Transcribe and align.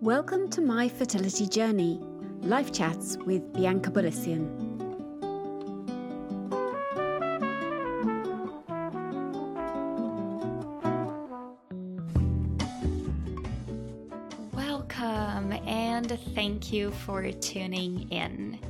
Welcome 0.00 0.48
to 0.50 0.60
My 0.60 0.88
Fertility 0.88 1.48
Journey, 1.48 2.00
Life 2.42 2.70
Chats 2.72 3.16
with 3.26 3.52
Bianca 3.52 3.90
Bolissian. 3.90 4.46
Welcome 14.52 15.52
and 15.66 16.16
thank 16.32 16.72
you 16.72 16.92
for 16.92 17.32
tuning 17.32 18.08
in. 18.12 18.60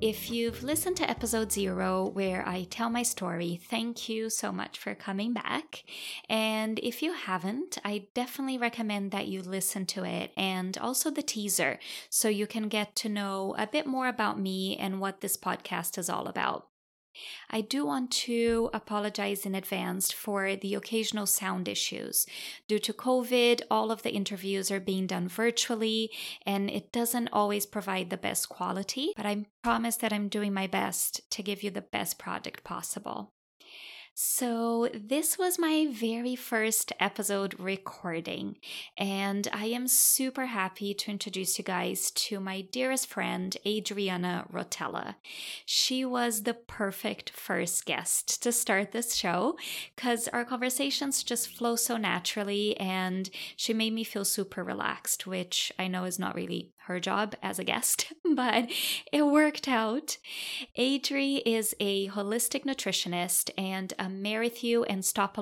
If 0.00 0.30
you've 0.30 0.62
listened 0.62 0.96
to 0.98 1.10
episode 1.10 1.50
zero, 1.50 2.06
where 2.06 2.46
I 2.46 2.68
tell 2.70 2.88
my 2.88 3.02
story, 3.02 3.60
thank 3.68 4.08
you 4.08 4.30
so 4.30 4.52
much 4.52 4.78
for 4.78 4.94
coming 4.94 5.32
back. 5.32 5.82
And 6.28 6.78
if 6.78 7.02
you 7.02 7.12
haven't, 7.14 7.78
I 7.84 8.06
definitely 8.14 8.58
recommend 8.58 9.10
that 9.10 9.26
you 9.26 9.42
listen 9.42 9.86
to 9.86 10.04
it 10.04 10.30
and 10.36 10.78
also 10.78 11.10
the 11.10 11.20
teaser 11.20 11.80
so 12.10 12.28
you 12.28 12.46
can 12.46 12.68
get 12.68 12.94
to 12.96 13.08
know 13.08 13.56
a 13.58 13.66
bit 13.66 13.88
more 13.88 14.06
about 14.06 14.38
me 14.38 14.76
and 14.76 15.00
what 15.00 15.20
this 15.20 15.36
podcast 15.36 15.98
is 15.98 16.08
all 16.08 16.28
about. 16.28 16.68
I 17.50 17.60
do 17.60 17.84
want 17.86 18.10
to 18.12 18.70
apologize 18.72 19.46
in 19.46 19.54
advance 19.54 20.12
for 20.12 20.56
the 20.56 20.74
occasional 20.74 21.26
sound 21.26 21.68
issues. 21.68 22.26
Due 22.66 22.78
to 22.80 22.92
COVID, 22.92 23.62
all 23.70 23.90
of 23.90 24.02
the 24.02 24.12
interviews 24.12 24.70
are 24.70 24.80
being 24.80 25.06
done 25.06 25.28
virtually 25.28 26.10
and 26.44 26.70
it 26.70 26.92
doesn't 26.92 27.28
always 27.32 27.66
provide 27.66 28.10
the 28.10 28.16
best 28.16 28.48
quality, 28.48 29.12
but 29.16 29.26
I 29.26 29.46
promise 29.62 29.96
that 29.96 30.12
I'm 30.12 30.28
doing 30.28 30.52
my 30.52 30.66
best 30.66 31.30
to 31.32 31.42
give 31.42 31.62
you 31.62 31.70
the 31.70 31.80
best 31.80 32.18
product 32.18 32.64
possible. 32.64 33.32
So, 34.20 34.88
this 34.92 35.38
was 35.38 35.60
my 35.60 35.86
very 35.88 36.34
first 36.34 36.92
episode 36.98 37.54
recording, 37.56 38.56
and 38.96 39.46
I 39.52 39.66
am 39.66 39.86
super 39.86 40.46
happy 40.46 40.92
to 40.92 41.12
introduce 41.12 41.56
you 41.56 41.62
guys 41.62 42.10
to 42.26 42.40
my 42.40 42.62
dearest 42.62 43.06
friend, 43.06 43.56
Adriana 43.64 44.44
Rotella. 44.52 45.14
She 45.64 46.04
was 46.04 46.42
the 46.42 46.54
perfect 46.54 47.30
first 47.30 47.86
guest 47.86 48.42
to 48.42 48.50
start 48.50 48.90
this 48.90 49.14
show 49.14 49.56
because 49.94 50.26
our 50.26 50.44
conversations 50.44 51.22
just 51.22 51.56
flow 51.56 51.76
so 51.76 51.96
naturally, 51.96 52.76
and 52.76 53.30
she 53.54 53.72
made 53.72 53.92
me 53.92 54.02
feel 54.02 54.24
super 54.24 54.64
relaxed, 54.64 55.28
which 55.28 55.72
I 55.78 55.86
know 55.86 56.02
is 56.02 56.18
not 56.18 56.34
really 56.34 56.72
her 56.88 56.98
job 56.98 57.36
as 57.42 57.58
a 57.58 57.64
guest, 57.64 58.12
but 58.34 58.68
it 59.12 59.22
worked 59.22 59.68
out. 59.68 60.16
Adri 60.76 61.40
is 61.46 61.76
a 61.78 62.08
holistic 62.08 62.64
nutritionist 62.64 63.50
and 63.56 63.92
a 63.98 64.07
Um, 64.08 64.22
Merrithew 64.22 64.84
and 64.88 65.04
Stott 65.04 65.36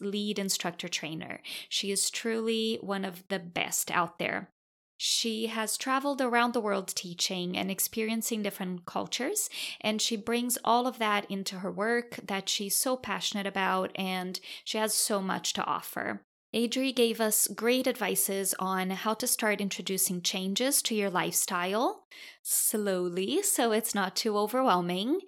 lead 0.00 0.38
instructor 0.38 0.88
trainer. 0.88 1.40
She 1.68 1.90
is 1.90 2.10
truly 2.10 2.78
one 2.80 3.04
of 3.04 3.26
the 3.28 3.38
best 3.38 3.90
out 3.90 4.18
there. 4.18 4.50
She 4.96 5.48
has 5.48 5.76
traveled 5.76 6.20
around 6.20 6.54
the 6.54 6.60
world 6.60 6.86
teaching 6.94 7.58
and 7.58 7.70
experiencing 7.70 8.42
different 8.42 8.86
cultures, 8.86 9.50
and 9.80 10.00
she 10.00 10.16
brings 10.16 10.58
all 10.64 10.86
of 10.86 10.98
that 10.98 11.28
into 11.28 11.58
her 11.58 11.72
work 11.72 12.20
that 12.24 12.48
she's 12.48 12.76
so 12.76 12.96
passionate 12.96 13.46
about, 13.46 13.90
and 13.96 14.38
she 14.64 14.78
has 14.78 14.94
so 14.94 15.20
much 15.20 15.54
to 15.54 15.64
offer. 15.64 16.22
Adri 16.54 16.94
gave 16.94 17.20
us 17.20 17.48
great 17.48 17.86
advices 17.86 18.54
on 18.58 18.90
how 18.90 19.14
to 19.14 19.26
start 19.26 19.60
introducing 19.60 20.20
changes 20.20 20.82
to 20.82 20.94
your 20.94 21.08
lifestyle 21.08 22.04
slowly 22.42 23.42
so 23.42 23.72
it's 23.72 23.94
not 23.94 24.16
too 24.16 24.36
overwhelming. 24.36 25.20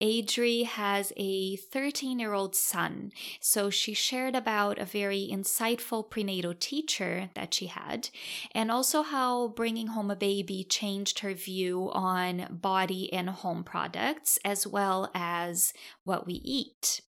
Adri 0.00 0.64
has 0.64 1.12
a 1.16 1.56
13 1.56 2.18
year 2.18 2.32
old 2.32 2.54
son, 2.54 3.10
so 3.40 3.70
she 3.70 3.94
shared 3.94 4.36
about 4.36 4.78
a 4.78 4.84
very 4.84 5.28
insightful 5.30 6.08
prenatal 6.08 6.54
teacher 6.54 7.30
that 7.34 7.54
she 7.54 7.66
had, 7.66 8.10
and 8.52 8.70
also 8.70 9.02
how 9.02 9.48
bringing 9.48 9.88
home 9.88 10.10
a 10.10 10.16
baby 10.16 10.64
changed 10.64 11.20
her 11.20 11.34
view 11.34 11.90
on 11.92 12.46
body 12.50 13.12
and 13.12 13.30
home 13.30 13.64
products 13.64 14.38
as 14.44 14.66
well 14.66 15.10
as 15.14 15.72
what 16.04 16.26
we 16.26 16.34
eat. 16.34 17.00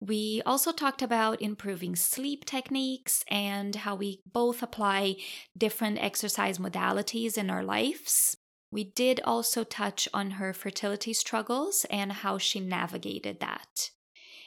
We 0.00 0.42
also 0.46 0.70
talked 0.70 1.02
about 1.02 1.42
improving 1.42 1.96
sleep 1.96 2.44
techniques 2.44 3.24
and 3.28 3.74
how 3.74 3.96
we 3.96 4.20
both 4.30 4.62
apply 4.62 5.16
different 5.56 5.98
exercise 5.98 6.58
modalities 6.58 7.36
in 7.36 7.50
our 7.50 7.64
lives. 7.64 8.36
We 8.70 8.84
did 8.84 9.20
also 9.24 9.64
touch 9.64 10.08
on 10.14 10.32
her 10.32 10.52
fertility 10.52 11.12
struggles 11.12 11.84
and 11.90 12.12
how 12.12 12.38
she 12.38 12.60
navigated 12.60 13.40
that. 13.40 13.90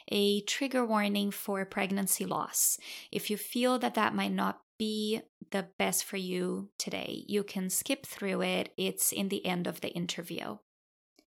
A 0.08 0.40
trigger 0.42 0.86
warning 0.86 1.30
for 1.30 1.64
pregnancy 1.64 2.24
loss. 2.24 2.78
If 3.10 3.30
you 3.30 3.36
feel 3.36 3.78
that 3.80 3.94
that 3.94 4.14
might 4.14 4.32
not 4.32 4.60
be 4.78 5.20
the 5.50 5.68
best 5.78 6.04
for 6.04 6.16
you 6.16 6.70
today, 6.78 7.24
you 7.28 7.44
can 7.44 7.68
skip 7.68 8.06
through 8.06 8.42
it. 8.42 8.72
It's 8.76 9.12
in 9.12 9.28
the 9.28 9.44
end 9.44 9.66
of 9.66 9.80
the 9.80 9.90
interview. 9.90 10.58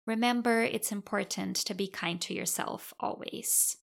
Remember, 0.06 0.62
it's 0.62 0.92
important 0.92 1.56
to 1.56 1.74
be 1.74 1.88
kind 1.88 2.20
to 2.22 2.34
yourself 2.34 2.94
always. 3.00 3.76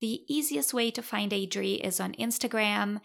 The 0.00 0.22
easiest 0.28 0.74
way 0.74 0.90
to 0.90 1.02
find 1.02 1.32
Adri 1.32 1.80
is 1.80 2.00
on 2.00 2.12
Instagram 2.14 3.00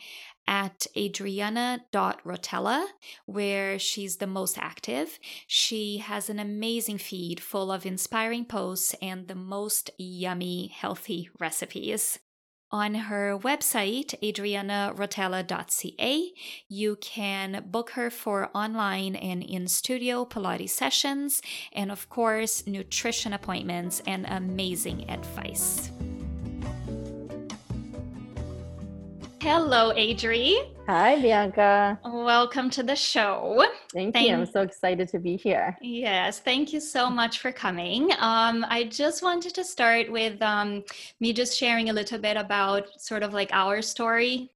at 0.47 0.87
adriana.rotella, 0.97 2.87
where 3.25 3.77
she's 3.77 4.17
the 4.17 4.27
most 4.27 4.57
active. 4.57 5.19
She 5.47 5.99
has 5.99 6.29
an 6.29 6.39
amazing 6.39 6.97
feed 6.97 7.39
full 7.39 7.71
of 7.71 7.85
inspiring 7.85 8.45
posts 8.45 8.95
and 9.01 9.27
the 9.27 9.35
most 9.35 9.91
yummy, 9.97 10.67
healthy 10.67 11.29
recipes. 11.39 12.19
On 12.71 12.93
her 12.93 13.37
website, 13.37 14.13
adrianarotella.ca, 14.21 16.33
you 16.67 16.95
can 16.97 17.65
book 17.67 17.91
her 17.91 18.11
for 18.11 18.51
online 18.53 19.15
and 19.15 19.41
in 19.41 19.67
studio 19.67 20.23
Pilates 20.23 20.69
sessions, 20.69 21.41
and 21.73 21.91
of 21.91 22.09
course, 22.09 22.67
nutrition 22.67 23.33
appointments 23.33 24.03
and 24.05 24.27
amazing 24.27 25.09
advice. 25.09 25.89
Hello, 29.41 29.93
Adri. 29.93 30.57
Hi, 30.87 31.21
Bianca. 31.21 31.97
Welcome 32.03 32.69
to 32.71 32.83
the 32.83 32.95
show. 32.95 33.65
Thank, 33.93 34.13
thank, 34.13 34.27
you. 34.27 34.35
I'm 34.35 34.45
so 34.45 34.61
excited 34.61 35.07
to 35.09 35.19
be 35.19 35.37
here. 35.37 35.77
Yes, 35.81 36.39
thank 36.39 36.73
you 36.73 36.81
so 36.81 37.09
much 37.09 37.39
for 37.39 37.53
coming. 37.53 38.11
Um, 38.19 38.65
I 38.67 38.89
just 38.91 39.23
wanted 39.23 39.55
to 39.55 39.63
start 39.63 40.11
with 40.11 40.41
um, 40.41 40.83
me 41.21 41.31
just 41.31 41.57
sharing 41.57 41.89
a 41.89 41.93
little 41.93 42.19
bit 42.19 42.35
about 42.35 42.99
sort 42.99 43.23
of 43.23 43.33
like 43.33 43.49
our 43.53 43.81
story. 43.81 44.51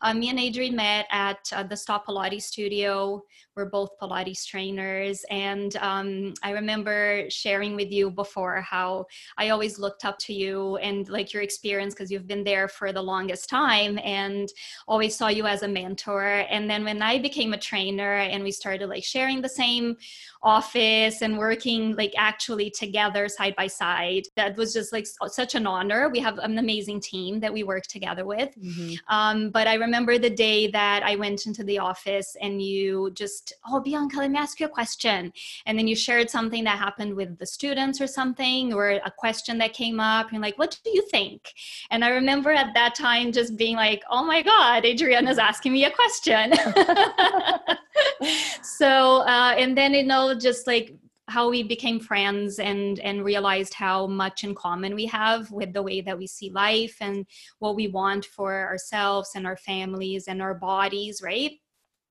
Um, 0.00 0.18
me 0.18 0.30
and 0.30 0.38
Adri 0.40 0.72
met 0.72 1.06
at 1.12 1.38
uh, 1.52 1.62
the 1.62 1.76
Stott 1.76 2.04
Pilates 2.04 2.42
studio 2.42 3.22
we're 3.56 3.64
both 3.66 3.98
Pilates 4.00 4.44
trainers. 4.46 5.24
And 5.30 5.76
um, 5.76 6.34
I 6.42 6.50
remember 6.50 7.28
sharing 7.30 7.76
with 7.76 7.90
you 7.90 8.10
before 8.10 8.60
how 8.60 9.06
I 9.36 9.50
always 9.50 9.78
looked 9.78 10.04
up 10.04 10.18
to 10.20 10.32
you 10.32 10.76
and 10.76 11.08
like 11.08 11.32
your 11.32 11.42
experience 11.42 11.94
because 11.94 12.10
you've 12.10 12.26
been 12.26 12.44
there 12.44 12.68
for 12.68 12.92
the 12.92 13.02
longest 13.02 13.48
time 13.48 13.98
and 14.02 14.48
always 14.88 15.16
saw 15.16 15.28
you 15.28 15.46
as 15.46 15.62
a 15.62 15.68
mentor. 15.68 16.44
And 16.50 16.68
then 16.68 16.84
when 16.84 17.00
I 17.02 17.18
became 17.18 17.52
a 17.52 17.58
trainer 17.58 18.14
and 18.14 18.42
we 18.42 18.50
started 18.50 18.88
like 18.88 19.04
sharing 19.04 19.40
the 19.40 19.48
same 19.48 19.96
office 20.42 21.22
and 21.22 21.38
working 21.38 21.96
like 21.96 22.12
actually 22.16 22.70
together 22.70 23.28
side 23.28 23.54
by 23.56 23.66
side, 23.66 24.24
that 24.36 24.56
was 24.56 24.72
just 24.72 24.92
like 24.92 25.06
such 25.28 25.54
an 25.54 25.66
honor. 25.66 26.08
We 26.08 26.20
have 26.20 26.38
an 26.38 26.58
amazing 26.58 27.00
team 27.00 27.40
that 27.40 27.52
we 27.52 27.62
work 27.62 27.84
together 27.84 28.24
with. 28.24 28.54
Mm-hmm. 28.58 28.94
Um, 29.08 29.50
but 29.50 29.66
I 29.66 29.74
remember 29.74 30.18
the 30.18 30.30
day 30.30 30.66
that 30.68 31.02
I 31.04 31.16
went 31.16 31.46
into 31.46 31.62
the 31.64 31.78
office 31.78 32.36
and 32.40 32.60
you 32.60 33.10
just 33.14 33.43
oh, 33.68 33.80
Bianca, 33.80 34.18
let 34.18 34.30
me 34.30 34.38
ask 34.38 34.60
you 34.60 34.66
a 34.66 34.68
question. 34.68 35.32
And 35.66 35.78
then 35.78 35.86
you 35.86 35.96
shared 35.96 36.30
something 36.30 36.64
that 36.64 36.78
happened 36.78 37.14
with 37.14 37.38
the 37.38 37.46
students 37.46 38.00
or 38.00 38.06
something, 38.06 38.72
or 38.72 38.90
a 38.90 39.12
question 39.16 39.58
that 39.58 39.72
came 39.72 40.00
up. 40.00 40.32
And 40.32 40.40
like, 40.40 40.58
what 40.58 40.78
do 40.84 40.90
you 40.90 41.02
think? 41.10 41.52
And 41.90 42.04
I 42.04 42.10
remember 42.10 42.52
at 42.52 42.74
that 42.74 42.94
time 42.94 43.32
just 43.32 43.56
being 43.56 43.76
like, 43.76 44.02
oh 44.10 44.24
my 44.24 44.42
God, 44.42 44.84
Adriana's 44.84 45.38
asking 45.38 45.72
me 45.72 45.84
a 45.84 45.90
question. 45.90 46.54
so, 48.62 49.22
uh, 49.22 49.54
and 49.58 49.76
then, 49.76 49.94
you 49.94 50.04
know, 50.04 50.34
just 50.34 50.66
like 50.66 50.94
how 51.28 51.48
we 51.48 51.62
became 51.62 51.98
friends 51.98 52.58
and 52.58 53.00
and 53.00 53.24
realized 53.24 53.72
how 53.72 54.06
much 54.06 54.44
in 54.44 54.54
common 54.54 54.94
we 54.94 55.06
have 55.06 55.50
with 55.50 55.72
the 55.72 55.82
way 55.82 56.00
that 56.00 56.18
we 56.18 56.26
see 56.26 56.50
life 56.50 56.96
and 57.00 57.26
what 57.60 57.76
we 57.76 57.88
want 57.88 58.26
for 58.26 58.66
ourselves 58.66 59.30
and 59.34 59.46
our 59.46 59.56
families 59.56 60.28
and 60.28 60.42
our 60.42 60.54
bodies 60.54 61.22
right 61.22 61.52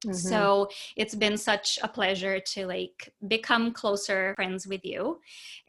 Mm-hmm. 0.05 0.13
So 0.13 0.69
it's 0.95 1.15
been 1.15 1.37
such 1.37 1.79
a 1.81 1.87
pleasure 1.87 2.39
to 2.39 2.67
like 2.67 3.13
become 3.27 3.71
closer 3.71 4.33
friends 4.35 4.67
with 4.67 4.83
you. 4.83 5.19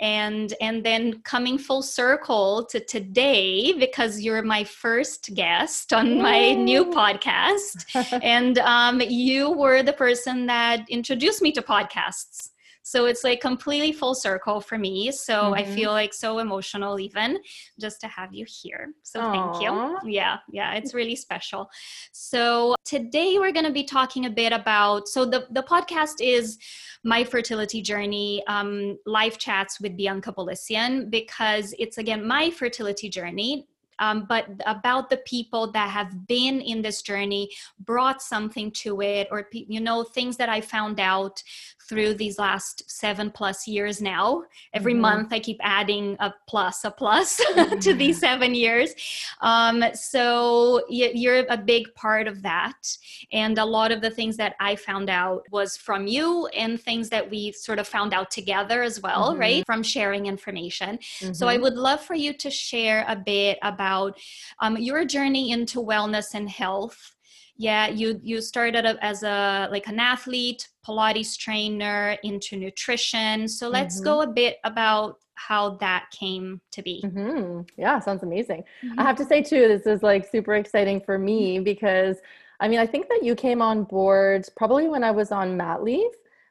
And 0.01 0.53
and 0.61 0.85
then 0.85 1.21
coming 1.23 1.59
full 1.59 1.83
circle 1.83 2.67
to 2.71 2.81
today 2.81 3.73
because 3.73 4.21
you're 4.21 4.43
my 4.43 4.65
first 4.65 5.35
guest 5.35 5.93
on 5.93 6.21
my 6.21 6.55
new 6.55 6.87
podcast 6.87 8.21
and 8.23 8.59
um, 8.59 9.01
you 9.01 9.53
were 9.53 9.83
the 9.83 9.93
person 9.93 10.47
that 10.47 10.87
introduced 10.89 11.43
me 11.43 11.53
to 11.53 11.63
podcasts. 11.63 12.51
So 12.87 13.07
it's 13.07 13.25
like 13.25 13.41
completely 13.41 13.93
full 13.93 14.15
circle 14.15 14.61
for 14.61 14.77
me. 14.77 15.11
So 15.11 15.35
mm-hmm. 15.35 15.55
I 15.55 15.65
feel 15.65 15.91
like 15.91 16.13
so 16.13 16.39
emotional 16.39 17.01
even 17.01 17.39
just 17.81 17.99
to 18.03 18.09
have 18.09 18.35
you 18.35 18.45
here. 18.47 18.93
So 19.03 19.21
Aww. 19.21 19.33
thank 19.33 19.65
you. 19.65 20.13
Yeah, 20.13 20.37
yeah, 20.53 20.75
it's 20.75 20.93
really 20.93 21.17
special. 21.17 21.71
So 22.13 22.75
today 22.85 23.39
we're 23.39 23.53
going 23.53 23.65
to 23.65 23.73
be 23.73 23.85
talking 23.85 24.27
a 24.27 24.31
bit 24.31 24.53
about 24.53 25.09
so 25.09 25.25
the 25.25 25.47
the 25.51 25.63
podcast 25.63 26.17
is 26.21 26.59
my 27.05 27.25
fertility 27.25 27.81
journey 27.81 28.43
um, 28.49 28.99
live 29.07 29.39
chats 29.39 29.81
with 29.81 29.97
Bianca 29.97 30.33
Bolisian 30.33 31.11
because 31.11 31.75
it's 31.79 31.97
again 31.97 32.27
my 32.27 32.51
fertility 32.51 33.09
journey 33.09 33.67
um, 33.99 34.27
but 34.29 34.49
about 34.67 35.11
the 35.11 35.19
people 35.19 35.71
that 35.73 35.91
have 35.91 36.27
been 36.27 36.61
in 36.61 36.83
this 36.83 37.03
journey 37.03 37.51
brought 37.81 38.23
something 38.23 38.71
to 38.71 39.01
it 39.01 39.29
or 39.31 39.49
you 39.53 39.81
know 39.81 40.03
things 40.03 40.37
that 40.37 40.49
i 40.49 40.61
found 40.61 41.01
out 41.01 41.43
through 41.89 42.15
these 42.15 42.39
last 42.39 42.91
seven 42.91 43.31
plus 43.31 43.69
years 43.69 44.01
now 44.01 44.43
every 44.73 44.93
mm-hmm. 44.93 45.03
month 45.03 45.33
i 45.33 45.39
keep 45.39 45.59
adding 45.61 46.17
a 46.21 46.33
plus 46.49 46.85
a 46.85 46.91
plus 46.91 47.41
mm-hmm. 47.53 47.79
to 47.79 47.95
these 47.95 48.19
seven 48.19 48.55
years 48.55 48.95
um, 49.41 49.85
so 49.95 50.83
you're 50.89 51.45
a 51.49 51.59
big 51.59 51.95
part 51.95 52.27
of 52.27 52.43
that 52.43 52.97
and 53.33 53.59
a 53.59 53.65
lot 53.65 53.93
of 53.93 54.01
the 54.01 54.11
things 54.11 54.37
that 54.37 54.55
i 54.61 54.75
found 54.75 55.11
out 55.11 55.43
was 55.51 55.77
from 55.77 56.07
you 56.07 56.47
and 56.49 56.81
things 56.81 57.09
that 57.09 57.29
we 57.29 57.53
sort 57.53 57.79
of 57.79 57.87
found 57.87 58.15
out 58.15 58.31
together 58.31 58.83
as 58.83 59.01
well 59.01 59.31
mm-hmm. 59.31 59.41
right 59.41 59.67
from 59.67 59.83
sharing 59.83 60.27
information 60.27 60.99
so 61.33 61.47
i 61.47 61.55
mm-hmm. 61.55 61.63
would 61.65 61.75
love 61.75 62.01
for 62.01 62.15
you 62.15 62.33
to 62.33 62.51
share 62.51 63.05
a 63.09 63.17
bit 63.17 63.59
about 63.63 63.84
about 63.85 64.19
um, 64.61 64.77
your 64.79 65.05
journey 65.05 65.51
into 65.51 65.79
wellness 65.79 66.35
and 66.35 66.49
health 66.49 67.15
yeah 67.57 67.87
you 67.87 68.21
you 68.23 68.41
started 68.41 68.85
as 69.01 69.23
a 69.23 69.69
like 69.71 69.87
an 69.87 70.01
athlete 70.01 70.69
pilates 70.87 71.39
trainer 71.39 72.17
into 72.25 72.57
nutrition 72.57 73.47
so 73.47 73.69
let's 73.69 73.97
mm-hmm. 73.97 74.05
go 74.05 74.23
a 74.23 74.27
bit 74.27 74.57
about 74.65 75.19
how 75.37 75.77
that 75.77 76.07
came 76.11 76.61
to 76.73 76.83
be 76.83 77.03
mm-hmm. 77.05 77.61
yeah 77.77 77.99
sounds 77.99 78.23
amazing 78.23 78.65
mm-hmm. 78.83 78.99
i 78.99 79.03
have 79.03 79.17
to 79.17 79.25
say 79.25 79.43
too 79.43 79.69
this 79.69 79.87
is 79.87 80.03
like 80.03 80.29
super 80.29 80.55
exciting 80.55 81.01
for 81.01 81.19
me 81.19 81.57
mm-hmm. 81.57 81.65
because 81.65 82.17
i 82.61 82.67
mean 82.67 82.81
i 82.81 82.87
think 82.87 83.09
that 83.09 83.21
you 83.23 83.35
came 83.37 83.63
on 83.63 83.85
board 83.85 84.45
probably 84.57 84.89
when 84.89 85.05
i 85.05 85.11
was 85.11 85.31
on 85.31 85.57
mat 85.57 85.83
leave 85.83 86.11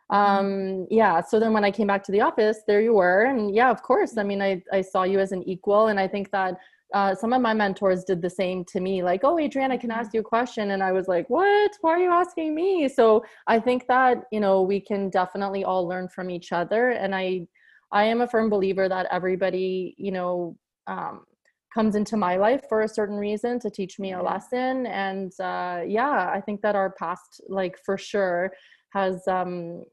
mm-hmm. 0.09 0.15
um 0.15 0.88
yeah 0.89 1.21
so 1.21 1.38
then 1.38 1.51
when 1.51 1.65
i 1.65 1.71
came 1.71 1.88
back 1.88 2.03
to 2.03 2.13
the 2.13 2.21
office 2.21 2.59
there 2.65 2.81
you 2.81 2.94
were 2.94 3.25
and 3.25 3.53
yeah 3.53 3.69
of 3.69 3.81
course 3.81 4.18
i 4.18 4.24
mean 4.24 4.41
i 4.41 4.62
i 4.71 4.81
saw 4.81 5.03
you 5.03 5.19
as 5.19 5.33
an 5.33 5.44
equal 5.44 5.88
and 5.88 6.00
i 6.00 6.07
think 6.07 6.31
that 6.31 6.57
uh, 6.94 7.16
some 7.16 7.34
of 7.34 7.42
my 7.42 7.54
mentors 7.54 8.04
did 8.04 8.22
the 8.22 8.30
same 8.30 8.63
to 8.66 8.80
me 8.80 9.04
like 9.04 9.22
oh 9.24 9.40
adrienne 9.40 9.72
i 9.72 9.78
can 9.78 9.90
mm-hmm. 9.90 10.00
ask 10.00 10.13
you 10.13 10.19
a 10.19 10.24
question 10.24 10.72
and 10.72 10.84
i 10.84 10.92
was 10.92 11.07
like 11.07 11.28
what? 11.30 11.72
Why 11.81 11.92
are 11.92 12.00
you 12.00 12.12
asking 12.12 12.54
me? 12.54 12.88
So 12.88 13.24
i 13.48 13.60
think 13.60 13.88
that 13.88 14.24
you 14.31 14.40
know 14.40 14.62
we 14.62 14.80
can 14.80 15.10
definitely 15.10 15.63
all 15.63 15.88
learn 15.88 16.07
from 16.07 16.30
each 16.30 16.51
other 16.51 16.90
and 16.92 17.16
i 17.16 17.48
i 17.92 18.04
am 18.04 18.22
a 18.22 18.28
firm 18.28 18.50
believer 18.50 18.88
that 18.88 19.07
everybody 19.12 19.95
you 19.98 20.12
know 20.12 20.56
um, 20.88 21.25
comes 21.74 21.95
into 21.95 22.18
my 22.18 22.36
life 22.36 22.63
for 22.69 22.81
a 22.81 22.88
certain 22.88 23.18
reason 23.18 23.60
to 23.60 23.69
teach 23.69 23.98
me 23.98 24.13
a 24.13 24.22
lesson 24.22 24.86
and 24.86 25.31
uh, 25.39 25.81
yeah 25.86 26.30
i 26.34 26.39
think 26.39 26.62
that 26.62 26.75
our 26.75 26.92
past 26.92 27.42
like 27.50 27.75
for 27.86 27.98
sure 27.98 28.51
has 28.92 29.28
um, 29.28 29.84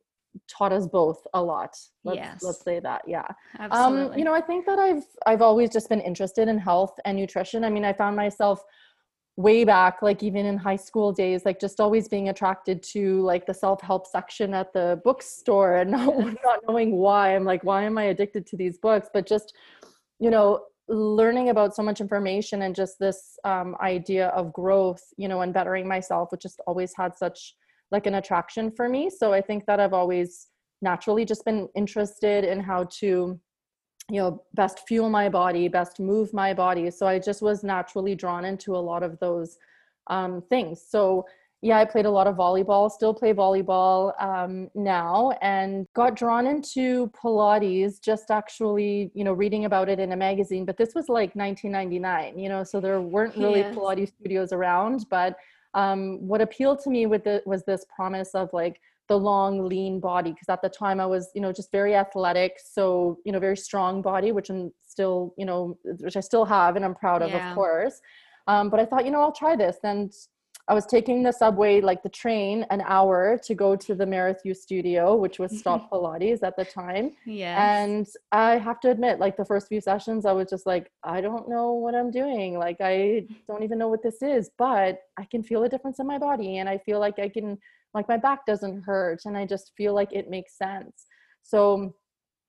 taught 0.48 0.72
us 0.72 0.86
both 0.86 1.26
a 1.34 1.42
lot. 1.42 1.76
Let's 2.04 2.16
yes. 2.16 2.42
let's 2.42 2.62
say 2.62 2.80
that 2.80 3.02
yeah. 3.06 3.26
Absolutely. 3.58 4.12
um 4.12 4.18
you 4.18 4.24
know 4.24 4.34
i 4.34 4.40
think 4.40 4.66
that 4.66 4.78
i've 4.78 5.04
i've 5.26 5.42
always 5.42 5.70
just 5.70 5.88
been 5.88 6.00
interested 6.00 6.48
in 6.48 6.58
health 6.58 6.94
and 7.04 7.16
nutrition. 7.16 7.64
I 7.64 7.70
mean 7.70 7.84
i 7.84 7.92
found 7.92 8.16
myself 8.16 8.64
way 9.36 9.64
back 9.64 10.02
like 10.02 10.22
even 10.22 10.44
in 10.44 10.56
high 10.56 10.76
school 10.76 11.12
days 11.12 11.44
like 11.44 11.58
just 11.58 11.80
always 11.80 12.08
being 12.08 12.28
attracted 12.28 12.82
to 12.82 13.22
like 13.22 13.46
the 13.46 13.54
self-help 13.54 14.06
section 14.06 14.52
at 14.52 14.72
the 14.72 15.00
bookstore 15.04 15.76
and 15.76 15.90
not, 15.96 16.16
not 16.44 16.60
knowing 16.68 16.96
why. 16.96 17.34
I'm 17.34 17.44
like 17.44 17.64
why 17.64 17.84
am 17.84 17.96
i 17.98 18.04
addicted 18.04 18.46
to 18.48 18.56
these 18.56 18.78
books? 18.78 19.08
But 19.12 19.26
just 19.26 19.54
you 20.18 20.30
know 20.30 20.60
learning 20.88 21.50
about 21.50 21.74
so 21.74 21.82
much 21.82 22.00
information 22.00 22.62
and 22.62 22.74
just 22.74 22.98
this 22.98 23.38
um, 23.44 23.76
idea 23.80 24.28
of 24.28 24.52
growth 24.52 25.02
you 25.16 25.28
know 25.28 25.40
and 25.40 25.54
bettering 25.54 25.86
myself 25.86 26.30
which 26.32 26.42
just 26.42 26.60
always 26.66 26.92
had 26.96 27.16
such 27.16 27.54
like 27.90 28.06
an 28.06 28.14
attraction 28.14 28.70
for 28.70 28.88
me. 28.88 29.10
So 29.10 29.32
I 29.32 29.40
think 29.40 29.66
that 29.66 29.80
I've 29.80 29.92
always 29.92 30.48
naturally 30.82 31.24
just 31.24 31.44
been 31.44 31.68
interested 31.74 32.44
in 32.44 32.60
how 32.60 32.84
to 32.84 33.38
you 34.10 34.20
know 34.20 34.42
best 34.54 34.80
fuel 34.88 35.08
my 35.08 35.28
body 35.28 35.68
best 35.68 36.00
move 36.00 36.32
my 36.34 36.52
body 36.52 36.90
so 36.90 37.06
i 37.06 37.18
just 37.18 37.42
was 37.42 37.62
naturally 37.62 38.14
drawn 38.14 38.44
into 38.44 38.74
a 38.74 38.78
lot 38.78 39.02
of 39.02 39.18
those 39.20 39.58
um, 40.08 40.42
things 40.50 40.82
so 40.88 41.24
yeah 41.62 41.78
i 41.78 41.84
played 41.84 42.06
a 42.06 42.10
lot 42.10 42.26
of 42.26 42.34
volleyball 42.34 42.90
still 42.90 43.14
play 43.14 43.32
volleyball 43.32 44.20
um, 44.20 44.68
now 44.74 45.30
and 45.42 45.86
got 45.94 46.16
drawn 46.16 46.46
into 46.46 47.08
pilates 47.10 48.00
just 48.00 48.30
actually 48.30 49.12
you 49.14 49.22
know 49.22 49.32
reading 49.32 49.66
about 49.66 49.88
it 49.88 50.00
in 50.00 50.12
a 50.12 50.16
magazine 50.16 50.64
but 50.64 50.76
this 50.76 50.94
was 50.94 51.08
like 51.08 51.34
1999 51.36 52.38
you 52.38 52.48
know 52.48 52.64
so 52.64 52.80
there 52.80 53.00
weren't 53.00 53.36
really 53.36 53.60
yes. 53.60 53.74
pilates 53.74 54.12
studios 54.18 54.52
around 54.52 55.06
but 55.08 55.36
um, 55.74 56.18
what 56.26 56.40
appealed 56.40 56.80
to 56.80 56.90
me 56.90 57.06
with 57.06 57.26
it 57.26 57.46
was 57.46 57.64
this 57.64 57.84
promise 57.94 58.34
of 58.34 58.52
like 58.52 58.80
the 59.08 59.16
long 59.16 59.68
lean 59.68 59.98
body 59.98 60.30
because 60.30 60.48
at 60.48 60.62
the 60.62 60.68
time 60.68 61.00
i 61.00 61.06
was 61.06 61.30
you 61.34 61.40
know 61.40 61.52
just 61.52 61.72
very 61.72 61.96
athletic 61.96 62.58
so 62.64 63.18
you 63.24 63.32
know 63.32 63.40
very 63.40 63.56
strong 63.56 64.00
body 64.00 64.30
which 64.30 64.50
i'm 64.50 64.72
still 64.86 65.34
you 65.36 65.44
know 65.44 65.76
which 65.98 66.16
i 66.16 66.20
still 66.20 66.44
have 66.44 66.76
and 66.76 66.84
i'm 66.84 66.94
proud 66.94 67.20
of 67.20 67.30
yeah. 67.30 67.50
of 67.50 67.54
course 67.56 68.00
um, 68.46 68.70
but 68.70 68.78
i 68.78 68.84
thought 68.84 69.04
you 69.04 69.10
know 69.10 69.20
i'll 69.20 69.32
try 69.32 69.56
this 69.56 69.78
and 69.82 70.12
I 70.68 70.74
was 70.74 70.86
taking 70.86 71.22
the 71.22 71.32
subway, 71.32 71.80
like 71.80 72.02
the 72.02 72.08
train, 72.08 72.64
an 72.70 72.82
hour 72.86 73.38
to 73.44 73.54
go 73.54 73.74
to 73.74 73.94
the 73.94 74.04
Merrithew 74.04 74.56
studio, 74.56 75.16
which 75.16 75.38
was 75.38 75.58
Stott 75.58 75.90
Pilates 75.90 76.42
at 76.42 76.56
the 76.56 76.64
time. 76.64 77.12
Yeah. 77.26 77.82
And 77.82 78.06
I 78.30 78.58
have 78.58 78.78
to 78.80 78.90
admit, 78.90 79.18
like 79.18 79.36
the 79.36 79.44
first 79.44 79.68
few 79.68 79.80
sessions, 79.80 80.26
I 80.26 80.32
was 80.32 80.48
just 80.48 80.66
like, 80.66 80.90
I 81.02 81.20
don't 81.20 81.48
know 81.48 81.72
what 81.72 81.94
I'm 81.94 82.10
doing. 82.10 82.56
Like, 82.58 82.76
I 82.80 83.26
don't 83.48 83.64
even 83.64 83.78
know 83.78 83.88
what 83.88 84.02
this 84.02 84.22
is, 84.22 84.50
but 84.58 85.00
I 85.18 85.24
can 85.24 85.42
feel 85.42 85.64
a 85.64 85.68
difference 85.68 85.98
in 85.98 86.06
my 86.06 86.18
body. 86.18 86.58
And 86.58 86.68
I 86.68 86.78
feel 86.78 87.00
like 87.00 87.18
I 87.18 87.28
can, 87.28 87.58
like, 87.92 88.08
my 88.08 88.16
back 88.16 88.46
doesn't 88.46 88.82
hurt. 88.82 89.22
And 89.24 89.36
I 89.36 89.46
just 89.46 89.72
feel 89.76 89.94
like 89.94 90.12
it 90.12 90.30
makes 90.30 90.56
sense. 90.56 91.06
So, 91.42 91.94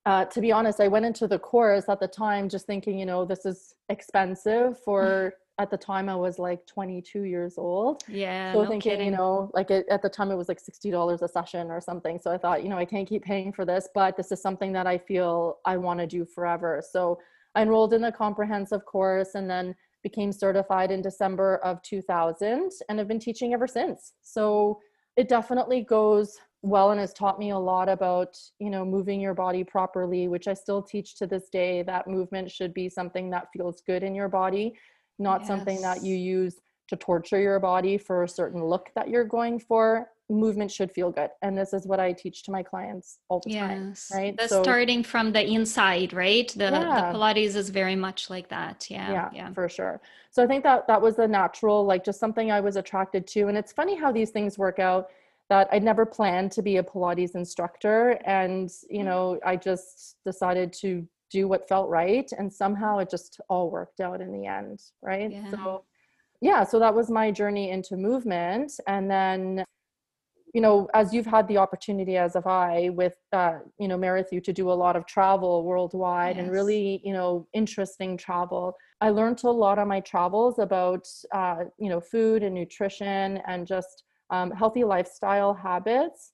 uh, 0.06 0.26
to 0.26 0.42
be 0.42 0.52
honest, 0.52 0.80
I 0.80 0.88
went 0.88 1.06
into 1.06 1.28
the 1.28 1.40
course 1.40 1.88
at 1.88 2.00
the 2.00 2.08
time 2.08 2.50
just 2.50 2.66
thinking, 2.66 3.00
you 3.00 3.06
know, 3.06 3.26
this 3.26 3.46
is 3.46 3.74
expensive 3.90 4.80
for 4.84 5.34
at 5.60 5.70
the 5.70 5.78
time 5.78 6.10
I 6.10 6.16
was 6.16 6.40
like 6.40 6.66
22 6.66 7.24
years 7.24 7.58
old. 7.58 8.04
Yeah. 8.08 8.54
So 8.54 8.64
no 8.64 8.70
thinking, 8.70 8.92
kidding. 8.92 9.06
you 9.06 9.12
know, 9.12 9.52
like 9.54 9.70
it, 9.70 9.86
at 9.90 10.02
the 10.02 10.10
time 10.10 10.32
it 10.32 10.36
was 10.36 10.48
like 10.48 10.62
$60 10.62 11.22
a 11.22 11.28
session 11.28 11.70
or 11.70 11.82
something. 11.82 12.20
So 12.20 12.32
I 12.32 12.38
thought, 12.38 12.64
you 12.64 12.70
know, 12.70 12.78
I 12.78 12.86
can't 12.86 13.08
keep 13.08 13.24
paying 13.24 13.52
for 13.54 13.66
this, 13.66 13.88
but 13.94 14.18
this 14.18 14.32
is 14.32 14.42
something 14.42 14.72
that 14.74 14.88
I 14.88 14.98
feel 14.98 15.58
I 15.66 15.78
want 15.78 16.00
to 16.00 16.08
do 16.08 16.26
forever. 16.26 16.82
So 16.90 17.20
I 17.54 17.62
enrolled 17.62 17.94
in 17.94 18.02
the 18.02 18.12
comprehensive 18.12 18.86
course 18.86 19.36
and 19.36 19.50
then 19.50 19.76
became 20.04 20.32
certified 20.32 20.90
in 20.90 21.02
December 21.02 21.58
of 21.58 21.82
2000 21.84 22.72
and 22.90 22.98
have 22.98 23.08
been 23.08 23.20
teaching 23.20 23.54
ever 23.54 23.68
since. 23.68 24.14
So 24.22 24.80
it 25.16 25.30
definitely 25.30 25.82
goes 25.82 26.40
well 26.64 26.92
and 26.92 27.00
has 27.00 27.14
taught 27.14 27.40
me 27.40 27.50
a 27.52 27.58
lot 27.58 27.90
about 27.90 28.38
you 28.60 28.70
know 28.70 28.86
moving 28.86 29.20
your 29.20 29.34
body 29.34 29.64
properly 29.64 30.28
which 30.28 30.48
i 30.48 30.54
still 30.54 30.82
teach 30.82 31.16
to 31.16 31.26
this 31.26 31.50
day 31.50 31.82
that 31.82 32.08
movement 32.08 32.52
should 32.52 32.72
be 32.74 32.88
something 32.88 33.32
that 33.32 33.48
feels 33.52 33.82
good 33.82 34.04
in 34.04 34.14
your 34.14 34.30
body 34.30 34.74
not 35.20 35.42
yes. 35.42 35.48
something 35.48 35.82
that 35.82 36.04
you 36.04 36.16
use 36.16 36.56
to 36.88 36.96
torture 36.96 37.40
your 37.40 37.60
body 37.60 37.98
for 37.98 38.24
a 38.24 38.28
certain 38.28 38.64
look 38.64 38.90
that 38.96 39.10
you're 39.10 39.24
going 39.24 39.60
for 39.60 40.10
movement 40.32 40.72
should 40.72 40.92
feel 40.92 41.12
good 41.12 41.30
and 41.42 41.58
this 41.58 41.74
is 41.74 41.86
what 41.86 42.00
i 42.00 42.12
teach 42.12 42.44
to 42.44 42.52
my 42.52 42.64
clients 42.64 43.20
all 43.30 43.42
the 43.46 43.52
yes. 43.52 44.08
time 44.10 44.18
right 44.18 44.38
the 44.38 44.48
so, 44.48 44.64
starting 44.64 45.04
from 45.04 45.32
the 45.32 45.46
inside 45.46 46.14
right 46.14 46.54
the, 46.56 46.66
yeah. 46.66 47.12
the 47.12 47.18
pilates 47.18 47.56
is 47.56 47.70
very 47.70 47.96
much 47.96 48.30
like 48.30 48.48
that 48.50 48.88
yeah, 48.90 49.12
yeah 49.12 49.30
yeah 49.34 49.54
for 49.54 49.68
sure 49.68 50.02
so 50.32 50.44
i 50.44 50.48
think 50.48 50.64
that 50.64 50.88
that 50.88 51.02
was 51.02 51.20
a 51.20 51.28
natural 51.28 51.86
like 51.86 52.04
just 52.04 52.20
something 52.20 52.52
i 52.52 52.60
was 52.60 52.78
attracted 52.78 53.28
to 53.28 53.48
and 53.48 53.58
it's 53.58 53.72
funny 53.72 53.96
how 53.96 54.12
these 54.12 54.30
things 54.30 54.58
work 54.58 54.80
out 54.80 55.10
that 55.50 55.68
i 55.72 55.80
never 55.80 56.06
planned 56.06 56.52
to 56.52 56.62
be 56.62 56.78
a 56.78 56.84
pilates 56.84 57.36
instructor 57.36 58.20
and 58.26 58.72
you 58.90 59.02
mm. 59.02 59.06
know 59.06 59.40
i 59.46 59.56
just 59.56 60.16
decided 60.26 60.72
to 60.72 61.06
do 61.32 61.48
what 61.48 61.68
felt 61.68 61.90
right 61.90 62.32
and 62.38 62.52
somehow 62.52 63.00
it 63.00 63.10
just 63.10 63.40
all 63.50 63.72
worked 63.72 64.00
out 64.00 64.22
in 64.22 64.32
the 64.32 64.46
end 64.46 64.82
right 65.02 65.32
yeah. 65.32 65.50
so 65.50 65.84
yeah 66.42 66.64
so 66.64 66.80
that 66.80 66.94
was 66.94 67.10
my 67.10 67.32
journey 67.32 67.70
into 67.72 67.96
movement 67.96 68.72
and 68.88 69.10
then 69.10 69.64
you 70.54 70.62
know 70.62 70.90
as 70.94 71.14
you've 71.14 71.26
had 71.26 71.48
the 71.48 71.58
opportunity 71.58 72.18
as 72.18 72.34
have 72.34 72.48
i 72.48 72.90
with 72.90 73.16
uh, 73.32 73.60
you 73.80 73.88
know 73.88 73.98
Merrithew 73.98 74.44
to 74.44 74.54
do 74.54 74.72
a 74.72 74.74
lot 74.74 74.96
of 74.96 75.06
travel 75.06 75.64
worldwide 75.64 76.36
yes. 76.36 76.44
and 76.44 76.52
really 76.52 77.02
you 77.04 77.14
know 77.14 77.48
interesting 77.54 78.18
travel 78.18 78.76
i 79.00 79.10
learned 79.10 79.42
a 79.44 79.50
lot 79.50 79.80
on 79.80 79.88
my 79.88 80.00
travels 80.02 80.60
about 80.60 81.08
uh, 81.34 81.64
you 81.78 81.90
know 81.90 82.02
food 82.02 82.44
and 82.44 82.54
nutrition 82.54 83.40
and 83.48 83.66
just 83.66 84.04
um, 84.30 84.52
healthy 84.52 84.84
lifestyle 84.84 85.54
habits 85.54 86.34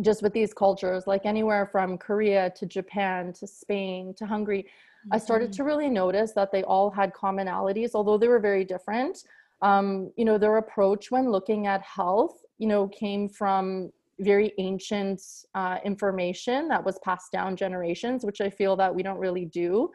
just 0.00 0.22
with 0.22 0.32
these 0.32 0.52
cultures, 0.52 1.06
like 1.06 1.24
anywhere 1.24 1.66
from 1.66 1.98
Korea 1.98 2.50
to 2.56 2.66
Japan 2.66 3.32
to 3.34 3.46
Spain 3.46 4.14
to 4.18 4.26
Hungary, 4.26 4.62
mm-hmm. 4.62 5.14
I 5.14 5.18
started 5.18 5.50
mm-hmm. 5.50 5.56
to 5.56 5.64
really 5.64 5.88
notice 5.88 6.32
that 6.32 6.50
they 6.52 6.62
all 6.64 6.90
had 6.90 7.12
commonalities, 7.12 7.90
although 7.94 8.18
they 8.18 8.28
were 8.28 8.40
very 8.40 8.64
different. 8.64 9.24
Um, 9.62 10.12
you 10.16 10.24
know, 10.24 10.36
their 10.36 10.56
approach 10.56 11.10
when 11.10 11.30
looking 11.30 11.66
at 11.66 11.82
health, 11.82 12.42
you 12.58 12.66
know, 12.66 12.88
came 12.88 13.28
from 13.28 13.90
very 14.20 14.52
ancient 14.58 15.20
uh, 15.54 15.78
information 15.84 16.68
that 16.68 16.84
was 16.84 16.98
passed 17.04 17.32
down 17.32 17.56
generations, 17.56 18.24
which 18.24 18.40
I 18.40 18.50
feel 18.50 18.76
that 18.76 18.94
we 18.94 19.02
don't 19.02 19.18
really 19.18 19.46
do 19.46 19.90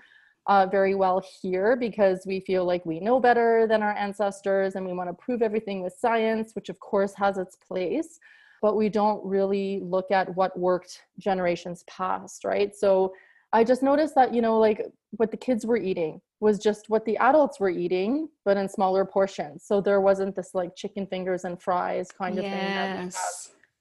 uh, 0.48 0.66
very 0.66 0.96
well 0.96 1.24
here 1.42 1.76
because 1.76 2.24
we 2.26 2.40
feel 2.40 2.66
like 2.66 2.86
we 2.86 3.00
know 3.00 3.20
better 3.20 3.68
than 3.68 3.84
our 3.84 3.94
ancestors 3.94 4.76
and 4.76 4.86
we 4.86 4.94
want 4.94 5.10
to 5.10 5.14
prove 5.14 5.42
everything 5.42 5.84
with 5.84 5.94
science, 5.94 6.54
which 6.54 6.70
of 6.70 6.80
course 6.80 7.14
has 7.16 7.38
its 7.38 7.56
place, 7.56 8.20
but 8.62 8.76
we 8.76 8.90
don't 8.90 9.24
really 9.26 9.82
look 9.84 10.12
at 10.12 10.36
what 10.36 10.58
worked 10.58 11.02
generations 11.18 11.84
past, 11.88 12.44
right? 12.44 12.76
So 12.76 13.14
I 13.54 13.64
just 13.64 13.82
noticed 13.82 14.16
that, 14.16 14.34
you 14.34 14.42
know, 14.42 14.60
like 14.60 14.86
what 15.12 15.32
the 15.32 15.38
kids 15.38 15.66
were 15.66 15.78
eating 15.78 16.22
was 16.40 16.60
just 16.60 16.90
what 16.90 17.06
the 17.06 17.18
adults 17.18 17.60
were 17.60 17.70
eating, 17.70 18.30
but 18.46 18.58
in 18.58 18.70
smaller 18.70 19.04
portions. 19.06 19.66
So 19.66 19.82
there 19.82 20.02
wasn't 20.02 20.36
this 20.36 20.52
like 20.54 20.76
chicken 20.76 21.08
fingers 21.08 21.46
and 21.46 21.62
fries 21.62 22.10
kind 22.12 22.38
of 22.38 22.46
yes. 22.46 22.54
thing 22.54 22.76
that 22.76 22.98
we 22.98 23.04
have, 23.04 23.14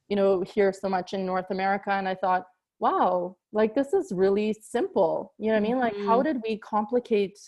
you 0.08 0.16
know, 0.16 0.42
here 0.42 0.73
so 0.73 0.88
much 0.88 1.12
in 1.12 1.26
North 1.26 1.50
America. 1.50 1.92
And 1.92 2.08
I 2.08 2.14
thought, 2.14 2.44
wow, 2.80 3.37
like 3.52 3.75
this 3.75 3.92
is 3.92 4.11
really 4.12 4.56
simple. 4.61 5.35
You 5.38 5.49
know 5.49 5.54
what 5.54 5.58
I 5.58 5.68
mean? 5.68 5.78
Like, 5.78 5.97
how 5.99 6.18
mm-hmm. 6.18 6.23
did 6.23 6.42
we 6.42 6.58
complicate 6.58 7.38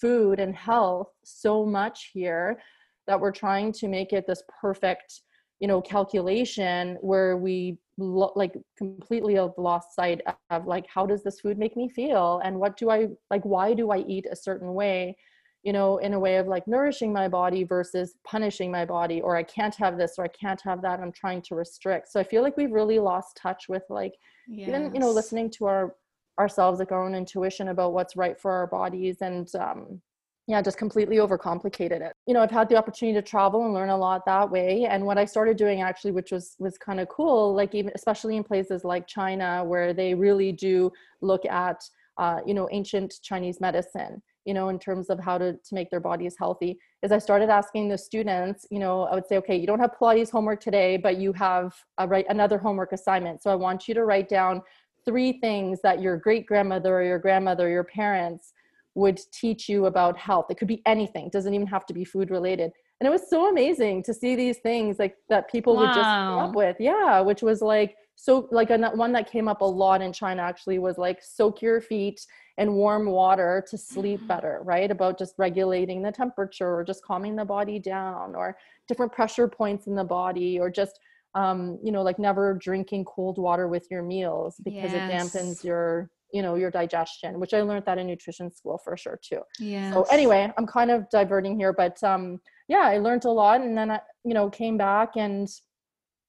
food 0.00 0.40
and 0.40 0.54
health 0.54 1.12
so 1.24 1.66
much 1.66 2.10
here 2.12 2.60
that 3.06 3.20
we're 3.20 3.32
trying 3.32 3.72
to 3.72 3.88
make 3.88 4.12
it 4.12 4.26
this 4.26 4.42
perfect, 4.60 5.22
you 5.60 5.68
know, 5.68 5.80
calculation 5.80 6.96
where 7.00 7.36
we 7.36 7.78
lo- 7.96 8.32
like 8.36 8.54
completely 8.76 9.38
lost 9.56 9.94
sight 9.94 10.20
of 10.50 10.66
like, 10.66 10.86
how 10.92 11.04
does 11.04 11.22
this 11.22 11.40
food 11.40 11.58
make 11.58 11.76
me 11.76 11.88
feel? 11.88 12.40
And 12.44 12.58
what 12.58 12.76
do 12.76 12.90
I 12.90 13.08
like? 13.30 13.44
Why 13.44 13.74
do 13.74 13.90
I 13.90 13.98
eat 13.98 14.26
a 14.30 14.36
certain 14.36 14.74
way? 14.74 15.16
you 15.64 15.72
know, 15.72 15.98
in 15.98 16.14
a 16.14 16.18
way 16.18 16.36
of 16.36 16.46
like 16.46 16.66
nourishing 16.68 17.12
my 17.12 17.28
body 17.28 17.64
versus 17.64 18.14
punishing 18.24 18.70
my 18.70 18.84
body, 18.84 19.20
or 19.20 19.36
I 19.36 19.42
can't 19.42 19.74
have 19.74 19.98
this 19.98 20.14
or 20.18 20.24
I 20.24 20.28
can't 20.28 20.60
have 20.62 20.82
that. 20.82 21.00
I'm 21.00 21.12
trying 21.12 21.42
to 21.42 21.54
restrict. 21.54 22.10
So 22.10 22.20
I 22.20 22.24
feel 22.24 22.42
like 22.42 22.56
we've 22.56 22.72
really 22.72 22.98
lost 22.98 23.36
touch 23.36 23.64
with 23.68 23.82
like 23.90 24.14
yes. 24.46 24.68
even, 24.68 24.94
you 24.94 25.00
know, 25.00 25.10
listening 25.10 25.50
to 25.58 25.66
our 25.66 25.96
ourselves, 26.38 26.78
like 26.78 26.92
our 26.92 27.04
own 27.04 27.14
intuition 27.14 27.68
about 27.68 27.92
what's 27.92 28.16
right 28.16 28.40
for 28.40 28.52
our 28.52 28.66
bodies 28.68 29.18
and 29.20 29.52
um 29.56 30.00
yeah, 30.48 30.62
just 30.62 30.78
completely 30.78 31.18
overcomplicated 31.18 32.00
it. 32.00 32.14
You 32.26 32.34
know, 32.34 32.40
I've 32.40 32.50
had 32.50 32.68
the 32.68 32.76
opportunity 32.76 33.16
to 33.20 33.22
travel 33.22 33.64
and 33.66 33.74
learn 33.74 33.90
a 33.90 33.96
lot 33.96 34.24
that 34.26 34.50
way. 34.50 34.86
And 34.86 35.04
what 35.04 35.18
I 35.18 35.26
started 35.26 35.56
doing 35.56 35.82
actually, 35.82 36.12
which 36.12 36.32
was 36.32 36.56
was 36.58 36.78
kind 36.78 36.98
of 36.98 37.08
cool, 37.08 37.54
like 37.54 37.74
even 37.74 37.92
especially 37.94 38.36
in 38.36 38.42
places 38.42 38.82
like 38.82 39.06
China, 39.06 39.62
where 39.64 39.92
they 39.92 40.14
really 40.14 40.50
do 40.50 40.90
look 41.20 41.44
at 41.44 41.80
uh, 42.16 42.40
you 42.46 42.54
know 42.54 42.66
ancient 42.72 43.14
Chinese 43.22 43.60
medicine 43.60 44.22
you 44.48 44.54
know, 44.54 44.70
in 44.70 44.78
terms 44.78 45.10
of 45.10 45.20
how 45.20 45.36
to, 45.36 45.52
to 45.52 45.74
make 45.74 45.90
their 45.90 46.00
bodies 46.00 46.34
healthy, 46.38 46.78
is 47.02 47.12
I 47.12 47.18
started 47.18 47.50
asking 47.50 47.90
the 47.90 47.98
students, 47.98 48.66
you 48.70 48.78
know, 48.78 49.02
I 49.02 49.14
would 49.14 49.26
say, 49.26 49.36
okay, 49.36 49.54
you 49.54 49.66
don't 49.66 49.78
have 49.78 49.92
Pilates 50.00 50.30
homework 50.30 50.58
today, 50.58 50.96
but 50.96 51.18
you 51.18 51.34
have 51.34 51.74
a, 51.98 52.08
right, 52.08 52.24
another 52.30 52.56
homework 52.56 52.92
assignment. 52.92 53.42
So 53.42 53.50
I 53.50 53.56
want 53.56 53.86
you 53.86 53.92
to 53.92 54.06
write 54.06 54.30
down 54.30 54.62
three 55.04 55.38
things 55.40 55.80
that 55.82 56.00
your 56.00 56.16
great 56.16 56.46
grandmother 56.46 56.96
or 56.96 57.02
your 57.02 57.18
grandmother 57.18 57.66
or 57.66 57.70
your 57.70 57.84
parents 57.84 58.54
would 58.98 59.20
teach 59.32 59.68
you 59.68 59.86
about 59.86 60.16
health. 60.18 60.46
It 60.50 60.58
could 60.58 60.68
be 60.68 60.82
anything, 60.84 61.26
it 61.26 61.32
doesn't 61.32 61.54
even 61.54 61.66
have 61.68 61.86
to 61.86 61.94
be 61.94 62.04
food 62.04 62.30
related. 62.30 62.72
And 63.00 63.06
it 63.06 63.10
was 63.10 63.30
so 63.30 63.48
amazing 63.48 64.02
to 64.04 64.12
see 64.12 64.34
these 64.34 64.58
things 64.58 64.98
like 64.98 65.14
that 65.28 65.48
people 65.48 65.76
wow. 65.76 65.82
would 65.82 65.94
just 65.94 66.00
come 66.00 66.38
up 66.38 66.54
with. 66.54 66.76
Yeah, 66.80 67.20
which 67.20 67.42
was 67.42 67.62
like 67.62 67.94
so 68.16 68.48
like 68.50 68.70
a, 68.70 68.78
one 68.94 69.12
that 69.12 69.30
came 69.30 69.46
up 69.46 69.60
a 69.60 69.64
lot 69.64 70.02
in 70.02 70.12
China 70.12 70.42
actually 70.42 70.80
was 70.80 70.98
like 70.98 71.22
soak 71.22 71.62
your 71.62 71.80
feet 71.80 72.26
in 72.56 72.72
warm 72.72 73.06
water 73.06 73.64
to 73.70 73.78
sleep 73.78 74.18
mm-hmm. 74.18 74.26
better, 74.26 74.60
right? 74.64 74.90
About 74.90 75.16
just 75.16 75.34
regulating 75.38 76.02
the 76.02 76.10
temperature 76.10 76.74
or 76.74 76.82
just 76.82 77.04
calming 77.04 77.36
the 77.36 77.44
body 77.44 77.78
down 77.78 78.34
or 78.34 78.56
different 78.88 79.12
pressure 79.12 79.46
points 79.46 79.86
in 79.86 79.94
the 79.94 80.02
body 80.02 80.58
or 80.58 80.68
just 80.68 80.98
um, 81.36 81.78
you 81.84 81.92
know, 81.92 82.02
like 82.02 82.18
never 82.18 82.54
drinking 82.54 83.04
cold 83.04 83.38
water 83.38 83.68
with 83.68 83.86
your 83.92 84.02
meals 84.02 84.56
because 84.64 84.92
yes. 84.92 84.94
it 84.94 85.38
dampens 85.38 85.62
your 85.62 86.10
you 86.32 86.42
know 86.42 86.54
your 86.54 86.70
digestion 86.70 87.40
which 87.40 87.54
i 87.54 87.60
learned 87.60 87.84
that 87.84 87.98
in 87.98 88.06
nutrition 88.06 88.50
school 88.50 88.78
for 88.84 88.96
sure 88.96 89.18
too 89.22 89.40
yeah 89.58 89.92
so 89.92 90.02
anyway 90.10 90.52
i'm 90.58 90.66
kind 90.66 90.90
of 90.90 91.08
diverting 91.10 91.58
here 91.58 91.72
but 91.72 92.02
um 92.02 92.38
yeah 92.68 92.82
i 92.82 92.98
learned 92.98 93.24
a 93.24 93.30
lot 93.30 93.60
and 93.60 93.76
then 93.76 93.90
i 93.90 94.00
you 94.24 94.34
know 94.34 94.48
came 94.50 94.76
back 94.76 95.16
and 95.16 95.48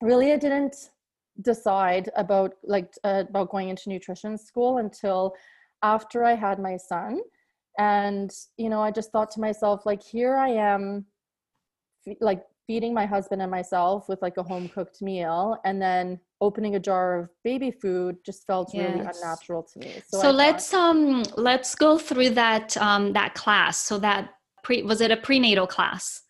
really 0.01 0.32
i 0.32 0.38
didn't 0.38 0.75
decide 1.41 2.10
about 2.15 2.53
like 2.63 2.94
uh, 3.03 3.24
about 3.29 3.50
going 3.50 3.70
into 3.70 3.89
nutrition 3.89 4.38
school 4.38 4.77
until 4.77 5.34
after 5.84 6.24
I 6.24 6.36
had 6.36 6.60
my 6.60 6.77
son. 6.77 7.22
And, 7.77 8.32
you 8.58 8.70
know, 8.70 8.82
I 8.82 8.91
just 8.91 9.12
thought 9.12 9.32
to 9.32 9.39
myself, 9.39 9.86
like, 9.86 10.03
here 10.03 10.36
I 10.36 10.50
am, 10.50 11.06
like, 12.20 12.44
feeding 12.70 12.94
my 12.94 13.08
husband 13.08 13.42
and 13.42 13.50
myself 13.50 14.08
with 14.08 14.22
like 14.22 14.38
a 14.38 14.44
home 14.44 14.70
cooked 14.70 15.02
meal 15.02 15.58
and 15.66 15.82
then 15.82 16.20
opening 16.40 16.76
a 16.76 16.80
jar 16.80 17.18
of 17.18 17.28
baby 17.44 17.72
food 17.72 18.16
just 18.24 18.46
felt 18.46 18.70
yes. 18.72 18.94
really 18.94 19.00
unnatural 19.00 19.64
to 19.64 19.80
me. 19.80 19.92
So, 20.08 20.22
so 20.22 20.30
let's 20.30 20.70
thought, 20.70 20.92
um 20.92 21.24
let's 21.36 21.74
go 21.74 21.98
through 21.98 22.30
that 22.42 22.78
um 22.78 23.14
that 23.14 23.34
class. 23.34 23.80
So 23.80 23.98
that 23.98 24.36
pre 24.64 24.84
was 24.84 25.02
it 25.02 25.10
a 25.10 25.18
prenatal 25.18 25.66
class 25.66 26.22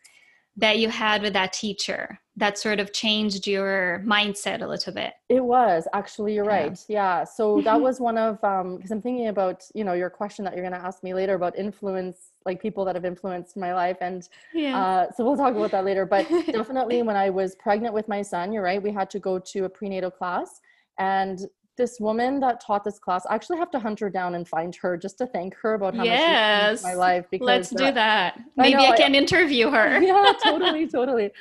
that 0.59 0.77
you 0.77 0.89
had 0.89 1.21
with 1.21 1.33
that 1.33 1.53
teacher 1.53 2.19
that 2.35 2.57
sort 2.57 2.79
of 2.79 2.93
changed 2.93 3.47
your 3.47 4.03
mindset 4.05 4.61
a 4.61 4.67
little 4.67 4.93
bit 4.93 5.13
it 5.29 5.43
was 5.43 5.87
actually 5.93 6.33
you're 6.33 6.45
yeah. 6.45 6.63
right 6.63 6.85
yeah 6.87 7.23
so 7.23 7.61
that 7.61 7.79
was 7.87 7.99
one 7.99 8.17
of 8.17 8.43
um 8.43 8.75
because 8.75 8.91
i'm 8.91 9.01
thinking 9.01 9.27
about 9.27 9.63
you 9.73 9.83
know 9.83 9.93
your 9.93 10.09
question 10.09 10.43
that 10.43 10.53
you're 10.53 10.67
going 10.67 10.79
to 10.79 10.85
ask 10.85 11.03
me 11.03 11.13
later 11.13 11.35
about 11.35 11.57
influence 11.57 12.31
like 12.45 12.61
people 12.61 12.83
that 12.85 12.95
have 12.95 13.05
influenced 13.05 13.55
my 13.57 13.73
life 13.73 13.97
and 14.01 14.29
yeah. 14.53 14.79
uh, 14.79 15.11
so 15.11 15.23
we'll 15.23 15.37
talk 15.37 15.55
about 15.55 15.71
that 15.71 15.85
later 15.85 16.05
but 16.05 16.27
definitely 16.47 17.01
when 17.03 17.15
i 17.15 17.29
was 17.29 17.55
pregnant 17.55 17.93
with 17.93 18.07
my 18.07 18.21
son 18.21 18.51
you're 18.51 18.63
right 18.63 18.81
we 18.81 18.91
had 18.91 19.09
to 19.09 19.19
go 19.19 19.39
to 19.39 19.65
a 19.65 19.69
prenatal 19.69 20.11
class 20.11 20.61
and 20.97 21.47
this 21.79 21.99
woman 21.99 22.39
that 22.41 22.59
taught 22.59 22.83
this 22.83 22.99
class. 22.99 23.25
I 23.25 23.33
actually 23.33 23.57
have 23.57 23.71
to 23.71 23.79
hunt 23.79 23.99
her 24.01 24.09
down 24.09 24.35
and 24.35 24.47
find 24.47 24.75
her 24.75 24.97
just 24.97 25.17
to 25.19 25.25
thank 25.25 25.55
her 25.55 25.73
about 25.73 25.95
how 25.95 26.03
yes. 26.03 26.83
much 26.83 26.91
she 26.91 26.95
my 26.95 26.99
life. 26.99 27.25
Because 27.31 27.47
let's 27.47 27.69
do 27.69 27.91
that. 27.91 28.37
Maybe 28.57 28.75
I, 28.75 28.85
know, 28.85 28.91
I 28.91 28.97
can 28.97 29.15
I, 29.15 29.17
interview 29.17 29.71
her. 29.71 29.99
yeah, 30.11 30.33
totally, 30.43 30.87
totally. 30.87 31.31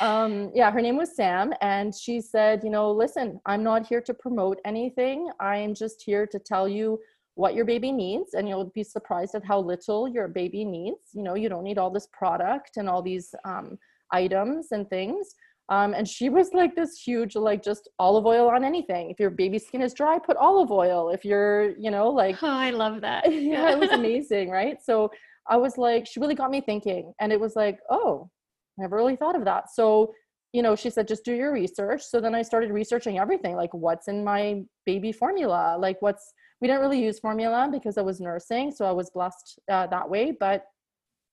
Um, 0.00 0.52
yeah, 0.54 0.70
her 0.70 0.82
name 0.82 0.96
was 0.96 1.16
Sam, 1.16 1.52
and 1.62 1.92
she 1.94 2.20
said, 2.20 2.62
you 2.62 2.70
know, 2.70 2.92
listen, 2.92 3.40
I'm 3.46 3.64
not 3.64 3.86
here 3.86 4.02
to 4.02 4.14
promote 4.14 4.60
anything. 4.64 5.30
I 5.40 5.56
am 5.56 5.74
just 5.74 6.02
here 6.02 6.26
to 6.26 6.38
tell 6.38 6.68
you 6.68 7.00
what 7.34 7.54
your 7.54 7.64
baby 7.64 7.90
needs, 7.90 8.34
and 8.34 8.46
you'll 8.46 8.70
be 8.74 8.84
surprised 8.84 9.34
at 9.34 9.44
how 9.44 9.58
little 9.58 10.06
your 10.06 10.28
baby 10.28 10.64
needs. 10.64 11.14
You 11.14 11.22
know, 11.22 11.34
you 11.34 11.48
don't 11.48 11.64
need 11.64 11.78
all 11.78 11.90
this 11.90 12.08
product 12.12 12.76
and 12.76 12.88
all 12.88 13.02
these 13.02 13.34
um, 13.44 13.78
items 14.12 14.68
and 14.72 14.88
things 14.88 15.34
um, 15.68 15.94
and 15.94 16.06
she 16.06 16.28
was 16.28 16.50
like 16.52 16.76
this 16.76 17.00
huge, 17.00 17.34
like 17.34 17.62
just 17.62 17.88
olive 17.98 18.24
oil 18.24 18.48
on 18.48 18.64
anything. 18.64 19.10
If 19.10 19.18
your 19.18 19.30
baby 19.30 19.58
skin 19.58 19.82
is 19.82 19.94
dry, 19.94 20.18
put 20.18 20.36
olive 20.36 20.70
oil. 20.70 21.10
If 21.10 21.24
you're, 21.24 21.76
you 21.76 21.90
know, 21.90 22.08
like, 22.08 22.40
oh, 22.42 22.48
I 22.48 22.70
love 22.70 23.00
that. 23.00 23.32
yeah, 23.32 23.72
it 23.72 23.78
was 23.78 23.90
amazing, 23.92 24.50
right? 24.50 24.78
So 24.82 25.10
I 25.48 25.56
was 25.56 25.76
like, 25.76 26.06
she 26.06 26.20
really 26.20 26.36
got 26.36 26.50
me 26.50 26.60
thinking. 26.60 27.12
And 27.20 27.32
it 27.32 27.40
was 27.40 27.56
like, 27.56 27.80
oh, 27.90 28.30
I 28.78 28.82
never 28.82 28.96
really 28.96 29.16
thought 29.16 29.34
of 29.34 29.44
that. 29.44 29.70
So, 29.72 30.12
you 30.52 30.62
know, 30.62 30.76
she 30.76 30.88
said, 30.88 31.08
just 31.08 31.24
do 31.24 31.34
your 31.34 31.52
research. 31.52 32.02
So 32.02 32.20
then 32.20 32.34
I 32.34 32.42
started 32.42 32.70
researching 32.70 33.18
everything 33.18 33.56
like 33.56 33.74
what's 33.74 34.06
in 34.06 34.22
my 34.22 34.62
baby 34.84 35.10
formula, 35.10 35.76
like 35.78 36.00
what's, 36.00 36.32
we 36.60 36.68
didn't 36.68 36.80
really 36.80 37.02
use 37.02 37.18
formula 37.18 37.68
because 37.70 37.98
I 37.98 38.02
was 38.02 38.20
nursing. 38.20 38.70
So 38.70 38.84
I 38.84 38.92
was 38.92 39.10
blessed 39.10 39.58
uh, 39.70 39.88
that 39.88 40.08
way. 40.08 40.32
But 40.38 40.64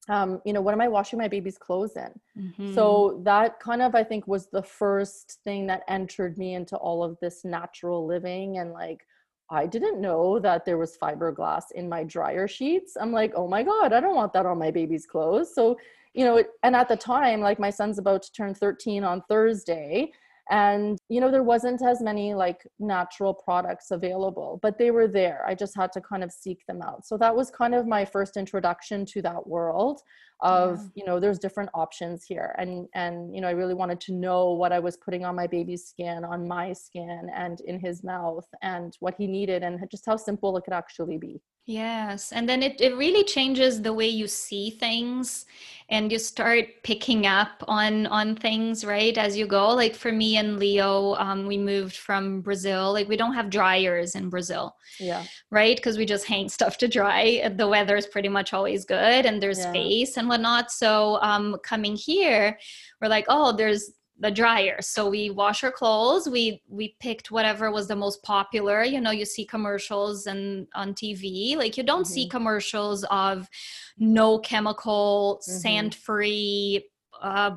um, 0.09 0.41
you 0.45 0.53
know, 0.53 0.61
what 0.61 0.73
am 0.73 0.81
I 0.81 0.87
washing 0.87 1.19
my 1.19 1.27
baby's 1.27 1.57
clothes 1.57 1.95
in? 1.95 2.11
Mm-hmm. 2.37 2.73
So 2.73 3.21
that 3.23 3.59
kind 3.59 3.81
of, 3.81 3.95
I 3.95 4.03
think, 4.03 4.27
was 4.27 4.47
the 4.47 4.63
first 4.63 5.39
thing 5.43 5.67
that 5.67 5.83
entered 5.87 6.37
me 6.37 6.55
into 6.55 6.75
all 6.75 7.03
of 7.03 7.17
this 7.21 7.45
natural 7.45 8.05
living. 8.05 8.57
And 8.57 8.73
like, 8.73 9.05
I 9.49 9.65
didn't 9.65 10.01
know 10.01 10.39
that 10.39 10.65
there 10.65 10.77
was 10.77 10.97
fiberglass 10.97 11.71
in 11.75 11.87
my 11.87 12.03
dryer 12.03 12.47
sheets. 12.47 12.97
I'm 12.99 13.11
like, 13.11 13.33
oh 13.35 13.47
my 13.47 13.63
God, 13.63 13.93
I 13.93 13.99
don't 13.99 14.15
want 14.15 14.33
that 14.33 14.45
on 14.45 14.57
my 14.57 14.71
baby's 14.71 15.05
clothes. 15.05 15.53
So, 15.53 15.77
you 16.13 16.25
know, 16.25 16.43
and 16.63 16.75
at 16.75 16.89
the 16.89 16.97
time, 16.97 17.39
like 17.39 17.59
my 17.59 17.69
son's 17.69 17.97
about 17.97 18.23
to 18.23 18.31
turn 18.31 18.53
13 18.53 19.03
on 19.03 19.21
Thursday 19.29 20.11
and 20.49 20.97
you 21.09 21.21
know 21.21 21.31
there 21.31 21.43
wasn't 21.43 21.81
as 21.81 22.01
many 22.01 22.33
like 22.33 22.67
natural 22.79 23.33
products 23.33 23.91
available 23.91 24.59
but 24.61 24.77
they 24.77 24.91
were 24.91 25.07
there. 25.07 25.43
I 25.47 25.55
just 25.55 25.75
had 25.75 25.91
to 25.93 26.01
kind 26.01 26.23
of 26.23 26.31
seek 26.31 26.65
them 26.67 26.81
out. 26.81 27.05
So 27.05 27.17
that 27.17 27.35
was 27.35 27.49
kind 27.49 27.73
of 27.73 27.87
my 27.87 28.03
first 28.05 28.37
introduction 28.37 29.05
to 29.07 29.21
that 29.21 29.47
world 29.47 30.01
of 30.41 30.79
yeah. 30.79 30.87
you 30.95 31.05
know 31.05 31.19
there's 31.19 31.39
different 31.39 31.69
options 31.73 32.25
here. 32.25 32.55
And 32.57 32.87
and 32.93 33.33
you 33.33 33.41
know 33.41 33.47
i 33.47 33.51
really 33.51 33.73
wanted 33.73 33.99
to 34.01 34.13
know 34.13 34.51
what 34.51 34.71
i 34.71 34.79
was 34.79 34.97
putting 34.97 35.25
on 35.25 35.35
my 35.35 35.47
baby's 35.47 35.85
skin 35.85 36.23
on 36.23 36.47
my 36.47 36.73
skin 36.73 37.29
and 37.33 37.61
in 37.61 37.79
his 37.79 38.03
mouth 38.03 38.47
and 38.61 38.95
what 38.99 39.15
he 39.17 39.27
needed 39.27 39.63
and 39.63 39.79
just 39.89 40.05
how 40.05 40.17
simple 40.17 40.55
it 40.57 40.63
could 40.63 40.73
actually 40.73 41.17
be 41.17 41.41
Yes. 41.65 42.33
And 42.33 42.47
then 42.47 42.61
it, 42.61 42.81
it 42.81 42.97
really 42.97 43.23
changes 43.23 43.81
the 43.81 43.93
way 43.93 44.07
you 44.07 44.27
see 44.27 44.71
things 44.71 45.45
and 45.87 46.11
you 46.11 46.19
start 46.19 46.65
picking 46.83 47.25
up 47.25 47.63
on 47.69 48.05
on 48.07 48.35
things, 48.35 48.83
right, 48.83 49.17
as 49.17 49.37
you 49.37 49.47
go. 49.47 49.69
Like 49.69 49.95
for 49.95 50.11
me 50.11 50.35
and 50.35 50.59
Leo, 50.59 51.15
um, 51.15 51.45
we 51.47 51.57
moved 51.57 51.95
from 51.95 52.41
Brazil. 52.41 52.91
Like 52.91 53.07
we 53.07 53.15
don't 53.15 53.33
have 53.33 53.49
dryers 53.49 54.15
in 54.15 54.29
Brazil. 54.29 54.75
Yeah. 54.99 55.23
Right? 55.51 55.77
Because 55.77 55.97
we 55.97 56.05
just 56.05 56.27
hang 56.27 56.49
stuff 56.57 56.77
to 56.79 56.89
dry. 56.89 57.49
The 57.55 57.67
weather 57.67 57.95
is 57.95 58.07
pretty 58.07 58.29
much 58.29 58.53
always 58.53 58.83
good 58.83 59.25
and 59.25 59.41
there's 59.41 59.59
yeah. 59.59 59.69
space 59.69 60.17
and 60.17 60.27
whatnot. 60.27 60.69
So 60.69 61.17
um 61.21 61.55
coming 61.63 61.95
here, 61.95 62.59
we're 63.01 63.07
like, 63.07 63.25
oh, 63.29 63.55
there's 63.55 63.91
the 64.23 64.31
dryer 64.31 64.77
so 64.79 65.09
we 65.09 65.29
wash 65.29 65.65
our 65.65 65.71
clothes 65.71 66.29
we 66.29 66.63
we 66.69 66.95
picked 67.01 67.29
whatever 67.29 67.69
was 67.71 67.89
the 67.89 67.95
most 67.95 68.23
popular 68.23 68.81
you 68.83 69.01
know 69.01 69.11
you 69.11 69.25
see 69.25 69.45
commercials 69.45 70.27
and 70.27 70.65
on 70.75 70.93
tv 70.93 71.57
like 71.57 71.75
you 71.75 71.83
don't 71.83 72.03
mm-hmm. 72.03 72.13
see 72.13 72.29
commercials 72.29 73.03
of 73.11 73.49
no 73.97 74.39
chemical 74.39 75.41
mm-hmm. 75.41 75.57
sand 75.59 75.93
free 75.93 76.85
uh, 77.21 77.51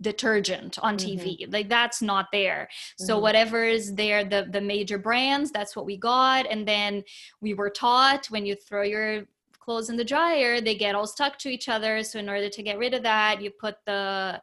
detergent 0.00 0.78
on 0.78 0.96
TV. 0.96 1.40
Mm-hmm. 1.40 1.52
Like 1.52 1.68
that's 1.68 2.00
not 2.00 2.26
there. 2.30 2.68
So 2.98 3.14
mm-hmm. 3.14 3.22
whatever 3.22 3.64
is 3.64 3.96
there, 3.96 4.22
the 4.22 4.48
the 4.48 4.60
major 4.60 4.96
brands, 4.96 5.50
that's 5.50 5.74
what 5.74 5.86
we 5.86 5.96
got. 5.96 6.46
And 6.46 6.68
then 6.68 7.02
we 7.40 7.52
were 7.52 7.68
taught 7.68 8.26
when 8.26 8.46
you 8.46 8.54
throw 8.54 8.82
your 8.82 9.24
clothes 9.58 9.90
in 9.90 9.96
the 9.96 10.04
dryer, 10.04 10.60
they 10.60 10.76
get 10.76 10.94
all 10.94 11.06
stuck 11.06 11.36
to 11.38 11.48
each 11.48 11.68
other. 11.68 12.04
So 12.04 12.20
in 12.20 12.28
order 12.28 12.48
to 12.48 12.62
get 12.62 12.78
rid 12.78 12.94
of 12.94 13.02
that, 13.02 13.42
you 13.42 13.50
put 13.50 13.74
the 13.86 14.40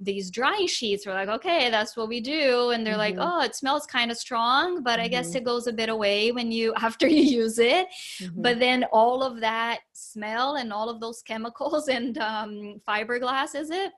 these 0.00 0.30
dry 0.30 0.66
sheets. 0.66 1.06
We're 1.06 1.14
like, 1.14 1.28
okay, 1.28 1.70
that's 1.70 1.96
what 1.96 2.08
we 2.08 2.20
do. 2.20 2.70
And 2.70 2.86
they're 2.86 2.94
mm-hmm. 2.94 3.18
like, 3.18 3.32
oh, 3.32 3.42
it 3.42 3.54
smells 3.54 3.86
kind 3.86 4.10
of 4.10 4.16
strong, 4.16 4.82
but 4.82 5.00
I 5.00 5.08
guess 5.08 5.28
mm-hmm. 5.28 5.38
it 5.38 5.44
goes 5.44 5.66
a 5.66 5.72
bit 5.72 5.88
away 5.88 6.32
when 6.32 6.52
you 6.52 6.74
after 6.80 7.06
you 7.06 7.22
use 7.22 7.58
it. 7.58 7.86
Mm-hmm. 8.20 8.42
But 8.42 8.58
then 8.58 8.84
all 8.92 9.22
of 9.22 9.40
that 9.40 9.80
smell 9.92 10.56
and 10.56 10.72
all 10.72 10.88
of 10.88 11.00
those 11.00 11.22
chemicals 11.26 11.88
and 11.88 12.18
um, 12.18 12.80
fiberglass, 12.86 13.54
is 13.54 13.70
it? 13.70 13.92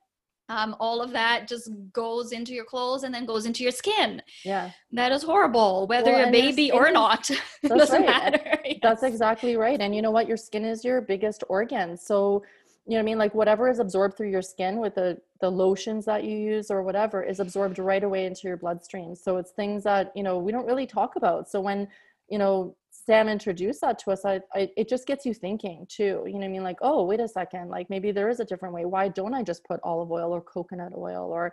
um, 0.48 0.74
all 0.80 1.02
of 1.02 1.10
that 1.10 1.46
just 1.46 1.70
goes 1.92 2.32
into 2.32 2.54
your 2.54 2.64
clothes 2.64 3.02
and 3.02 3.14
then 3.14 3.26
goes 3.26 3.44
into 3.44 3.62
your 3.62 3.72
skin. 3.72 4.22
Yeah. 4.44 4.70
That 4.92 5.12
is 5.12 5.22
horrible, 5.22 5.86
whether 5.88 6.10
well, 6.10 6.20
you're 6.20 6.28
a 6.28 6.32
baby 6.32 6.70
or 6.70 6.90
not. 6.90 7.30
doesn't 7.66 8.06
right. 8.06 8.06
matter. 8.06 8.58
Yes. 8.64 8.78
That's 8.82 9.02
exactly 9.02 9.56
right. 9.56 9.78
And 9.78 9.94
you 9.94 10.00
know 10.00 10.10
what? 10.10 10.26
Your 10.26 10.38
skin 10.38 10.64
is 10.64 10.84
your 10.84 11.02
biggest 11.02 11.44
organ. 11.48 11.96
So, 11.96 12.42
you 12.88 12.94
know 12.94 13.00
what 13.00 13.02
I 13.02 13.04
mean? 13.04 13.18
Like 13.18 13.34
whatever 13.34 13.68
is 13.68 13.80
absorbed 13.80 14.16
through 14.16 14.30
your 14.30 14.40
skin 14.40 14.78
with 14.78 14.94
the, 14.94 15.20
the 15.42 15.50
lotions 15.50 16.06
that 16.06 16.24
you 16.24 16.38
use 16.38 16.70
or 16.70 16.82
whatever 16.82 17.22
is 17.22 17.38
absorbed 17.38 17.78
right 17.78 18.02
away 18.02 18.24
into 18.24 18.48
your 18.48 18.56
bloodstream. 18.56 19.14
So 19.14 19.36
it's 19.36 19.50
things 19.50 19.84
that, 19.84 20.10
you 20.16 20.22
know, 20.22 20.38
we 20.38 20.52
don't 20.52 20.64
really 20.64 20.86
talk 20.86 21.16
about. 21.16 21.50
So 21.50 21.60
when, 21.60 21.86
you 22.30 22.38
know, 22.38 22.74
Sam 22.90 23.28
introduced 23.28 23.82
that 23.82 23.98
to 24.00 24.10
us, 24.12 24.24
I, 24.24 24.40
I, 24.54 24.70
it 24.74 24.88
just 24.88 25.06
gets 25.06 25.26
you 25.26 25.34
thinking 25.34 25.86
too. 25.90 26.24
You 26.26 26.32
know 26.32 26.38
what 26.38 26.44
I 26.46 26.48
mean? 26.48 26.62
Like, 26.62 26.78
oh, 26.80 27.04
wait 27.04 27.20
a 27.20 27.28
second, 27.28 27.68
like 27.68 27.90
maybe 27.90 28.10
there 28.10 28.30
is 28.30 28.40
a 28.40 28.44
different 28.44 28.74
way. 28.74 28.86
Why 28.86 29.08
don't 29.08 29.34
I 29.34 29.42
just 29.42 29.64
put 29.64 29.80
olive 29.82 30.10
oil 30.10 30.32
or 30.32 30.40
coconut 30.40 30.92
oil 30.96 31.30
or 31.30 31.52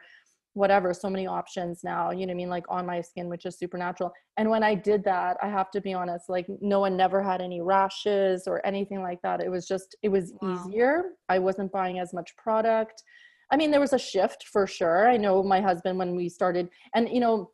whatever? 0.55 0.93
So 0.93 1.09
many 1.09 1.27
options 1.27 1.83
now, 1.83 2.11
you 2.11 2.25
know 2.25 2.31
what 2.31 2.31
I 2.31 2.35
mean? 2.35 2.49
Like 2.49 2.65
on 2.69 2.85
my 2.85 3.01
skin, 3.01 3.29
which 3.29 3.45
is 3.45 3.57
super 3.57 3.77
natural. 3.77 4.11
And 4.37 4.49
when 4.49 4.63
I 4.63 4.73
did 4.73 5.03
that, 5.03 5.37
I 5.43 5.47
have 5.47 5.69
to 5.71 5.81
be 5.81 5.93
honest, 5.93 6.29
like 6.29 6.47
no 6.61 6.79
one 6.79 6.97
never 6.97 7.21
had 7.21 7.41
any 7.41 7.61
rashes 7.61 8.47
or 8.47 8.65
anything 8.65 9.01
like 9.01 9.21
that. 9.21 9.41
It 9.41 9.49
was 9.49 9.67
just, 9.67 9.95
it 10.01 10.09
was 10.09 10.33
wow. 10.41 10.63
easier. 10.65 11.03
I 11.29 11.39
wasn't 11.39 11.71
buying 11.71 11.99
as 11.99 12.13
much 12.13 12.35
product. 12.37 13.03
I 13.51 13.57
mean, 13.57 13.69
there 13.69 13.79
was 13.79 13.93
a 13.93 13.99
shift 13.99 14.45
for 14.51 14.65
sure. 14.65 15.07
I 15.07 15.17
know 15.17 15.43
my 15.43 15.61
husband 15.61 15.99
when 15.99 16.15
we 16.15 16.29
started, 16.29 16.69
and 16.95 17.07
you 17.09 17.19
know, 17.19 17.51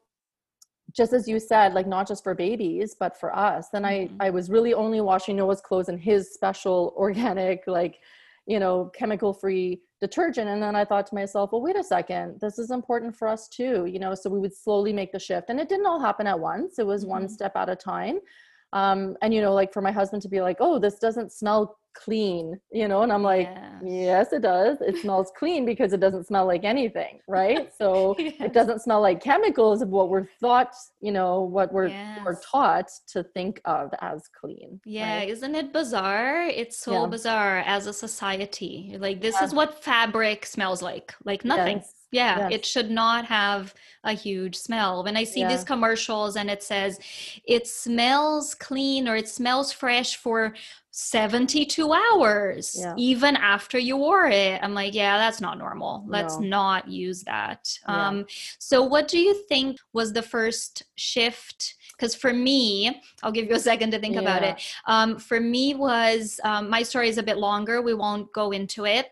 just 0.93 1.13
as 1.13 1.27
you 1.27 1.39
said 1.39 1.73
like 1.73 1.87
not 1.87 2.05
just 2.05 2.21
for 2.21 2.35
babies 2.35 2.97
but 2.99 3.17
for 3.17 3.33
us 3.33 3.69
then 3.71 3.83
mm-hmm. 3.83 4.21
i 4.21 4.27
i 4.27 4.29
was 4.29 4.49
really 4.49 4.73
only 4.73 4.99
washing 4.99 5.37
noah's 5.37 5.61
clothes 5.61 5.87
in 5.87 5.97
his 5.97 6.33
special 6.33 6.93
organic 6.97 7.63
like 7.65 7.99
you 8.45 8.59
know 8.59 8.91
chemical 8.93 9.33
free 9.33 9.81
detergent. 10.01 10.49
And 10.49 10.61
then 10.61 10.75
i 10.75 10.83
thought 10.83 11.07
to 11.07 11.15
myself 11.15 11.51
well 11.51 11.61
wait 11.61 11.77
a 11.77 11.83
second 11.83 12.39
this 12.41 12.59
is 12.59 12.71
important 12.71 13.15
for 13.15 13.27
us 13.27 13.47
too 13.47 13.85
you 13.85 13.99
know 13.99 14.15
so 14.15 14.29
we 14.29 14.39
would 14.39 14.55
slowly 14.55 14.91
make 14.91 15.11
the 15.11 15.19
shift. 15.19 15.49
And 15.49 15.59
it 15.59 15.69
didn't 15.69 15.85
all 15.85 15.99
happen 15.99 16.27
at 16.27 16.39
once. 16.39 16.79
It 16.79 16.85
was 16.85 17.03
mm-hmm. 17.03 17.11
one 17.11 17.29
step 17.29 17.55
at 17.55 17.69
a 17.69 17.75
time. 17.75 18.19
Um, 18.73 19.17
and 19.21 19.33
you 19.33 19.41
know 19.41 19.53
like 19.53 19.73
for 19.73 19.81
my 19.81 19.91
husband 19.91 20.21
to 20.23 20.29
be 20.29 20.41
like 20.41 20.57
oh 20.59 20.79
this 20.79 20.97
doesn't 20.97 21.31
smell 21.31 21.77
clean 21.93 22.59
you 22.71 22.87
know 22.87 23.01
and 23.01 23.11
i'm 23.11 23.23
like 23.23 23.49
yes, 23.53 23.81
yes 23.83 24.33
it 24.33 24.41
does 24.41 24.77
it 24.81 24.97
smells 24.97 25.31
clean 25.37 25.65
because 25.65 25.93
it 25.93 25.99
doesn't 25.99 26.25
smell 26.25 26.45
like 26.45 26.63
anything 26.63 27.19
right 27.27 27.69
so 27.77 28.15
yes. 28.17 28.33
it 28.39 28.53
doesn't 28.53 28.81
smell 28.81 29.01
like 29.01 29.21
chemicals 29.21 29.81
of 29.81 29.89
what 29.89 30.09
we're 30.09 30.27
thought 30.39 30.73
you 31.01 31.11
know 31.11 31.41
what 31.41 31.71
we're 31.73 31.87
yes. 31.87 32.19
we're 32.25 32.39
taught 32.41 32.89
to 33.07 33.23
think 33.23 33.61
of 33.65 33.91
as 34.01 34.29
clean 34.39 34.79
yeah 34.85 35.17
right? 35.17 35.29
isn't 35.29 35.55
it 35.55 35.73
bizarre 35.73 36.43
it's 36.43 36.77
so 36.77 37.01
yeah. 37.01 37.07
bizarre 37.07 37.59
as 37.59 37.87
a 37.87 37.93
society 37.93 38.95
like 38.99 39.21
this 39.21 39.35
yeah. 39.39 39.45
is 39.45 39.53
what 39.53 39.83
fabric 39.83 40.45
smells 40.45 40.81
like 40.81 41.13
like 41.25 41.43
nothing 41.43 41.81
yeah, 42.11 42.39
yes. 42.39 42.51
it 42.51 42.65
should 42.65 42.91
not 42.91 43.25
have 43.25 43.73
a 44.03 44.13
huge 44.13 44.55
smell. 44.55 45.03
When 45.03 45.15
I 45.15 45.23
see 45.23 45.41
yeah. 45.41 45.49
these 45.49 45.63
commercials 45.63 46.35
and 46.35 46.49
it 46.49 46.63
says 46.63 46.99
it 47.45 47.67
smells 47.67 48.55
clean 48.55 49.07
or 49.07 49.15
it 49.15 49.29
smells 49.29 49.71
fresh 49.71 50.17
for 50.17 50.53
72 50.91 51.93
hours 51.93 52.75
yeah. 52.77 52.93
even 52.97 53.37
after 53.37 53.79
you 53.79 53.95
wore 53.95 54.25
it 54.25 54.59
i'm 54.61 54.73
like 54.73 54.93
yeah 54.93 55.17
that's 55.17 55.39
not 55.39 55.57
normal 55.57 56.03
let's 56.05 56.37
no. 56.37 56.47
not 56.47 56.87
use 56.89 57.23
that 57.23 57.79
yeah. 57.87 58.09
um 58.09 58.25
so 58.59 58.83
what 58.83 59.07
do 59.07 59.17
you 59.17 59.33
think 59.47 59.77
was 59.93 60.11
the 60.11 60.21
first 60.21 60.83
shift 60.95 61.75
because 61.93 62.13
for 62.13 62.33
me 62.33 63.01
i'll 63.23 63.31
give 63.31 63.47
you 63.47 63.55
a 63.55 63.59
second 63.59 63.91
to 63.91 63.99
think 63.99 64.15
yeah. 64.15 64.21
about 64.21 64.43
it 64.43 64.61
um 64.85 65.17
for 65.17 65.39
me 65.39 65.75
was 65.75 66.41
um, 66.43 66.69
my 66.69 66.83
story 66.83 67.07
is 67.07 67.17
a 67.17 67.23
bit 67.23 67.37
longer 67.37 67.81
we 67.81 67.93
won't 67.93 68.31
go 68.33 68.51
into 68.51 68.85
it 68.85 69.11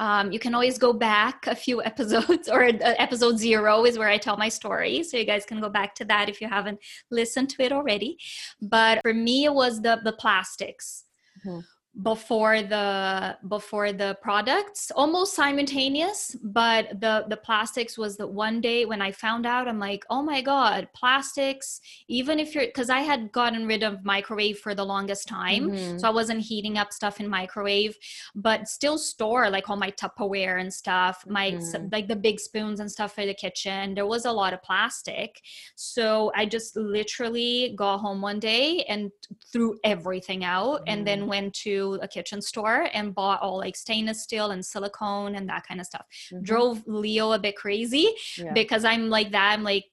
um, 0.00 0.32
you 0.32 0.38
can 0.38 0.54
always 0.54 0.78
go 0.78 0.92
back 0.92 1.46
a 1.46 1.54
few 1.54 1.82
episodes, 1.90 2.48
or 2.48 2.64
uh, 2.64 2.94
episode 2.98 3.38
zero 3.38 3.84
is 3.84 3.98
where 3.98 4.08
I 4.08 4.18
tell 4.18 4.36
my 4.36 4.48
story. 4.48 5.04
So 5.04 5.16
you 5.16 5.24
guys 5.24 5.44
can 5.44 5.60
go 5.60 5.68
back 5.68 5.94
to 5.96 6.04
that 6.06 6.28
if 6.28 6.40
you 6.40 6.48
haven't 6.48 6.80
listened 7.10 7.50
to 7.50 7.62
it 7.62 7.70
already. 7.70 8.18
But 8.60 9.00
for 9.02 9.14
me, 9.14 9.44
it 9.44 9.54
was 9.54 9.82
the 9.82 10.00
the 10.02 10.12
plastics. 10.12 11.04
Mm-hmm 11.46 11.60
before 12.02 12.62
the 12.62 13.36
before 13.48 13.92
the 13.92 14.16
products 14.22 14.92
almost 14.94 15.34
simultaneous 15.34 16.36
but 16.44 16.88
the 17.00 17.24
the 17.28 17.36
plastics 17.36 17.98
was 17.98 18.16
the 18.16 18.26
one 18.26 18.60
day 18.60 18.86
when 18.86 19.02
i 19.02 19.10
found 19.10 19.44
out 19.44 19.66
i'm 19.66 19.80
like 19.80 20.04
oh 20.08 20.22
my 20.22 20.40
god 20.40 20.88
plastics 20.94 21.80
even 22.06 22.38
if 22.38 22.54
you're 22.54 22.66
because 22.66 22.90
i 22.90 23.00
had 23.00 23.32
gotten 23.32 23.66
rid 23.66 23.82
of 23.82 24.04
microwave 24.04 24.56
for 24.60 24.72
the 24.72 24.84
longest 24.84 25.26
time 25.26 25.72
mm-hmm. 25.72 25.98
so 25.98 26.06
i 26.06 26.10
wasn't 26.12 26.40
heating 26.40 26.78
up 26.78 26.92
stuff 26.92 27.18
in 27.18 27.28
microwave 27.28 27.96
but 28.36 28.68
still 28.68 28.96
store 28.96 29.50
like 29.50 29.68
all 29.68 29.76
my 29.76 29.90
tupperware 29.90 30.60
and 30.60 30.72
stuff 30.72 31.24
my 31.26 31.50
mm-hmm. 31.50 31.88
like 31.90 32.06
the 32.06 32.14
big 32.14 32.38
spoons 32.38 32.78
and 32.78 32.90
stuff 32.90 33.16
for 33.16 33.26
the 33.26 33.34
kitchen 33.34 33.94
there 33.96 34.06
was 34.06 34.26
a 34.26 34.32
lot 34.32 34.54
of 34.54 34.62
plastic 34.62 35.40
so 35.74 36.30
i 36.36 36.46
just 36.46 36.76
literally 36.76 37.74
got 37.76 37.98
home 37.98 38.22
one 38.22 38.38
day 38.38 38.84
and 38.88 39.10
threw 39.52 39.76
everything 39.82 40.44
out 40.44 40.76
mm-hmm. 40.76 40.84
and 40.86 41.04
then 41.06 41.20
mm-hmm. 41.20 41.30
went 41.30 41.52
to 41.52 41.79
a 42.02 42.08
kitchen 42.08 42.40
store 42.40 42.88
and 42.92 43.14
bought 43.14 43.40
all 43.42 43.58
like 43.58 43.76
stainless 43.76 44.22
steel 44.22 44.50
and 44.50 44.64
silicone 44.64 45.34
and 45.36 45.48
that 45.48 45.66
kind 45.66 45.80
of 45.80 45.86
stuff. 45.86 46.06
Mm-hmm. 46.32 46.44
Drove 46.44 46.86
Leo 46.86 47.32
a 47.32 47.38
bit 47.38 47.56
crazy 47.56 48.08
yeah. 48.36 48.52
because 48.52 48.84
I'm 48.84 49.08
like 49.08 49.32
that. 49.32 49.52
I'm 49.52 49.62
like 49.62 49.86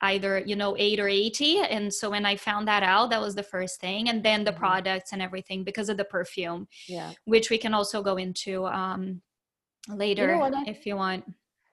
either 0.00 0.38
you 0.46 0.54
know 0.54 0.76
8 0.78 1.00
or 1.00 1.08
80 1.08 1.58
and 1.58 1.92
so 1.92 2.10
when 2.10 2.24
i 2.24 2.36
found 2.36 2.68
that 2.68 2.82
out 2.82 3.10
that 3.10 3.20
was 3.20 3.34
the 3.34 3.42
first 3.42 3.80
thing 3.80 4.08
and 4.08 4.22
then 4.22 4.44
the 4.44 4.50
mm-hmm. 4.50 4.60
products 4.60 5.12
and 5.12 5.20
everything 5.20 5.64
because 5.64 5.88
of 5.88 5.96
the 5.96 6.04
perfume 6.04 6.68
yeah 6.86 7.10
which 7.24 7.50
we 7.50 7.58
can 7.58 7.74
also 7.74 8.02
go 8.02 8.16
into 8.16 8.64
um 8.66 9.20
later 9.88 10.34
you 10.34 10.50
know 10.50 10.64
if 10.66 10.86
you 10.86 10.94
want 10.94 11.24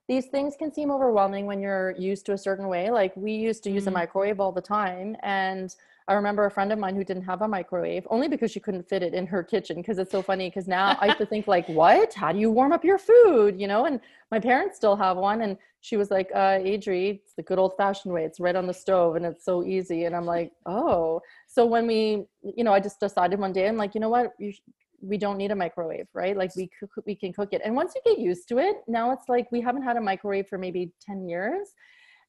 these 0.07 0.27
things 0.27 0.55
can 0.57 0.73
seem 0.73 0.91
overwhelming 0.91 1.45
when 1.45 1.59
you're 1.59 1.91
used 1.97 2.25
to 2.25 2.33
a 2.33 2.37
certain 2.37 2.67
way 2.67 2.89
like 2.89 3.15
we 3.15 3.31
used 3.31 3.63
to 3.63 3.69
use 3.69 3.83
mm-hmm. 3.83 3.95
a 3.95 3.99
microwave 3.99 4.39
all 4.39 4.51
the 4.51 4.61
time 4.61 5.15
and 5.23 5.75
I 6.07 6.13
remember 6.13 6.45
a 6.45 6.51
friend 6.51 6.71
of 6.71 6.77
mine 6.77 6.95
who 6.95 7.03
didn't 7.03 7.23
have 7.23 7.41
a 7.41 7.47
microwave 7.47 8.05
only 8.11 8.27
because 8.27 8.51
she 8.51 8.59
couldn't 8.59 8.87
fit 8.87 9.01
it 9.01 9.15
in 9.15 9.25
her 9.25 9.43
kitchen. 9.43 9.77
Because 9.77 9.97
it's 9.97 10.11
so 10.11 10.21
funny. 10.21 10.49
Because 10.49 10.67
now 10.67 10.95
I 11.01 11.07
have 11.07 11.17
to 11.17 11.25
think 11.25 11.47
like, 11.47 11.67
what? 11.67 12.13
How 12.13 12.31
do 12.31 12.37
you 12.39 12.51
warm 12.51 12.71
up 12.71 12.85
your 12.85 12.99
food? 12.99 13.59
You 13.59 13.67
know? 13.67 13.85
And 13.85 13.99
my 14.31 14.39
parents 14.39 14.77
still 14.77 14.95
have 14.95 15.17
one, 15.17 15.41
and 15.41 15.57
she 15.81 15.97
was 15.97 16.11
like, 16.11 16.29
uh, 16.33 16.59
Adri, 16.59 17.15
it's 17.15 17.33
the 17.35 17.43
good 17.43 17.57
old 17.57 17.73
fashioned 17.77 18.13
way. 18.13 18.23
It's 18.23 18.39
right 18.39 18.55
on 18.55 18.67
the 18.67 18.73
stove, 18.73 19.15
and 19.15 19.25
it's 19.25 19.43
so 19.43 19.63
easy. 19.63 20.05
And 20.05 20.15
I'm 20.15 20.25
like, 20.25 20.51
oh. 20.65 21.21
So 21.47 21.65
when 21.65 21.87
we, 21.87 22.25
you 22.43 22.63
know, 22.63 22.73
I 22.73 22.79
just 22.79 22.99
decided 22.99 23.39
one 23.39 23.53
day, 23.53 23.67
I'm 23.67 23.77
like, 23.77 23.95
you 23.95 24.01
know 24.01 24.09
what? 24.09 24.33
You, 24.37 24.53
we 25.01 25.17
don't 25.17 25.37
need 25.37 25.51
a 25.51 25.55
microwave, 25.55 26.07
right? 26.13 26.35
Like 26.37 26.55
we 26.55 26.69
cook, 26.79 26.91
we 27.05 27.15
can 27.15 27.33
cook 27.33 27.49
it. 27.51 27.61
And 27.63 27.75
once 27.75 27.93
you 27.95 28.01
get 28.05 28.19
used 28.19 28.47
to 28.49 28.57
it, 28.57 28.77
now 28.87 29.11
it's 29.11 29.29
like 29.29 29.51
we 29.51 29.61
haven't 29.61 29.83
had 29.83 29.97
a 29.97 30.01
microwave 30.01 30.47
for 30.47 30.57
maybe 30.57 30.91
10 31.01 31.27
years. 31.27 31.69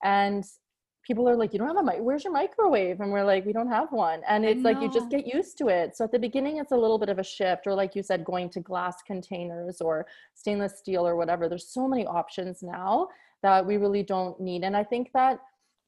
And 0.02 0.44
people 1.06 1.28
are 1.28 1.36
like, 1.36 1.52
you 1.52 1.58
don't 1.58 1.68
have 1.68 1.76
a 1.76 1.82
mic. 1.82 1.98
Where's 2.00 2.24
your 2.24 2.32
microwave? 2.32 3.00
And 3.00 3.12
we're 3.12 3.24
like, 3.24 3.46
we 3.46 3.52
don't 3.52 3.68
have 3.68 3.92
one. 3.92 4.22
And 4.28 4.44
it's 4.44 4.62
like 4.62 4.80
you 4.80 4.90
just 4.90 5.08
get 5.08 5.26
used 5.26 5.56
to 5.58 5.68
it. 5.68 5.96
So 5.96 6.04
at 6.04 6.10
the 6.10 6.18
beginning, 6.18 6.58
it's 6.58 6.72
a 6.72 6.76
little 6.76 6.98
bit 6.98 7.08
of 7.08 7.18
a 7.18 7.22
shift, 7.22 7.66
or 7.66 7.74
like 7.74 7.94
you 7.94 8.02
said, 8.02 8.24
going 8.24 8.50
to 8.50 8.60
glass 8.60 9.02
containers 9.02 9.80
or 9.80 10.06
stainless 10.34 10.78
steel 10.78 11.06
or 11.06 11.14
whatever. 11.14 11.48
There's 11.48 11.68
so 11.68 11.86
many 11.86 12.04
options 12.06 12.62
now 12.62 13.08
that 13.42 13.64
we 13.64 13.76
really 13.76 14.02
don't 14.02 14.40
need. 14.40 14.64
And 14.64 14.76
I 14.76 14.82
think 14.82 15.12
that 15.12 15.40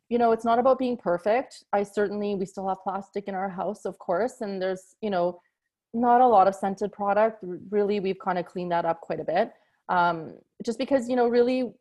you 0.09 0.18
know 0.18 0.33
it's 0.33 0.44
not 0.44 0.59
about 0.59 0.78
being 0.78 0.96
perfect 0.96 1.64
i 1.74 1.83
certainly 1.83 2.35
we 2.35 2.46
still 2.46 2.66
have 2.66 2.78
plastic 2.83 3.28
in 3.28 3.35
our 3.35 3.48
house 3.48 3.85
of 3.85 3.98
course 3.98 4.40
and 4.40 4.61
there's 4.62 4.96
you 5.02 5.11
know 5.11 5.38
not 5.92 6.22
a 6.22 6.26
lot 6.26 6.48
of 6.48 6.54
scented 6.54 6.90
product 6.90 7.44
really 7.70 8.00
we've 8.00 8.18
kind 8.18 8.38
of 8.38 8.46
cleaned 8.46 8.72
that 8.72 8.87
up 8.87 9.02
quite 9.02 9.20
a 9.20 9.24
bit 9.24 9.52
um, 9.90 10.35
just 10.64 10.78
because 10.78 11.11
you 11.11 11.16
know 11.16 11.28
really 11.28 11.74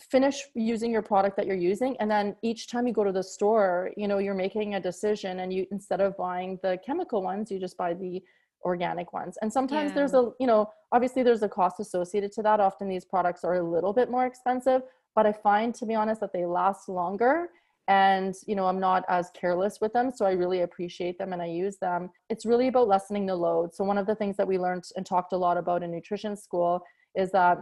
finish 0.00 0.44
using 0.54 0.90
your 0.90 1.02
product 1.02 1.36
that 1.36 1.46
you're 1.46 1.56
using 1.56 1.96
and 1.98 2.10
then 2.10 2.34
each 2.42 2.68
time 2.68 2.86
you 2.86 2.92
go 2.92 3.04
to 3.04 3.12
the 3.12 3.22
store 3.22 3.90
you 3.96 4.08
know 4.08 4.18
you're 4.18 4.34
making 4.34 4.74
a 4.74 4.80
decision 4.80 5.40
and 5.40 5.52
you 5.52 5.66
instead 5.70 6.00
of 6.00 6.16
buying 6.16 6.58
the 6.62 6.78
chemical 6.84 7.22
ones 7.22 7.50
you 7.50 7.58
just 7.58 7.76
buy 7.76 7.94
the 7.94 8.22
organic 8.62 9.14
ones. 9.14 9.38
And 9.40 9.50
sometimes 9.50 9.88
yeah. 9.88 9.94
there's 9.94 10.12
a 10.12 10.32
you 10.38 10.46
know 10.46 10.70
obviously 10.92 11.22
there's 11.22 11.42
a 11.42 11.48
cost 11.48 11.80
associated 11.80 12.30
to 12.32 12.42
that. 12.42 12.60
Often 12.60 12.90
these 12.90 13.06
products 13.06 13.42
are 13.42 13.54
a 13.54 13.62
little 13.62 13.94
bit 13.94 14.10
more 14.10 14.26
expensive 14.26 14.82
but 15.14 15.26
I 15.26 15.32
find, 15.32 15.74
to 15.74 15.86
be 15.86 15.94
honest, 15.94 16.20
that 16.20 16.32
they 16.32 16.46
last 16.46 16.88
longer 16.88 17.48
and 17.88 18.34
you 18.46 18.54
know 18.54 18.66
i'm 18.66 18.78
not 18.78 19.04
as 19.08 19.30
careless 19.30 19.80
with 19.80 19.92
them 19.94 20.12
so 20.14 20.26
i 20.26 20.32
really 20.32 20.60
appreciate 20.60 21.18
them 21.18 21.32
and 21.32 21.40
i 21.40 21.46
use 21.46 21.78
them. 21.78 22.10
It's 22.28 22.44
really 22.44 22.68
about 22.68 22.88
lessening 22.88 23.24
the 23.26 23.34
load. 23.34 23.74
So 23.74 23.84
one 23.84 23.96
of 23.96 24.06
the 24.06 24.14
things 24.14 24.36
that 24.36 24.46
we 24.46 24.58
learned 24.58 24.84
and 24.96 25.04
talked 25.04 25.32
a 25.32 25.36
lot 25.36 25.56
about 25.56 25.82
in 25.82 25.90
nutrition 25.90 26.36
school 26.36 26.82
is 27.16 27.32
that 27.32 27.58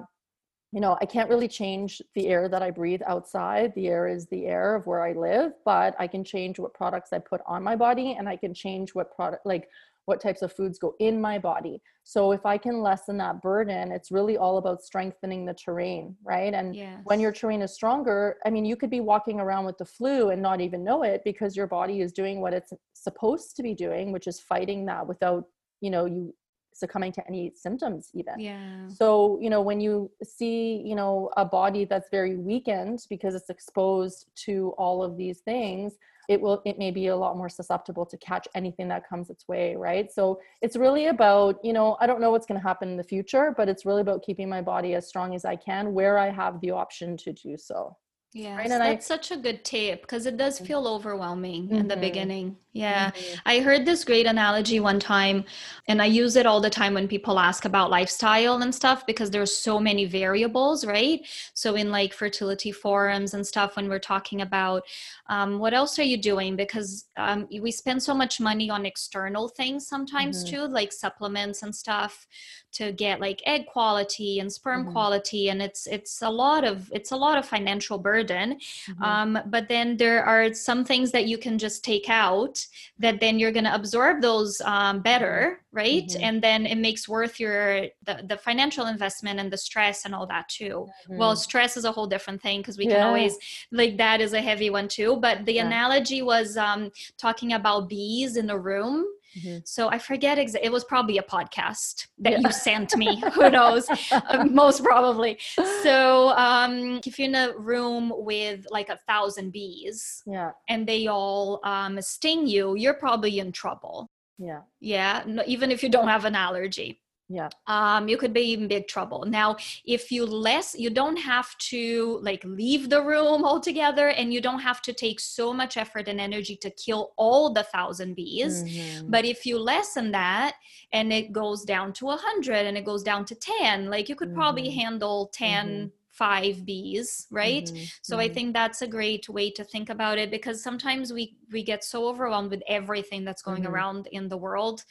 you 0.73 0.81
know 0.81 0.97
i 1.01 1.07
can't 1.07 1.31
really 1.31 1.49
change 1.49 2.03
the 2.15 2.29
air 2.29 2.49
that 2.49 2.63
i 2.63 2.71
breathe 2.71 3.01
outside 3.07 3.73
the 3.75 3.89
air 3.89 4.07
is 4.07 4.27
the 4.27 4.47
air 4.47 4.75
of 4.75 4.87
where 4.87 5.03
i 5.03 5.13
live 5.13 5.53
but 5.65 5.95
i 5.99 6.07
can 6.07 6.23
change 6.23 6.59
what 6.59 6.75
products 6.75 7.13
i 7.13 7.19
put 7.19 7.41
on 7.47 7.63
my 7.63 7.75
body 7.75 8.17
and 8.19 8.29
i 8.29 8.37
can 8.37 8.53
change 8.53 8.95
what 8.95 9.15
product 9.15 9.45
like 9.47 9.69
what 10.09 10.23
types 10.23 10.41
of 10.41 10.51
foods 10.51 10.79
go 10.79 10.95
in 11.01 11.21
my 11.21 11.39
body. 11.39 11.83
So 12.03 12.33
if 12.33 12.47
I 12.47 12.57
can 12.57 12.81
lessen 12.81 13.19
that 13.19 13.43
burden, 13.43 13.93
it's 13.93 14.11
really 14.11 14.39
all 14.39 14.57
about 14.57 14.83
strengthening 14.83 15.45
the 15.45 15.53
terrain, 15.53 16.17
right? 16.25 16.55
And 16.55 16.75
yes. 16.75 16.99
when 17.05 17.21
your 17.21 17.31
terrain 17.31 17.61
is 17.61 17.75
stronger, 17.75 18.39
I 18.47 18.49
mean, 18.49 18.65
you 18.65 18.75
could 18.75 18.89
be 18.89 19.01
walking 19.01 19.39
around 19.39 19.67
with 19.67 19.77
the 19.77 19.85
flu 19.85 20.31
and 20.31 20.41
not 20.41 20.63
even 20.63 20.83
know 20.83 21.03
it 21.03 21.21
because 21.27 21.55
your 21.55 21.67
body 21.67 22.01
is 22.01 22.13
doing 22.13 22.41
what 22.41 22.55
it's 22.55 22.73
supposed 22.95 23.55
to 23.57 23.63
be 23.63 23.75
doing, 23.75 24.11
which 24.11 24.27
is 24.27 24.41
fighting 24.41 24.87
that 24.87 25.07
without, 25.07 25.45
you 25.83 25.91
know, 25.91 26.07
you 26.07 26.35
succumbing 26.79 27.13
to 27.13 27.27
any 27.27 27.53
symptoms 27.55 28.11
even. 28.15 28.39
Yeah. 28.39 28.89
So 28.89 29.39
you 29.41 29.51
know 29.51 29.61
when 29.61 29.81
you 29.81 30.11
see 30.23 30.83
you 30.85 30.95
know 30.95 31.31
a 31.37 31.45
body 31.45 31.85
that's 31.85 32.09
very 32.11 32.37
weakened 32.37 33.07
because 33.09 33.35
it's 33.35 33.51
exposed 33.51 34.27
to 34.47 34.75
all 34.79 35.03
of 35.03 35.17
these 35.17 35.41
things 35.41 35.99
it 36.29 36.39
will 36.39 36.61
it 36.67 36.79
may 36.79 36.91
be 36.91 37.07
a 37.07 37.17
lot 37.17 37.37
more 37.37 37.49
susceptible 37.49 38.05
to 38.05 38.17
catch 38.19 38.47
anything 38.55 38.87
that 38.89 39.09
comes 39.09 39.31
its 39.31 39.49
way 39.49 39.75
right? 39.77 40.13
So 40.13 40.39
it's 40.63 40.77
really 40.77 41.07
about 41.07 41.57
you 41.63 41.73
know 41.73 41.97
i 42.01 42.07
don't 42.07 42.21
know 42.21 42.31
what's 42.31 42.47
going 42.47 42.61
to 42.61 42.67
happen 42.67 42.89
in 42.89 42.97
the 42.97 43.05
future 43.05 43.55
but 43.57 43.69
it's 43.69 43.85
really 43.85 44.01
about 44.01 44.23
keeping 44.23 44.49
my 44.49 44.61
body 44.61 44.95
as 44.95 45.07
strong 45.07 45.35
as 45.35 45.45
i 45.45 45.57
can 45.57 45.93
where 45.93 46.19
i 46.19 46.31
have 46.31 46.61
the 46.61 46.71
option 46.71 47.17
to 47.17 47.33
do 47.33 47.57
so 47.57 47.97
yeah 48.35 48.57
right? 48.57 48.69
that's 48.69 49.07
I, 49.11 49.17
such 49.17 49.31
a 49.31 49.37
good 49.37 49.65
tip 49.65 50.03
because 50.03 50.27
it 50.27 50.37
does 50.37 50.59
feel 50.59 50.87
overwhelming 50.87 51.65
mm-hmm. 51.65 51.77
in 51.77 51.89
the 51.89 51.95
mm-hmm. 51.95 52.01
beginning 52.03 52.57
yeah 52.75 53.11
mm-hmm. 53.11 53.39
i 53.47 53.61
heard 53.61 53.87
this 53.87 54.05
great 54.05 54.27
analogy 54.27 54.81
one 54.81 55.01
time 55.01 55.43
and 55.87 56.03
i 56.03 56.05
use 56.05 56.37
it 56.37 56.45
all 56.45 56.61
the 56.61 56.69
time 56.69 56.93
when 56.93 57.09
people 57.09 57.39
ask 57.39 57.65
about 57.65 57.91
lifestyle 57.91 58.61
and 58.61 58.75
stuff 58.75 59.07
because 59.07 59.31
there's 59.31 59.57
so 59.57 59.81
many 59.81 60.05
variables 60.05 60.85
right 60.85 61.27
so 61.55 61.75
in 61.75 61.91
like 61.91 62.13
fertility 62.13 62.71
forums 62.71 63.33
and 63.33 63.47
stuff 63.47 63.77
when 63.77 63.89
we're 63.89 63.99
talking 63.99 64.43
about 64.43 64.83
um, 65.31 65.59
what 65.59 65.73
else 65.75 65.99
are 65.99 66.05
you 66.05 66.21
doing 66.21 66.55
because 66.55 67.07
um, 67.17 67.49
we 67.61 67.71
spend 67.71 68.03
so 68.03 68.15
much 68.15 68.41
money 68.41 68.69
on 68.69 68.85
external 68.85 69.49
things 69.49 69.87
sometimes 69.87 70.45
mm-hmm. 70.45 70.57
too 70.57 70.69
like 70.69 70.93
supplements 70.93 71.63
and 71.63 71.75
stuff 71.75 72.27
to 72.73 72.93
get 72.93 73.21
like 73.21 73.43
egg 73.47 73.65
quality 73.67 74.39
and 74.39 74.53
sperm 74.53 74.83
mm-hmm. 74.83 74.93
quality 74.93 75.49
and 75.49 75.63
it's 75.63 75.87
it's 75.87 76.21
a 76.21 76.29
lot 76.29 76.63
of 76.65 76.91
it's 76.93 77.13
a 77.13 77.17
lot 77.17 77.39
of 77.39 77.47
financial 77.47 77.97
burden 77.97 78.28
mm-hmm. 78.31 79.03
um, 79.03 79.39
but 79.47 79.69
then 79.69 79.97
there 79.97 80.25
are 80.25 80.53
some 80.53 80.85
things 80.85 81.11
that 81.13 81.27
you 81.27 81.39
can 81.39 81.59
just 81.59 81.85
take 81.85 82.09
out 82.09 82.65
that 82.99 83.21
then 83.21 83.39
you're 83.39 83.53
going 83.53 83.65
to 83.65 83.75
absorb 83.75 84.21
those 84.21 84.61
um, 84.63 85.01
better 85.01 85.61
right 85.73 86.09
mm-hmm. 86.09 86.23
and 86.25 86.43
then 86.43 86.67
it 86.67 86.79
makes 86.79 87.09
worth 87.09 87.39
your 87.39 87.83
the, 88.05 88.23
the 88.29 88.37
financial 88.37 88.87
investment 88.87 89.39
and 89.41 89.53
the 89.53 89.59
stress 89.59 90.05
and 90.05 90.15
all 90.15 90.27
that 90.27 90.49
too 90.49 90.87
well 91.09 91.33
mm-hmm. 91.33 91.39
stress 91.39 91.77
is 91.77 91.85
a 91.85 91.93
whole 91.93 92.07
different 92.07 92.41
thing 92.41 92.61
because 92.61 92.79
we 92.79 92.87
yeah. 92.87 92.97
can 92.97 93.07
always 93.07 93.37
like 93.73 93.97
that 93.97 94.21
is 94.21 94.33
a 94.33 94.41
heavy 94.41 94.71
one 94.71 94.89
too 94.89 95.17
but 95.17 95.45
the 95.45 95.55
yeah. 95.55 95.67
analogy 95.67 96.23
was 96.23 96.57
um, 96.57 96.91
talking 97.17 97.53
about 97.53 97.89
bees 97.89 98.37
in 98.37 98.51
a 98.51 98.59
room 98.59 99.05
Mm-hmm. 99.37 99.59
So 99.65 99.89
I 99.89 99.99
forget 99.99 100.39
exa- 100.39 100.61
it 100.63 100.73
was 100.73 100.85
probably 100.85 101.19
a 101.19 101.23
podcast 101.23 102.07
that 102.19 102.33
yeah. 102.33 102.39
you 102.39 102.53
sent 102.53 102.97
me. 102.97 103.21
Who 103.35 103.51
knows? 103.51 103.87
uh, 104.13 104.47
most 104.51 104.83
probably. 104.83 105.39
So 105.83 106.31
um, 106.31 107.01
if 107.05 107.19
you're 107.19 107.29
in 107.29 107.35
a 107.35 107.53
room 107.57 108.13
with 108.17 108.67
like 108.71 108.89
a 108.89 108.99
thousand 109.07 109.53
bees, 109.53 110.23
yeah, 110.27 110.53
and 110.69 110.87
they 110.87 111.07
all 111.07 111.61
um, 111.65 112.01
sting 112.01 112.47
you, 112.47 112.77
you're 112.77 112.95
probably 112.95 113.39
in 113.39 113.53
trouble. 113.53 114.11
Yeah. 114.39 114.61
Yeah. 114.81 115.25
No, 115.27 115.43
even 115.47 115.71
if 115.71 115.83
you 115.83 115.89
don't 115.89 116.09
have 116.09 116.25
an 116.25 116.37
allergy 116.37 117.01
yeah 117.29 117.49
um 117.67 118.09
you 118.09 118.17
could 118.17 118.33
be 118.33 118.55
in 118.55 118.67
big 118.67 118.89
trouble 118.89 119.25
now 119.27 119.55
if 119.85 120.11
you 120.11 120.25
less 120.25 120.75
you 120.79 120.89
don't 120.89 121.17
have 121.17 121.57
to 121.59 122.19
like 122.23 122.43
leave 122.45 122.89
the 122.89 123.03
room 123.03 123.45
altogether 123.45 124.09
and 124.09 124.33
you 124.33 124.41
don't 124.41 124.61
have 124.61 124.81
to 124.81 124.93
take 124.93 125.21
so 125.21 125.53
much 125.53 125.77
effort 125.77 126.09
and 126.09 126.21
energy 126.21 126.57
to 126.57 126.71
kill 126.71 127.13
all 127.17 127.53
the 127.53 127.63
thousand 127.65 128.15
bees 128.15 128.65
mm-hmm. 128.65 129.11
but 129.11 129.25
if 129.25 129.45
you 129.45 129.59
lessen 129.59 130.11
that 130.11 130.55
and 130.93 131.13
it 131.13 131.33
goes 131.33 131.65
down 131.65 131.93
to 131.93 132.09
a 132.09 132.17
hundred 132.17 132.67
and 132.67 132.79
it 132.79 132.85
goes 132.85 133.03
down 133.03 133.25
to 133.25 133.35
10 133.35 133.91
like 133.91 134.09
you 134.09 134.17
could 134.17 134.29
mm-hmm. 134.29 134.39
probably 134.39 134.71
handle 134.71 135.31
10 135.33 135.67
mm-hmm 135.67 135.87
five 136.19 136.67
bees 136.67 137.29
right 137.31 137.67
mm-hmm. 137.67 137.85
so 138.03 138.17
mm-hmm. 138.17 138.23
i 138.23 138.29
think 138.29 138.53
that's 138.53 138.83
a 138.83 138.89
great 138.89 139.29
way 139.29 139.49
to 139.53 139.63
think 139.63 139.89
about 139.89 140.19
it 140.19 140.33
because 140.33 140.61
sometimes 140.61 141.13
we 141.13 141.37
we 141.53 141.63
get 141.63 141.85
so 141.85 142.09
overwhelmed 142.09 142.51
with 142.51 142.63
everything 142.67 143.25
that's 143.25 143.41
going 143.41 143.63
mm-hmm. 143.63 143.73
around 143.73 144.09
in 144.11 144.29
the 144.29 144.37
world 144.37 144.83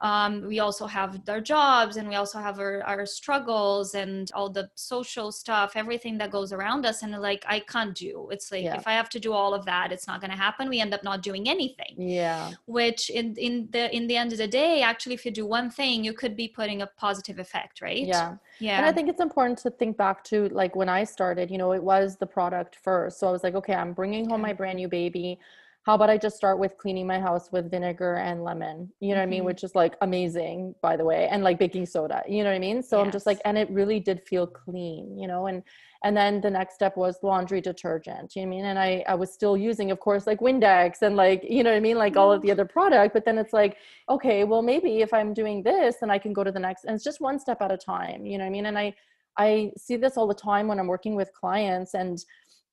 um, 0.00 0.46
we 0.46 0.60
also 0.60 0.86
have 0.86 1.22
our 1.28 1.40
jobs 1.40 1.96
and 1.96 2.06
we 2.06 2.16
also 2.16 2.38
have 2.38 2.58
our, 2.58 2.82
our 2.82 3.06
struggles 3.06 3.94
and 3.94 4.30
all 4.34 4.50
the 4.50 4.68
social 4.74 5.32
stuff 5.32 5.72
everything 5.74 6.18
that 6.18 6.30
goes 6.30 6.52
around 6.52 6.84
us. 6.84 7.02
And 7.02 7.12
like 7.20 7.44
i 7.48 7.60
can't 7.60 7.94
do 7.94 8.28
it's 8.30 8.52
like 8.52 8.64
yeah. 8.64 8.76
if 8.76 8.86
i 8.86 8.92
have 8.92 9.08
to 9.10 9.20
do 9.20 9.32
all 9.32 9.54
of 9.54 9.64
that 9.64 9.92
it's 9.92 10.06
not 10.06 10.20
going 10.20 10.30
to 10.30 10.36
happen. 10.36 10.68
We 10.68 10.80
end 10.80 10.92
up 10.92 11.02
not 11.02 11.22
doing 11.22 11.48
anything. 11.48 11.94
Yeah. 11.96 12.52
Which 12.66 13.08
in 13.08 13.34
in 13.36 13.68
the 13.70 13.94
in 13.94 14.06
the 14.06 14.16
end 14.16 14.32
of 14.32 14.38
the 14.38 14.48
day 14.48 14.82
actually 14.82 15.14
if 15.14 15.24
you 15.24 15.30
do 15.30 15.46
one 15.46 15.70
thing 15.70 16.04
you 16.04 16.12
could 16.12 16.36
be 16.36 16.48
putting 16.48 16.82
a 16.82 16.86
positive 16.86 17.38
effect 17.38 17.80
right? 17.80 18.06
Yeah. 18.06 18.36
Yeah 18.58 18.76
and 18.76 18.86
i 18.86 18.92
think 18.92 19.08
it's 19.08 19.20
important 19.20 19.58
to 19.60 19.70
think 19.70 19.96
back 19.96 20.24
to 20.24 20.48
like 20.48 20.76
when 20.76 20.88
i 20.88 21.04
started 21.04 21.50
you 21.50 21.58
know 21.58 21.72
it 21.72 21.82
was 21.82 22.16
the 22.16 22.26
product 22.26 22.76
first. 22.76 23.18
So 23.18 23.28
i 23.28 23.32
was 23.32 23.42
like 23.42 23.54
okay 23.54 23.74
i'm 23.74 23.94
bringing 23.94 24.28
home 24.28 24.42
my 24.42 24.52
brand 24.52 24.76
new 24.76 24.88
baby 24.88 25.38
how 25.86 25.94
about 25.94 26.10
I 26.10 26.18
just 26.18 26.36
start 26.36 26.58
with 26.58 26.76
cleaning 26.78 27.06
my 27.06 27.20
house 27.20 27.52
with 27.52 27.70
vinegar 27.70 28.14
and 28.16 28.42
lemon, 28.42 28.92
you 28.98 29.10
know 29.10 29.14
mm-hmm. 29.14 29.18
what 29.18 29.22
I 29.22 29.26
mean? 29.26 29.38
Mm-hmm. 29.38 29.46
Which 29.46 29.62
is 29.62 29.76
like 29.76 29.94
amazing, 30.00 30.74
by 30.82 30.96
the 30.96 31.04
way, 31.04 31.28
and 31.30 31.44
like 31.44 31.60
baking 31.60 31.86
soda, 31.86 32.24
you 32.28 32.42
know 32.42 32.50
what 32.50 32.56
I 32.56 32.58
mean? 32.58 32.82
So 32.82 32.98
yes. 32.98 33.04
I'm 33.06 33.12
just 33.12 33.24
like, 33.24 33.38
and 33.44 33.56
it 33.56 33.70
really 33.70 34.00
did 34.00 34.20
feel 34.26 34.48
clean, 34.48 35.16
you 35.16 35.28
know, 35.28 35.46
and, 35.46 35.62
and 36.02 36.16
then 36.16 36.40
the 36.40 36.50
next 36.50 36.74
step 36.74 36.96
was 36.96 37.20
laundry 37.22 37.60
detergent, 37.60 38.34
you 38.34 38.42
know 38.42 38.48
what 38.48 38.54
I 38.54 38.56
mean? 38.56 38.64
And 38.64 38.78
I, 38.80 39.04
I 39.06 39.14
was 39.14 39.32
still 39.32 39.56
using, 39.56 39.92
of 39.92 40.00
course, 40.00 40.26
like 40.26 40.40
Windex 40.40 41.02
and 41.02 41.14
like, 41.14 41.44
you 41.48 41.62
know 41.62 41.70
what 41.70 41.76
I 41.76 41.80
mean? 41.80 41.98
Like 41.98 42.16
all 42.16 42.32
of 42.32 42.42
the 42.42 42.50
other 42.50 42.64
product, 42.64 43.14
but 43.14 43.24
then 43.24 43.38
it's 43.38 43.52
like, 43.52 43.76
okay, 44.08 44.42
well, 44.42 44.62
maybe 44.62 45.02
if 45.02 45.14
I'm 45.14 45.32
doing 45.32 45.62
this, 45.62 45.98
then 46.00 46.10
I 46.10 46.18
can 46.18 46.32
go 46.32 46.42
to 46.42 46.50
the 46.50 46.58
next, 46.58 46.82
and 46.84 46.96
it's 46.96 47.04
just 47.04 47.20
one 47.20 47.38
step 47.38 47.62
at 47.62 47.70
a 47.70 47.76
time, 47.76 48.26
you 48.26 48.38
know 48.38 48.44
what 48.44 48.48
I 48.48 48.50
mean? 48.50 48.66
And 48.66 48.76
I, 48.76 48.92
I 49.38 49.70
see 49.76 49.94
this 49.94 50.16
all 50.16 50.26
the 50.26 50.34
time 50.34 50.66
when 50.66 50.80
I'm 50.80 50.88
working 50.88 51.14
with 51.14 51.32
clients 51.32 51.94
and, 51.94 52.24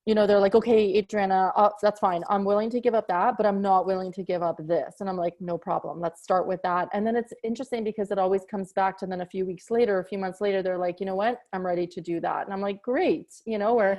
you 0.05 0.15
know, 0.15 0.27
they're 0.27 0.39
like, 0.39 0.53
okay, 0.53 0.97
Adriana, 0.97 1.53
uh, 1.55 1.69
that's 1.81 1.99
fine. 1.99 2.23
I'm 2.29 2.43
willing 2.43 2.69
to 2.71 2.81
give 2.81 2.93
up 2.93 3.07
that, 3.07 3.37
but 3.37 3.45
I'm 3.45 3.61
not 3.61 3.85
willing 3.85 4.11
to 4.13 4.23
give 4.23 4.43
up 4.43 4.57
this. 4.59 4.95
And 4.99 5.07
I'm 5.07 5.15
like, 5.15 5.35
no 5.39 5.57
problem. 5.57 6.01
Let's 6.01 6.21
start 6.21 6.45
with 6.45 6.61
that. 6.63 6.89
And 6.91 7.07
then 7.07 7.15
it's 7.15 7.31
interesting 7.41 7.85
because 7.85 8.11
it 8.11 8.19
always 8.19 8.43
comes 8.43 8.73
back 8.73 8.97
to 8.99 9.05
then 9.05 9.21
a 9.21 9.25
few 9.25 9.45
weeks 9.45 9.71
later, 9.71 9.99
a 9.99 10.05
few 10.05 10.17
months 10.17 10.41
later, 10.41 10.61
they're 10.61 10.77
like, 10.77 10.99
you 10.99 11.05
know 11.05 11.15
what? 11.15 11.39
I'm 11.53 11.65
ready 11.65 11.87
to 11.87 12.01
do 12.01 12.19
that. 12.19 12.43
And 12.43 12.53
I'm 12.53 12.59
like, 12.59 12.81
great. 12.81 13.33
You 13.45 13.57
know, 13.57 13.75
where 13.75 13.97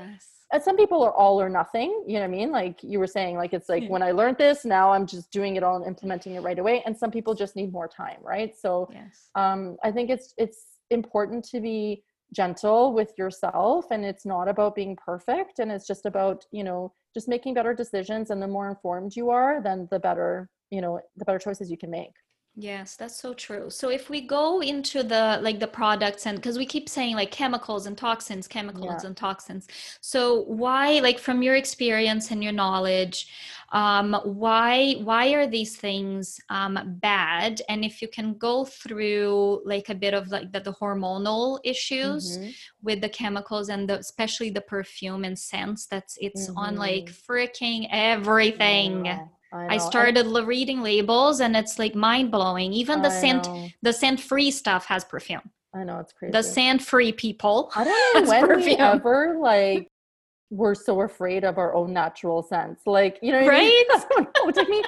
yes. 0.53 0.63
some 0.63 0.77
people 0.77 1.03
are 1.03 1.13
all 1.13 1.41
or 1.41 1.49
nothing. 1.49 2.05
You 2.07 2.15
know 2.15 2.21
what 2.21 2.27
I 2.27 2.29
mean? 2.29 2.51
Like 2.51 2.83
you 2.83 2.99
were 2.99 3.07
saying, 3.07 3.37
like 3.37 3.55
it's 3.55 3.71
like 3.71 3.89
when 3.89 4.03
I 4.03 4.11
learned 4.11 4.37
this, 4.37 4.67
now 4.67 4.93
I'm 4.93 5.07
just 5.07 5.31
doing 5.31 5.57
it 5.57 5.63
all 5.63 5.77
and 5.77 5.87
implementing 5.87 6.35
it 6.35 6.41
right 6.41 6.59
away. 6.59 6.83
And 6.85 6.95
some 6.95 7.11
people 7.11 7.35
just 7.35 7.57
need 7.57 7.73
more 7.73 7.89
time, 7.89 8.19
right? 8.23 8.55
So 8.55 8.91
yes. 8.93 9.31
um, 9.37 9.79
I 9.83 9.91
think 9.91 10.11
it's 10.11 10.35
it's 10.37 10.67
important 10.91 11.45
to 11.47 11.61
be 11.61 12.05
gentle 12.33 12.93
with 12.93 13.13
yourself 13.17 13.87
and 13.91 14.05
it's 14.05 14.27
not 14.27 14.49
about 14.49 14.75
being 14.75 14.97
perfect 14.97 15.59
and 15.59 15.71
it's 15.71 15.87
just 15.87 16.07
about 16.07 16.45
you 16.51 16.65
know 16.65 16.93
just 17.15 17.29
making 17.29 17.55
better 17.55 17.75
decisions 17.75 18.31
and 18.31 18.43
the 18.43 18.49
more 18.49 18.69
informed 18.69 19.15
you 19.15 19.31
are 19.31 19.63
then 19.63 19.87
the 19.91 19.99
better 19.99 20.49
you 20.71 20.81
know 20.81 21.01
the 21.17 21.25
better 21.25 21.39
choices 21.39 21.71
you 21.71 21.79
can 21.79 21.91
make 21.91 22.13
Yes, 22.57 22.95
that's 22.95 23.17
so 23.17 23.35
true. 23.35 23.69
So 23.69 23.89
if 23.89 24.09
we 24.09 24.21
go 24.21 24.63
into 24.63 25.03
the 25.03 25.41
like 25.43 25.59
the 25.59 25.67
products 25.67 26.27
and 26.27 26.39
because 26.39 26.57
we 26.57 26.65
keep 26.65 26.89
saying 26.89 27.17
like 27.17 27.33
chemicals 27.33 27.87
and 27.87 27.99
toxins, 27.99 28.47
chemicals 28.47 29.03
yeah. 29.03 29.09
and 29.09 29.17
toxins. 29.17 29.67
So 30.01 30.43
why 30.43 31.01
like 31.01 31.19
from 31.19 31.43
your 31.43 31.57
experience 31.57 32.31
and 32.31 32.45
your 32.45 32.53
knowledge, 32.53 33.27
um, 33.73 34.15
why 34.23 34.93
why 35.03 35.33
are 35.33 35.49
these 35.49 35.77
things 35.77 36.41
um, 36.49 36.79
bad? 37.03 37.61
And 37.69 37.85
if 37.85 38.01
you 38.01 38.07
can 38.07 38.35
go 38.35 38.65
through 38.65 39.63
like 39.65 39.89
a 39.89 39.95
bit 39.95 40.15
of 40.15 40.29
like 40.29 40.53
the, 40.53 40.61
the 40.61 40.75
hormonal 40.75 41.59
issues 41.65 42.39
mm-hmm. 42.39 42.51
with 42.85 43.01
the 43.01 43.09
chemicals 43.09 43.69
and 43.69 43.89
the, 43.89 43.99
especially 43.99 44.51
the 44.51 44.61
perfume 44.61 45.25
and 45.25 45.37
scents 45.37 45.87
that's 45.87 46.17
it's 46.21 46.47
mm-hmm. 46.47 46.59
on 46.59 46.77
like 46.77 47.07
mm-hmm. 47.07 47.33
freaking 47.33 47.89
everything. 47.91 49.07
Yeah 49.07 49.25
I, 49.55 49.75
I 49.75 49.79
started 49.79 50.27
I, 50.27 50.41
reading 50.41 50.83
labels 50.83 51.41
and 51.41 51.57
it's 51.57 51.79
like 51.79 51.95
mind 51.95 52.31
blowing. 52.33 52.73
Even 52.73 53.03
the 53.03 53.09
I 53.09 53.21
scent, 53.21 53.47
know. 53.47 53.69
the 53.83 53.93
scent 53.93 54.21
free 54.21 54.51
stuff 54.51 54.87
has 54.87 55.05
perfume. 55.05 55.51
I 55.73 55.85
know 55.85 55.99
it's 56.01 56.13
crazy. 56.13 56.33
The 56.33 56.43
scent 56.43 56.83
free 56.83 57.13
people. 57.13 57.71
I 57.75 57.85
don't 57.85 58.15
know 58.25 58.31
when 58.31 58.47
perfume. 58.47 58.65
we 58.67 58.77
ever 58.77 59.37
like 59.41 59.89
were 60.51 60.75
so 60.75 61.03
afraid 61.03 61.45
of 61.45 61.59
our 61.59 61.75
own 61.75 61.93
natural 61.93 62.43
scents. 62.43 62.83
Like 62.87 63.19
you 63.23 63.33
know, 63.33 63.47
right? 63.47 63.61
I, 63.61 63.63
mean? 63.63 63.85
I 63.91 64.05
don't 64.11 64.25
know. 64.25 64.49
It 64.49 64.55
took 64.57 64.69
me 64.69 64.83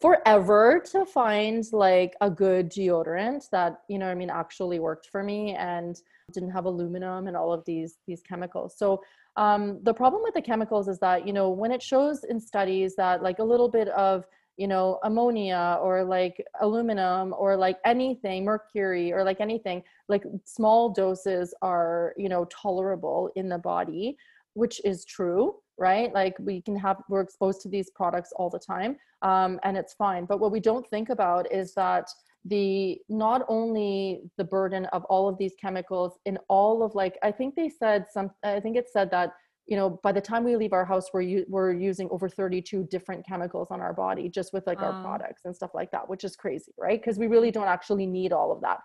forever 0.00 0.82
to 0.92 1.04
find 1.04 1.64
like 1.72 2.14
a 2.20 2.30
good 2.30 2.70
deodorant 2.70 3.48
that 3.50 3.80
you 3.88 3.98
know 3.98 4.08
I 4.08 4.14
mean 4.14 4.30
actually 4.30 4.78
worked 4.80 5.06
for 5.06 5.22
me 5.22 5.54
and 5.54 6.00
didn't 6.32 6.50
have 6.50 6.66
aluminum 6.66 7.26
and 7.26 7.36
all 7.36 7.52
of 7.52 7.64
these 7.64 7.98
these 8.06 8.22
chemicals. 8.22 8.74
So 8.76 9.00
um, 9.38 9.80
the 9.84 9.94
problem 9.94 10.22
with 10.22 10.34
the 10.34 10.42
chemicals 10.42 10.88
is 10.88 10.98
that 10.98 11.26
you 11.26 11.32
know 11.32 11.48
when 11.48 11.72
it 11.72 11.82
shows 11.82 12.24
in 12.24 12.38
studies 12.38 12.94
that 12.96 13.22
like 13.22 13.38
a 13.38 13.44
little 13.44 13.68
bit 13.68 13.88
of 13.88 14.24
you 14.56 14.68
know 14.68 14.98
ammonia 15.04 15.78
or 15.80 16.04
like 16.04 16.44
aluminum 16.60 17.34
or 17.38 17.56
like 17.56 17.78
anything 17.84 18.44
mercury 18.44 19.12
or 19.12 19.24
like 19.24 19.40
anything 19.40 19.82
like 20.08 20.24
small 20.44 20.90
doses 20.90 21.54
are 21.62 22.12
you 22.16 22.28
know 22.28 22.44
tolerable 22.46 23.30
in 23.36 23.48
the 23.48 23.58
body 23.58 24.16
which 24.54 24.80
is 24.84 25.04
true 25.04 25.54
right? 25.78 26.12
Like 26.12 26.36
we 26.40 26.60
can 26.60 26.76
have 26.76 26.98
we're 27.08 27.20
exposed 27.20 27.62
to 27.62 27.68
these 27.68 27.90
products 27.90 28.32
all 28.36 28.50
the 28.50 28.58
time 28.58 28.96
um, 29.22 29.58
and 29.62 29.76
it's 29.76 29.94
fine. 29.94 30.26
But 30.26 30.40
what 30.40 30.52
we 30.52 30.60
don't 30.60 30.86
think 30.88 31.08
about 31.08 31.50
is 31.52 31.72
that 31.74 32.08
the 32.44 32.98
not 33.08 33.44
only 33.48 34.22
the 34.36 34.44
burden 34.44 34.86
of 34.86 35.04
all 35.06 35.28
of 35.28 35.36
these 35.38 35.52
chemicals 35.60 36.18
in 36.24 36.38
all 36.48 36.82
of 36.82 36.94
like 36.94 37.18
i 37.22 37.32
think 37.32 37.54
they 37.54 37.68
said 37.68 38.06
some 38.10 38.30
i 38.44 38.60
think 38.60 38.76
it 38.76 38.88
said 38.88 39.10
that 39.10 39.32
you 39.68 39.76
know 39.76 40.00
by 40.02 40.10
the 40.10 40.20
time 40.20 40.44
we 40.44 40.56
leave 40.56 40.72
our 40.72 40.84
house 40.84 41.10
we're 41.12 41.20
u- 41.20 41.44
we're 41.48 41.72
using 41.72 42.08
over 42.10 42.28
32 42.28 42.84
different 42.90 43.24
chemicals 43.26 43.68
on 43.70 43.80
our 43.80 43.92
body 43.92 44.28
just 44.28 44.52
with 44.52 44.66
like 44.66 44.80
our 44.80 45.02
products 45.02 45.42
and 45.44 45.54
stuff 45.54 45.70
like 45.74 45.90
that 45.90 46.08
which 46.08 46.24
is 46.24 46.34
crazy 46.34 46.72
right? 46.78 47.00
Because 47.00 47.18
we 47.18 47.26
really 47.26 47.50
don't 47.50 47.68
actually 47.68 48.06
need 48.06 48.32
all 48.32 48.50
of 48.50 48.60
that. 48.62 48.78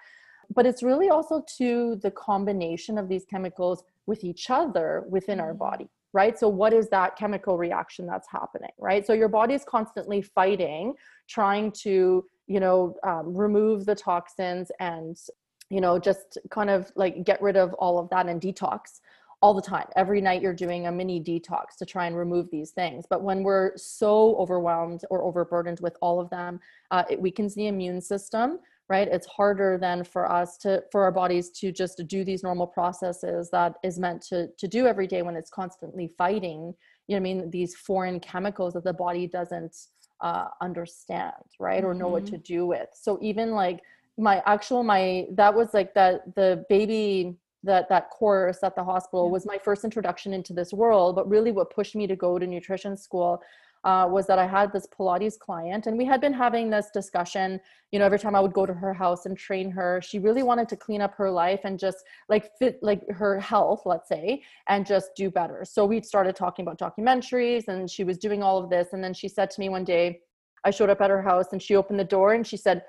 But 0.53 0.65
it's 0.65 0.83
really 0.83 1.09
also 1.09 1.43
to 1.57 1.95
the 2.03 2.11
combination 2.11 2.97
of 2.97 3.07
these 3.07 3.25
chemicals 3.25 3.83
with 4.05 4.23
each 4.23 4.49
other 4.49 5.05
within 5.09 5.39
our 5.39 5.49
mm-hmm. 5.49 5.59
body 5.59 5.89
right? 6.15 6.37
So 6.37 6.47
what 6.47 6.73
is 6.73 6.89
that 6.89 7.15
chemical 7.15 7.57
reaction 7.57 8.05
that's 8.05 8.27
happening 8.29 8.71
right? 8.77 9.05
So 9.07 9.13
your 9.13 9.29
body 9.29 9.53
is 9.53 9.63
constantly 9.63 10.21
fighting 10.21 10.93
trying 11.29 11.71
to 11.83 12.25
you 12.47 12.59
know 12.59 12.95
um, 13.05 13.35
remove 13.35 13.85
the 13.85 13.95
toxins 13.95 14.71
and 14.79 15.17
you 15.69 15.81
know 15.81 15.97
just 15.99 16.37
kind 16.49 16.69
of 16.69 16.91
like 16.95 17.23
get 17.23 17.41
rid 17.41 17.55
of 17.55 17.73
all 17.75 17.97
of 17.99 18.09
that 18.09 18.27
and 18.27 18.41
detox 18.41 18.99
all 19.41 19.53
the 19.53 19.61
time. 19.61 19.85
Every 19.97 20.21
night 20.21 20.41
you're 20.41 20.53
doing 20.53 20.87
a 20.87 20.91
mini 20.91 21.21
detox 21.21 21.75
to 21.79 21.85
try 21.85 22.05
and 22.07 22.15
remove 22.15 22.49
these 22.49 22.71
things. 22.71 23.05
But 23.09 23.23
when 23.23 23.43
we're 23.43 23.75
so 23.75 24.37
overwhelmed 24.37 25.01
or 25.09 25.21
overburdened 25.21 25.81
with 25.81 25.97
all 26.01 26.21
of 26.21 26.29
them 26.29 26.61
uh, 26.91 27.03
it 27.09 27.19
weakens 27.19 27.53
the 27.55 27.67
immune 27.67 27.99
system 27.99 28.59
right? 28.89 29.07
It's 29.07 29.27
harder 29.27 29.77
than 29.79 30.03
for 30.03 30.31
us 30.31 30.57
to 30.57 30.83
for 30.91 31.03
our 31.03 31.11
bodies 31.11 31.49
to 31.51 31.71
just 31.71 32.01
do 32.07 32.23
these 32.23 32.43
normal 32.43 32.67
processes 32.67 33.49
that 33.51 33.75
is 33.83 33.97
meant 33.97 34.21
to 34.23 34.47
to 34.57 34.67
do 34.67 34.87
every 34.87 35.07
day 35.07 35.21
when 35.21 35.35
it's 35.35 35.49
constantly 35.49 36.07
fighting 36.17 36.73
you 37.07 37.15
know 37.15 37.17
i 37.17 37.19
mean? 37.19 37.49
These 37.49 37.75
foreign 37.75 38.19
chemicals 38.19 38.73
that 38.73 38.83
the 38.83 38.93
body 38.93 39.27
doesn't 39.27 39.75
uh, 40.23 40.47
understand 40.61 41.33
right 41.59 41.83
or 41.83 41.93
know 41.93 42.05
mm-hmm. 42.05 42.13
what 42.13 42.25
to 42.25 42.37
do 42.37 42.65
with 42.65 42.87
so 42.93 43.19
even 43.21 43.51
like 43.51 43.81
my 44.17 44.41
actual 44.45 44.81
my 44.83 45.27
that 45.31 45.53
was 45.53 45.73
like 45.73 45.93
that 45.93 46.33
the 46.35 46.65
baby 46.69 47.35
that 47.63 47.89
that 47.89 48.09
course 48.09 48.63
at 48.63 48.75
the 48.75 48.83
hospital 48.83 49.29
was 49.29 49.45
my 49.45 49.57
first 49.57 49.83
introduction 49.83 50.33
into 50.33 50.53
this 50.53 50.71
world 50.71 51.15
but 51.15 51.29
really 51.29 51.51
what 51.51 51.69
pushed 51.69 51.95
me 51.95 52.07
to 52.07 52.15
go 52.15 52.39
to 52.39 52.47
nutrition 52.47 52.95
school 52.95 53.41
uh, 53.83 54.07
was 54.09 54.25
that 54.27 54.39
I 54.39 54.47
had 54.47 54.71
this 54.71 54.87
Pilates 54.87 55.37
client, 55.37 55.87
and 55.87 55.97
we 55.97 56.05
had 56.05 56.21
been 56.21 56.33
having 56.33 56.69
this 56.69 56.89
discussion. 56.93 57.59
You 57.91 57.99
know, 57.99 58.05
every 58.05 58.19
time 58.19 58.35
I 58.35 58.39
would 58.39 58.53
go 58.53 58.65
to 58.65 58.73
her 58.73 58.93
house 58.93 59.25
and 59.25 59.37
train 59.37 59.69
her, 59.71 60.01
she 60.01 60.19
really 60.19 60.43
wanted 60.43 60.69
to 60.69 60.77
clean 60.77 61.01
up 61.01 61.13
her 61.15 61.29
life 61.29 61.61
and 61.63 61.77
just 61.77 61.97
like 62.29 62.51
fit 62.57 62.79
like 62.81 63.07
her 63.09 63.39
health, 63.39 63.81
let's 63.85 64.07
say, 64.07 64.41
and 64.67 64.85
just 64.85 65.11
do 65.15 65.29
better. 65.29 65.65
So 65.65 65.85
we 65.85 66.01
started 66.01 66.35
talking 66.35 66.65
about 66.65 66.79
documentaries, 66.79 67.67
and 67.67 67.89
she 67.89 68.03
was 68.03 68.17
doing 68.17 68.41
all 68.41 68.57
of 68.63 68.69
this. 68.69 68.93
And 68.93 69.03
then 69.03 69.13
she 69.13 69.27
said 69.27 69.51
to 69.51 69.59
me 69.59 69.69
one 69.69 69.83
day, 69.83 70.21
I 70.63 70.71
showed 70.71 70.89
up 70.89 71.01
at 71.01 71.09
her 71.09 71.21
house, 71.21 71.51
and 71.51 71.61
she 71.61 71.75
opened 71.75 71.99
the 71.99 72.05
door 72.05 72.33
and 72.33 72.47
she 72.47 72.57
said, 72.57 72.83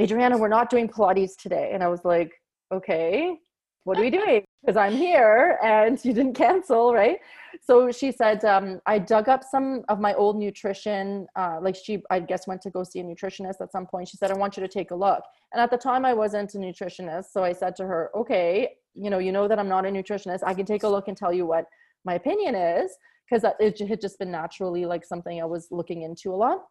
"Adriana, 0.00 0.38
we're 0.38 0.48
not 0.48 0.70
doing 0.70 0.88
Pilates 0.88 1.36
today." 1.36 1.70
And 1.72 1.82
I 1.82 1.88
was 1.88 2.04
like, 2.04 2.32
"Okay." 2.70 3.36
What 3.86 3.96
are 3.98 4.00
we 4.00 4.10
doing? 4.10 4.44
Because 4.60 4.76
I'm 4.76 4.94
here 4.96 5.60
and 5.62 6.04
you 6.04 6.12
didn't 6.12 6.34
cancel, 6.34 6.92
right? 6.92 7.18
So 7.62 7.92
she 7.92 8.10
said, 8.10 8.44
um, 8.44 8.80
I 8.84 8.98
dug 8.98 9.28
up 9.28 9.44
some 9.44 9.84
of 9.88 10.00
my 10.00 10.12
old 10.14 10.36
nutrition. 10.36 11.28
Uh, 11.36 11.58
like 11.62 11.76
she, 11.76 12.02
I 12.10 12.18
guess, 12.18 12.48
went 12.48 12.62
to 12.62 12.70
go 12.70 12.82
see 12.82 12.98
a 12.98 13.04
nutritionist 13.04 13.60
at 13.60 13.70
some 13.70 13.86
point. 13.86 14.08
She 14.08 14.16
said, 14.16 14.32
I 14.32 14.34
want 14.34 14.56
you 14.56 14.60
to 14.62 14.68
take 14.68 14.90
a 14.90 14.94
look. 14.96 15.22
And 15.52 15.62
at 15.62 15.70
the 15.70 15.76
time, 15.76 16.04
I 16.04 16.14
wasn't 16.14 16.52
a 16.54 16.58
nutritionist. 16.58 17.26
So 17.30 17.44
I 17.44 17.52
said 17.52 17.76
to 17.76 17.84
her, 17.84 18.10
okay, 18.16 18.70
you 18.94 19.08
know, 19.08 19.20
you 19.20 19.30
know 19.30 19.46
that 19.46 19.58
I'm 19.60 19.68
not 19.68 19.86
a 19.86 19.88
nutritionist. 19.88 20.40
I 20.44 20.52
can 20.52 20.66
take 20.66 20.82
a 20.82 20.88
look 20.88 21.06
and 21.06 21.16
tell 21.16 21.32
you 21.32 21.46
what 21.46 21.66
my 22.04 22.14
opinion 22.14 22.56
is 22.56 22.90
because 23.30 23.48
it 23.60 23.88
had 23.88 24.00
just 24.00 24.18
been 24.18 24.32
naturally 24.32 24.84
like 24.84 25.04
something 25.04 25.40
I 25.40 25.44
was 25.44 25.68
looking 25.70 26.02
into 26.02 26.34
a 26.34 26.36
lot. 26.36 26.64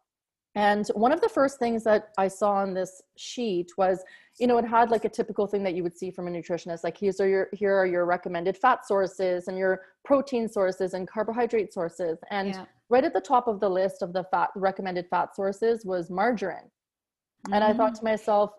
And 0.55 0.87
one 0.95 1.11
of 1.11 1.19
the 1.19 1.29
first 1.29 1.59
things 1.59 1.83
that 1.83 2.09
I 2.17 2.29
saw 2.29 2.53
on 2.53 2.73
this 2.73 3.01
sheet 3.17 3.71
was, 3.77 4.03
you 4.39 4.47
know, 4.47 4.57
it 4.57 4.65
had 4.65 4.89
like 4.89 5.03
a 5.03 5.09
typical 5.09 5.47
thing 5.47 5.63
that 5.63 5.75
you 5.75 5.83
would 5.83 5.97
see 5.97 6.11
from 6.11 6.27
a 6.27 6.31
nutritionist, 6.31 6.83
like 6.83 6.97
here's 6.97 7.19
are 7.19 7.27
your 7.27 7.49
here 7.53 7.75
are 7.75 7.85
your 7.85 8.05
recommended 8.05 8.57
fat 8.57 8.85
sources 8.85 9.49
and 9.49 9.57
your 9.57 9.81
protein 10.05 10.47
sources 10.47 10.93
and 10.93 11.09
carbohydrate 11.09 11.73
sources. 11.73 12.17
And 12.31 12.49
yeah. 12.49 12.65
right 12.89 13.03
at 13.03 13.13
the 13.13 13.21
top 13.21 13.47
of 13.47 13.59
the 13.59 13.69
list 13.69 14.01
of 14.01 14.13
the 14.13 14.23
fat 14.23 14.49
recommended 14.55 15.07
fat 15.09 15.35
sources 15.35 15.85
was 15.85 16.09
margarine. 16.09 16.57
Mm-hmm. 16.57 17.53
And 17.53 17.63
I 17.63 17.73
thought 17.73 17.93
mm. 17.93 17.99
to 17.99 18.03
myself, 18.03 18.51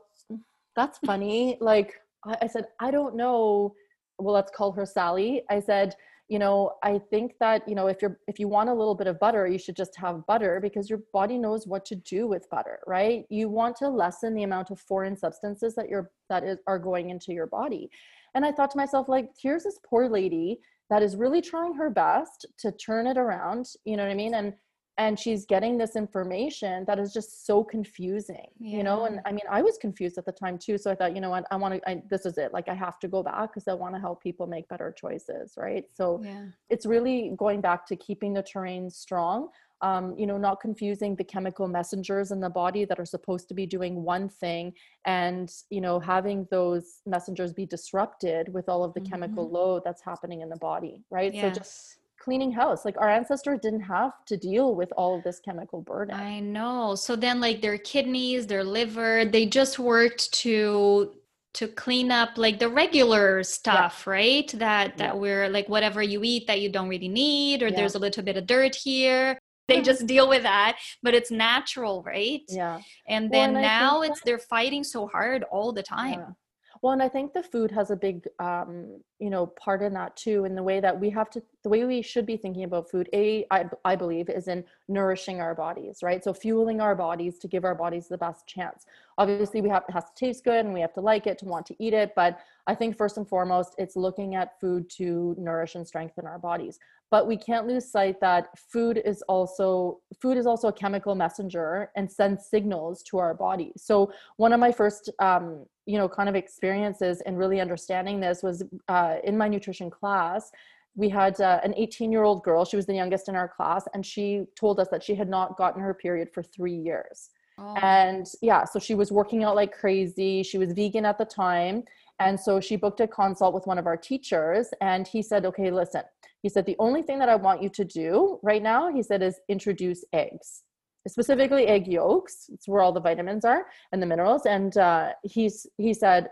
that's 0.75 0.99
funny. 0.99 1.57
like 1.61 1.95
I, 2.27 2.37
I 2.43 2.47
said, 2.47 2.67
I 2.79 2.91
don't 2.91 3.17
know. 3.17 3.75
Well, 4.19 4.35
let's 4.35 4.51
call 4.55 4.73
her 4.73 4.87
Sally. 4.87 5.43
I 5.51 5.61
said, 5.61 5.95
you 6.29 6.39
know 6.39 6.73
i 6.83 6.99
think 7.11 7.35
that 7.39 7.67
you 7.69 7.75
know 7.75 7.87
if 7.87 8.03
you're 8.03 8.19
if 8.27 8.39
you 8.39 8.49
want 8.49 8.69
a 8.69 8.75
little 8.75 8.95
bit 8.95 9.07
of 9.07 9.19
butter 9.21 9.47
you 9.47 9.59
should 9.59 9.77
just 9.77 9.97
have 9.97 10.27
butter 10.27 10.59
because 10.61 10.91
your 10.91 11.01
body 11.13 11.39
knows 11.39 11.67
what 11.67 11.85
to 11.85 11.95
do 11.95 12.27
with 12.27 12.49
butter 12.51 12.81
right? 12.87 13.25
You 13.29 13.49
want 13.49 13.77
to 13.77 13.89
lessen 13.89 14.35
the 14.35 14.45
amount 14.45 14.71
of 14.71 14.81
foreign 14.81 15.17
substances 15.17 15.75
that 15.75 15.89
you're 15.89 16.11
that 16.29 16.45
is, 16.45 16.59
are 16.67 16.79
going 16.79 17.11
into 17.11 17.33
your 17.33 17.47
body. 17.47 17.91
And 18.35 18.45
i 18.45 18.53
thought 18.53 18.71
to 18.73 18.77
myself 18.77 19.09
like 19.09 19.31
here's 19.41 19.65
this 19.65 19.79
poor 19.89 20.09
lady 20.09 20.59
that 20.91 21.03
is 21.03 21.17
really 21.17 21.43
trying 21.43 21.75
her 21.75 21.91
best 21.91 22.47
to 22.59 22.71
turn 22.73 23.07
it 23.07 23.19
around 23.19 23.67
you 23.85 23.97
know 23.97 24.05
what 24.05 24.13
i 24.13 24.15
mean? 24.15 24.35
And 24.35 24.53
and 24.99 25.19
she's 25.19 25.45
getting 25.45 25.77
this 25.77 25.95
information 25.95 26.85
that 26.87 26.99
is 26.99 27.13
just 27.13 27.47
so 27.47 27.63
confusing 27.63 28.47
yeah. 28.59 28.79
you 28.79 28.83
know 28.83 29.05
and 29.05 29.21
i 29.27 29.33
mean 29.33 29.45
i 29.51 29.61
was 29.61 29.77
confused 29.79 30.17
at 30.19 30.25
the 30.25 30.33
time 30.33 30.59
too 30.59 30.79
so 30.79 30.91
i 30.91 30.95
thought 30.95 31.15
you 31.15 31.21
know 31.21 31.31
what 31.31 31.45
i 31.51 31.57
want 31.57 31.75
to 31.75 32.03
this 32.09 32.27
is 32.27 32.39
it 32.39 32.53
like 32.53 32.69
i 32.69 32.75
have 32.75 32.99
to 32.99 33.09
go 33.09 33.23
back 33.23 33.51
because 33.53 33.69
i 33.69 33.73
want 33.73 33.95
to 33.95 34.01
help 34.01 34.23
people 34.23 34.47
make 34.47 34.69
better 34.69 34.95
choices 34.97 35.55
right 35.57 35.85
so 35.95 36.21
yeah. 36.25 36.45
it's 36.71 36.87
really 36.87 37.33
going 37.37 37.61
back 37.61 37.87
to 37.87 37.97
keeping 37.97 38.33
the 38.33 38.43
terrain 38.43 38.91
strong 38.91 39.49
um, 39.83 40.15
you 40.17 40.27
know 40.27 40.39
not 40.39 40.61
confusing 40.61 41.15
the 41.17 41.25
chemical 41.25 41.69
messengers 41.69 42.31
in 42.31 42.41
the 42.41 42.49
body 42.49 42.85
that 42.87 42.99
are 42.99 43.05
supposed 43.05 43.47
to 43.49 43.55
be 43.55 43.67
doing 43.67 44.03
one 44.03 44.29
thing 44.29 44.73
and 45.05 45.53
you 45.69 45.83
know 45.83 46.01
having 46.01 46.47
those 46.51 47.03
messengers 47.05 47.53
be 47.53 47.67
disrupted 47.67 48.53
with 48.53 48.69
all 48.71 48.83
of 48.83 48.95
the 48.95 49.01
mm-hmm. 49.01 49.13
chemical 49.13 49.51
load 49.51 49.83
that's 49.85 50.03
happening 50.03 50.41
in 50.41 50.49
the 50.49 50.57
body 50.57 51.05
right 51.11 51.35
yes. 51.35 51.43
so 51.43 51.61
just 51.61 51.99
cleaning 52.27 52.51
house. 52.51 52.85
Like 52.85 52.97
our 53.01 53.09
ancestors 53.09 53.61
didn't 53.63 53.83
have 53.83 54.13
to 54.27 54.37
deal 54.37 54.75
with 54.75 54.93
all 54.97 55.17
of 55.17 55.23
this 55.23 55.39
chemical 55.39 55.81
burden. 55.81 56.17
I 56.17 56.41
know. 56.41 56.97
So 56.97 57.15
then 57.15 57.41
like 57.41 57.63
their 57.63 57.79
kidneys, 57.79 58.49
their 58.49 58.65
liver, 58.65 59.25
they 59.25 59.47
just 59.47 59.79
worked 59.79 60.33
to 60.43 61.13
to 61.55 61.69
clean 61.69 62.11
up 62.11 62.31
like 62.37 62.59
the 62.59 62.69
regular 62.69 63.45
stuff, 63.45 64.03
yeah. 64.05 64.13
right? 64.13 64.49
That 64.55 64.99
that 64.99 65.15
yeah. 65.15 65.21
we're 65.23 65.49
like 65.49 65.69
whatever 65.69 66.03
you 66.03 66.21
eat 66.25 66.49
that 66.49 66.61
you 66.61 66.69
don't 66.69 66.89
really 66.89 67.09
need 67.09 67.63
or 67.63 67.69
yeah. 67.69 67.77
there's 67.77 67.95
a 67.95 68.01
little 68.01 68.25
bit 68.25 68.37
of 68.37 68.47
dirt 68.47 68.75
here. 68.75 69.39
They 69.69 69.81
just 69.81 70.07
deal 70.15 70.29
with 70.29 70.43
that, 70.43 70.79
but 71.05 71.15
it's 71.15 71.31
natural, 71.31 72.03
right? 72.03 72.43
Yeah. 72.49 72.81
And 73.07 73.31
then 73.31 73.55
well, 73.55 73.63
and 73.63 73.83
now 73.83 74.03
it's 74.03 74.21
they're 74.27 74.47
fighting 74.57 74.83
so 74.83 75.07
hard 75.07 75.45
all 75.45 75.73
the 75.73 75.85
time. 75.85 76.35
Well, 76.83 76.93
and 76.93 77.03
I 77.03 77.09
think 77.09 77.33
the 77.33 77.43
food 77.43 77.71
has 77.71 77.91
a 77.91 77.97
big, 77.97 78.29
um, 78.39 79.01
you 79.19 79.31
know, 79.31 79.47
part 79.47 79.83
in 79.83 79.95
that 79.95 80.17
too, 80.17 80.45
in 80.45 80.55
the 80.55 80.63
way 80.63 80.79
that 80.81 80.99
we 80.99 81.11
have 81.11 81.31
to, 81.31 81.43
the 81.63 81.69
way 81.69 81.85
we 81.85 82.03
should 82.03 82.27
be 82.27 82.37
thinking 82.37 82.65
about 82.65 82.91
food. 82.91 83.09
A, 83.13 83.47
I, 83.51 83.65
I 83.85 83.97
believe, 83.97 84.29
is 84.29 84.47
in 84.49 84.65
nourishing 84.89 85.41
our 85.41 85.55
bodies, 85.55 86.01
right? 86.03 86.23
So 86.23 86.35
fueling 86.35 86.81
our 86.81 86.95
bodies 86.95 87.39
to 87.39 87.49
give 87.49 87.65
our 87.65 87.75
bodies 87.75 88.09
the 88.09 88.19
best 88.19 88.47
chance. 88.47 88.85
Obviously, 89.19 89.61
we 89.61 89.69
have 89.71 89.85
it 89.89 89.93
has 89.93 90.05
to 90.05 90.15
taste 90.15 90.45
good, 90.45 90.65
and 90.65 90.75
we 90.75 90.81
have 90.81 90.93
to 90.95 91.01
like 91.01 91.27
it 91.27 91.39
to 91.39 91.47
want 91.47 91.67
to 91.67 91.77
eat 91.83 91.95
it. 91.95 92.13
But 92.15 92.41
I 92.67 92.75
think 92.75 92.97
first 92.97 93.17
and 93.17 93.29
foremost, 93.29 93.75
it's 93.79 93.97
looking 93.97 94.35
at 94.35 94.61
food 94.61 94.91
to 94.91 95.35
nourish 95.39 95.75
and 95.75 95.87
strengthen 95.87 96.27
our 96.27 96.39
bodies 96.39 96.79
but 97.11 97.27
we 97.27 97.37
can't 97.37 97.67
lose 97.67 97.91
sight 97.91 98.21
that 98.21 98.49
food 98.73 99.01
is 99.05 99.23
also 99.23 100.01
food 100.21 100.37
is 100.37 100.47
also 100.47 100.69
a 100.69 100.73
chemical 100.73 101.15
messenger 101.15 101.91
and 101.97 102.11
sends 102.11 102.47
signals 102.47 103.03
to 103.05 103.19
our 103.19 103.35
body. 103.35 103.73
So 103.77 104.13
one 104.37 104.53
of 104.53 104.61
my 104.61 104.73
first 104.73 105.11
um, 105.21 105.65
you 105.87 105.99
know 105.99 106.09
kind 106.09 106.29
of 106.29 106.35
experiences 106.35 107.23
in 107.23 107.37
really 107.37 107.61
understanding 107.61 108.21
this 108.21 108.43
was 108.43 108.65
uh, 108.89 109.17
in 109.25 109.39
my 109.39 109.49
nutrition 109.49 109.91
class. 109.91 110.51
We 110.97 111.11
had 111.11 111.41
uh, 111.41 111.61
an 111.63 111.75
18 111.77 112.11
year 112.11 112.25
old 112.25 112.43
girl. 112.43 112.65
She 112.65 112.77
was 112.77 112.87
the 112.87 112.95
youngest 112.95 113.29
in 113.29 113.37
our 113.37 113.49
class 113.49 113.85
and 113.95 114.05
she 114.05 114.47
told 114.59 114.81
us 114.81 114.89
that 114.91 115.03
she 115.03 115.15
had 115.15 115.29
not 115.29 115.57
gotten 115.57 115.81
her 115.83 115.95
period 115.95 116.31
for 116.33 116.43
three 116.43 116.75
years. 116.77 117.31
Oh. 117.59 117.75
and 117.81 118.27
yeah 118.43 118.67
so 118.67 118.79
she 118.79 118.95
was 118.95 119.11
working 119.11 119.45
out 119.45 119.55
like 119.55 119.73
crazy. 119.73 120.43
She 120.43 120.59
was 120.59 120.73
vegan 120.73 121.07
at 121.07 121.19
the 121.19 121.25
time. 121.25 121.85
And 122.19 122.39
so 122.39 122.61
she 122.61 122.77
booked 122.77 123.01
a 123.01 123.07
consult 123.07 123.55
with 123.55 123.67
one 123.67 123.79
of 123.79 123.87
our 123.87 123.97
teachers 123.97 124.69
and 124.81 125.07
he 125.07 125.23
said 125.23 125.47
okay 125.47 125.71
listen 125.71 126.03
he 126.47 126.51
said, 126.51 126.65
The 126.65 126.77
only 126.79 127.03
thing 127.03 127.19
that 127.19 127.29
I 127.29 127.35
want 127.35 127.61
you 127.61 127.69
to 127.71 127.85
do 127.85 128.39
right 128.41 128.63
now, 128.63 128.89
he 128.89 129.03
said, 129.03 129.21
is 129.21 129.41
introduce 129.49 130.05
eggs, 130.13 130.63
specifically 131.09 131.67
egg 131.67 131.89
yolks. 131.89 132.49
It's 132.53 132.69
where 132.69 132.83
all 132.83 132.93
the 132.93 133.01
vitamins 133.01 133.45
are 133.45 133.67
and 133.91 134.01
the 134.01 134.07
minerals. 134.07 134.47
And 134.47 134.77
uh, 134.77 135.11
he's, 135.25 135.67
he 135.77 135.93
said, 135.93 136.29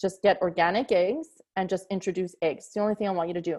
just 0.00 0.20
get 0.20 0.42
organic 0.42 0.90
eggs 0.90 1.28
and 1.54 1.68
just 1.68 1.86
introduce 1.92 2.34
eggs. 2.42 2.64
It's 2.64 2.74
the 2.74 2.80
only 2.80 2.96
thing 2.96 3.06
I 3.06 3.12
want 3.12 3.28
you 3.28 3.34
to 3.34 3.40
do 3.40 3.58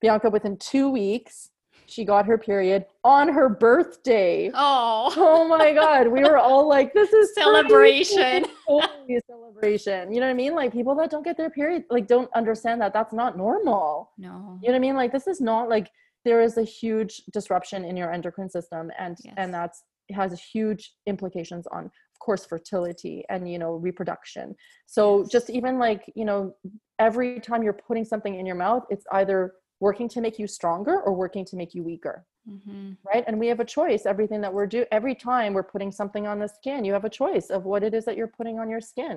Bianca, 0.00 0.30
within 0.30 0.56
two 0.56 0.88
weeks, 0.88 1.50
she 1.86 2.04
got 2.04 2.26
her 2.26 2.38
period 2.38 2.86
on 3.04 3.28
her 3.28 3.48
birthday. 3.48 4.50
Oh, 4.54 5.12
Oh 5.16 5.46
my 5.48 5.72
God. 5.72 6.08
We 6.08 6.22
were 6.22 6.38
all 6.38 6.66
like, 6.68 6.92
this 6.94 7.12
is 7.12 7.34
celebration. 7.34 8.44
Totally 8.68 9.20
celebration. 9.26 10.12
You 10.12 10.20
know 10.20 10.26
what 10.26 10.32
I 10.32 10.34
mean? 10.34 10.54
Like 10.54 10.72
people 10.72 10.94
that 10.96 11.10
don't 11.10 11.22
get 11.24 11.36
their 11.36 11.50
period, 11.50 11.84
like 11.90 12.06
don't 12.06 12.30
understand 12.34 12.80
that 12.80 12.92
that's 12.92 13.12
not 13.12 13.36
normal. 13.36 14.10
No. 14.18 14.58
You 14.62 14.68
know 14.68 14.72
what 14.72 14.74
I 14.74 14.78
mean? 14.78 14.96
Like 14.96 15.12
this 15.12 15.26
is 15.26 15.40
not 15.40 15.68
like 15.68 15.90
there 16.24 16.40
is 16.40 16.56
a 16.56 16.62
huge 16.62 17.22
disruption 17.32 17.84
in 17.84 17.96
your 17.96 18.10
endocrine 18.12 18.48
system 18.48 18.90
and 18.98 19.16
Yes. 19.22 19.34
and 19.36 19.52
that's 19.52 19.82
has 20.12 20.38
huge 20.40 20.92
implications 21.06 21.66
on 21.68 21.84
of 21.86 22.18
course 22.20 22.44
fertility 22.44 23.24
and 23.30 23.50
you 23.50 23.58
know 23.58 23.72
reproduction. 23.74 24.54
So 24.86 25.20
Yes. 25.20 25.28
just 25.30 25.50
even 25.50 25.78
like, 25.78 26.10
you 26.14 26.24
know, 26.24 26.54
every 26.98 27.40
time 27.40 27.62
you're 27.62 27.72
putting 27.88 28.04
something 28.04 28.34
in 28.38 28.46
your 28.46 28.56
mouth, 28.56 28.84
it's 28.90 29.04
either 29.12 29.52
working 29.86 30.08
to 30.14 30.20
make 30.26 30.36
you 30.38 30.46
stronger 30.58 30.96
or 31.04 31.12
working 31.12 31.44
to 31.50 31.56
make 31.56 31.74
you 31.76 31.82
weaker 31.82 32.16
hmm 32.46 32.92
right? 33.10 33.24
And 33.26 33.38
we 33.38 33.48
have 33.52 33.60
a 33.60 33.64
choice. 33.78 34.02
Everything 34.04 34.40
that 34.42 34.52
we're 34.56 34.66
do 34.66 34.84
every 34.98 35.14
time 35.14 35.54
we're 35.54 35.70
putting 35.74 35.90
something 36.00 36.26
on 36.26 36.38
the 36.38 36.50
skin 36.58 36.84
you 36.84 36.92
have 36.92 37.06
a 37.06 37.16
choice 37.22 37.48
of 37.56 37.64
what 37.70 37.82
it 37.86 37.92
is 37.98 38.04
that 38.04 38.16
you're 38.18 38.34
putting 38.38 38.58
on 38.58 38.68
your 38.74 38.82
skin. 38.92 39.16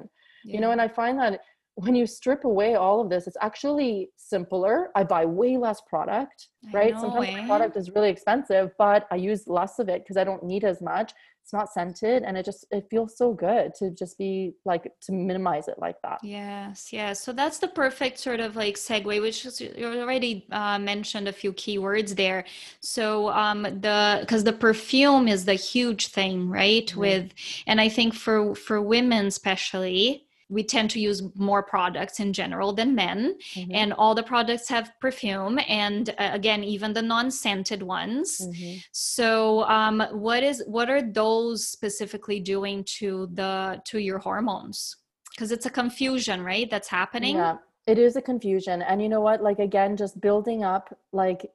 You 0.53 0.61
know 0.61 0.71
and 0.71 0.81
i 0.85 0.87
find 0.87 1.19
that 1.19 1.33
when 1.77 1.93
you 1.93 2.07
strip 2.07 2.43
away 2.43 2.75
all 2.75 2.99
of 3.01 3.09
this 3.09 3.27
it's 3.27 3.37
actually 3.41 4.09
simpler 4.15 4.89
i 4.95 5.03
buy 5.03 5.25
way 5.25 5.57
less 5.57 5.81
product 5.81 6.49
I 6.73 6.77
right 6.77 6.93
know, 6.93 7.01
sometimes 7.01 7.27
eh? 7.29 7.45
product 7.45 7.77
is 7.77 7.91
really 7.91 8.09
expensive 8.09 8.71
but 8.77 9.07
i 9.11 9.15
use 9.15 9.47
less 9.47 9.79
of 9.79 9.87
it 9.87 10.03
because 10.03 10.17
i 10.17 10.23
don't 10.23 10.43
need 10.43 10.63
as 10.63 10.81
much 10.81 11.13
it's 11.43 11.53
not 11.53 11.71
scented 11.71 12.23
and 12.23 12.37
it 12.37 12.43
just 12.43 12.65
it 12.71 12.87
feels 12.89 13.17
so 13.17 13.31
good 13.33 13.73
to 13.75 13.91
just 13.91 14.17
be 14.17 14.53
like 14.65 14.91
to 15.01 15.13
minimize 15.13 15.67
it 15.69 15.75
like 15.79 15.95
that 16.01 16.19
Yes, 16.21 16.91
yes. 16.91 17.21
So 17.21 17.31
that's 17.31 17.59
the 17.59 17.69
perfect 17.69 18.17
sort 18.19 18.39
of 18.41 18.55
like 18.55 18.75
segue, 18.75 19.21
which 19.21 19.45
is 19.45 19.61
you 19.61 19.85
already 19.85 20.45
uh, 20.51 20.77
mentioned 20.77 21.27
a 21.27 21.31
few 21.31 21.53
keywords 21.53 22.15
there. 22.15 22.43
So 22.81 23.29
um, 23.29 23.63
the 23.63 24.17
because 24.21 24.43
the 24.43 24.53
perfume 24.53 25.27
is 25.27 25.45
the 25.45 25.53
huge 25.53 26.07
thing, 26.07 26.49
right? 26.49 26.87
Mhm. 26.87 26.97
With 26.97 27.33
and 27.65 27.79
I 27.79 27.89
think 27.89 28.13
for 28.13 28.55
for 28.55 28.81
women 28.81 29.27
especially, 29.27 30.26
we 30.49 30.63
tend 30.63 30.89
to 30.91 30.99
use 30.99 31.21
more 31.35 31.61
products 31.61 32.19
in 32.19 32.31
general 32.31 32.71
than 32.73 32.95
men, 32.95 33.37
Mhm. 33.55 33.71
and 33.73 33.93
all 33.93 34.15
the 34.15 34.23
products 34.23 34.69
have 34.69 34.91
perfume, 35.01 35.59
and 35.67 36.09
uh, 36.11 36.29
again, 36.33 36.63
even 36.63 36.93
the 36.93 37.01
non-scented 37.01 37.83
ones. 37.83 38.39
Mhm. 38.41 38.81
So, 38.91 39.63
um, 39.63 39.99
what 40.11 40.43
is 40.43 40.63
what 40.67 40.89
are 40.89 41.01
those 41.01 41.67
specifically 41.67 42.39
doing 42.39 42.83
to 42.99 43.27
the 43.33 43.81
to 43.85 43.99
your 43.99 44.19
hormones? 44.19 44.95
Because 45.31 45.51
it's 45.51 45.65
a 45.65 45.69
confusion, 45.69 46.41
right? 46.41 46.69
That's 46.69 46.87
happening. 46.87 47.35
Yeah, 47.35 47.57
it 47.85 47.97
is 47.99 48.15
a 48.15 48.21
confusion. 48.21 48.81
And 48.81 49.01
you 49.01 49.09
know 49.09 49.21
what? 49.21 49.41
Like 49.43 49.59
again, 49.59 49.97
just 49.97 50.19
building 50.21 50.63
up 50.63 50.97
like 51.11 51.51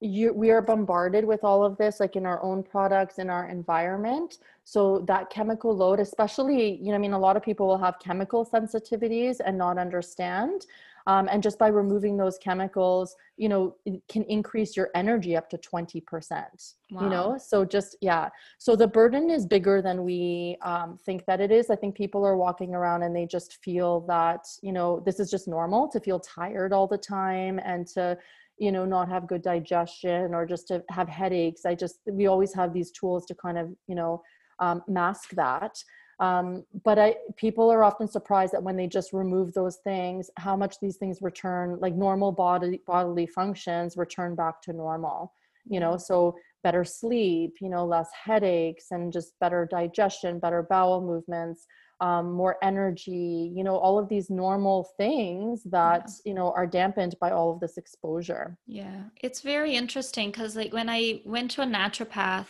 you 0.00 0.32
we 0.32 0.50
are 0.50 0.60
bombarded 0.60 1.24
with 1.24 1.42
all 1.42 1.64
of 1.64 1.76
this 1.78 2.00
like 2.00 2.16
in 2.16 2.26
our 2.26 2.42
own 2.42 2.62
products 2.62 3.18
in 3.18 3.30
our 3.30 3.48
environment. 3.48 4.38
So 4.64 5.04
that 5.06 5.30
chemical 5.30 5.74
load 5.74 6.00
especially 6.00 6.76
you 6.76 6.90
know 6.90 6.96
i 6.96 6.98
mean 6.98 7.12
a 7.12 7.18
lot 7.18 7.36
of 7.36 7.42
people 7.42 7.66
will 7.66 7.78
have 7.78 7.98
chemical 7.98 8.44
sensitivities 8.44 9.40
and 9.44 9.56
not 9.56 9.78
understand 9.78 10.66
um, 11.06 11.28
and 11.30 11.40
just 11.42 11.58
by 11.58 11.68
removing 11.68 12.16
those 12.16 12.36
chemicals 12.36 13.16
you 13.36 13.48
know 13.48 13.76
it 13.84 14.02
can 14.08 14.24
increase 14.24 14.76
your 14.76 14.90
energy 14.94 15.36
up 15.36 15.48
to 15.50 15.58
20% 15.58 16.74
you 16.88 17.08
know? 17.08 17.36
So 17.38 17.64
just 17.64 17.96
yeah. 18.00 18.28
So 18.58 18.76
the 18.76 18.86
burden 18.86 19.28
is 19.30 19.44
bigger 19.44 19.82
than 19.82 20.04
we 20.04 20.56
um, 20.62 20.98
think 21.04 21.24
that 21.26 21.40
it 21.40 21.50
is. 21.50 21.68
I 21.68 21.76
think 21.76 21.96
people 21.96 22.24
are 22.24 22.36
walking 22.36 22.74
around 22.74 23.02
and 23.02 23.14
they 23.14 23.26
just 23.26 23.62
feel 23.62 24.00
that 24.02 24.46
you 24.62 24.72
know 24.72 25.02
this 25.04 25.18
is 25.18 25.30
just 25.30 25.48
normal 25.48 25.88
to 25.88 26.00
feel 26.00 26.20
tired 26.20 26.72
all 26.72 26.86
the 26.86 26.98
time 26.98 27.58
and 27.64 27.86
to 27.88 28.16
you 28.58 28.72
know 28.72 28.84
not 28.84 29.08
have 29.08 29.26
good 29.26 29.42
digestion 29.42 30.34
or 30.34 30.46
just 30.46 30.68
to 30.68 30.82
have 30.90 31.08
headaches. 31.08 31.64
I 31.64 31.74
just 31.74 32.00
we 32.06 32.26
always 32.26 32.54
have 32.54 32.72
these 32.72 32.90
tools 32.90 33.26
to 33.26 33.34
kind 33.34 33.58
of 33.58 33.68
you 33.86 33.94
know 33.94 34.22
um, 34.58 34.82
mask 34.88 35.30
that. 35.32 35.82
Um, 36.18 36.64
but 36.82 36.98
i 36.98 37.14
people 37.36 37.70
are 37.70 37.84
often 37.84 38.08
surprised 38.08 38.54
that 38.54 38.62
when 38.62 38.74
they 38.74 38.86
just 38.86 39.12
remove 39.12 39.52
those 39.52 39.76
things 39.84 40.30
how 40.38 40.56
much 40.56 40.80
these 40.80 40.96
things 40.96 41.18
return 41.20 41.76
like 41.78 41.94
normal 41.94 42.32
body 42.32 42.80
bodily 42.86 43.26
functions 43.26 43.98
return 43.98 44.34
back 44.34 44.62
to 44.62 44.72
normal 44.72 45.34
you 45.68 45.80
know? 45.80 45.96
So 45.96 46.36
better 46.62 46.84
sleep 46.84 47.58
you 47.60 47.68
know 47.68 47.84
less 47.86 48.08
headaches 48.24 48.86
and 48.90 49.12
just 49.12 49.38
better 49.38 49.68
digestion 49.70 50.40
better 50.40 50.66
bowel 50.68 51.00
movements 51.00 51.64
um, 52.00 52.32
more 52.32 52.56
energy 52.62 53.50
you 53.54 53.64
know 53.64 53.76
all 53.76 53.98
of 53.98 54.08
these 54.08 54.28
normal 54.28 54.88
things 54.96 55.62
that 55.64 56.10
you 56.24 56.34
know 56.34 56.52
are 56.52 56.66
dampened 56.66 57.14
by 57.20 57.30
all 57.30 57.52
of 57.52 57.60
this 57.60 57.76
exposure. 57.76 58.56
Yeah, 58.66 59.04
it's 59.20 59.40
very 59.40 59.74
interesting 59.74 60.30
because, 60.30 60.56
like, 60.56 60.72
when 60.72 60.88
I 60.88 61.22
went 61.24 61.50
to 61.52 61.62
a 61.62 61.66
naturopath 61.66 62.46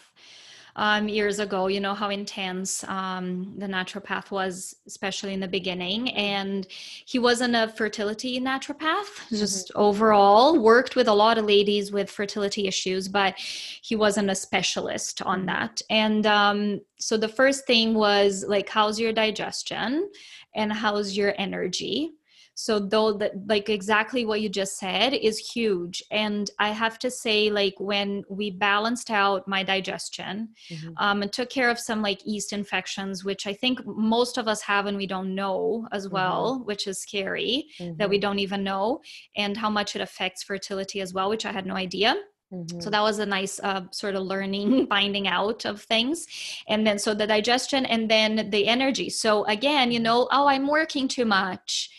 um, 0.76 1.08
years 1.08 1.38
ago, 1.38 1.66
you 1.68 1.80
know 1.80 1.94
how 1.94 2.10
intense 2.10 2.84
um, 2.84 3.54
the 3.56 3.66
naturopath 3.66 4.30
was, 4.30 4.76
especially 4.86 5.32
in 5.32 5.40
the 5.40 5.48
beginning. 5.48 6.10
And 6.10 6.66
he 7.06 7.18
wasn't 7.18 7.56
a 7.56 7.68
fertility 7.68 8.38
naturopath, 8.40 9.28
just 9.30 9.72
overall 9.74 10.58
worked 10.58 10.94
with 10.94 11.08
a 11.08 11.14
lot 11.14 11.38
of 11.38 11.46
ladies 11.46 11.92
with 11.92 12.10
fertility 12.10 12.68
issues, 12.68 13.08
but 13.08 13.34
he 13.38 13.96
wasn't 13.96 14.30
a 14.30 14.34
specialist 14.34 15.22
on 15.22 15.42
Mhm. 15.42 15.46
that. 15.46 15.82
And 15.88 16.26
um, 16.26 16.80
so 16.98 17.16
the 17.16 17.28
first 17.28 17.66
thing 17.66 17.94
was 17.94 18.44
like, 18.46 18.68
how's 18.68 19.00
your 19.00 19.12
digestion 19.12 20.10
and 20.54 20.72
how's 20.72 21.16
your 21.16 21.34
energy? 21.38 22.12
So 22.58 22.78
though 22.78 23.12
that 23.12 23.32
like 23.46 23.68
exactly 23.68 24.24
what 24.24 24.40
you 24.40 24.48
just 24.48 24.78
said 24.78 25.12
is 25.12 25.36
huge 25.38 26.02
and 26.10 26.50
i 26.58 26.70
have 26.70 26.98
to 26.98 27.10
say 27.10 27.50
like 27.50 27.74
when 27.78 28.24
we 28.30 28.50
balanced 28.50 29.10
out 29.10 29.46
my 29.46 29.62
digestion 29.62 30.48
um, 30.96 31.20
and 31.22 31.32
took 31.32 31.50
care 31.50 31.68
of 31.70 31.78
some 31.78 32.00
like 32.00 32.20
yeast 32.24 32.52
infections 32.54 33.24
which 33.24 33.46
i 33.46 33.52
think 33.52 33.78
most 33.86 34.38
of 34.38 34.48
us 34.48 34.62
have 34.62 34.86
and 34.86 34.96
we 34.96 35.06
don't 35.06 35.34
know 35.34 35.86
as 35.92 36.08
well 36.08 36.62
which 36.64 36.86
is 36.86 36.98
scary 37.00 37.66
that 37.98 38.08
we 38.08 38.18
don't 38.18 38.38
even 38.38 38.64
know 38.64 39.00
and 39.36 39.56
how 39.56 39.68
much 39.70 39.94
it 39.94 40.00
affects 40.00 40.42
fertility 40.42 41.00
as 41.02 41.12
well 41.12 41.28
which 41.28 41.44
i 41.46 41.52
had 41.52 41.66
no 41.66 41.76
idea 41.76 42.16
Mhm. 42.52 42.80
so 42.80 42.90
that 42.90 43.02
was 43.02 43.18
a 43.18 43.26
nice 43.26 43.58
uh, 43.58 43.82
sort 43.90 44.14
of 44.14 44.22
learning, 44.22 44.86
finding 44.94 45.26
out 45.26 45.64
of 45.64 45.82
things. 45.82 46.26
And 46.68 46.86
then, 46.86 46.96
so 46.98 47.12
the 47.12 47.26
digestion 47.26 47.84
and 47.86 48.08
then 48.08 48.50
the 48.50 48.68
energy. 48.68 49.10
So, 49.10 49.44
again, 49.46 49.90
you 49.90 49.98
know, 49.98 50.28
oh, 50.30 50.46
I'm 50.46 50.68
working 50.68 51.08
too 51.08 51.24
much. 51.24 51.90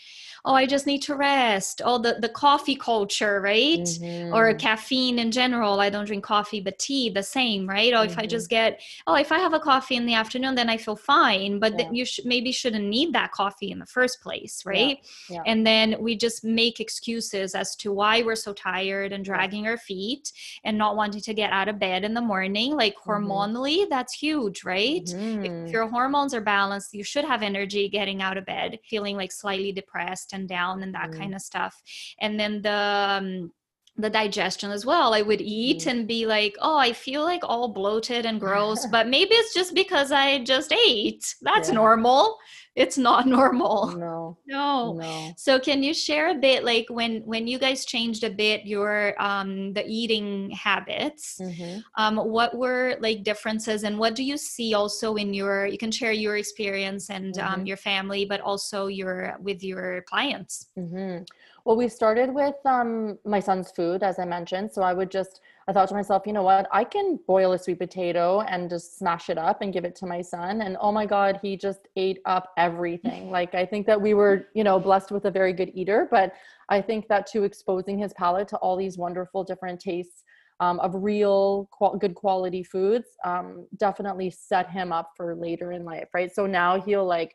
Oh, 0.44 0.54
I 0.54 0.66
just 0.66 0.86
need 0.86 1.02
to 1.02 1.14
rest. 1.16 1.82
Oh, 1.84 1.98
the, 1.98 2.18
the 2.20 2.28
coffee 2.28 2.76
culture, 2.76 3.40
right? 3.40 3.88
Or 4.30 4.54
Mhm. 4.54 4.58
caffeine 4.58 5.18
in 5.18 5.30
general. 5.30 5.80
I 5.80 5.90
don't 5.90 6.04
drink 6.04 6.24
coffee, 6.24 6.60
but 6.60 6.78
tea, 6.78 7.10
the 7.10 7.22
same, 7.22 7.68
right? 7.68 7.92
Or 7.94 8.04
if 8.04 8.18
I 8.18 8.26
Mhm. 8.26 8.28
just 8.28 8.48
get, 8.48 8.80
oh, 9.06 9.14
if 9.16 9.32
I 9.32 9.38
have 9.38 9.54
a 9.54 9.60
coffee 9.60 9.96
in 9.96 10.06
the 10.06 10.14
afternoon, 10.14 10.54
then 10.54 10.68
I 10.70 10.76
feel 10.76 10.96
fine. 10.96 11.58
But 11.58 11.76
then 11.76 11.86
Yeah. 11.86 11.90
you 11.90 12.04
sh- 12.04 12.20
maybe 12.24 12.52
shouldn't 12.52 12.84
need 12.86 13.12
that 13.14 13.32
coffee 13.32 13.70
in 13.70 13.78
the 13.78 13.86
first 13.86 14.20
place, 14.20 14.64
right? 14.66 14.98
yeah. 15.28 15.44
And 15.46 15.66
then 15.66 15.96
we 16.00 16.16
just 16.16 16.44
make 16.44 16.80
excuses 16.80 17.54
as 17.54 17.74
to 17.76 17.92
why 17.92 18.22
we're 18.22 18.36
so 18.36 18.52
tired 18.52 19.12
and 19.12 19.24
Yeah. 19.30 19.48
dragging 19.48 19.66
our 19.66 19.76
feet 19.78 20.32
and 20.64 20.76
not 20.78 20.96
wanting 20.96 21.20
to 21.22 21.34
get 21.34 21.52
out 21.52 21.68
of 21.68 21.78
bed 21.78 22.04
in 22.04 22.14
the 22.14 22.20
morning. 22.20 22.76
Like 22.76 22.94
Mhm. 23.06 23.42
hormonally, 23.48 23.88
that's 23.88 24.12
huge, 24.14 24.64
right? 24.64 25.08
If 25.42 25.52
Mhm. 25.52 25.72
your 25.72 25.88
hormones 25.88 26.34
are 26.34 26.40
balanced, 26.40 26.94
you 26.94 27.04
should 27.04 27.24
have 27.24 27.42
energy 27.42 27.88
getting 27.88 28.22
out 28.22 28.36
of 28.36 28.44
bed, 28.46 28.78
feeling 28.88 29.16
like 29.16 29.32
slightly 29.32 29.72
depressed 29.72 30.27
and 30.32 30.48
down 30.48 30.82
and 30.82 30.94
that 30.94 31.10
Mhm. 31.10 31.18
kind 31.18 31.34
of 31.34 31.40
stuff. 31.42 31.80
And 32.20 32.38
then 32.38 32.62
the 32.62 32.72
um, 32.72 33.52
the 33.96 34.08
digestion 34.10 34.70
as 34.70 34.86
well. 34.86 35.12
I 35.12 35.22
would 35.22 35.40
eat 35.40 35.80
Mhm. 35.82 35.90
and 35.90 36.06
be 36.08 36.24
like, 36.24 36.54
"Oh, 36.60 36.76
I 36.78 36.92
feel 36.92 37.24
like 37.24 37.40
all 37.42 37.68
bloated 37.68 38.24
and 38.26 38.38
gross," 38.40 38.86
but 38.92 39.08
maybe 39.08 39.34
it's 39.34 39.52
just 39.54 39.74
because 39.74 40.12
I 40.12 40.38
just 40.44 40.72
ate. 40.72 41.34
That's 41.42 41.68
Yeah. 41.70 41.74
normal. 41.74 42.38
It's 42.78 42.98
not 42.98 43.26
normal. 43.38 43.94
no 44.00 44.38
No. 44.46 44.96
no 44.96 45.36
So 45.36 45.60
can 45.60 45.82
you 45.82 45.92
share 45.94 46.30
a 46.30 46.34
bit 46.34 46.64
like 46.64 46.86
when 46.88 47.22
when 47.26 47.46
you 47.46 47.58
guys 47.58 47.84
changed 47.84 48.24
a 48.24 48.30
bit 48.30 48.64
your 48.66 49.20
um 49.22 49.74
the 49.74 49.84
eating 49.86 50.50
habits? 50.52 51.42
Mhm. 51.42 51.84
Um 51.96 52.16
what 52.16 52.56
were 52.56 52.96
like 53.00 53.24
differences 53.24 53.84
and 53.84 53.98
what 53.98 54.14
do 54.16 54.24
you 54.24 54.36
see 54.38 54.74
also 54.74 55.16
in 55.16 55.34
your 55.34 55.66
you 55.66 55.78
can 55.78 55.92
share 55.92 56.12
your 56.12 56.36
experience 56.36 57.10
and 57.10 57.38
um 57.38 57.60
Mhm. 57.60 57.66
your 57.66 57.76
family 57.76 58.24
but 58.24 58.40
also 58.40 58.86
your 58.86 59.36
with 59.40 59.62
your 59.62 60.02
clients. 60.02 60.68
hmm 60.76 61.18
Well, 61.64 61.76
we 61.76 61.88
started 61.88 62.32
with 62.32 62.54
um, 62.64 63.18
my 63.24 63.40
son's 63.40 63.70
food, 63.72 64.02
as 64.02 64.18
I 64.18 64.24
mentioned. 64.24 64.72
So 64.72 64.82
I 64.82 64.94
would 64.94 65.10
just, 65.10 65.40
I 65.68 65.72
thought 65.74 65.90
to 65.90 65.94
myself, 65.94 66.22
you 66.26 66.32
know 66.32 66.42
what? 66.42 66.66
I 66.72 66.82
can 66.82 67.20
boil 67.26 67.52
a 67.52 67.58
sweet 67.58 67.78
potato 67.78 68.40
and 68.40 68.70
just 68.70 68.98
smash 68.98 69.28
it 69.28 69.36
up 69.36 69.60
and 69.60 69.70
give 69.70 69.84
it 69.84 69.94
to 69.96 70.06
my 70.06 70.22
son. 70.22 70.62
And 70.62 70.78
oh 70.80 70.90
my 70.90 71.04
God, 71.04 71.38
he 71.42 71.58
just 71.58 71.88
ate 71.94 72.20
up 72.24 72.52
everything. 72.56 73.30
like, 73.38 73.54
I 73.54 73.66
think 73.66 73.86
that 73.86 74.00
we 74.00 74.14
were, 74.14 74.46
you 74.54 74.64
know, 74.64 74.80
blessed 74.80 75.10
with 75.10 75.26
a 75.26 75.30
very 75.30 75.52
good 75.52 75.70
eater. 75.74 76.08
But 76.10 76.32
I 76.70 76.80
think 76.80 77.06
that 77.08 77.26
too, 77.26 77.44
exposing 77.44 77.98
his 77.98 78.14
palate 78.14 78.48
to 78.48 78.56
all 78.56 78.78
these 78.78 78.96
wonderful 78.96 79.44
different 79.44 79.78
tastes 79.78 80.24
um, 80.60 80.80
of 80.80 80.94
real 80.94 81.68
qual- 81.70 81.98
good 81.98 82.14
quality 82.14 82.64
foods 82.64 83.08
um, 83.26 83.66
definitely 83.76 84.30
set 84.30 84.70
him 84.70 84.90
up 84.90 85.10
for 85.18 85.34
later 85.36 85.72
in 85.72 85.84
life, 85.84 86.08
right? 86.14 86.34
So 86.34 86.46
now 86.46 86.80
he'll 86.80 87.06
like, 87.06 87.34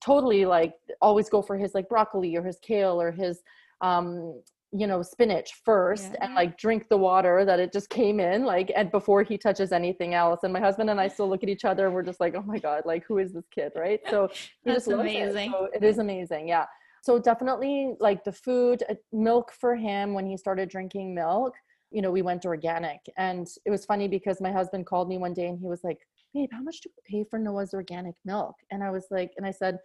totally 0.00 0.44
like 0.44 0.74
always 1.00 1.28
go 1.28 1.42
for 1.42 1.56
his 1.56 1.74
like 1.74 1.88
broccoli 1.88 2.36
or 2.36 2.42
his 2.42 2.58
kale 2.60 3.00
or 3.00 3.12
his 3.12 3.42
um 3.82 4.40
you 4.72 4.86
know 4.86 5.02
spinach 5.02 5.52
first 5.64 6.10
Yeah. 6.12 6.24
and 6.24 6.34
like 6.34 6.56
drink 6.56 6.88
the 6.88 6.96
water 6.96 7.44
that 7.44 7.60
it 7.60 7.72
just 7.72 7.90
came 7.90 8.20
in 8.20 8.44
like 8.44 8.72
and 8.74 8.90
before 8.90 9.22
he 9.22 9.36
touches 9.36 9.70
anything 9.70 10.14
else 10.14 10.40
and 10.44 10.52
my 10.52 10.60
husband 10.60 10.88
and 10.88 10.98
i 11.00 11.08
still 11.08 11.28
look 11.28 11.42
at 11.42 11.48
each 11.50 11.64
other 11.64 11.86
and 11.86 11.94
we're 11.94 12.02
just 12.02 12.20
like 12.20 12.34
oh 12.34 12.42
my 12.42 12.58
god 12.58 12.82
like 12.86 13.04
who 13.06 13.18
is 13.18 13.32
this 13.32 13.44
kid 13.54 13.72
right 13.76 14.00
so 14.08 14.28
That's 14.64 14.86
amazing. 14.86 15.50
it. 15.50 15.52
So 15.52 15.68
it 15.74 15.84
is 15.84 15.98
amazing 15.98 16.48
yeah 16.48 16.64
so 17.02 17.18
definitely 17.18 17.94
like 18.00 18.24
the 18.24 18.32
food 18.32 18.82
uh, 18.88 18.94
milk 19.12 19.52
for 19.52 19.76
him 19.76 20.14
when 20.14 20.26
he 20.26 20.36
started 20.38 20.70
drinking 20.70 21.14
milk 21.14 21.54
you 21.90 22.00
know 22.00 22.10
we 22.10 22.22
went 22.22 22.46
organic 22.46 23.00
and 23.18 23.46
it 23.66 23.70
was 23.70 23.84
funny 23.84 24.08
because 24.08 24.40
my 24.40 24.50
husband 24.50 24.86
called 24.86 25.08
me 25.08 25.18
one 25.18 25.34
day 25.34 25.48
and 25.48 25.58
he 25.58 25.66
was 25.66 25.84
like 25.84 25.98
babe 26.32 26.48
how 26.50 26.62
much 26.62 26.80
do 26.80 26.88
we 26.96 27.18
pay 27.18 27.28
for 27.28 27.38
noah's 27.38 27.74
organic 27.74 28.14
milk 28.24 28.54
and 28.70 28.82
i 28.82 28.90
was 28.90 29.06
like 29.10 29.32
and 29.36 29.44
i 29.44 29.50
said 29.50 29.76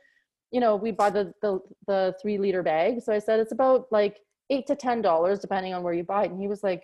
you 0.51 0.61
know 0.61 0.77
we 0.77 0.91
buy 0.91 1.09
the 1.09 1.33
the, 1.41 1.59
the 1.87 2.15
three 2.21 2.37
liter 2.37 2.63
bag 2.63 3.01
so 3.01 3.11
i 3.11 3.19
said 3.19 3.37
it's 3.41 3.51
about 3.51 3.85
like 3.91 4.19
eight 4.49 4.67
to 4.67 4.75
ten 4.75 5.01
dollars 5.01 5.39
depending 5.39 5.73
on 5.73 5.83
where 5.83 5.93
you 5.93 6.03
buy 6.03 6.25
it. 6.25 6.31
And 6.31 6.39
he 6.39 6.47
was 6.47 6.63
like 6.63 6.83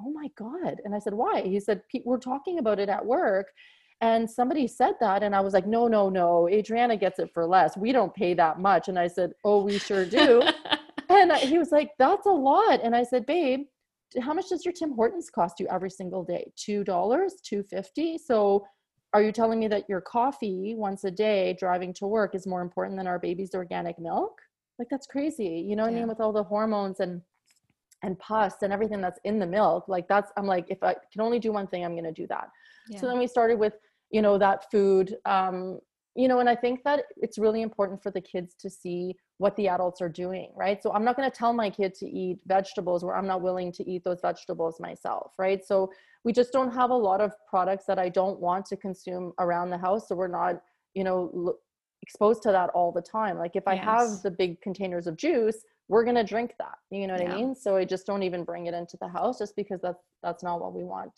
oh 0.00 0.10
my 0.10 0.28
god. 0.36 0.80
And 0.84 0.94
i 0.94 0.98
said 0.98 1.14
why? 1.14 1.42
He 1.42 1.60
said 1.60 1.82
we're 2.04 2.18
talking 2.18 2.58
about 2.58 2.78
it 2.78 2.88
at 2.88 3.04
work. 3.04 3.48
And 4.00 4.30
somebody 4.30 4.68
said 4.68 4.94
that 5.00 5.22
and 5.22 5.34
i 5.34 5.40
was 5.40 5.54
like 5.54 5.66
no 5.66 5.88
no 5.88 6.08
no. 6.08 6.48
Adriana 6.48 6.96
gets 6.96 7.18
it 7.18 7.30
for 7.34 7.46
less. 7.46 7.76
We 7.76 7.92
don't 7.92 8.14
pay 8.14 8.34
that 8.34 8.60
much. 8.60 8.88
And 8.88 8.98
i 8.98 9.08
said 9.08 9.32
oh 9.44 9.62
we 9.62 9.78
sure 9.78 10.04
do. 10.04 10.42
And 11.10 11.32
he 11.32 11.56
was 11.56 11.72
like 11.72 11.92
that's 11.98 12.26
a 12.26 12.30
lot. 12.30 12.80
And 12.82 12.94
i 12.94 13.02
said 13.02 13.26
babe 13.26 13.60
how 14.20 14.32
much 14.32 14.48
does 14.48 14.64
your 14.64 14.72
tim 14.72 14.92
hortons 14.94 15.30
cost 15.30 15.60
you 15.60 15.66
every 15.70 15.90
single 15.90 16.22
day? 16.24 16.50
Two 16.56 16.84
dollars 16.84 17.34
two 17.42 17.62
fifty. 17.62 18.18
So 18.18 18.66
are 19.14 19.22
you 19.22 19.32
telling 19.32 19.58
me 19.58 19.68
that 19.68 19.88
your 19.88 20.02
coffee 20.02 20.74
once 20.76 21.04
a 21.04 21.10
day 21.10 21.56
driving 21.58 21.94
to 21.94 22.06
work 22.06 22.34
is 22.34 22.46
more 22.46 22.60
important 22.60 22.98
than 22.98 23.06
our 23.06 23.18
baby's 23.18 23.54
organic 23.54 23.98
milk 23.98 24.38
like 24.78 24.88
that's 24.90 25.06
crazy 25.06 25.64
you 25.66 25.76
know 25.76 25.82
what 25.82 25.92
i 25.92 25.94
mean 25.94 26.08
with 26.08 26.20
all 26.20 26.32
the 26.32 26.42
hormones 26.42 27.00
and 27.00 27.20
and 28.02 28.18
pus 28.18 28.54
and 28.62 28.72
everything 28.72 29.00
that's 29.00 29.18
in 29.24 29.38
the 29.38 29.46
milk 29.46 29.88
like 29.88 30.06
that's 30.08 30.32
i'm 30.36 30.46
like 30.46 30.66
if 30.68 30.82
i 30.82 30.94
can 31.12 31.20
only 31.20 31.38
do 31.38 31.52
one 31.52 31.66
thing 31.66 31.84
i'm 31.84 31.92
going 31.92 32.04
to 32.04 32.12
do 32.12 32.26
that. 32.28 32.48
Yeah. 32.88 33.00
so 33.00 33.06
then 33.06 33.18
we 33.18 33.26
started 33.26 33.58
with 33.58 33.74
you 34.10 34.22
know 34.22 34.38
that 34.38 34.70
food 34.70 35.16
um 35.24 35.80
you 36.14 36.28
know 36.28 36.38
and 36.38 36.48
i 36.48 36.54
think 36.54 36.82
that 36.84 37.04
it's 37.16 37.38
really 37.38 37.62
important 37.62 38.02
for 38.02 38.10
the 38.10 38.20
kids 38.20 38.54
to 38.60 38.70
see 38.70 39.14
what 39.38 39.54
the 39.56 39.68
adults 39.68 40.00
are 40.00 40.08
doing 40.08 40.50
right? 40.56 40.82
So 40.82 40.92
i'm 40.92 41.04
not 41.04 41.16
going 41.16 41.30
to 41.30 41.36
tell 41.36 41.52
my 41.52 41.70
kid 41.70 41.94
to 41.94 42.06
eat 42.06 42.40
vegetables 42.46 43.04
where 43.04 43.16
i'm 43.16 43.26
not 43.26 43.42
willing 43.42 43.72
to 43.72 43.88
eat 43.88 44.04
those 44.04 44.20
vegetables 44.20 44.80
myself 44.80 45.32
right? 45.38 45.64
So 45.64 45.90
we 46.24 46.32
just 46.32 46.52
don't 46.52 46.72
have 46.72 46.90
a 46.90 46.96
lot 46.96 47.20
of 47.20 47.32
products 47.48 47.84
that 47.86 47.98
i 47.98 48.08
don't 48.08 48.40
want 48.40 48.66
to 48.66 48.76
consume 48.76 49.32
around 49.38 49.70
the 49.70 49.78
house 49.78 50.08
so 50.08 50.14
we're 50.14 50.28
not 50.28 50.62
you 50.94 51.04
know 51.04 51.54
exposed 52.02 52.42
to 52.42 52.52
that 52.52 52.70
all 52.70 52.92
the 52.92 53.02
time 53.02 53.36
like 53.38 53.56
if 53.56 53.66
i 53.66 53.74
Yes. 53.74 53.84
have 53.84 54.22
the 54.22 54.30
big 54.30 54.60
containers 54.60 55.06
of 55.06 55.16
juice 55.16 55.64
we're 55.88 56.04
going 56.04 56.16
to 56.16 56.24
drink 56.24 56.54
that 56.58 56.78
you 56.90 57.06
know 57.06 57.14
what 57.14 57.22
Yeah. 57.22 57.32
i 57.32 57.36
mean 57.36 57.54
so 57.54 57.76
i 57.76 57.84
just 57.84 58.06
don't 58.06 58.22
even 58.22 58.44
bring 58.44 58.66
it 58.66 58.74
into 58.74 58.96
the 59.00 59.08
house 59.08 59.38
just 59.38 59.56
because 59.56 59.80
that's 59.80 60.02
that's 60.22 60.42
not 60.42 60.60
what 60.60 60.72
we 60.74 60.84
want 60.84 61.12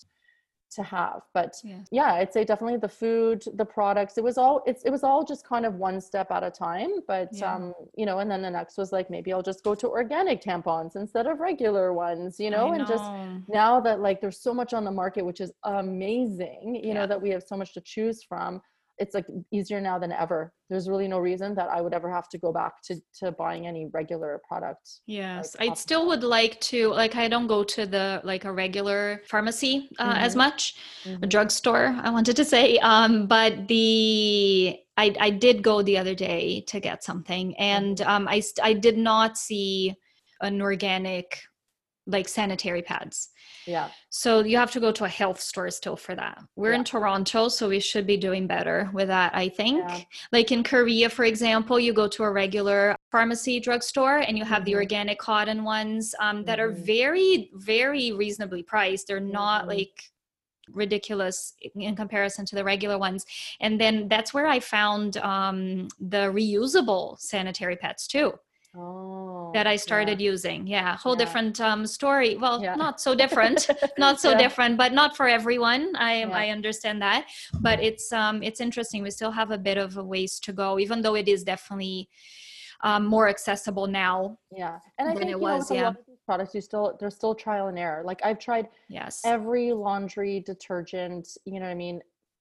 to 0.72 0.82
have 0.84 1.22
but 1.34 1.56
Yeah. 1.64 1.80
yeah 1.90 2.12
i'd 2.14 2.32
say 2.32 2.44
definitely 2.44 2.78
the 2.78 2.88
food 2.88 3.42
the 3.54 3.64
products 3.64 4.16
it 4.18 4.22
was 4.22 4.38
all 4.38 4.62
it's 4.66 4.84
it 4.84 4.90
was 4.90 5.02
all 5.02 5.24
just 5.24 5.44
kind 5.44 5.66
of 5.66 5.74
one 5.74 6.00
step 6.00 6.30
at 6.30 6.44
a 6.44 6.50
time 6.50 6.90
but 7.08 7.28
Yeah. 7.32 7.54
um 7.56 7.74
you 7.96 8.06
know 8.06 8.20
and 8.20 8.30
then 8.30 8.40
the 8.40 8.50
next 8.50 8.78
was 8.78 8.92
like 8.92 9.10
maybe 9.10 9.32
i'll 9.32 9.42
just 9.42 9.64
go 9.64 9.74
to 9.74 9.88
organic 9.88 10.40
tampons 10.40 10.94
instead 10.94 11.26
of 11.26 11.40
regular 11.40 11.92
ones 11.92 12.38
you 12.38 12.50
know 12.50 12.70
I 12.72 12.76
and 12.76 12.86
just 12.86 13.10
now 13.48 13.80
that 13.80 13.98
like 14.00 14.20
there's 14.20 14.40
so 14.40 14.54
much 14.54 14.72
on 14.72 14.84
the 14.84 14.92
market 14.92 15.26
which 15.26 15.40
is 15.40 15.50
amazing 15.64 16.80
you 16.84 16.94
know 16.94 17.06
that 17.06 17.20
we 17.20 17.30
have 17.30 17.42
so 17.42 17.56
much 17.56 17.74
to 17.74 17.80
choose 17.80 18.22
from 18.22 18.62
it's 19.00 19.14
like 19.14 19.26
easier 19.50 19.80
now 19.80 19.98
than 19.98 20.12
ever 20.12 20.52
there's 20.68 20.88
really 20.88 21.08
no 21.08 21.18
reason 21.18 21.54
that 21.54 21.68
i 21.70 21.80
would 21.80 21.94
ever 21.94 22.10
have 22.12 22.28
to 22.28 22.38
go 22.38 22.52
back 22.52 22.74
to 22.86 22.94
to 23.18 23.32
buying 23.32 23.66
any 23.66 23.86
regular 23.92 24.40
product 24.46 25.00
Yes, 25.06 25.56
like, 25.58 25.70
I 25.70 25.74
still 25.74 26.06
would 26.08 26.22
like 26.22 26.60
to 26.72 26.88
like 27.02 27.16
I 27.16 27.26
don't 27.28 27.46
go 27.48 27.64
to 27.64 27.86
the 27.86 28.20
like 28.24 28.44
a 28.44 28.52
regular 28.52 29.22
pharmacy 29.32 29.88
uh, 29.98 30.14
as 30.18 30.34
Mhm. 30.34 30.38
much, 30.44 30.74
a 31.06 31.08
Mhm. 31.08 31.28
drugstore. 31.28 31.86
I 32.06 32.10
wanted 32.10 32.36
to 32.36 32.44
say, 32.44 32.78
um, 32.78 33.26
but 33.26 33.66
the 33.66 34.76
I 34.96 35.06
I 35.18 35.30
did 35.30 35.62
go 35.62 35.82
the 35.82 35.98
other 35.98 36.14
day 36.14 36.62
to 36.68 36.78
get 36.80 37.02
something, 37.02 37.56
and 37.58 37.96
Mm-hmm. 37.98 38.10
um, 38.10 38.28
I 38.28 38.42
I 38.62 38.72
did 38.74 38.96
not 38.98 39.36
see 39.36 39.94
an 40.42 40.62
organic 40.62 41.40
like 42.06 42.28
sanitary 42.28 42.82
pads. 42.82 43.28
yeah 43.66 43.88
So 44.08 44.30
you 44.42 44.56
have 44.56 44.70
to 44.72 44.80
go 44.80 44.90
to 44.92 45.04
a 45.04 45.08
health 45.08 45.40
store 45.40 45.70
still 45.70 45.96
for 45.96 46.14
that. 46.16 46.38
We're 46.56 46.72
in 46.72 46.84
Toronto, 46.84 47.48
so 47.48 47.68
we 47.68 47.80
should 47.80 48.06
be 48.06 48.16
doing 48.16 48.46
better 48.46 48.78
with 48.92 49.08
that, 49.08 49.30
I 49.34 49.48
think. 49.48 49.78
Yeah. 49.86 50.00
Like 50.32 50.50
in 50.50 50.62
Korea, 50.64 51.08
for 51.08 51.24
example, 51.24 51.78
you 51.78 51.92
go 51.92 52.08
to 52.08 52.22
a 52.24 52.30
regular 52.44 52.96
pharmacy 53.12 53.60
drugstore 53.60 54.18
and 54.26 54.36
you 54.38 54.44
have 54.44 54.64
the 54.64 54.72
Mhm. 54.72 54.82
organic 54.82 55.18
cotton 55.18 55.60
ones 55.62 56.14
um, 56.26 56.44
that 56.48 56.58
are 56.58 56.72
Mhm. 56.72 56.84
very, 56.94 57.50
very 57.54 58.12
reasonably 58.12 58.62
priced. 58.62 59.06
They're 59.06 59.20
not 59.42 59.60
Mhm. 59.64 59.68
like 59.76 59.96
ridiculous 60.84 61.54
in 61.74 61.96
comparison 61.96 62.44
to 62.46 62.54
the 62.58 62.64
regular 62.72 62.98
ones. 62.98 63.26
And 63.64 63.80
then 63.82 63.94
that's 64.12 64.32
where 64.34 64.46
I 64.46 64.58
found 64.60 65.16
um, 65.18 65.88
the 66.14 66.24
reusable 66.38 67.18
sanitary 67.18 67.76
pads 67.76 68.06
too 68.14 68.28
oh 68.76 69.29
that 69.54 69.66
I 69.66 69.72
yeah. 69.72 69.76
started 69.78 70.20
using. 70.20 70.66
Yeah, 70.66 70.96
whole 70.96 71.14
Yeah. 71.14 71.24
different 71.24 71.60
um, 71.60 71.86
story. 71.86 72.36
Well, 72.36 72.62
Yeah. 72.62 72.74
not 72.76 73.00
so 73.00 73.14
different, 73.14 73.68
not 73.98 74.20
so 74.20 74.30
Yeah. 74.30 74.38
different, 74.38 74.76
but 74.76 74.92
not 74.92 75.16
for 75.16 75.28
everyone. 75.28 75.96
I 75.96 76.20
Yeah. 76.20 76.30
I 76.42 76.48
understand 76.50 77.02
that, 77.02 77.26
but 77.60 77.80
it's 77.80 78.12
um 78.12 78.42
it's 78.42 78.60
interesting. 78.60 79.02
We 79.02 79.10
still 79.10 79.30
have 79.32 79.50
a 79.50 79.58
bit 79.58 79.78
of 79.78 79.96
a 79.96 80.04
ways 80.04 80.38
to 80.40 80.52
go, 80.52 80.78
even 80.78 81.02
though 81.02 81.16
it 81.16 81.28
is 81.28 81.44
definitely 81.44 82.08
um, 82.82 83.04
more 83.06 83.28
accessible 83.28 83.86
now. 83.86 84.38
Yeah, 84.50 84.78
and 84.98 85.08
I 85.08 85.12
than 85.12 85.18
think 85.18 85.30
it 85.30 85.40
know, 85.40 85.54
was, 85.56 85.70
a 85.70 85.74
yeah. 85.74 85.82
lot 85.84 85.96
of 85.98 86.04
products, 86.24 86.54
you 86.54 86.60
still 86.60 86.96
there's 86.98 87.14
still 87.14 87.34
trial 87.34 87.66
and 87.68 87.78
error. 87.78 88.02
Like 88.04 88.20
I've 88.24 88.38
tried 88.38 88.68
Yes. 88.88 89.20
every 89.24 89.72
laundry 89.72 90.40
detergent, 90.40 91.36
you 91.44 91.60
know 91.60 91.66
what 91.66 91.72
I 91.72 91.74
mean, 91.74 92.00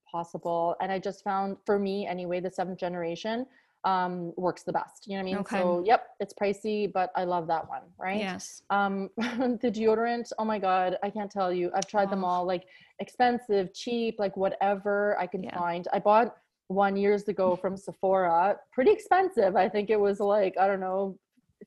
possible, 0.09 0.75
and 0.81 0.91
I 0.91 0.97
just 0.99 1.23
found 1.23 1.57
for 1.65 1.77
me 1.77 2.07
anyway, 2.07 2.39
the 2.39 2.49
seventh 2.49 2.79
generation 2.79 3.45
um 3.85 4.33
works 4.35 4.63
the 4.63 4.73
best. 4.73 5.07
You 5.07 5.13
know 5.13 5.19
what 5.19 5.21
I 5.21 5.31
mean? 5.31 5.37
Okay. 5.37 5.57
So 5.57 5.83
yep, 5.85 6.07
it's 6.19 6.33
pricey, 6.33 6.91
but 6.91 7.11
I 7.15 7.23
love 7.23 7.47
that 7.47 7.67
one, 7.69 7.83
right? 7.97 8.17
Yes. 8.19 8.61
Um, 8.69 9.09
the 9.17 9.71
deodorant, 9.71 10.31
oh 10.37 10.45
my 10.45 10.59
god, 10.59 10.97
I 11.01 11.09
can't 11.09 11.31
tell 11.31 11.51
you. 11.53 11.71
I've 11.73 11.87
tried 11.87 12.09
them 12.11 12.23
Oh. 12.23 12.27
all, 12.27 12.45
like 12.45 12.65
expensive, 12.99 13.73
cheap, 13.73 14.15
like 14.19 14.35
whatever 14.35 15.17
I 15.19 15.27
can 15.27 15.43
Yeah. 15.43 15.57
find. 15.57 15.87
I 15.93 15.99
bought 15.99 16.35
one 16.67 16.95
years 16.97 17.27
ago 17.27 17.55
from 17.55 17.77
Sephora, 17.77 18.57
pretty 18.73 18.91
expensive. 18.91 19.55
I 19.55 19.69
think 19.69 19.89
it 19.89 19.99
was 19.99 20.19
like 20.19 20.55
I 20.59 20.67
don't 20.67 20.81
know, 20.81 21.17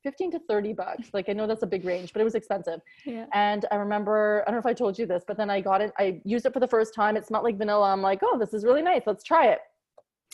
fifteen 0.03 0.31
to 0.33 0.39
thirty 0.41 0.73
bucks. 0.75 1.09
Like 1.15 1.29
I 1.29 1.33
know 1.33 1.47
that's 1.47 1.63
a 1.63 1.67
big 1.67 1.85
range, 1.85 2.13
but 2.13 2.21
it 2.21 2.25
was 2.25 2.35
expensive. 2.35 2.81
Yeah. 3.07 3.27
And 3.33 3.65
I 3.73 3.77
remember, 3.77 4.43
I 4.47 4.51
don't 4.51 4.57
know 4.57 4.61
if 4.61 4.67
I 4.67 4.75
told 4.75 4.99
you 4.99 5.07
this, 5.07 5.25
but 5.27 5.37
then 5.39 5.49
I 5.51 5.61
got 5.63 5.81
it. 5.81 5.93
I 5.99 6.21
used 6.25 6.45
it 6.47 6.53
for 6.53 6.61
the 6.61 6.69
first 6.69 6.95
time. 6.95 7.17
It 7.17 7.27
smelled 7.27 7.45
like 7.45 7.57
vanilla. 7.57 7.91
I'm 7.91 8.03
like, 8.03 8.21
oh, 8.23 8.39
this 8.39 8.53
is 8.55 8.65
really 8.65 8.83
nice. 8.83 9.03
Let's 9.07 9.25
try 9.25 9.47
it. 9.49 9.61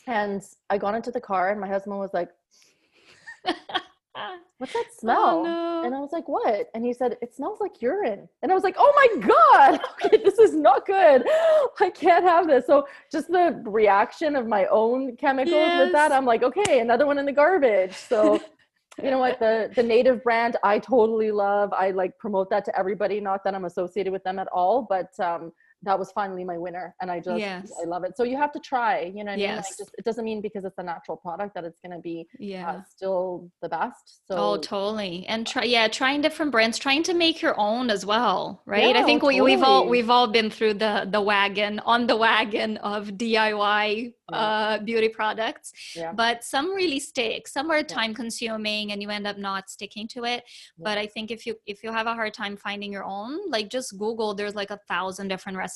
And 0.08 0.42
I 0.70 0.78
got 0.78 0.94
into 0.94 1.10
the 1.10 1.20
car, 1.20 1.50
and 1.50 1.60
my 1.60 1.68
husband 1.68 1.98
was 1.98 2.14
like, 2.14 2.30
"What's 4.56 4.72
that 4.72 4.86
smell?" 4.98 5.40
Oh, 5.40 5.42
no. 5.42 5.82
And 5.84 5.94
I 5.94 6.00
was 6.00 6.12
like, 6.12 6.26
"What?" 6.26 6.70
And 6.74 6.82
he 6.82 6.94
said, 6.94 7.18
"It 7.20 7.34
smells 7.34 7.60
like 7.60 7.82
urine." 7.82 8.26
And 8.42 8.50
I 8.50 8.54
was 8.54 8.64
like, 8.64 8.76
"Oh 8.78 8.92
my 8.96 9.26
god! 9.26 9.80
Okay, 10.04 10.16
this 10.24 10.38
is 10.38 10.54
not 10.54 10.86
good. 10.86 11.24
I 11.78 11.90
can't 11.90 12.24
have 12.24 12.46
this." 12.46 12.66
So 12.66 12.88
just 13.12 13.28
the 13.28 13.62
reaction 13.66 14.34
of 14.34 14.46
my 14.46 14.64
own 14.66 15.14
chemicals 15.16 15.72
with 15.78 15.92
that, 15.92 16.10
I'm 16.10 16.24
like, 16.24 16.42
"Okay, 16.42 16.80
another 16.80 17.06
one 17.06 17.18
in 17.18 17.26
the 17.26 17.32
garbage." 17.32 17.94
So. 17.94 18.40
You 19.00 19.12
know 19.12 19.20
what 19.20 19.38
the 19.38 19.70
the 19.76 19.82
native 19.84 20.24
brand 20.24 20.56
I 20.64 20.80
totally 20.80 21.30
love. 21.30 21.72
I 21.72 21.92
like 21.92 22.18
promote 22.18 22.50
that 22.50 22.64
to 22.64 22.76
everybody. 22.76 23.20
Not 23.20 23.44
that 23.44 23.54
I'm 23.54 23.64
associated 23.64 24.12
with 24.12 24.24
them 24.24 24.40
at 24.40 24.48
all, 24.48 24.88
but 24.90 25.10
um, 25.20 25.52
that 25.82 25.98
was 25.98 26.10
finally 26.12 26.44
my 26.44 26.58
winner, 26.58 26.94
and 27.00 27.10
I 27.10 27.18
just 27.20 27.38
Yes. 27.38 27.72
I 27.80 27.86
love 27.86 28.02
it. 28.04 28.16
So 28.16 28.24
you 28.24 28.36
have 28.36 28.52
to 28.52 28.58
try. 28.60 29.00
You 29.02 29.22
know 29.24 29.30
what 29.32 29.32
I 29.32 29.36
mean? 29.36 29.56
Like 29.56 29.64
Yes. 29.66 29.76
just 29.78 29.90
it 29.96 30.04
doesn't 30.04 30.24
mean 30.24 30.40
because 30.40 30.64
it's 30.64 30.78
a 30.78 30.82
natural 30.82 31.16
product 31.16 31.54
that 31.54 31.64
it's 31.64 31.80
going 31.80 31.92
to 31.92 32.00
be 32.00 32.26
yeah. 32.38 32.68
uh, 32.70 32.82
still 32.88 33.48
the 33.62 33.68
best. 33.68 34.26
So 34.26 34.34
Oh, 34.36 34.56
totally. 34.56 35.24
And 35.28 35.46
try, 35.46 35.64
yeah, 35.64 35.86
trying 35.88 36.20
different 36.20 36.50
brands, 36.52 36.78
trying 36.78 37.04
to 37.04 37.14
make 37.14 37.40
your 37.40 37.58
own 37.58 37.90
as 37.90 38.04
well, 38.04 38.62
right? 38.66 38.84
I 38.96 39.00
Yeah, 39.00 39.04
think 39.04 39.22
we, 39.22 39.40
we've 39.40 39.62
all 39.62 39.88
we've 39.88 40.10
all 40.10 40.26
been 40.26 40.50
through 40.50 40.74
the 40.74 41.06
the 41.10 41.20
wagon 41.20 41.78
on 41.80 42.06
the 42.06 42.16
wagon 42.16 42.76
of 42.78 43.10
DIY 43.12 44.12
Yeah. 44.30 44.36
uh, 44.36 44.78
beauty 44.80 45.08
products, 45.08 45.72
yeah, 45.96 46.12
but 46.12 46.44
some 46.44 46.66
really 46.74 47.00
stick. 47.00 47.48
Some 47.48 47.70
are 47.70 47.82
time 47.82 48.12
consuming, 48.14 48.92
and 48.92 49.00
you 49.02 49.08
end 49.10 49.26
up 49.26 49.38
not 49.38 49.70
sticking 49.70 50.06
to 50.08 50.24
it. 50.24 50.44
But 50.76 50.98
I 50.98 51.06
think 51.06 51.30
if 51.30 51.46
you 51.46 51.54
if 51.66 51.82
you 51.82 51.90
have 51.92 52.06
a 52.06 52.14
hard 52.14 52.34
time 52.34 52.56
finding 52.56 52.92
your 52.92 53.04
own, 53.04 53.32
like 53.48 53.68
just 53.70 53.96
Google. 53.96 54.34
There's 54.34 54.54
like 54.62 54.70
a 54.70 54.80
thousand 54.88 55.28
different 55.28 55.56
recipes 55.56 55.67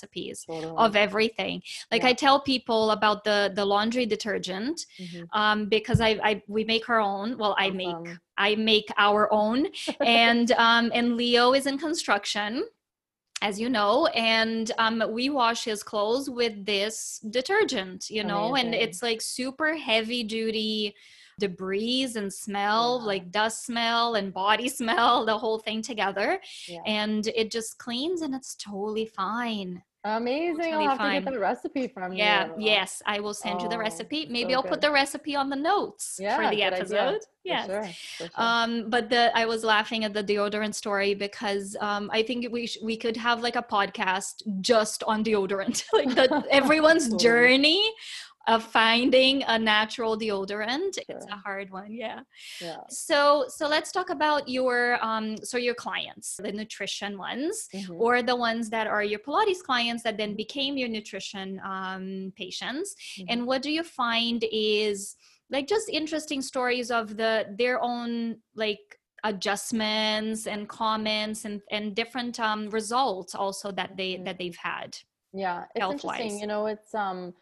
totally. 0.45 0.74
of 0.76 0.97
everything. 0.97 1.62
Like 1.90 2.03
Yeah. 2.03 2.09
I 2.09 2.12
tell 2.14 2.40
people 2.40 2.90
about 2.90 3.24
the 3.24 3.53
the 3.55 3.64
laundry 3.64 4.07
detergent 4.07 4.86
Mhm. 4.99 5.26
um, 5.32 5.68
because 5.68 6.01
I, 6.01 6.11
I 6.22 6.43
we 6.49 6.64
make 6.64 6.88
our 6.88 7.01
own. 7.01 7.36
Well, 7.38 7.55
I 7.59 7.70
make 7.70 7.97
I 8.38 8.55
make 8.57 8.88
our 8.97 9.32
own, 9.32 9.66
and 10.01 10.53
um, 10.53 10.90
and 10.95 11.16
Leo 11.16 11.53
is 11.53 11.66
in 11.66 11.78
construction, 11.78 12.64
as 13.43 13.61
you 13.61 13.68
know, 13.68 14.07
and 14.07 14.70
um, 14.78 15.03
we 15.11 15.28
wash 15.28 15.64
his 15.64 15.82
clothes 15.82 16.30
with 16.30 16.64
this 16.64 17.20
detergent, 17.30 18.09
you 18.11 18.24
know, 18.24 18.57
and 18.57 18.74
it's 18.74 19.03
like 19.03 19.20
super 19.20 19.74
heavy 19.76 20.22
duty 20.22 20.95
debris 21.38 22.08
and 22.16 22.32
smell, 22.32 22.98
Yeah. 23.00 23.06
like 23.06 23.30
dust 23.30 23.64
smell 23.66 24.14
and 24.14 24.32
body 24.32 24.68
smell, 24.80 25.24
the 25.24 25.36
whole 25.38 25.58
thing 25.58 25.82
together. 25.82 26.40
Yeah. 26.68 26.80
And 26.86 27.26
it 27.28 27.50
just 27.50 27.78
cleans 27.78 28.22
and 28.22 28.34
it's 28.34 28.54
totally 28.54 29.06
fine. 29.06 29.82
Amazing. 30.04 30.56
totally 30.56 30.82
I'll 30.82 30.88
have 30.90 30.98
fine. 30.98 31.20
to 31.20 31.24
get 31.26 31.32
the 31.32 31.38
recipe 31.38 31.86
from 31.86 32.12
Yeah, 32.12 32.46
you. 32.46 32.52
Yeah, 32.58 32.74
yes, 32.74 33.02
I 33.06 33.20
will 33.20 33.34
send 33.34 33.62
you 33.62 33.68
the 33.68 33.76
Oh, 33.76 33.78
recipe. 33.78 34.26
Maybe 34.28 34.52
so 34.52 34.56
I'll 34.56 34.64
put 34.64 34.80
the 34.80 34.90
recipe 34.90 35.36
on 35.36 35.48
the 35.48 35.54
notes 35.54 36.18
Yeah, 36.20 36.34
for 36.38 36.50
the 36.50 36.56
good 36.56 36.72
episode. 36.74 37.20
For 37.22 37.28
Yes. 37.44 37.66
sure, 37.66 37.84
for 37.84 38.24
sure. 38.24 38.30
Um, 38.34 38.90
but 38.90 39.08
the 39.10 39.30
I 39.38 39.46
was 39.46 39.62
laughing 39.62 40.02
at 40.04 40.12
the 40.12 40.24
deodorant 40.24 40.74
story 40.74 41.14
because 41.14 41.76
um, 41.80 42.10
I 42.12 42.24
think 42.24 42.48
we 42.50 42.66
sh- 42.66 42.78
we 42.82 42.96
could 42.96 43.16
have 43.16 43.42
like 43.42 43.54
a 43.54 43.62
podcast 43.62 44.42
just 44.60 45.04
on 45.04 45.22
deodorant, 45.22 45.84
like 45.92 46.12
the, 46.16 46.44
everyone's 46.50 47.14
journey 47.22 47.88
of 48.49 48.64
finding 48.64 49.43
a 49.45 49.59
natural 49.59 50.18
deodorant. 50.18 50.99
It's 51.09 51.26
a 51.26 51.36
hard 51.36 51.70
one, 51.70 51.93
yeah. 51.93 52.20
yeah. 52.61 52.78
So 52.88 53.45
so 53.49 53.68
let's 53.68 53.93
talk 53.93 54.11
about 54.11 54.49
your 54.49 54.99
um 55.05 55.36
so 55.38 55.59
your 55.59 55.74
clients, 55.74 56.36
the 56.43 56.53
nutrition 56.53 57.18
ones 57.18 57.68
Mhm. 57.74 57.97
or 58.01 58.22
the 58.22 58.34
ones 58.36 58.68
that 58.70 58.86
are 58.86 59.05
your 59.05 59.20
Pilates 59.20 59.62
clients 59.62 60.03
that 60.03 60.16
then 60.16 60.34
became 60.34 60.76
your 60.76 60.88
nutrition 60.88 61.61
um, 61.64 62.32
patients. 62.36 62.95
Mhm. 63.18 63.26
And 63.28 63.47
what 63.47 63.62
do 63.62 63.70
you 63.70 63.84
find 63.84 64.45
is 64.53 65.16
like 65.51 65.66
just 65.68 65.88
interesting 65.88 66.43
stories 66.43 66.90
of 66.90 67.16
the 67.16 67.47
their 67.59 67.80
own 67.82 68.38
like 68.57 68.99
adjustments 69.24 70.47
and 70.47 70.68
comments 70.68 71.45
and 71.45 71.61
and 71.70 71.95
different 71.95 72.40
um, 72.40 72.68
results 72.70 73.34
also 73.34 73.70
that 73.72 73.97
they 73.97 74.14
Mhm. 74.16 74.24
that 74.24 74.38
they've 74.38 74.57
had. 74.72 74.97
yeah 75.34 75.64
it's 75.74 75.80
health-wise. 75.80 76.20
interesting 76.20 76.40
you 76.43 76.47
know 76.53 76.66
it's 76.66 76.93
um 76.95 77.32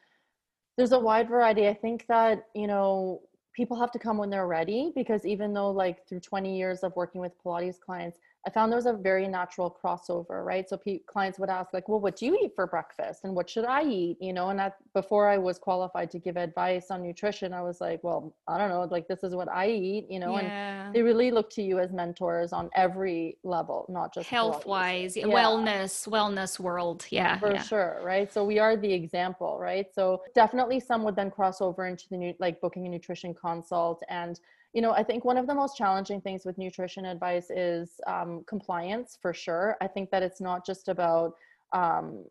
there's 0.80 0.92
a 0.92 0.98
wide 0.98 1.28
variety. 1.28 1.68
I 1.68 1.74
think 1.74 2.06
that 2.08 2.46
you 2.54 2.66
know 2.66 3.20
people 3.52 3.78
have 3.78 3.92
to 3.92 3.98
come 3.98 4.16
when 4.16 4.30
they're 4.30 4.46
ready 4.46 4.92
because 4.94 5.26
even 5.26 5.52
though 5.52 5.70
like 5.70 6.08
through 6.08 6.20
20 6.20 6.56
years 6.56 6.82
of 6.82 6.96
working 6.96 7.20
with 7.20 7.32
pilates 7.44 7.78
clients 7.78 8.16
i 8.46 8.50
found 8.50 8.72
there 8.72 8.76
was 8.76 8.86
a 8.86 8.92
very 8.92 9.28
natural 9.28 9.76
crossover 9.82 10.44
right 10.44 10.68
so 10.68 10.76
pe- 10.76 11.00
clients 11.06 11.38
would 11.38 11.50
ask 11.50 11.72
like 11.72 11.88
well 11.88 12.00
what 12.00 12.16
do 12.16 12.26
you 12.26 12.38
eat 12.42 12.52
for 12.54 12.66
breakfast 12.66 13.24
and 13.24 13.34
what 13.34 13.48
should 13.48 13.64
i 13.64 13.82
eat 13.82 14.16
you 14.20 14.32
know 14.32 14.48
and 14.50 14.58
that 14.58 14.76
before 14.94 15.28
i 15.28 15.36
was 15.36 15.58
qualified 15.58 16.10
to 16.10 16.18
give 16.18 16.36
advice 16.36 16.90
on 16.90 17.02
nutrition 17.02 17.52
i 17.52 17.60
was 17.60 17.80
like 17.80 18.02
well 18.02 18.34
i 18.48 18.56
don't 18.58 18.70
know 18.70 18.82
like 18.90 19.06
this 19.08 19.22
is 19.22 19.34
what 19.34 19.48
i 19.50 19.68
eat 19.68 20.06
you 20.08 20.18
know 20.18 20.36
and 20.36 20.94
they 20.94 21.02
really 21.02 21.30
look 21.30 21.50
to 21.50 21.62
you 21.62 21.78
as 21.78 21.92
mentors 21.92 22.52
on 22.52 22.70
every 22.74 23.36
level 23.44 23.86
not 23.88 24.12
just 24.14 24.28
Health 24.28 24.64
wise, 24.66 25.16
Yeah. 25.16 25.26
wellness, 25.26 26.08
wellness 26.08 26.58
world. 26.58 27.04
Yeah. 27.10 27.38
for 27.38 27.52
yeah. 27.52 27.62
sure 27.62 28.00
right 28.02 28.32
so 28.32 28.44
we 28.44 28.58
are 28.58 28.76
the 28.76 28.92
example 28.92 29.58
right 29.60 29.86
so 29.94 30.22
definitely 30.34 30.80
some 30.80 31.02
would 31.04 31.16
then 31.16 31.30
cross 31.30 31.60
over 31.60 31.86
into 31.86 32.08
the 32.10 32.16
new 32.16 32.34
like 32.38 32.60
booking 32.60 32.86
a 32.86 32.88
nutrition 32.88 33.34
consult 33.34 34.02
and 34.08 34.40
you 34.72 34.82
know 34.82 34.92
i 34.92 35.02
think 35.02 35.24
one 35.24 35.36
of 35.36 35.46
the 35.46 35.54
most 35.54 35.76
challenging 35.76 36.20
things 36.20 36.44
with 36.44 36.58
nutrition 36.58 37.04
advice 37.06 37.50
is 37.50 38.00
um, 38.06 38.44
compliance 38.46 39.18
for 39.20 39.32
sure. 39.32 39.76
I 39.80 39.86
think 39.86 40.10
that 40.10 40.22
it's 40.22 40.40
not 40.40 40.64
just 40.64 40.88
about 40.88 41.34
um, 41.72 42.24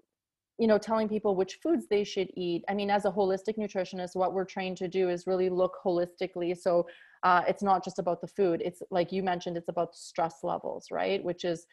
you 0.57 0.67
know 0.67 0.77
telling 0.77 1.09
people 1.09 1.35
which 1.35 1.59
foods 1.63 1.85
they 1.89 2.03
should 2.03 2.29
eat. 2.35 2.63
I 2.69 2.73
mean 2.73 2.89
as 2.89 3.05
a 3.05 3.11
holistic 3.11 3.57
nutritionist 3.57 4.15
what 4.15 4.33
we're 4.33 4.45
trained 4.45 4.77
to 4.77 4.87
do 4.87 5.09
is 5.09 5.27
really 5.27 5.49
look 5.49 5.75
holistically. 5.83 6.57
So 6.57 6.87
uh, 7.23 7.43
it's 7.47 7.63
not 7.63 7.83
just 7.83 7.99
about 7.99 8.21
the 8.21 8.27
food. 8.27 8.61
It's 8.63 8.81
like 8.91 9.11
you 9.11 9.23
mentioned 9.23 9.57
it's 9.57 9.69
about 9.69 9.95
stress 9.95 10.37
levels 10.43 10.87
right? 10.91 11.23
Which 11.23 11.43
is 11.45 11.65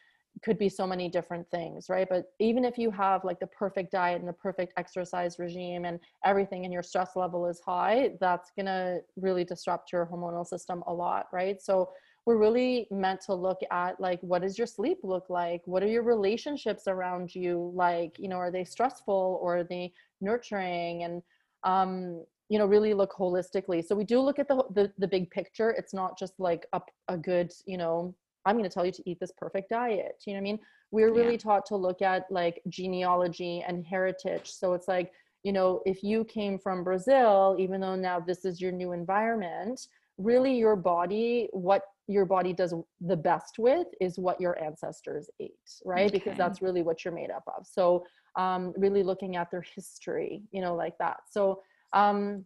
could 0.43 0.59
be 0.59 0.68
so 0.68 0.87
many 0.87 1.09
different 1.09 1.49
things 1.51 1.89
right? 1.89 2.09
But 2.09 2.32
even 2.39 2.64
if 2.64 2.78
you 2.78 2.91
have 2.91 3.24
like 3.24 3.41
the 3.41 3.47
perfect 3.47 3.93
diet 3.93 4.20
and 4.20 4.28
the 4.28 4.32
perfect 4.32 4.74
exercise 4.76 5.39
regime 5.39 5.84
and 5.84 5.99
everything 6.24 6.64
and 6.64 6.72
your 6.72 6.82
stress 6.82 7.16
level 7.16 7.47
is 7.47 7.61
high 7.61 8.12
that's 8.20 8.51
going 8.57 8.66
to 8.66 9.01
really 9.16 9.45
disrupt 9.45 9.93
your 9.93 10.07
hormonal 10.07 10.47
system 10.47 10.82
a 10.87 10.93
lot 10.93 11.26
right? 11.32 11.61
So 11.61 11.91
we're 12.26 12.37
really 12.39 12.89
meant 12.91 13.20
to 13.22 13.34
look 13.34 13.61
at 13.70 14.01
like 14.01 14.20
what 14.20 14.43
does 14.43 14.59
your 14.59 14.66
sleep 14.66 14.99
look 15.05 15.30
like? 15.30 15.62
What 15.64 15.82
are 15.82 15.89
your 15.89 16.03
relationships 16.03 16.84
around 16.89 17.34
you 17.34 17.70
like? 17.74 18.18
You 18.18 18.28
know 18.28 18.37
are 18.37 18.51
they 18.51 18.64
stressful 18.64 19.39
or 19.41 19.59
are 19.59 19.64
they 19.64 19.93
nurturing? 20.20 21.05
And 21.05 21.22
um 21.62 22.24
you 22.49 22.59
know 22.59 22.66
really 22.66 22.95
look 22.95 23.12
holistically. 23.12 23.84
So 23.84 23.95
we 23.95 24.05
do 24.05 24.20
look 24.20 24.39
at 24.39 24.49
the 24.49 24.64
the, 24.74 24.93
the 24.99 25.09
big 25.09 25.30
picture. 25.30 25.70
It's 25.70 25.95
not 25.95 26.18
just 26.18 26.34
like 26.39 26.66
a, 26.72 26.80
a 27.09 27.16
good 27.16 27.53
you 27.64 27.78
know 27.78 28.14
i'm 28.47 28.57
going 28.57 28.69
to 28.69 28.73
tell 28.73 28.87
you 28.87 28.93
to 28.93 29.03
eat 29.11 29.19
this 29.21 29.33
perfect 29.37 29.69
diet 29.71 30.23
you 30.27 30.33
know 30.33 30.39
what 30.39 30.41
i 30.41 30.51
mean? 30.51 30.59
We're 30.93 31.13
really 31.13 31.33
Yeah. 31.33 31.39
taught 31.39 31.67
to 31.67 31.77
look 31.77 32.01
at 32.01 32.31
like 32.31 32.63
genealogy 32.69 33.65
and 33.67 33.85
heritage. 33.85 34.51
So 34.51 34.73
it's 34.73 34.89
like 34.89 35.13
you 35.43 35.53
know 35.53 35.83
if 35.87 36.03
you 36.03 36.25
came 36.25 36.59
from 36.59 36.83
brazil 36.83 37.55
even 37.59 37.81
though 37.81 37.95
now 37.95 38.19
this 38.19 38.45
is 38.45 38.61
your 38.61 38.73
new 38.73 38.91
environment 38.93 39.79
really 40.19 40.57
your 40.57 40.75
body 40.75 41.49
what 41.53 41.83
your 42.09 42.25
body 42.25 42.53
does 42.53 42.75
the 43.01 43.17
best 43.17 43.59
with 43.59 43.87
is 44.01 44.19
what 44.19 44.41
your 44.41 44.61
ancestors 44.63 45.29
ate 45.39 45.53
right? 45.85 46.11
Because 46.11 46.37
that's 46.37 46.63
really 46.63 46.83
what 46.83 47.05
you're 47.05 47.15
made 47.15 47.31
up 47.31 47.45
of. 47.47 47.67
So 47.67 48.05
um, 48.37 48.73
really 48.77 49.03
looking 49.03 49.37
at 49.37 49.51
their 49.51 49.65
history 49.75 50.43
you 50.51 50.61
know 50.61 50.75
like 50.75 50.97
that. 50.99 51.19
So 51.31 51.63
um, 51.93 52.45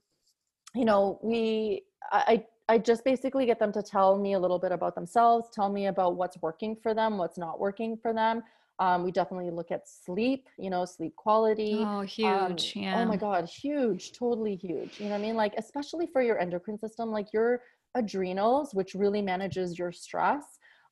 you 0.75 0.85
know 0.85 1.19
we 1.23 1.85
I, 2.13 2.45
I 2.71 2.79
just 2.79 3.03
basically 3.05 3.47
get 3.47 3.59
them 3.59 3.73
to 3.73 3.83
tell 3.83 4.16
me 4.25 4.31
a 4.35 4.39
little 4.45 4.61
bit 4.64 4.73
about 4.79 4.95
themselves 4.95 5.49
tell 5.59 5.71
me 5.79 5.87
about 5.95 6.16
what's 6.21 6.39
working 6.47 6.77
for 6.83 6.93
them 6.95 7.18
what's 7.18 7.39
not 7.47 7.59
working 7.66 7.93
for 8.03 8.12
them 8.21 8.43
um, 8.79 8.99
we 9.05 9.11
definitely 9.21 9.51
look 9.51 9.71
at 9.77 9.83
sleep 9.89 10.43
you 10.64 10.71
know 10.71 10.85
sleep 10.85 11.14
quality 11.16 11.73
Oh, 11.85 12.01
um, 12.25 12.51
huge. 12.57 12.77
yeah. 12.77 12.97
Oh 13.03 13.07
my 13.07 13.16
God, 13.16 13.45
huge, 13.62 14.12
totally 14.12 14.57
huge. 14.57 14.93
You 14.99 15.07
know 15.07 15.12
what 15.12 15.18
I 15.18 15.23
mean? 15.23 15.37
Like, 15.37 15.55
especially 15.57 16.07
for 16.07 16.23
your 16.23 16.39
endocrine 16.39 16.79
system, 16.79 17.11
like 17.11 17.29
your 17.33 17.62
adrenals, 17.95 18.75
which 18.75 18.95
really 18.95 19.23
manages 19.23 19.79
your 19.79 19.93
stress, 19.93 20.45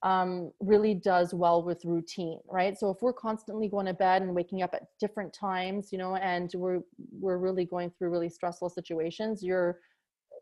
um, 0.03 0.53
really 0.61 0.95
does 0.95 1.35
well 1.35 1.62
with 1.62 1.85
routine, 1.85 2.39
right? 2.49 2.79
So 2.79 2.91
if 2.91 2.99
we're 3.03 3.12
constantly 3.12 3.68
going 3.68 3.87
to 3.87 3.95
bed 3.95 4.22
and 4.22 4.35
waking 4.35 4.62
up 4.62 4.74
at 4.74 4.85
different 5.01 5.33
times, 5.33 5.93
you 5.93 5.99
know, 5.99 6.16
and 6.16 6.51
we're 6.55 6.81
we're 7.12 7.39
really 7.39 7.64
going 7.64 7.91
through 7.91 8.11
really 8.11 8.29
stressful 8.31 8.70
situations, 8.70 9.43
your 9.43 9.79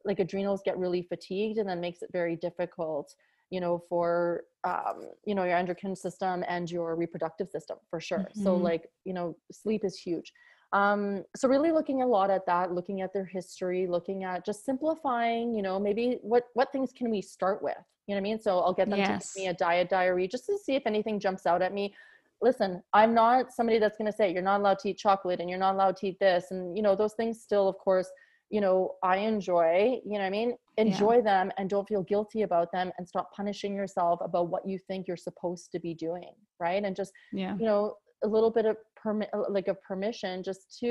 like 0.07 0.21
adrenals 0.21 0.63
get 0.65 0.79
really 0.79 1.03
fatigued 1.03 1.59
and 1.59 1.69
then 1.69 1.81
makes 1.81 2.03
it 2.03 2.11
very 2.13 2.37
difficult 2.37 3.15
you 3.51 3.61
know 3.61 3.79
for 3.89 4.45
um, 4.65 5.09
you 5.25 5.35
know 5.35 5.45
your 5.45 5.57
endocrine 5.57 5.95
system 5.97 6.45
and 6.49 6.71
your 6.71 6.97
reproductive 6.97 7.49
system 7.49 7.79
for 7.89 8.01
sure. 8.01 8.29
So 8.35 8.57
Mhm. 8.57 8.63
like 8.63 8.91
you 9.05 9.15
know 9.15 9.37
sleep 9.53 9.85
is 9.85 9.99
huge. 9.99 10.33
Um, 10.73 11.25
so 11.37 11.49
really 11.49 11.71
looking 11.71 12.03
a 12.03 12.07
lot 12.07 12.31
at 12.31 12.45
that 12.47 12.73
looking 12.73 13.01
at 13.01 13.13
their 13.13 13.25
history 13.25 13.87
looking 13.87 14.25
at 14.25 14.45
just 14.45 14.65
simplifying 14.65 15.55
you 15.55 15.63
know 15.63 15.79
maybe 15.79 16.19
what 16.23 16.45
what 16.55 16.73
things 16.73 16.93
can 16.93 17.09
we 17.09 17.23
start 17.23 17.63
with 17.63 17.77
you 18.07 18.15
know 18.15 18.21
what 18.21 18.27
i 18.27 18.31
mean? 18.31 18.41
So 18.41 18.59
i'll 18.59 18.75
get 18.75 18.91
them 18.91 19.03
to 19.05 19.13
give 19.13 19.37
me 19.37 19.47
a 19.47 19.55
diet 19.55 19.89
diary 19.89 20.27
just 20.27 20.47
to 20.47 20.59
see 20.59 20.75
if 20.75 20.83
anything 20.85 21.21
jumps 21.21 21.47
out 21.47 21.63
at 21.63 21.73
me. 21.73 21.95
Listen 22.43 22.83
i'm 22.93 23.15
not 23.15 23.53
somebody 23.53 23.79
that's 23.79 23.97
going 23.97 24.11
to 24.11 24.17
say 24.17 24.33
you're 24.33 24.43
not 24.43 24.61
allowed 24.61 24.81
to 24.81 24.91
eat 24.91 24.99
chocolate 24.99 25.41
and 25.41 25.49
you're 25.49 25.59
not 25.59 25.75
allowed 25.77 25.97
to 25.99 26.09
eat 26.09 26.19
this 26.19 26.51
and 26.51 26.77
you 26.77 26.83
know 26.83 26.97
those 26.97 27.15
things 27.15 27.41
still 27.41 27.69
of 27.69 27.79
course 27.79 28.11
you 28.51 28.61
know 28.61 28.93
i 29.03 29.17
enjoy 29.17 29.99
you 30.05 30.13
know 30.13 30.19
what 30.19 30.27
i 30.27 30.31
mean? 30.31 30.55
Enjoy 30.79 31.23
them 31.23 31.51
and 31.57 31.71
don't 31.71 31.89
feel 31.89 32.03
guilty 32.03 32.43
about 32.43 32.71
them 32.71 32.93
and 32.99 33.09
stop 33.09 33.33
punishing 33.35 33.75
yourself 33.75 34.21
about 34.23 34.49
what 34.49 34.69
you 34.69 34.79
think 34.79 35.09
you're 35.09 35.17
supposed 35.17 35.73
to 35.73 35.81
be 35.81 35.95
doing 35.95 36.33
right? 36.61 36.85
And 36.85 36.95
just 36.97 37.13
yeah. 37.33 37.57
you 37.59 37.65
know 37.65 37.97
a 38.25 38.29
little 38.29 38.51
bit 38.51 38.67
of 38.67 38.77
permit 39.07 39.29
uh, 39.37 39.43
like 39.57 39.69
of 39.69 39.79
permission 39.91 40.33
just 40.51 40.63
to 40.81 40.91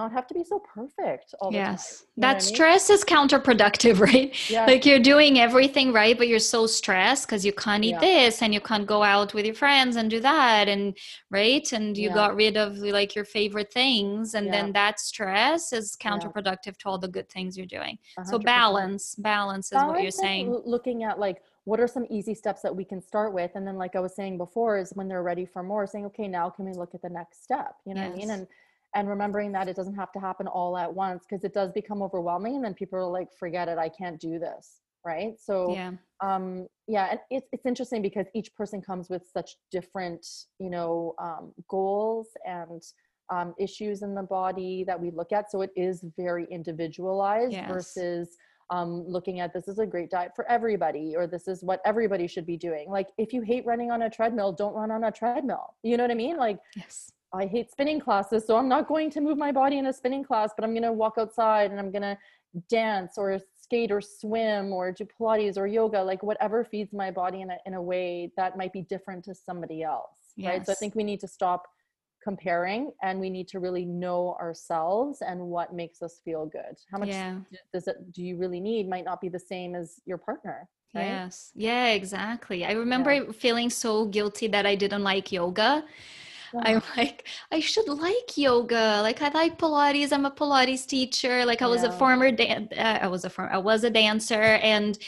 not 0.00 0.08
have 0.16 0.26
to 0.30 0.34
be 0.38 0.44
so 0.52 0.58
perfect 0.78 1.28
all 1.40 1.50
the 1.50 1.56
time 1.56 1.64
Yes. 1.72 2.04
you 2.16 2.20
know 2.20 2.28
That 2.28 2.36
I 2.36 2.44
mean? 2.44 2.54
stress 2.54 2.84
is 2.94 3.02
counterproductive, 3.16 3.96
right? 4.08 4.28
yeah 4.56 4.66
Like 4.70 4.82
you're 4.88 5.04
doing 5.12 5.32
everything 5.46 5.86
right, 6.00 6.16
but 6.20 6.28
you're 6.30 6.48
so 6.56 6.60
stressed 6.80 7.24
because 7.26 7.42
you 7.48 7.54
can't 7.64 7.84
eat 7.88 7.96
Yeah. 7.96 8.08
this 8.10 8.34
and 8.42 8.50
you 8.56 8.62
can't 8.70 8.86
go 8.94 9.00
out 9.14 9.30
with 9.36 9.46
your 9.50 9.58
friends 9.64 9.92
and 9.98 10.06
do 10.16 10.20
that. 10.32 10.64
And 10.74 10.82
right. 11.38 11.66
And 11.78 11.86
you 12.02 12.08
Yeah. 12.08 12.20
got 12.22 12.30
rid 12.44 12.56
of 12.64 12.70
like 13.00 13.10
your 13.18 13.26
favorite 13.38 13.70
things. 13.80 14.34
And 14.36 14.44
Yeah. 14.46 14.54
then 14.56 14.66
that 14.80 14.94
stress 15.10 15.62
is 15.80 15.86
counterproductive 16.08 16.74
to 16.80 16.84
all 16.88 17.00
the 17.06 17.12
good 17.16 17.28
things 17.34 17.50
you're 17.58 17.74
doing. 17.78 17.96
So 18.30 18.36
100%. 18.38 18.44
balance, 18.56 19.04
balance 19.32 19.66
is 19.72 19.78
what 19.88 20.02
you're 20.04 20.20
saying. 20.24 20.46
looking 20.76 20.98
at 21.08 21.16
like 21.26 21.38
what 21.66 21.80
are 21.80 21.88
some 21.88 22.06
easy 22.10 22.32
steps 22.32 22.62
that 22.62 22.74
we 22.74 22.84
can 22.84 23.02
start 23.02 23.34
with? 23.34 23.50
And 23.56 23.66
then 23.66 23.76
like 23.76 23.96
i 23.96 24.00
was 24.00 24.14
saying 24.14 24.38
before 24.38 24.78
is 24.78 24.92
when 24.94 25.08
they're 25.08 25.22
ready 25.22 25.44
for 25.44 25.62
more 25.62 25.86
saying 25.86 26.06
okay 26.06 26.28
now 26.28 26.48
can 26.48 26.64
we 26.64 26.72
look 26.72 26.94
at 26.94 27.02
the 27.02 27.10
next 27.10 27.42
step? 27.42 27.74
You 27.84 27.94
know 27.94 28.02
what 28.02 28.12
i 28.12 28.16
mean? 28.16 28.30
And 28.30 28.46
and 28.94 29.08
remembering 29.08 29.52
that 29.52 29.68
it 29.68 29.76
doesn't 29.76 29.96
have 29.96 30.12
to 30.12 30.20
happen 30.20 30.46
all 30.46 30.78
at 30.78 30.92
once 30.92 31.24
because 31.28 31.44
it 31.44 31.52
does 31.52 31.72
become 31.72 32.02
overwhelming 32.02 32.54
and 32.56 32.64
then 32.64 32.72
people 32.72 32.98
are 32.98 33.06
like 33.06 33.28
forget 33.38 33.68
it 33.68 33.78
i 33.78 33.88
can't 33.88 34.18
do 34.18 34.38
this 34.38 34.80
right? 35.04 35.38
So 35.38 35.74
Yeah. 35.74 35.92
um 36.22 36.66
yeah 36.88 37.08
and 37.10 37.20
it's, 37.30 37.46
it's 37.52 37.66
interesting 37.66 38.00
because 38.00 38.26
each 38.34 38.54
person 38.54 38.80
comes 38.80 39.10
with 39.10 39.22
such 39.30 39.56
different 39.70 40.26
you 40.58 40.70
know 40.70 41.14
um, 41.18 41.52
goals 41.68 42.28
and 42.46 42.82
um, 43.28 43.54
issues 43.58 44.02
in 44.02 44.14
the 44.14 44.22
body 44.22 44.84
that 44.86 45.00
we 45.00 45.10
look 45.10 45.32
at. 45.32 45.50
So 45.50 45.62
it 45.62 45.70
is 45.76 46.04
very 46.16 46.46
individualized 46.50 47.54
Yes. 47.54 47.68
versus 47.68 48.36
um, 48.70 49.04
looking 49.06 49.40
at 49.40 49.52
this 49.52 49.68
is 49.68 49.78
a 49.78 49.86
great 49.86 50.10
diet 50.10 50.32
for 50.34 50.48
everybody 50.50 51.14
or 51.16 51.26
this 51.26 51.46
is 51.46 51.62
what 51.62 51.80
everybody 51.84 52.26
should 52.26 52.46
be 52.46 52.56
doing 52.56 52.90
like 52.90 53.08
if 53.18 53.32
you 53.32 53.42
hate 53.42 53.64
running 53.66 53.90
on 53.90 54.02
a 54.02 54.10
treadmill 54.10 54.52
don't 54.52 54.74
run 54.74 54.90
on 54.90 55.04
a 55.04 55.12
treadmill 55.12 55.74
you 55.82 55.96
know 55.96 56.04
what 56.04 56.10
i 56.10 56.14
mean 56.14 56.36
like 56.36 56.58
Yes. 56.74 57.10
I 57.34 57.44
hate 57.44 57.70
spinning 57.70 58.00
classes, 58.00 58.46
so 58.46 58.56
I'm 58.56 58.68
not 58.68 58.86
going 58.86 59.10
to 59.10 59.20
move 59.20 59.36
my 59.36 59.52
body 59.52 59.78
in 59.78 59.86
a 59.86 59.92
spinning 59.92 60.24
class, 60.24 60.52
but 60.56 60.64
I'm 60.64 60.70
going 60.70 60.84
to 60.84 60.92
walk 60.92 61.14
outside 61.18 61.70
and 61.70 61.78
I'm 61.78 61.90
going 61.90 62.02
to 62.02 62.16
dance 62.68 63.18
or 63.18 63.38
skate 63.60 63.90
or 63.90 64.00
swim 64.00 64.72
or 64.72 64.92
do 64.92 65.06
pilates 65.18 65.56
or 65.56 65.66
yoga 65.66 66.02
like 66.02 66.22
whatever 66.22 66.64
feeds 66.64 66.92
my 66.92 67.10
body 67.10 67.40
in 67.42 67.50
a, 67.50 67.56
in 67.66 67.74
a 67.74 67.82
way 67.82 68.32
that 68.36 68.56
might 68.56 68.72
be 68.72 68.82
different 68.82 69.24
to 69.24 69.34
somebody 69.34 69.82
else 69.82 70.32
yes. 70.36 70.48
right 70.48 70.66
so 70.66 70.72
i 70.72 70.74
think 70.76 70.94
we 70.94 71.02
need 71.02 71.20
to 71.20 71.28
stop 71.28 71.66
comparing 72.26 72.90
and 73.04 73.20
we 73.20 73.30
need 73.30 73.46
to 73.46 73.60
really 73.60 73.84
know 73.84 74.36
ourselves 74.40 75.22
and 75.22 75.40
what 75.40 75.72
makes 75.72 76.02
us 76.02 76.20
feel 76.24 76.44
good 76.44 76.74
how 76.90 76.98
much 76.98 77.10
yeah. 77.10 77.36
does 77.72 77.86
it 77.86 78.12
do 78.12 78.20
you 78.20 78.36
really 78.36 78.58
need 78.58 78.88
might 78.88 79.04
not 79.04 79.20
be 79.20 79.28
the 79.28 79.38
same 79.38 79.76
as 79.76 80.00
your 80.06 80.18
partner 80.18 80.68
right? 80.92 81.04
yes 81.04 81.52
yeah 81.54 81.90
exactly 81.90 82.64
i 82.64 82.72
remember 82.72 83.12
yeah. 83.14 83.30
feeling 83.30 83.70
so 83.70 84.06
guilty 84.06 84.48
that 84.48 84.66
i 84.66 84.74
didn't 84.74 85.04
like 85.04 85.30
yoga 85.30 85.84
I'm 86.62 86.82
like, 86.96 87.26
I 87.50 87.60
should 87.60 87.88
like 87.88 88.36
yoga. 88.36 89.00
Like 89.02 89.22
I 89.22 89.28
like 89.30 89.58
Pilates. 89.58 90.12
I'm 90.12 90.26
a 90.26 90.30
Pilates 90.30 90.86
teacher. 90.86 91.44
Like 91.44 91.62
I 91.62 91.66
was 91.66 91.82
yeah. 91.82 91.88
a 91.88 91.92
former 91.92 92.30
dan- 92.30 92.68
uh, 92.76 92.98
I 93.02 93.06
was 93.08 93.24
a 93.24 93.30
form- 93.30 93.50
I 93.52 93.58
was 93.58 93.84
a 93.84 93.90
dancer 93.90 94.34
and 94.34 94.98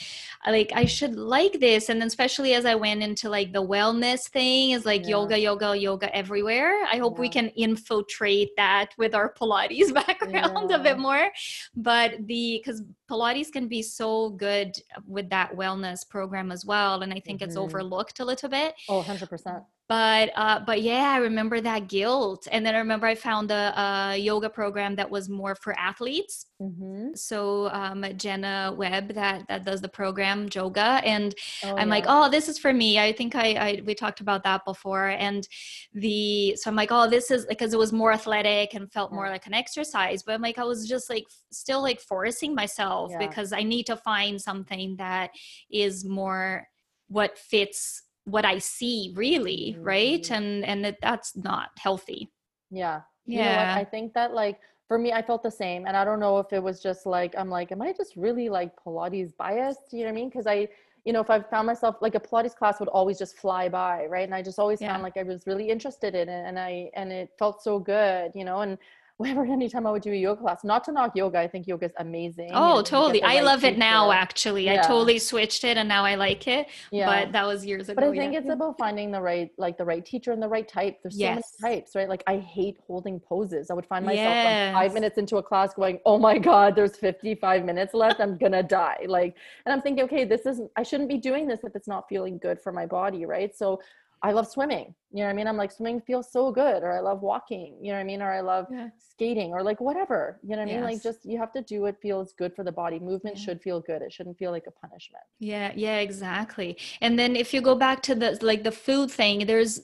like 0.46 0.72
I 0.74 0.84
should 0.84 1.16
like 1.16 1.60
this. 1.60 1.88
And 1.88 2.00
then 2.00 2.08
especially 2.08 2.54
as 2.54 2.64
I 2.64 2.74
went 2.74 3.02
into 3.02 3.28
like 3.28 3.52
the 3.52 3.62
wellness 3.62 4.28
thing 4.28 4.70
is 4.70 4.84
like 4.84 5.02
yeah. 5.02 5.10
yoga, 5.10 5.38
yoga, 5.38 5.76
yoga 5.76 6.14
everywhere. 6.14 6.84
I 6.90 6.98
hope 6.98 7.16
yeah. 7.16 7.20
we 7.20 7.28
can 7.28 7.48
infiltrate 7.48 8.50
that 8.56 8.90
with 8.98 9.14
our 9.14 9.32
Pilates 9.32 9.92
background 10.06 10.70
a 10.70 10.78
bit 10.78 10.98
more. 10.98 11.28
But 11.74 12.26
the 12.26 12.60
because 12.62 12.82
Pilates 13.10 13.50
can 13.50 13.68
be 13.68 13.82
so 13.82 14.30
good 14.30 14.76
with 15.06 15.28
that 15.30 15.54
wellness 15.56 16.08
program 16.08 16.52
as 16.52 16.64
well. 16.64 17.02
And 17.02 17.12
I 17.12 17.20
think 17.20 17.40
mm-hmm. 17.40 17.48
it's 17.48 17.56
overlooked 17.56 18.20
a 18.20 18.24
little 18.24 18.48
bit. 18.48 18.74
Oh, 18.88 19.02
100% 19.02 19.64
but 19.88 20.30
uh, 20.36 20.60
but 20.60 20.82
yeah 20.82 21.10
i 21.10 21.16
remember 21.16 21.60
that 21.60 21.88
guilt 21.88 22.46
and 22.52 22.64
then 22.64 22.74
i 22.74 22.78
remember 22.78 23.06
i 23.06 23.14
found 23.14 23.50
a, 23.50 23.72
a 23.80 24.16
yoga 24.16 24.48
program 24.48 24.94
that 24.94 25.10
was 25.10 25.28
more 25.28 25.54
for 25.54 25.76
athletes 25.78 26.46
mm-hmm. 26.60 27.08
so 27.14 27.68
um, 27.70 28.04
jenna 28.16 28.72
webb 28.76 29.14
that 29.14 29.46
that 29.48 29.64
does 29.64 29.80
the 29.80 29.88
program 29.88 30.48
yoga 30.54 31.00
and 31.04 31.34
oh, 31.64 31.70
i'm 31.76 31.88
yeah. 31.88 31.94
like 31.94 32.04
oh 32.06 32.28
this 32.28 32.48
is 32.48 32.58
for 32.58 32.72
me 32.72 32.98
i 32.98 33.12
think 33.12 33.34
I, 33.34 33.52
I 33.54 33.82
we 33.84 33.94
talked 33.94 34.20
about 34.20 34.44
that 34.44 34.64
before 34.64 35.08
and 35.08 35.46
the 35.94 36.54
so 36.56 36.68
i'm 36.70 36.76
like 36.76 36.92
oh 36.92 37.08
this 37.08 37.30
is 37.30 37.46
because 37.46 37.72
it 37.72 37.78
was 37.78 37.92
more 37.92 38.12
athletic 38.12 38.74
and 38.74 38.92
felt 38.92 39.12
more 39.12 39.28
like 39.30 39.46
an 39.46 39.54
exercise 39.54 40.22
but 40.22 40.34
i'm 40.34 40.42
like 40.42 40.58
i 40.58 40.64
was 40.64 40.86
just 40.86 41.08
like 41.08 41.24
still 41.50 41.82
like 41.82 42.00
forcing 42.00 42.54
myself 42.54 43.10
yeah. 43.12 43.26
because 43.26 43.52
i 43.52 43.62
need 43.62 43.84
to 43.84 43.96
find 43.96 44.40
something 44.40 44.96
that 44.96 45.30
is 45.70 46.04
more 46.04 46.66
what 47.08 47.38
fits 47.38 48.02
what 48.30 48.44
I 48.44 48.58
see 48.58 49.12
really, 49.14 49.74
mm-hmm. 49.74 49.84
right? 49.84 50.30
And 50.30 50.64
and 50.64 50.84
that, 50.84 50.98
that's 51.00 51.36
not 51.36 51.70
healthy. 51.78 52.30
Yeah. 52.70 53.02
Yeah. 53.26 53.74
I 53.76 53.84
think 53.84 54.14
that 54.14 54.32
like 54.32 54.58
for 54.88 54.98
me, 54.98 55.12
I 55.12 55.20
felt 55.22 55.42
the 55.42 55.50
same. 55.50 55.86
And 55.86 55.96
I 55.96 56.04
don't 56.04 56.18
know 56.18 56.38
if 56.38 56.52
it 56.52 56.62
was 56.62 56.80
just 56.80 57.04
like, 57.04 57.34
I'm 57.36 57.50
like, 57.50 57.70
am 57.72 57.82
I 57.82 57.92
just 57.92 58.16
really 58.16 58.48
like 58.48 58.72
Pilates 58.76 59.36
biased? 59.36 59.92
You 59.92 60.00
know 60.00 60.04
what 60.06 60.12
I 60.12 60.14
mean? 60.14 60.28
Because 60.30 60.46
I, 60.46 60.68
you 61.04 61.12
know, 61.12 61.20
if 61.20 61.28
I 61.28 61.40
found 61.40 61.66
myself 61.66 61.96
like 62.00 62.14
a 62.14 62.20
Pilates 62.20 62.56
class 62.56 62.80
would 62.80 62.88
always 62.88 63.18
just 63.18 63.36
fly 63.36 63.68
by, 63.68 64.06
right? 64.06 64.24
And 64.24 64.34
I 64.34 64.42
just 64.42 64.58
always 64.58 64.80
yeah. 64.80 64.92
found 64.92 65.02
like 65.02 65.18
I 65.18 65.22
was 65.22 65.46
really 65.46 65.68
interested 65.68 66.14
in 66.14 66.28
it 66.30 66.44
and 66.46 66.58
I, 66.58 66.90
and 66.94 67.12
it 67.12 67.30
felt 67.38 67.62
so 67.62 67.78
good, 67.78 68.32
you 68.34 68.44
know, 68.44 68.60
and 68.60 68.78
whenever 69.18 69.44
anytime 69.52 69.86
I 69.86 69.90
would 69.90 70.02
do 70.02 70.12
a 70.12 70.16
yoga 70.16 70.40
class, 70.40 70.64
not 70.64 70.84
to 70.84 70.92
knock 70.92 71.14
yoga, 71.14 71.38
I 71.38 71.46
think 71.46 71.66
yoga 71.66 71.86
is 71.86 71.92
amazing. 71.98 72.50
Oh, 72.54 72.82
totally. 72.82 73.22
I 73.22 73.42
love 73.42 73.64
it 73.64 73.76
now 73.76 74.10
actually. 74.10 74.64
Yeah. 74.64 74.74
I 74.74 74.86
totally 74.86 75.18
switched 75.18 75.64
it 75.64 75.76
and 75.76 75.88
now 75.88 76.04
I 76.04 76.14
like 76.14 76.48
it. 76.48 76.68
Yeah. 76.90 77.06
But 77.06 77.32
that 77.32 77.46
was 77.46 77.66
years 77.66 77.88
ago. 77.88 77.96
But 77.96 78.04
I 78.04 78.10
think 78.12 78.32
yeah. 78.32 78.38
it's 78.40 78.48
about 78.48 78.78
finding 78.78 79.10
the 79.10 79.20
right 79.20 79.50
like 79.58 79.76
the 79.76 79.84
right 79.84 80.04
teacher 80.04 80.32
and 80.32 80.42
the 80.42 80.48
right 80.48 80.66
type. 80.66 80.98
There's 81.02 81.18
so 81.18 81.24
many 81.24 81.42
types, 81.60 81.94
right? 81.94 82.08
Like 82.08 82.22
I 82.26 82.38
hate 82.38 82.78
holding 82.86 83.20
poses. 83.20 83.70
I 83.70 83.74
would 83.74 83.86
find 83.86 84.06
myself 84.06 84.24
yes. 84.24 84.74
like 84.74 84.84
5 84.84 84.94
minutes 84.94 85.18
into 85.18 85.36
a 85.36 85.42
class 85.42 85.74
going, 85.74 85.98
"Oh 86.06 86.18
my 86.18 86.38
god, 86.38 86.74
there's 86.74 86.96
55 86.96 87.64
minutes 87.64 87.94
left. 87.94 88.20
I'm 88.20 88.38
going 88.38 88.52
to 88.52 88.62
die." 88.62 89.04
Like 89.06 89.36
and 89.66 89.72
I'm 89.72 89.82
thinking, 89.82 90.04
"Okay, 90.04 90.24
this 90.24 90.46
isn't 90.46 90.70
I 90.76 90.82
shouldn't 90.82 91.08
be 91.08 91.18
doing 91.18 91.46
this 91.46 91.60
if 91.64 91.74
it's 91.74 91.88
not 91.88 92.08
feeling 92.08 92.38
good 92.38 92.60
for 92.60 92.72
my 92.72 92.86
body, 92.86 93.26
right?" 93.26 93.56
So 93.56 93.80
I 94.22 94.32
love 94.32 94.48
swimming. 94.48 94.94
You 95.10 95.20
know 95.20 95.24
what 95.24 95.30
I 95.30 95.32
mean? 95.34 95.46
I'm 95.46 95.56
like 95.56 95.72
swimming 95.72 96.00
feels 96.00 96.30
so 96.30 96.52
good 96.52 96.82
or 96.82 96.92
I 96.92 97.00
love 97.00 97.22
walking, 97.22 97.78
you 97.80 97.92
know 97.92 97.98
what 97.98 98.02
I 98.02 98.04
mean? 98.04 98.20
Or 98.20 98.30
I 98.30 98.40
love 98.40 98.66
yeah. 98.70 98.88
skating 98.98 99.52
or 99.52 99.62
like 99.62 99.80
whatever. 99.80 100.38
You 100.42 100.50
know 100.50 100.62
what 100.62 100.70
I 100.70 100.74
mean? 100.74 100.82
Like 100.82 101.02
just 101.02 101.24
you 101.24 101.38
have 101.38 101.52
to 101.52 101.62
do 101.62 101.82
what 101.82 102.00
feels 102.00 102.32
good 102.32 102.54
for 102.54 102.64
the 102.64 102.72
body. 102.72 102.98
Movement 102.98 103.36
yeah. 103.36 103.44
should 103.44 103.62
feel 103.62 103.80
good. 103.80 104.02
It 104.02 104.12
shouldn't 104.12 104.36
feel 104.38 104.50
like 104.50 104.66
a 104.66 104.70
punishment. 104.70 105.24
Yeah, 105.38 105.72
yeah, 105.74 105.98
exactly. 105.98 106.76
And 107.00 107.18
then 107.18 107.36
if 107.36 107.54
you 107.54 107.60
go 107.60 107.74
back 107.74 108.02
to 108.02 108.14
the 108.14 108.38
like 108.42 108.64
the 108.64 108.72
food 108.72 109.10
thing, 109.10 109.46
there's 109.46 109.80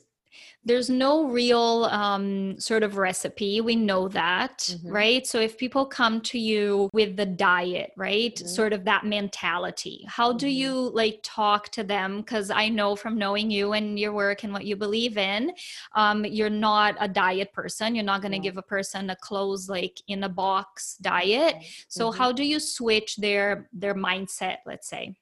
there's 0.65 0.89
no 0.89 1.27
real 1.27 1.89
um, 1.91 2.59
sort 2.59 2.83
of 2.83 2.97
recipe. 2.97 3.61
We 3.61 3.77
know 3.77 4.09
that, 4.09 4.59
mm-hmm. 4.59 4.89
right? 4.89 5.27
So 5.27 5.39
if 5.41 5.59
people 5.59 5.85
come 5.85 6.21
to 6.23 6.39
you 6.39 6.89
with 6.93 7.17
the 7.17 7.27
diet, 7.27 7.93
right, 7.97 8.35
mm-hmm. 8.35 8.49
sort 8.49 8.73
of 8.73 8.85
that 8.85 9.05
mentality, 9.05 10.05
how 10.09 10.33
do 10.33 10.47
mm-hmm. 10.47 10.57
you 10.57 10.91
like 10.95 11.21
talk 11.23 11.69
to 11.71 11.85
them? 11.85 12.19
Because 12.19 12.51
I 12.51 12.69
know 12.69 12.97
from 12.97 13.19
knowing 13.19 13.51
you 13.51 13.75
and 13.75 13.99
your 13.99 14.13
work 14.13 14.45
and 14.45 14.53
what 14.53 14.65
you 14.65 14.77
believe 14.77 15.19
in, 15.19 15.53
um, 15.95 16.25
you're 16.25 16.51
not 16.51 16.97
a 16.99 17.09
diet 17.09 17.53
person. 17.53 17.95
You're 17.95 18.05
not 18.05 18.23
going 18.23 18.33
to 18.33 18.39
give 18.39 18.57
a 18.57 18.63
person 18.63 19.11
a 19.11 19.17
clothes 19.17 19.69
like 19.69 20.01
in 20.09 20.25
a 20.25 20.29
box 20.29 20.97
diet. 20.97 21.57
So 21.89 22.09
mm-hmm. 22.09 22.19
how 22.19 22.33
do 22.33 22.45
you 22.45 22.59
switch 22.59 23.17
their 23.17 23.69
their 23.73 23.95
mindset? 23.95 24.59
Let's 24.65 24.89
say. 24.89 25.15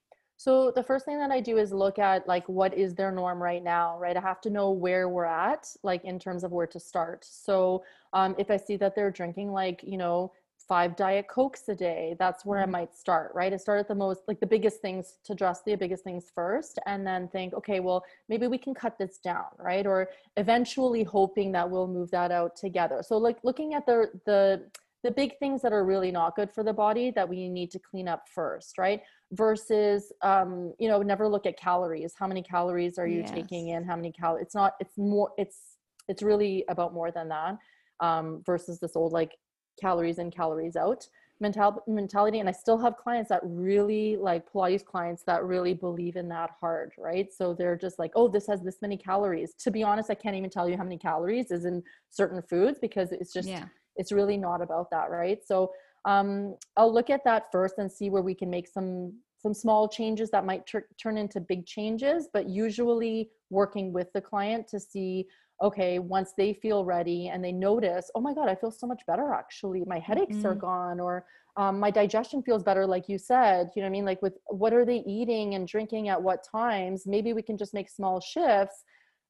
So 0.42 0.72
the 0.72 0.82
first 0.82 1.04
thing 1.04 1.20
that 1.20 1.30
I 1.30 1.38
do 1.38 1.56
is 1.56 1.70
look 1.72 2.00
at 2.00 2.26
like 2.26 2.48
what 2.48 2.76
is 2.76 2.96
their 2.96 3.12
norm 3.12 3.40
right 3.40 3.62
now, 3.62 3.96
right? 4.00 4.16
I 4.16 4.20
have 4.20 4.40
to 4.40 4.50
know 4.50 4.72
where 4.72 5.08
we're 5.08 5.24
at, 5.24 5.68
like 5.84 6.04
in 6.04 6.18
terms 6.18 6.42
of 6.42 6.50
where 6.50 6.66
to 6.66 6.80
start. 6.80 7.24
So 7.24 7.84
um, 8.12 8.34
if 8.38 8.50
I 8.50 8.56
see 8.56 8.76
that 8.78 8.96
they're 8.96 9.12
drinking 9.12 9.52
like 9.52 9.84
you 9.84 9.96
know 9.96 10.32
five 10.58 10.96
diet 10.96 11.28
cokes 11.28 11.68
a 11.68 11.76
day, 11.76 12.16
that's 12.18 12.44
where 12.44 12.58
I 12.58 12.62
mm-hmm. 12.64 12.72
might 12.72 12.92
start, 12.92 13.30
right? 13.36 13.52
I 13.52 13.56
start 13.56 13.78
at 13.78 13.86
the 13.86 13.94
most 13.94 14.22
like 14.26 14.40
the 14.40 14.46
biggest 14.46 14.80
things 14.80 15.18
to 15.26 15.32
address 15.32 15.62
the 15.64 15.76
biggest 15.76 16.02
things 16.02 16.32
first, 16.34 16.80
and 16.86 17.06
then 17.06 17.28
think, 17.28 17.54
okay, 17.54 17.78
well 17.78 18.04
maybe 18.28 18.48
we 18.48 18.58
can 18.58 18.74
cut 18.74 18.98
this 18.98 19.18
down, 19.18 19.46
right? 19.60 19.86
Or 19.86 20.08
eventually 20.36 21.04
hoping 21.04 21.52
that 21.52 21.70
we'll 21.70 21.86
move 21.86 22.10
that 22.10 22.32
out 22.32 22.56
together. 22.56 23.00
So 23.06 23.16
like 23.16 23.38
looking 23.44 23.74
at 23.74 23.86
the 23.86 24.10
the 24.26 24.64
the 25.02 25.10
big 25.10 25.38
things 25.38 25.62
that 25.62 25.72
are 25.72 25.84
really 25.84 26.10
not 26.10 26.36
good 26.36 26.50
for 26.50 26.62
the 26.62 26.72
body 26.72 27.10
that 27.10 27.28
we 27.28 27.48
need 27.48 27.70
to 27.72 27.78
clean 27.78 28.08
up 28.08 28.24
first, 28.32 28.78
right? 28.78 29.02
Versus, 29.32 30.12
um, 30.22 30.72
you 30.78 30.88
know, 30.88 31.02
never 31.02 31.28
look 31.28 31.46
at 31.46 31.58
calories. 31.58 32.14
How 32.18 32.26
many 32.26 32.42
calories 32.42 32.98
are 32.98 33.06
you 33.06 33.20
yes. 33.20 33.30
taking 33.30 33.68
in? 33.68 33.84
How 33.84 33.96
many 33.96 34.12
calories? 34.12 34.46
It's 34.46 34.54
not. 34.54 34.74
It's 34.80 34.96
more. 34.96 35.30
It's 35.38 35.76
it's 36.08 36.22
really 36.22 36.64
about 36.68 36.94
more 36.94 37.10
than 37.10 37.28
that. 37.28 37.56
Um, 38.00 38.42
versus 38.44 38.80
this 38.80 38.96
old 38.96 39.12
like 39.12 39.32
calories 39.80 40.18
in, 40.18 40.30
calories 40.30 40.76
out 40.76 41.06
mental 41.40 41.82
mentality. 41.86 42.38
And 42.38 42.48
I 42.48 42.52
still 42.52 42.78
have 42.78 42.96
clients 42.96 43.28
that 43.28 43.40
really 43.42 44.16
like 44.16 44.50
Pilates 44.50 44.84
clients 44.84 45.24
that 45.24 45.44
really 45.44 45.74
believe 45.74 46.16
in 46.16 46.28
that 46.28 46.50
hard, 46.58 46.92
right? 46.96 47.30
So 47.32 47.52
they're 47.52 47.76
just 47.76 47.98
like, 47.98 48.12
oh, 48.14 48.28
this 48.28 48.46
has 48.46 48.62
this 48.62 48.78
many 48.80 48.96
calories. 48.96 49.54
To 49.64 49.70
be 49.70 49.82
honest, 49.82 50.08
I 50.08 50.14
can't 50.14 50.36
even 50.36 50.50
tell 50.50 50.68
you 50.68 50.76
how 50.76 50.84
many 50.84 50.98
calories 50.98 51.50
is 51.50 51.64
in 51.64 51.82
certain 52.10 52.40
foods 52.42 52.78
because 52.80 53.12
it's 53.12 53.32
just. 53.32 53.48
Yeah 53.48 53.64
it's 53.96 54.12
really 54.12 54.36
not 54.36 54.62
about 54.62 54.90
that 54.90 55.10
right? 55.10 55.38
So 55.44 55.70
um, 56.04 56.56
i'll 56.76 56.92
look 56.92 57.10
at 57.10 57.24
that 57.24 57.44
first 57.52 57.74
and 57.78 57.90
see 57.90 58.10
where 58.10 58.22
we 58.22 58.34
can 58.34 58.50
make 58.50 58.68
some 58.68 59.12
some 59.38 59.54
small 59.54 59.88
changes 59.88 60.30
that 60.30 60.44
might 60.44 60.66
tur- 60.66 60.86
turn 61.00 61.18
into 61.18 61.40
big 61.40 61.66
changes 61.66 62.28
but 62.32 62.48
usually 62.48 63.30
working 63.50 63.92
with 63.92 64.12
the 64.12 64.20
client 64.20 64.66
to 64.68 64.78
see 64.78 65.26
okay 65.62 65.98
once 65.98 66.32
they 66.36 66.52
feel 66.52 66.84
ready 66.84 67.28
and 67.28 67.44
they 67.44 67.52
notice 67.52 68.10
oh 68.14 68.20
my 68.20 68.34
god 68.34 68.48
i 68.48 68.54
feel 68.54 68.70
so 68.70 68.86
much 68.86 69.02
better 69.06 69.32
actually. 69.32 69.82
My 69.86 69.98
headaches 69.98 70.36
mm-hmm. 70.36 70.46
are 70.46 70.54
gone 70.54 71.00
or 71.00 71.24
um, 71.58 71.78
my 71.78 71.90
digestion 71.90 72.42
feels 72.42 72.62
better 72.62 72.86
like 72.86 73.08
you 73.08 73.18
said 73.18 73.70
you 73.76 73.82
know 73.82 73.86
what 73.86 73.90
i 73.90 73.92
mean? 73.92 74.04
Like 74.04 74.22
with 74.22 74.38
what 74.46 74.72
are 74.72 74.86
they 74.86 75.04
eating 75.06 75.54
and 75.54 75.68
drinking 75.68 76.08
at 76.08 76.20
what 76.20 76.44
times? 76.50 77.06
Maybe 77.06 77.32
we 77.34 77.42
can 77.42 77.58
just 77.58 77.74
make 77.74 77.90
small 77.90 78.20
shifts 78.20 78.84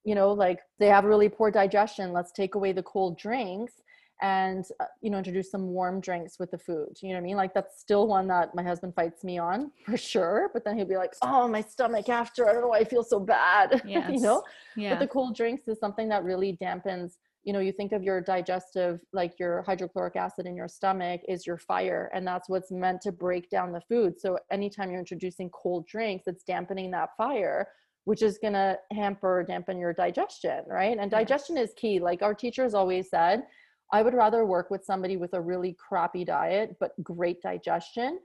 you 0.04 0.14
know 0.14 0.32
like 0.32 0.60
they 0.78 0.86
have 0.86 1.04
really 1.04 1.28
poor 1.28 1.50
digestion 1.50 2.12
let's 2.12 2.32
take 2.32 2.54
away 2.56 2.72
the 2.72 2.82
cold 2.82 3.16
drinks 3.18 3.74
and 4.23 4.64
uh, 4.81 4.85
you 5.01 5.11
know 5.11 5.18
introduce 5.18 5.51
some 5.51 5.68
warm 5.68 6.01
drinks 6.01 6.39
with 6.39 6.51
the 6.51 6.59
food 6.59 6.97
you 7.03 7.09
know 7.09 7.16
what 7.16 7.20
i 7.20 7.25
mean? 7.25 7.37
Like 7.37 7.53
that's 7.53 7.81
still 7.81 8.07
one 8.07 8.27
that 8.29 8.55
my 8.55 8.62
husband 8.62 8.95
fights 8.95 9.25
me 9.25 9.39
on 9.39 9.70
for 9.85 9.97
sure 9.97 10.51
but 10.53 10.64
then 10.64 10.77
he'll 10.77 10.87
be 10.87 10.97
like 10.97 11.12
oh 11.23 11.49
my 11.49 11.61
stomach 11.61 12.09
after 12.09 12.49
i 12.49 12.53
don't 12.53 12.62
know 12.62 12.68
why 12.68 12.79
i 12.79 12.85
feel 12.85 13.05
so 13.05 13.20
bad 13.20 13.83
yes. 13.87 14.11
you 14.11 14.20
know? 14.20 14.43
Yeah. 14.77 14.95
but 14.95 15.01
the 15.01 15.09
cold 15.09 15.37
drinks 15.37 15.68
is 15.68 15.79
something 15.79 16.09
that 16.09 16.25
really 16.25 16.57
dampens 16.62 17.16
you 17.45 17.53
know 17.53 17.59
you 17.59 17.73
think 17.73 17.93
of 17.93 18.03
your 18.03 18.20
digestive 18.20 19.01
like 19.12 19.39
your 19.39 19.62
hydrochloric 19.62 20.16
acid 20.16 20.47
in 20.47 20.55
your 20.55 20.68
stomach 20.68 21.20
is 21.29 21.47
your 21.47 21.59
fire 21.59 22.11
and 22.14 22.27
that's 22.27 22.49
what's 22.49 22.70
meant 22.70 23.01
to 23.03 23.12
break 23.12 23.51
down 23.51 23.73
the 23.73 23.81
food. 23.81 24.20
So 24.20 24.39
anytime 24.51 24.91
you're 24.91 25.01
introducing 25.01 25.51
cold 25.51 25.87
drinks 25.87 26.25
it's 26.27 26.45
dampening 26.45 26.91
that 26.93 27.11
fire 27.16 27.68
which 28.05 28.23
is 28.23 28.39
going 28.39 28.53
to 28.53 28.77
hamper 28.93 29.45
dampen 29.47 29.79
your 29.79 29.93
digestion 29.93 30.62
right? 30.66 30.97
And 30.99 31.11
digestion 31.11 31.57
is 31.57 31.73
key. 31.77 31.99
Like 31.99 32.23
our 32.23 32.35
teachers 32.35 32.75
always 32.75 33.11
said 33.11 33.45
I 33.93 34.03
would 34.03 34.14
rather 34.14 34.45
work 34.45 34.70
with 34.70 34.84
somebody 34.84 35.16
with 35.16 35.34
a 35.34 35.40
really 35.40 35.76
crappy 35.78 36.24
diet 36.24 36.76
but 36.80 36.93
great 37.03 37.40
digestion 37.43 38.18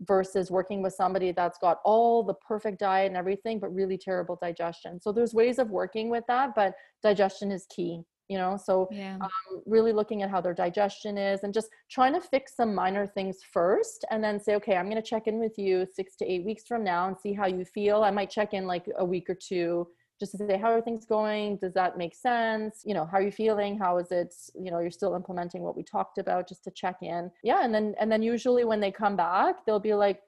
versus 0.00 0.50
working 0.50 0.82
with 0.82 0.92
somebody 0.94 1.30
that's 1.32 1.58
got 1.58 1.78
all 1.84 2.22
the 2.24 2.34
perfect 2.34 2.80
diet 2.80 3.06
and 3.08 3.16
everything 3.16 3.60
but 3.60 3.72
really 3.72 3.96
terrible 3.96 4.36
digestion. 4.42 5.00
So 5.00 5.12
there's 5.12 5.34
ways 5.34 5.58
of 5.58 5.70
working 5.70 6.10
with 6.10 6.24
that, 6.26 6.54
but 6.56 6.74
digestion 7.02 7.52
is 7.52 7.66
key. 7.74 8.02
you 8.32 8.38
know 8.38 8.56
so 8.56 8.88
Yeah. 8.90 9.16
um, 9.20 9.62
really 9.66 9.92
looking 9.92 10.22
at 10.22 10.30
how 10.30 10.40
their 10.40 10.54
digestion 10.54 11.18
is 11.18 11.42
and 11.44 11.52
just 11.52 11.68
trying 11.90 12.14
to 12.14 12.22
fix 12.22 12.56
some 12.56 12.74
minor 12.74 13.06
things 13.06 13.36
first 13.56 14.00
and 14.10 14.24
then 14.24 14.40
say 14.40 14.54
okay 14.58 14.76
i'm 14.78 14.88
going 14.92 15.02
to 15.04 15.10
check 15.12 15.26
in 15.26 15.38
with 15.44 15.56
you 15.64 15.86
six 15.98 16.16
to 16.16 16.24
eight 16.32 16.42
weeks 16.48 16.64
from 16.70 16.82
now 16.82 17.02
and 17.08 17.16
see 17.24 17.34
how 17.40 17.46
you 17.46 17.64
feel 17.76 17.96
i 18.02 18.10
might 18.18 18.30
check 18.38 18.50
in 18.54 18.64
like 18.66 18.86
a 19.04 19.04
week 19.04 19.28
or 19.28 19.34
two 19.50 19.86
just 20.20 20.32
to 20.32 20.38
say 20.38 20.56
how 20.58 20.70
are 20.70 20.80
things 20.80 21.04
going? 21.04 21.56
Does 21.56 21.74
that 21.74 21.98
make 21.98 22.14
sense? 22.14 22.82
You 22.84 22.94
know 22.94 23.04
how 23.04 23.18
are 23.18 23.22
you 23.22 23.32
feeling? 23.32 23.78
How 23.78 23.98
is 23.98 24.10
it 24.12 24.34
you 24.54 24.70
know 24.70 24.78
you're 24.78 24.90
still 24.90 25.14
implementing 25.14 25.62
what 25.62 25.76
we 25.76 25.82
talked 25.82 26.18
about? 26.18 26.48
Just 26.48 26.64
to 26.64 26.70
check 26.70 26.96
in. 27.02 27.30
Yeah 27.42 27.64
and 27.64 27.74
then 27.74 27.94
and 28.00 28.10
then 28.10 28.22
usually 28.22 28.64
when 28.64 28.80
they 28.80 28.90
come 28.92 29.16
back 29.16 29.64
they'll 29.66 29.80
be 29.80 29.94
like 29.94 30.20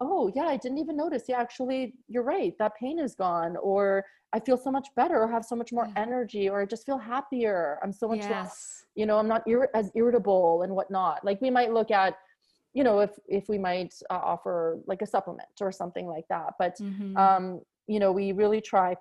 oh 0.00 0.30
yeah 0.34 0.44
i 0.46 0.56
didn't 0.56 0.78
even 0.78 0.96
notice. 0.96 1.24
Yeah 1.28 1.40
actually 1.40 1.94
you're 2.08 2.22
right. 2.22 2.54
That 2.58 2.72
pain 2.76 2.98
is 2.98 3.14
gone 3.14 3.56
or 3.56 4.04
i 4.32 4.40
feel 4.40 4.56
so 4.56 4.70
much 4.70 4.88
better 4.96 5.18
or 5.22 5.28
have 5.30 5.44
so 5.44 5.56
much 5.56 5.72
more 5.72 5.88
Yeah. 5.94 6.02
energy 6.02 6.48
or 6.48 6.62
i 6.62 6.66
just 6.66 6.86
feel 6.86 6.98
happier. 6.98 7.78
I'm 7.82 7.92
so 7.92 8.08
much 8.08 8.24
less 8.30 8.84
you 8.94 9.06
know 9.06 9.16
i'm 9.18 9.28
not 9.28 9.42
ir- 9.48 9.70
as 9.74 9.90
irritable 9.94 10.62
and 10.62 10.72
whatnot. 10.74 11.24
Like 11.24 11.40
we 11.40 11.50
might 11.50 11.72
look 11.72 11.90
at 11.90 12.14
you 12.74 12.84
know 12.84 13.00
if 13.00 13.10
if 13.26 13.48
we 13.48 13.58
might 13.58 13.92
uh, 14.10 14.20
offer 14.32 14.78
like 14.86 15.02
a 15.02 15.06
supplement 15.06 15.56
or 15.60 15.70
something 15.72 16.06
like 16.06 16.26
that 16.28 16.50
but 16.58 16.74
Mhm. 16.80 17.16
um 17.24 17.44
you 17.86 17.98
know 18.00 18.10
we 18.12 18.32
really 18.32 18.60
try 18.62 18.94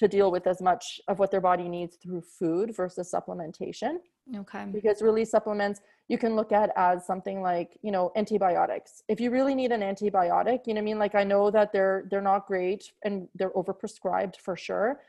to 0.00 0.08
deal 0.08 0.30
with 0.30 0.46
as 0.46 0.62
much 0.62 0.98
of 1.08 1.18
what 1.18 1.30
their 1.30 1.42
body 1.42 1.68
needs 1.68 1.96
through 1.96 2.22
food 2.22 2.74
versus 2.74 3.12
supplementation 3.14 3.98
okay. 4.34 4.64
because 4.72 5.02
really 5.02 5.26
supplements 5.26 5.82
you 6.08 6.16
can 6.16 6.34
look 6.34 6.52
at 6.52 6.70
as 6.74 7.06
something 7.06 7.42
like 7.42 7.78
you 7.82 7.92
know 7.92 8.10
antibiotics 8.16 9.02
if 9.08 9.20
you 9.20 9.30
really 9.30 9.54
need 9.54 9.72
an 9.72 9.82
antibiotic 9.82 10.66
you 10.66 10.72
know 10.72 10.80
what 10.80 10.84
i 10.84 10.90
mean 10.90 10.98
like 10.98 11.14
i 11.14 11.22
know 11.22 11.50
that 11.50 11.70
they're 11.70 12.04
they're 12.10 12.22
not 12.22 12.46
great 12.46 12.90
and 13.04 13.28
they're 13.34 13.50
overprescribed 13.50 14.36
for 14.36 14.56
sure 14.56 15.00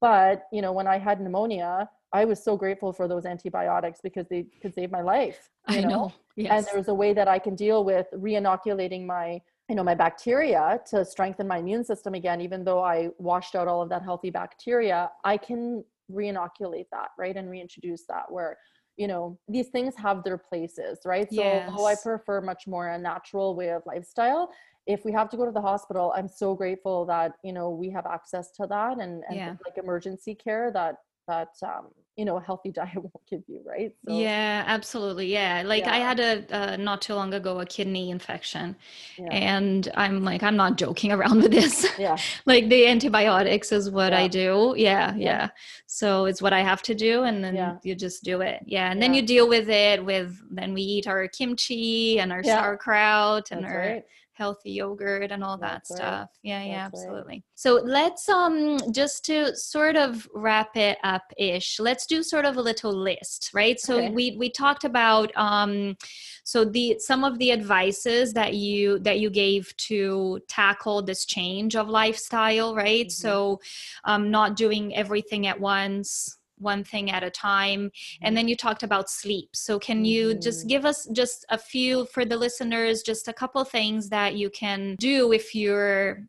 but 0.00 0.42
you 0.52 0.60
know 0.60 0.72
when 0.72 0.88
i 0.88 0.98
had 0.98 1.20
pneumonia 1.20 1.88
i 2.12 2.24
was 2.24 2.42
so 2.42 2.56
grateful 2.56 2.92
for 2.92 3.06
those 3.06 3.24
antibiotics 3.26 4.00
because 4.02 4.26
they 4.28 4.44
could 4.60 4.74
save 4.74 4.90
my 4.90 5.00
life 5.00 5.48
you 5.68 5.78
I 5.78 5.80
know. 5.82 6.12
Yes. 6.34 6.50
and 6.52 6.66
there's 6.72 6.88
a 6.88 6.94
way 6.94 7.12
that 7.12 7.28
i 7.28 7.38
can 7.38 7.54
deal 7.54 7.84
with 7.84 8.06
re-inoculating 8.12 9.06
my 9.06 9.40
you 9.70 9.76
know 9.76 9.84
my 9.84 9.94
bacteria 9.94 10.80
to 10.84 11.04
strengthen 11.04 11.46
my 11.46 11.58
immune 11.58 11.84
system 11.84 12.14
again 12.14 12.40
even 12.40 12.64
though 12.64 12.82
i 12.82 13.08
washed 13.18 13.54
out 13.54 13.68
all 13.68 13.80
of 13.80 13.88
that 13.88 14.02
healthy 14.02 14.28
bacteria 14.28 15.08
i 15.24 15.36
can 15.36 15.82
re-inoculate 16.08 16.88
that 16.90 17.10
right 17.16 17.36
and 17.36 17.48
reintroduce 17.48 18.04
that 18.08 18.24
where 18.28 18.58
you 18.96 19.06
know 19.06 19.38
these 19.48 19.68
things 19.68 19.94
have 19.96 20.24
their 20.24 20.36
places 20.36 20.98
right? 21.06 21.32
So 21.32 21.42
although 21.44 21.86
i 21.86 21.94
prefer 21.94 22.40
much 22.40 22.66
more 22.66 22.88
a 22.88 22.98
natural 22.98 23.54
way 23.54 23.70
of 23.70 23.82
lifestyle. 23.86 24.50
If 24.86 25.04
we 25.04 25.12
have 25.12 25.28
to 25.30 25.36
go 25.36 25.46
to 25.46 25.52
the 25.52 25.60
hospital 25.60 26.12
i'm 26.16 26.28
so 26.28 26.54
grateful 26.54 27.06
that 27.06 27.32
you 27.44 27.52
know 27.52 27.70
we 27.70 27.90
have 27.90 28.06
access 28.06 28.50
to 28.58 28.66
that 28.66 28.98
and, 28.98 29.22
and 29.28 29.36
Yeah. 29.36 29.54
like 29.64 29.78
emergency 29.78 30.34
care 30.34 30.72
that 30.72 30.96
that 31.28 31.48
um 31.62 31.86
you 32.16 32.24
know 32.24 32.36
a 32.36 32.40
healthy 32.40 32.70
diet 32.78 32.94
won't 32.96 33.26
give 33.30 33.42
you 33.46 33.60
right 33.64 33.94
so 34.04 34.18
yeah, 34.18 34.64
absolutely. 34.66 35.26
Yeah. 35.32 35.62
Like 35.64 35.84
I 35.86 35.96
had 35.98 36.20
a 36.20 36.44
uh, 36.54 36.76
not 36.76 37.00
too 37.00 37.14
long 37.14 37.32
ago 37.34 37.60
a 37.60 37.66
kidney 37.66 38.10
infection, 38.10 38.76
yeah 39.18 39.28
and 39.32 39.88
I'm 39.94 40.22
like 40.24 40.42
I'm 40.42 40.56
not 40.56 40.76
joking 40.76 41.12
around 41.16 41.42
with 41.42 41.52
this. 41.52 41.86
yeah 41.98 42.16
like 42.46 42.68
the 42.68 42.86
antibiotics 42.86 43.72
is 43.72 43.90
what 43.90 44.12
I 44.12 44.28
do. 44.28 44.74
Yeah, 44.76 45.14
Yeah. 45.14 45.16
yeah. 45.16 45.48
So 45.86 46.26
it's 46.26 46.42
what 46.42 46.52
I 46.52 46.60
have 46.60 46.82
to 46.82 46.94
do, 46.94 47.22
and 47.22 47.42
then 47.44 47.54
Yeah. 47.54 47.76
you 47.84 47.94
just 47.94 48.22
do 48.24 48.40
it. 48.42 48.60
Yeah, 48.66 48.90
and 48.90 49.00
then 49.00 49.14
you 49.14 49.22
deal 49.22 49.48
with 49.48 49.68
it. 49.70 50.04
With 50.04 50.36
then 50.50 50.74
we 50.74 50.82
eat 50.82 51.06
our 51.06 51.26
kimchi 51.28 52.18
and 52.20 52.32
our 52.32 52.42
Yeah. 52.44 52.56
sauerkraut 52.60 53.50
and 53.50 53.64
that's 53.64 53.72
our 53.72 53.78
right 53.78 54.04
healthy 54.40 54.70
yogurt 54.72 55.30
and 55.30 55.44
all 55.44 55.58
that 55.58 55.82
That's 55.82 55.90
right. 55.90 55.98
stuff. 55.98 56.30
Yeah, 56.42 56.62
yeah, 56.64 56.88
That's 56.88 56.94
right. 56.94 57.08
absolutely. 57.10 57.44
So 57.56 57.74
let's 57.84 58.26
um 58.28 58.78
just 58.90 59.22
to 59.26 59.54
sort 59.54 59.96
of 59.96 60.26
wrap 60.34 60.76
it 60.76 60.96
up 61.04 61.24
ish. 61.36 61.78
Let's 61.78 62.06
do 62.06 62.22
sort 62.22 62.46
of 62.46 62.56
a 62.56 62.62
little 62.62 62.94
list, 62.94 63.50
right? 63.52 63.78
So 63.78 63.98
Okay. 63.98 64.08
we 64.08 64.36
we 64.38 64.50
talked 64.50 64.84
about 64.84 65.30
um 65.36 65.96
so 66.44 66.64
the 66.64 66.96
some 66.98 67.22
of 67.22 67.38
the 67.38 67.52
advices 67.52 68.32
that 68.32 68.54
you 68.54 68.98
that 69.00 69.20
you 69.20 69.28
gave 69.28 69.76
to 69.90 70.40
tackle 70.48 71.02
this 71.02 71.26
change 71.26 71.76
of 71.76 71.88
lifestyle, 71.88 72.74
right? 72.74 73.08
Mhm. 73.08 73.12
So 73.12 73.60
um 74.04 74.30
not 74.30 74.56
doing 74.56 74.96
everything 74.96 75.46
at 75.46 75.60
once 75.60 76.39
one 76.60 76.84
thing 76.84 77.10
at 77.10 77.22
a 77.22 77.30
time 77.30 77.90
and 78.22 78.36
then 78.36 78.48
you 78.48 78.56
talked 78.56 78.82
about 78.82 79.10
sleep 79.10 79.48
so 79.54 79.78
can 79.78 80.04
you 80.04 80.34
just 80.34 80.64
Mhm. 80.64 80.68
give 80.68 80.84
us 80.84 81.06
just 81.12 81.44
a 81.50 81.58
few 81.58 82.06
for 82.06 82.24
the 82.24 82.36
listeners 82.36 83.02
just 83.02 83.28
a 83.28 83.32
couple 83.32 83.64
things 83.64 84.08
that 84.08 84.34
you 84.36 84.50
can 84.50 84.96
do 84.98 85.32
if 85.32 85.54
you're 85.54 86.26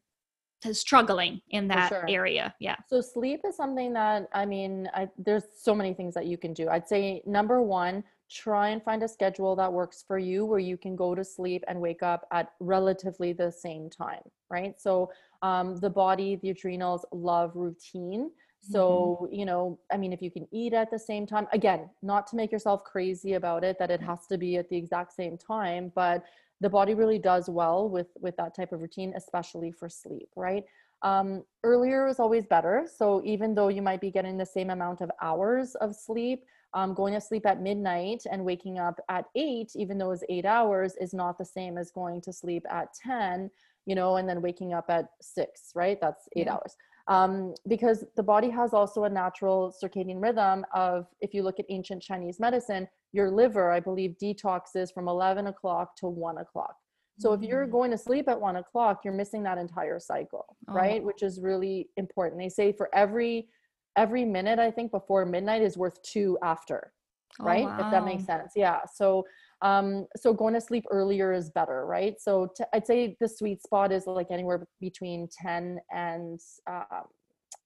struggling 0.71 1.41
in 1.49 1.67
that 1.67 1.89
sure. 1.89 2.05
area 2.07 2.53
yeah 2.59 2.75
So 2.87 3.01
sleep 3.01 3.41
is 3.47 3.55
something 3.55 3.93
that 3.93 4.27
I 4.33 4.45
mean, 4.45 4.89
I 4.93 5.09
there's 5.17 5.45
so 5.57 5.73
many 5.73 5.93
things 5.93 6.13
that 6.13 6.25
you 6.25 6.37
can 6.37 6.53
do. 6.53 6.69
I'd 6.69 6.87
say 6.87 7.23
number 7.25 7.61
one, 7.61 8.03
try 8.29 8.69
and 8.69 8.83
find 8.83 9.01
a 9.03 9.07
schedule 9.07 9.55
that 9.55 9.71
works 9.71 10.03
for 10.07 10.17
you 10.17 10.45
where 10.45 10.59
you 10.59 10.77
can 10.77 10.95
go 10.95 11.15
to 11.15 11.23
sleep 11.23 11.63
and 11.67 11.79
wake 11.81 12.03
up 12.03 12.27
at 12.31 12.53
relatively 12.59 13.33
the 13.33 13.51
same 13.51 13.89
time, 13.89 14.21
right? 14.49 14.79
So 14.79 15.11
um, 15.41 15.77
the 15.77 15.89
body, 15.89 16.37
the 16.41 16.49
adrenals 16.51 17.05
love 17.11 17.51
routine. 17.55 18.31
So, 18.61 19.27
you 19.31 19.45
know, 19.45 19.79
I 19.91 19.97
mean, 19.97 20.13
if 20.13 20.21
you 20.21 20.31
can 20.31 20.47
eat 20.51 20.73
at 20.73 20.91
the 20.91 20.99
same 20.99 21.25
time, 21.25 21.47
again, 21.51 21.89
not 22.03 22.27
to 22.27 22.35
make 22.35 22.51
yourself 22.51 22.83
crazy 22.83 23.33
about 23.33 23.63
it, 23.63 23.77
that 23.79 23.91
it 23.91 24.01
has 24.01 24.27
to 24.27 24.37
be 24.37 24.57
at 24.57 24.69
the 24.69 24.77
exact 24.77 25.13
same 25.13 25.37
time, 25.37 25.91
but 25.95 26.23
the 26.61 26.69
body 26.69 26.93
really 26.93 27.17
does 27.17 27.49
well 27.49 27.89
with 27.89 28.07
with 28.19 28.37
that 28.37 28.55
type 28.55 28.71
of 28.71 28.81
routine, 28.81 29.13
especially 29.15 29.71
for 29.71 29.89
sleep, 29.89 30.29
right? 30.35 30.63
um, 31.03 31.43
earlier 31.63 32.07
is 32.07 32.19
always 32.19 32.45
better. 32.45 32.85
So 32.95 33.21
even 33.25 33.55
though 33.55 33.69
you 33.69 33.81
might 33.81 34.01
be 34.01 34.11
getting 34.11 34.37
the 34.37 34.45
same 34.45 34.69
amount 34.69 35.01
of 35.01 35.09
hours 35.21 35.75
of 35.75 35.95
sleep, 35.95 36.43
um, 36.73 36.93
going 36.93 37.13
to 37.13 37.21
sleep 37.21 37.45
at 37.45 37.61
midnight 37.61 38.23
and 38.31 38.45
waking 38.45 38.79
up 38.79 38.99
at 39.09 39.25
eight, 39.35 39.71
even 39.75 39.97
though 39.97 40.11
it's 40.11 40.23
eight 40.29 40.45
hours, 40.45 40.93
is 41.01 41.13
not 41.13 41.37
the 41.37 41.45
same 41.45 41.77
as 41.77 41.91
going 41.91 42.21
to 42.21 42.31
sleep 42.31 42.65
at 42.69 42.93
10, 42.93 43.49
you 43.85 43.95
know, 43.95 44.17
and 44.17 44.29
then 44.29 44.41
waking 44.41 44.73
up 44.73 44.85
at 44.89 45.07
six, 45.21 45.71
right? 45.75 45.99
That's 45.99 46.29
eight 46.35 46.45
Yeah. 46.45 46.53
hours. 46.53 46.75
Um, 47.11 47.53
because 47.67 48.05
the 48.15 48.23
body 48.23 48.49
has 48.49 48.73
also 48.73 49.03
a 49.03 49.09
natural 49.09 49.75
circadian 49.83 50.21
rhythm 50.21 50.65
of, 50.73 51.07
if 51.19 51.33
you 51.33 51.43
look 51.43 51.59
at 51.59 51.65
ancient 51.67 52.01
Chinese 52.01 52.39
medicine, 52.39 52.87
your 53.11 53.29
liver, 53.29 53.69
I 53.69 53.81
believe, 53.81 54.15
detoxes 54.21 54.93
from 54.93 55.09
11 55.09 55.47
o'clock 55.47 55.97
to 55.97 56.07
one 56.07 56.37
o'clock. 56.37 56.75
So 57.17 57.33
if 57.33 57.41
you're 57.41 57.67
Mm. 57.67 57.71
going 57.71 57.91
to 57.91 57.97
sleep 57.97 58.29
at 58.29 58.39
one 58.39 58.55
o'clock, 58.55 59.01
you're 59.03 59.13
missing 59.13 59.43
that 59.43 59.57
entire 59.57 59.99
cycle, 59.99 60.45
Oh, 60.69 60.73
right? 60.73 61.01
wow. 61.01 61.07
Which 61.07 61.21
is 61.21 61.41
really 61.41 61.89
important. 61.97 62.39
They 62.39 62.47
say 62.47 62.71
for 62.71 62.89
every 62.93 63.49
every 63.97 64.23
minute, 64.23 64.57
I 64.57 64.71
think 64.71 64.89
before 64.89 65.25
midnight 65.25 65.61
is 65.61 65.77
worth 65.77 66.01
two 66.01 66.37
after, 66.41 66.93
Oh, 67.41 67.43
right? 67.43 67.67
If 67.77 67.91
that 67.91 68.05
makes 68.05 68.23
sense. 68.25 68.53
Yeah. 68.55 68.79
So 68.85 69.25
um 69.61 70.07
so 70.15 70.33
going 70.33 70.53
to 70.53 70.61
sleep 70.61 70.85
earlier 70.91 71.31
is 71.33 71.49
better, 71.49 71.85
right? 71.85 72.15
So 72.19 72.51
t- 72.55 72.63
I'd 72.73 72.87
say 72.87 73.15
the 73.19 73.27
sweet 73.29 73.61
spot 73.61 73.91
is 73.91 74.07
like 74.07 74.27
anywhere 74.31 74.67
between 74.79 75.27
10 75.31 75.79
and 75.91 76.39
um 76.67 77.05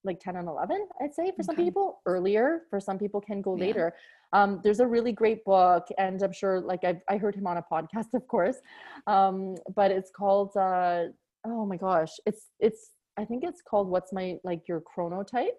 like 0.04 0.20
10 0.20 0.36
and 0.36 0.46
11 0.48 0.86
i'd 1.00 1.14
say 1.14 1.32
for 1.36 1.42
some 1.42 1.56
people. 1.56 2.00
Earlier 2.06 2.62
for 2.70 2.78
some 2.80 2.98
people 2.98 3.20
can 3.20 3.40
go 3.42 3.56
Yeah. 3.56 3.66
later. 3.66 3.94
Um, 4.32 4.60
there's 4.62 4.80
a 4.80 4.86
really 4.86 5.12
great 5.12 5.44
book 5.44 5.84
and 5.98 6.22
i'm 6.22 6.32
sure 6.32 6.60
like 6.60 6.84
I've, 6.84 7.00
i 7.08 7.16
heard 7.16 7.34
him 7.34 7.46
on 7.46 7.56
a 7.56 7.64
podcast 7.72 8.12
of 8.20 8.26
course. 8.28 8.58
Um, 9.06 9.54
but 9.74 9.90
it's 9.90 10.10
called 10.10 10.56
uh, 10.56 11.04
oh 11.46 11.64
my 11.66 11.76
gosh 11.76 12.12
it's 12.26 12.46
it's 12.60 12.90
i 13.18 13.24
think 13.24 13.42
it's 13.44 13.62
called 13.62 13.88
what's 13.88 14.12
my 14.12 14.36
like 14.44 14.62
your 14.68 14.80
chronotype. 14.90 15.58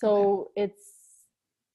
So 0.00 0.50
it's 0.54 0.82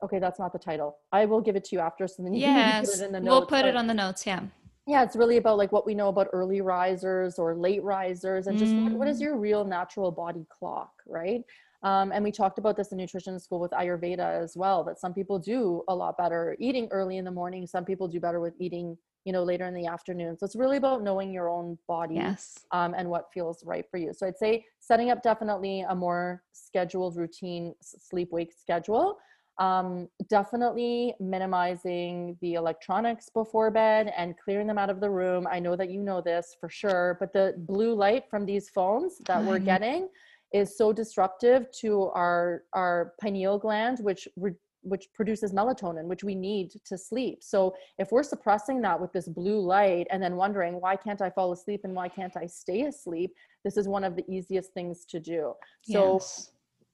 okay 0.04 0.20
that's 0.20 0.40
not 0.40 0.52
the 0.52 0.60
title 0.60 0.98
i 1.12 1.26
will 1.26 1.42
give 1.42 1.56
it 1.56 1.64
to 1.64 1.76
you 1.76 1.80
after 1.80 2.08
so 2.08 2.22
then 2.24 2.34
you 2.34 2.42
can 2.42 2.52
put 2.52 2.90
yes 2.90 3.00
it 3.00 3.06
in 3.06 3.12
the 3.12 3.20
notes 3.20 3.30
we'll 3.30 3.46
put 3.62 3.66
it 3.66 3.76
on 3.76 3.88
the 3.88 3.94
notes 3.94 4.26
yeah 4.28 4.42
yeah 4.86 5.02
it's 5.04 5.16
really 5.16 5.38
about 5.38 5.58
like 5.58 5.72
what 5.72 5.86
we 5.86 5.96
know 5.96 6.10
about 6.10 6.28
early 6.34 6.62
risers 6.62 7.40
or 7.40 7.56
late 7.56 7.82
risers 7.84 8.48
and 8.48 8.58
just 8.58 8.76
what, 8.78 8.98
what 9.00 9.08
is 9.08 9.18
Mm. 9.20 9.22
your 9.22 9.38
real 9.38 9.64
natural 9.64 10.12
body 10.12 10.46
clock 10.50 10.92
right 11.08 11.42
um, 11.84 12.14
and 12.14 12.24
we 12.24 12.32
talked 12.32 12.60
about 12.60 12.78
this 12.78 12.92
in 12.94 12.98
nutrition 12.98 13.40
school 13.40 13.60
with 13.60 13.72
ayurveda 13.72 14.42
as 14.44 14.56
well 14.56 14.84
that 14.84 15.00
some 15.00 15.14
people 15.14 15.40
do 15.40 15.84
a 15.88 15.96
lot 15.96 16.18
better 16.18 16.56
eating 16.60 16.88
early 16.92 17.18
in 17.18 17.26
the 17.26 17.32
morning 17.32 17.66
some 17.66 17.86
people 17.86 18.08
do 18.08 18.20
better 18.20 18.40
with 18.42 18.54
eating 18.60 18.98
you 19.26 19.32
know 19.32 19.44
later 19.44 19.66
in 19.68 19.74
the 19.74 19.86
afternoon 19.86 20.38
so 20.38 20.46
it's 20.46 20.56
really 20.56 20.76
about 20.78 21.02
knowing 21.02 21.32
your 21.32 21.48
own 21.50 21.78
body 21.88 22.16
yes 22.16 22.60
um, 22.74 22.94
and 22.98 23.08
what 23.08 23.26
feels 23.34 23.64
right 23.66 23.86
for 23.92 23.98
you. 23.98 24.12
So 24.14 24.26
I'd 24.28 24.38
say 24.38 24.66
setting 24.80 25.12
up 25.12 25.22
definitely 25.22 25.86
a 25.88 25.94
more 25.96 26.42
scheduled 26.54 27.16
routine 27.18 27.74
sleep 27.82 28.30
wake 28.32 28.52
schedule. 28.52 29.18
Um, 29.60 30.10
definitely 30.30 31.14
minimizing 31.20 32.38
the 32.42 32.56
electronics 32.56 33.30
before 33.30 33.70
bed 33.70 34.12
and 34.18 34.36
clearing 34.44 34.66
them 34.66 34.80
out 34.80 34.90
of 34.90 35.00
the 35.00 35.10
room. 35.10 35.48
I 35.50 35.60
know 35.60 35.76
that 35.76 35.92
you 35.92 36.02
know 36.02 36.22
this 36.22 36.56
for 36.60 36.70
sure, 36.70 37.18
but 37.20 37.34
the 37.34 37.54
blue 37.58 37.94
light 37.94 38.24
from 38.30 38.46
these 38.46 38.70
phones 38.70 39.20
that 39.28 39.44
we're 39.46 39.60
getting 39.60 40.10
is 40.54 40.78
so 40.78 40.94
disruptive 40.94 41.70
to 41.82 42.10
our 42.16 42.64
our 42.74 43.14
pineal 43.22 43.60
gland, 43.60 44.00
which 44.00 44.28
re- 44.38 44.56
which 44.84 45.08
produces 45.14 45.54
melatonin, 45.54 46.06
which 46.06 46.24
we 46.24 46.36
need 46.36 46.72
to 46.86 46.98
sleep. 46.98 47.40
So 47.42 47.74
if 47.98 48.12
we're 48.12 48.24
suppressing 48.24 48.82
that 48.82 49.00
with 49.00 49.12
this 49.14 49.28
blue 49.28 49.60
light 49.60 50.08
and 50.12 50.22
then 50.22 50.36
wondering 50.36 50.80
why 50.80 50.96
can't 50.96 51.22
I 51.22 51.30
fall 51.30 51.54
asleep 51.54 51.82
and 51.86 51.96
why 51.96 52.10
can't 52.10 52.36
I 52.38 52.46
stay 52.48 52.82
asleep, 52.84 53.32
this 53.64 53.78
is 53.78 53.88
one 53.88 54.04
of 54.04 54.16
the 54.16 54.30
easiest 54.30 54.74
things 54.74 55.06
to 55.06 55.20
do. 55.20 55.54
So, 55.84 56.14
yes. 56.16 56.52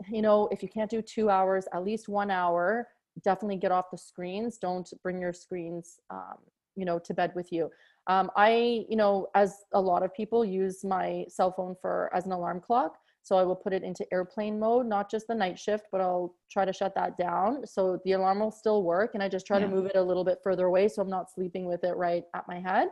You 0.09 0.21
know, 0.21 0.47
if 0.51 0.63
you 0.63 0.69
can't 0.69 0.89
do 0.89 1.01
two 1.01 1.29
hours, 1.29 1.65
at 1.73 1.83
least 1.83 2.07
one 2.07 2.31
hour 2.31 2.87
definitely 3.23 3.57
get 3.57 3.71
off 3.71 3.91
the 3.91 3.97
screens. 3.97 4.57
Don't 4.57 4.89
bring 5.03 5.19
your 5.19 5.33
screens 5.33 5.99
um, 6.09 6.37
you 6.79 6.85
know 6.85 6.97
to 6.99 7.13
bed 7.13 7.31
with 7.35 7.51
you. 7.51 7.69
Um, 8.07 8.31
i 8.35 8.85
you 8.89 8.95
know 8.95 9.27
as 9.35 9.65
a 9.73 9.81
lot 9.81 10.01
of 10.01 10.13
people 10.15 10.43
use 10.43 10.83
my 10.83 11.25
cell 11.27 11.51
phone 11.51 11.75
for 11.79 12.09
as 12.15 12.25
an 12.25 12.31
alarm 12.31 12.59
clock 12.59 12.97
so 13.21 13.37
i 13.37 13.43
will 13.43 13.55
put 13.55 13.73
it 13.73 13.83
into 13.83 14.03
airplane 14.11 14.57
mode 14.57 14.87
not 14.87 15.11
just 15.11 15.27
the 15.27 15.35
night 15.35 15.59
shift 15.59 15.85
but 15.91 16.01
i'll 16.01 16.33
try 16.49 16.65
to 16.65 16.73
shut 16.73 16.95
that 16.95 17.17
down. 17.17 17.67
So 17.67 17.99
the 18.05 18.13
alarm 18.13 18.39
will 18.39 18.51
still 18.51 18.81
work 18.83 19.11
and 19.13 19.21
i 19.21 19.27
just 19.29 19.45
try 19.45 19.59
yeah. 19.59 19.65
to 19.65 19.71
move 19.71 19.85
it 19.85 19.95
a 19.95 20.01
little 20.01 20.23
bit 20.23 20.39
further 20.43 20.65
away 20.67 20.87
so 20.87 21.01
i'm 21.01 21.09
not 21.09 21.29
sleeping 21.29 21.65
with 21.65 21.83
it 21.83 21.95
right 21.97 22.23
at 22.35 22.47
my 22.47 22.59
head. 22.59 22.87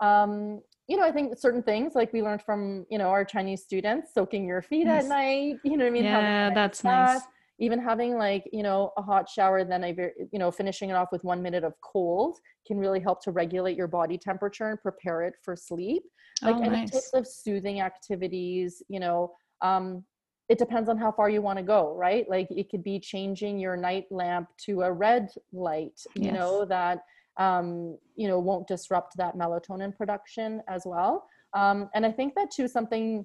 Um, 0.00 0.62
you 0.90 0.96
know, 0.96 1.04
I 1.04 1.12
think 1.12 1.38
certain 1.38 1.62
things 1.62 1.94
like 1.94 2.12
we 2.12 2.20
learned 2.20 2.42
from, 2.42 2.84
you 2.90 2.98
know, 2.98 3.10
our 3.10 3.24
Chinese 3.24 3.62
students, 3.62 4.12
soaking 4.12 4.44
your 4.44 4.60
feet 4.60 4.86
yes. 4.86 5.04
at 5.04 5.08
night, 5.08 5.54
you 5.64 5.76
know 5.76 5.84
what 5.84 5.90
I 5.90 5.90
mean? 5.90 6.04
Yeah, 6.04 6.52
that's 6.52 6.82
nice. 6.82 7.20
Even 7.60 7.78
having 7.78 8.16
like, 8.16 8.48
you 8.52 8.64
know, 8.64 8.90
a 8.96 9.02
hot 9.02 9.28
shower, 9.28 9.62
then 9.64 9.84
I, 9.84 9.94
you 10.32 10.38
know, 10.40 10.50
finishing 10.50 10.90
it 10.90 10.94
off 10.94 11.12
with 11.12 11.22
one 11.22 11.42
minute 11.42 11.62
of 11.62 11.74
cold 11.80 12.38
can 12.66 12.76
really 12.76 12.98
help 12.98 13.22
to 13.22 13.30
regulate 13.30 13.76
your 13.76 13.86
body 13.86 14.18
temperature 14.18 14.70
and 14.70 14.82
prepare 14.82 15.22
it 15.22 15.34
for 15.44 15.54
sleep. 15.54 16.02
Like 16.42 16.56
oh, 16.56 16.62
any 16.62 16.70
nice. 16.70 16.90
types 16.90 17.10
of 17.14 17.24
soothing 17.24 17.80
activities, 17.82 18.82
you 18.88 18.98
know, 18.98 19.32
um, 19.62 20.04
it 20.48 20.58
depends 20.58 20.88
on 20.88 20.98
how 20.98 21.12
far 21.12 21.30
you 21.30 21.40
want 21.40 21.58
to 21.58 21.62
go, 21.62 21.94
right? 21.94 22.28
Like 22.28 22.48
it 22.50 22.68
could 22.68 22.82
be 22.82 22.98
changing 22.98 23.60
your 23.60 23.76
night 23.76 24.06
lamp 24.10 24.48
to 24.64 24.82
a 24.82 24.90
red 24.90 25.28
light, 25.52 26.00
you 26.16 26.24
yes. 26.24 26.34
know, 26.34 26.64
that 26.64 27.02
um, 27.36 27.96
you 28.16 28.28
know, 28.28 28.38
won't 28.38 28.66
disrupt 28.66 29.16
that 29.16 29.36
melatonin 29.36 29.96
production 29.96 30.62
as 30.68 30.82
well. 30.84 31.26
Um, 31.54 31.88
and 31.94 32.04
I 32.04 32.12
think 32.12 32.34
that 32.34 32.50
too, 32.50 32.68
something 32.68 33.24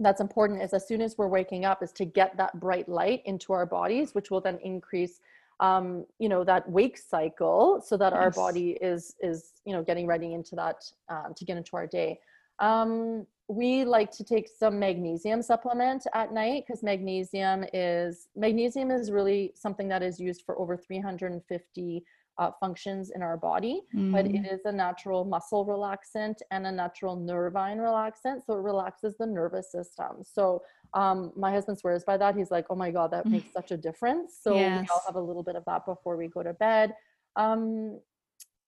that's 0.00 0.20
important 0.20 0.62
is 0.62 0.74
as 0.74 0.86
soon 0.86 1.00
as 1.00 1.16
we're 1.16 1.28
waking 1.28 1.64
up 1.64 1.82
is 1.82 1.92
to 1.92 2.04
get 2.04 2.36
that 2.36 2.58
bright 2.60 2.88
light 2.88 3.22
into 3.24 3.52
our 3.52 3.64
bodies, 3.64 4.14
which 4.14 4.30
will 4.30 4.40
then 4.40 4.58
increase 4.62 5.20
um, 5.60 6.04
you 6.18 6.28
know 6.28 6.44
that 6.44 6.68
wake 6.68 6.98
cycle 6.98 7.82
so 7.84 7.96
that 7.96 8.12
yes. 8.12 8.20
our 8.20 8.30
body 8.30 8.72
is 8.80 9.14
is 9.20 9.52
you 9.64 9.72
know 9.72 9.82
getting 9.82 10.06
ready 10.06 10.34
into 10.34 10.54
that 10.54 10.84
um, 11.08 11.32
to 11.34 11.44
get 11.44 11.56
into 11.56 11.76
our 11.76 11.86
day 11.86 12.18
um, 12.58 13.26
we 13.48 13.84
like 13.84 14.10
to 14.10 14.24
take 14.24 14.48
some 14.48 14.78
magnesium 14.78 15.40
supplement 15.40 16.04
at 16.14 16.32
night 16.32 16.64
because 16.66 16.82
magnesium 16.82 17.64
is 17.72 18.28
magnesium 18.36 18.90
is 18.90 19.10
really 19.10 19.52
something 19.54 19.88
that 19.88 20.02
is 20.02 20.20
used 20.20 20.42
for 20.44 20.58
over 20.58 20.76
350 20.76 22.04
uh, 22.38 22.50
functions 22.60 23.10
in 23.14 23.22
our 23.22 23.36
body, 23.36 23.82
mm. 23.94 24.12
but 24.12 24.26
it 24.26 24.32
mm. 24.32 24.58
a 24.64 24.72
natural 24.72 25.24
muscle 25.24 25.64
relaxant 25.64 26.36
and 26.50 26.66
a 26.66 26.72
natural 26.72 27.16
nervine 27.16 27.78
relaxant. 27.78 28.44
So 28.44 28.54
it 28.54 28.62
relaxes 28.62 29.14
the 29.18 29.26
nervous 29.26 29.72
system. 29.72 30.22
So 30.22 30.62
um, 30.94 31.32
my 31.36 31.50
husband 31.50 31.78
swears 31.78 32.04
by 32.04 32.16
that. 32.18 32.36
He's 32.36 32.50
like, 32.50 32.66
oh 32.70 32.76
my 32.76 32.90
God, 32.90 33.10
that 33.12 33.26
mm. 33.26 33.32
makes 33.32 33.52
such 33.52 33.70
a 33.70 33.76
difference. 33.76 34.38
So 34.40 34.54
yes. 34.54 34.82
we 34.82 34.88
all 34.88 35.02
have 35.06 35.16
a 35.16 35.20
little 35.20 35.42
bit 35.42 35.56
of 35.56 35.64
that 35.66 35.86
before 35.86 36.16
we 36.16 36.28
go 36.28 36.42
to 36.42 36.52
bed. 36.52 36.94
Um, 37.36 38.00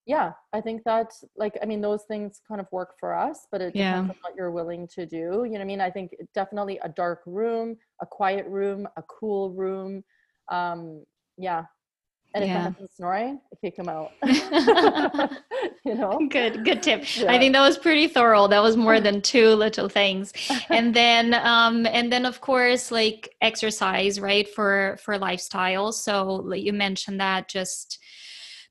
yeah, 0.07 0.33
I 0.55 0.63
think 0.63 0.85
that 0.85 1.13
like 1.37 1.59
I 1.63 1.67
mean 1.67 1.83
those 1.83 2.05
things 2.05 2.41
kind 2.49 2.63
of 2.63 2.67
work 2.73 2.95
for 2.99 3.15
us, 3.15 3.47
but 3.53 3.61
it 3.61 3.77
yeah. 3.77 3.91
depends 3.91 4.11
on 4.13 4.17
what 4.23 4.35
you're 4.35 4.51
willing 4.51 4.89
to 4.95 5.05
do. 5.05 5.17
You 5.17 5.51
know 5.51 5.51
what 5.51 5.61
I 5.61 5.65
mean? 5.65 5.81
I 5.83 5.91
think 5.91 6.13
definitely 6.35 6.79
a 6.83 6.89
dark 6.89 7.21
room, 7.27 7.77
a 8.01 8.07
quiet 8.07 8.47
room, 8.47 8.89
a 8.97 9.03
cool 9.03 9.51
room. 9.51 10.03
Um, 10.51 11.05
yeah, 11.37 11.65
and 12.35 12.45
if 12.45 12.51
yeah. 12.51 12.59
I 12.59 12.63
have 12.63 12.77
snoring, 12.95 13.41
I 13.53 13.57
kick 13.57 13.77
him 13.77 13.89
out. 13.89 14.13
you 15.85 15.95
know? 15.95 16.21
Good, 16.29 16.65
good 16.65 16.83
tip. 16.83 17.05
Yeah. 17.17 17.33
I 17.33 17.39
think 17.39 17.55
that 17.55 17.63
was 17.63 17.79
pretty 17.79 18.07
thorough. 18.07 18.49
That 18.49 18.63
was 18.63 18.77
more 18.77 19.01
than 19.07 19.23
two 19.23 19.49
little 19.55 19.89
things. 19.89 20.33
and 20.69 20.95
then 20.95 21.35
um 21.35 21.87
and 21.87 22.13
then 22.13 22.27
of 22.27 22.41
course 22.41 22.91
like 22.91 23.35
exercise, 23.41 24.21
right? 24.21 24.49
For 24.49 24.99
for 25.03 25.19
lifestyle. 25.19 25.93
So 25.93 26.53
you 26.53 26.73
mentioned 26.73 27.21
that 27.21 27.49
just 27.49 27.99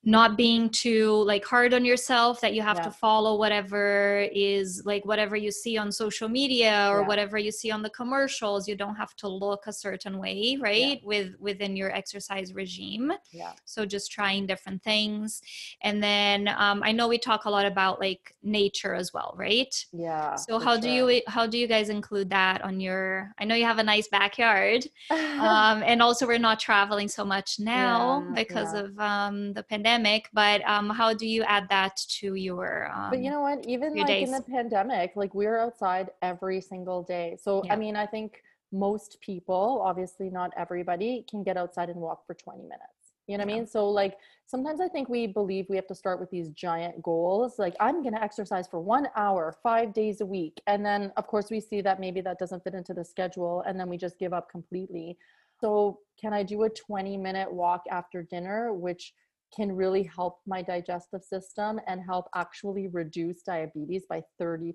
not 0.07 0.37
being 0.37 0.69
too 0.69 1.21
like 1.25 1.43
hard 1.43 1.73
on 1.73 1.83
yourself 1.83 2.39
that 2.39 2.53
you 2.53 2.61
have 2.61 2.77
yeah. 2.77 2.83
to 2.83 2.91
follow 2.91 3.37
whatever 3.37 4.25
is 4.33 4.81
like 4.85 5.05
whatever 5.05 5.35
you 5.35 5.51
see 5.51 5.77
on 5.77 5.91
social 5.91 6.29
media 6.29 6.87
or 6.89 7.01
yeah. 7.01 7.07
whatever 7.07 7.37
you 7.37 7.51
see 7.51 7.71
on 7.71 7.81
the 7.81 7.89
commercials 7.89 8.69
you 8.69 8.75
don't 8.77 8.95
have 8.95 9.13
to 9.17 9.27
look 9.27 9.67
a 9.67 9.73
certain 9.73 10.17
way 10.17 10.57
right 10.61 11.01
yeah. 11.01 11.03
with 11.03 11.33
within 11.41 11.75
your 11.75 11.93
exercise 11.93 12.53
regime 12.53 13.11
yeah 13.33 13.51
so 13.65 13.85
just 13.85 14.09
trying 14.09 14.47
different 14.47 14.81
things 14.81 15.41
and 15.81 16.01
then 16.01 16.47
um, 16.57 16.81
i 16.83 16.91
know 16.93 17.09
we 17.09 17.17
talk 17.17 17.43
a 17.43 17.49
lot 17.49 17.65
about 17.65 17.99
like 17.99 18.33
nature 18.41 18.95
as 18.95 19.13
well 19.13 19.35
right 19.35 19.85
yeah 19.91 20.35
so 20.35 20.57
how 20.57 20.75
sure. 20.75 20.83
do 20.83 20.89
you 20.89 21.21
how 21.27 21.45
do 21.45 21.57
you 21.57 21.67
guys 21.67 21.89
include 21.89 22.29
that 22.29 22.63
on 22.63 22.79
your 22.79 23.33
i 23.39 23.43
know 23.43 23.55
you 23.55 23.65
have 23.65 23.79
a 23.79 23.83
nice 23.83 24.07
backyard 24.07 24.87
um, 25.11 25.83
and 25.83 26.01
also 26.01 26.25
we're 26.25 26.37
not 26.37 26.61
traveling 26.61 27.09
so 27.09 27.25
much 27.25 27.59
now 27.59 28.25
because 28.33 28.73
of 28.73 28.97
um, 28.99 29.51
the 29.51 29.63
pandemic 29.63 29.96
pandemic 29.97 30.29
but 30.33 30.61
um, 30.67 30.89
how 30.89 31.13
do 31.13 31.27
you 31.27 31.43
add 31.43 31.67
that 31.69 31.95
to 32.07 32.35
your 32.35 32.91
um, 32.93 33.09
but 33.09 33.19
you 33.19 33.29
know 33.29 33.41
what 33.41 33.65
even 33.67 33.95
like 33.95 34.07
days? 34.07 34.27
in 34.27 34.33
the 34.33 34.41
pandemic 34.41 35.11
like 35.15 35.33
we're 35.33 35.59
outside 35.59 36.09
every 36.21 36.61
single 36.61 37.03
day 37.03 37.37
so 37.41 37.61
yeah. 37.65 37.73
i 37.73 37.75
mean 37.75 37.95
i 37.95 38.05
think 38.05 38.43
most 38.71 39.19
people 39.21 39.81
obviously 39.83 40.29
not 40.29 40.51
everybody 40.57 41.25
can 41.29 41.43
get 41.43 41.57
outside 41.57 41.89
and 41.89 41.99
walk 41.99 42.25
for 42.25 42.33
20 42.33 42.63
minutes 42.63 42.81
you 43.27 43.37
know 43.37 43.43
what 43.43 43.49
yeah. 43.49 43.55
i 43.55 43.59
mean 43.59 43.67
so 43.67 43.89
like 43.89 44.17
sometimes 44.45 44.81
i 44.81 44.87
think 44.87 45.09
we 45.09 45.25
believe 45.27 45.65
we 45.69 45.75
have 45.75 45.87
to 45.87 45.95
start 45.95 46.19
with 46.19 46.29
these 46.29 46.49
giant 46.49 47.01
goals 47.01 47.59
like 47.59 47.75
i'm 47.79 48.01
going 48.01 48.13
to 48.13 48.21
exercise 48.21 48.67
for 48.67 48.79
one 48.79 49.07
hour 49.15 49.55
five 49.63 49.93
days 49.93 50.21
a 50.21 50.25
week 50.25 50.59
and 50.67 50.85
then 50.85 51.11
of 51.17 51.27
course 51.27 51.49
we 51.49 51.59
see 51.59 51.81
that 51.81 51.99
maybe 51.99 52.21
that 52.21 52.39
doesn't 52.39 52.63
fit 52.63 52.73
into 52.73 52.93
the 52.93 53.03
schedule 53.03 53.63
and 53.65 53.79
then 53.79 53.89
we 53.89 53.97
just 53.97 54.19
give 54.19 54.33
up 54.33 54.49
completely 54.49 55.17
so 55.59 55.99
can 56.19 56.33
i 56.33 56.43
do 56.43 56.63
a 56.63 56.69
20 56.69 57.17
minute 57.17 57.51
walk 57.51 57.83
after 57.89 58.21
dinner 58.21 58.73
which 58.73 59.13
can 59.55 59.71
really 59.71 60.03
help 60.03 60.39
my 60.45 60.61
digestive 60.61 61.23
system 61.23 61.79
and 61.87 62.01
help 62.01 62.27
actually 62.35 62.87
reduce 62.87 63.41
diabetes 63.41 64.03
by 64.09 64.21
30% 64.39 64.73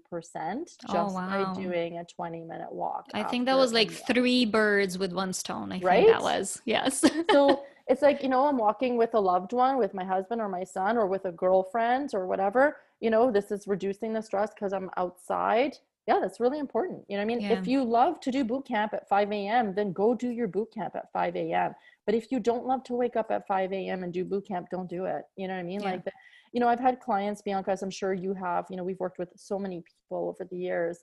just 0.64 0.76
oh, 0.88 1.12
wow. 1.12 1.54
by 1.54 1.60
doing 1.60 1.98
a 1.98 2.04
20 2.04 2.42
minute 2.42 2.72
walk. 2.72 3.06
I 3.14 3.22
think 3.22 3.46
that 3.46 3.56
was 3.56 3.72
like 3.72 3.90
three 3.90 4.44
birds 4.44 4.98
with 4.98 5.12
one 5.12 5.32
stone. 5.32 5.72
I 5.72 5.78
right? 5.80 6.04
think 6.04 6.12
that 6.12 6.22
was. 6.22 6.60
Yes. 6.64 7.04
so 7.30 7.64
it's 7.88 8.02
like, 8.02 8.22
you 8.22 8.28
know, 8.28 8.46
I'm 8.46 8.56
walking 8.56 8.96
with 8.96 9.14
a 9.14 9.20
loved 9.20 9.52
one, 9.52 9.78
with 9.78 9.94
my 9.94 10.04
husband 10.04 10.40
or 10.40 10.48
my 10.48 10.64
son 10.64 10.96
or 10.96 11.06
with 11.06 11.24
a 11.26 11.32
girlfriend 11.32 12.10
or 12.14 12.26
whatever. 12.26 12.78
You 13.00 13.10
know, 13.10 13.30
this 13.30 13.50
is 13.50 13.66
reducing 13.66 14.12
the 14.12 14.22
stress 14.22 14.50
because 14.54 14.72
I'm 14.72 14.90
outside 14.96 15.76
yeah, 16.08 16.18
that's 16.20 16.40
really 16.40 16.58
important. 16.58 17.04
You 17.08 17.16
know 17.16 17.22
I 17.22 17.26
mean? 17.26 17.40
Yeah. 17.40 17.52
If 17.52 17.66
you 17.66 17.84
love 17.84 18.20
to 18.20 18.32
do 18.32 18.44
boot 18.44 18.66
camp 18.66 18.92
at 18.92 19.08
5 19.08 19.30
a.m., 19.30 19.74
then 19.74 19.92
go 19.92 20.14
do 20.14 20.30
your 20.30 20.48
boot 20.48 20.72
camp 20.74 20.96
at 20.96 21.12
5 21.12 21.36
a.m. 21.36 21.74
But 22.06 22.14
if 22.14 22.32
you 22.32 22.40
don't 22.40 22.66
love 22.66 22.82
to 22.84 22.94
wake 22.94 23.16
up 23.16 23.30
at 23.30 23.46
5 23.46 23.72
a.m. 23.72 24.02
and 24.02 24.12
do 24.12 24.24
boot 24.24 24.46
camp, 24.46 24.68
don't 24.70 24.88
do 24.88 25.04
it. 25.04 25.22
You 25.36 25.48
know 25.48 25.54
what 25.54 25.60
I 25.60 25.64
mean? 25.64 25.80
Yeah. 25.80 25.92
Like, 25.92 26.04
you 26.52 26.60
know, 26.60 26.68
I've 26.68 26.80
had 26.80 27.00
clients, 27.00 27.42
Bianca, 27.42 27.70
as 27.70 27.82
I'm 27.82 27.90
sure 27.90 28.12
you 28.12 28.34
have, 28.34 28.66
you 28.70 28.76
know, 28.76 28.84
we've 28.84 29.00
worked 29.00 29.18
with 29.18 29.30
so 29.36 29.58
many 29.58 29.82
people 29.82 30.28
over 30.28 30.46
the 30.50 30.56
years 30.56 30.98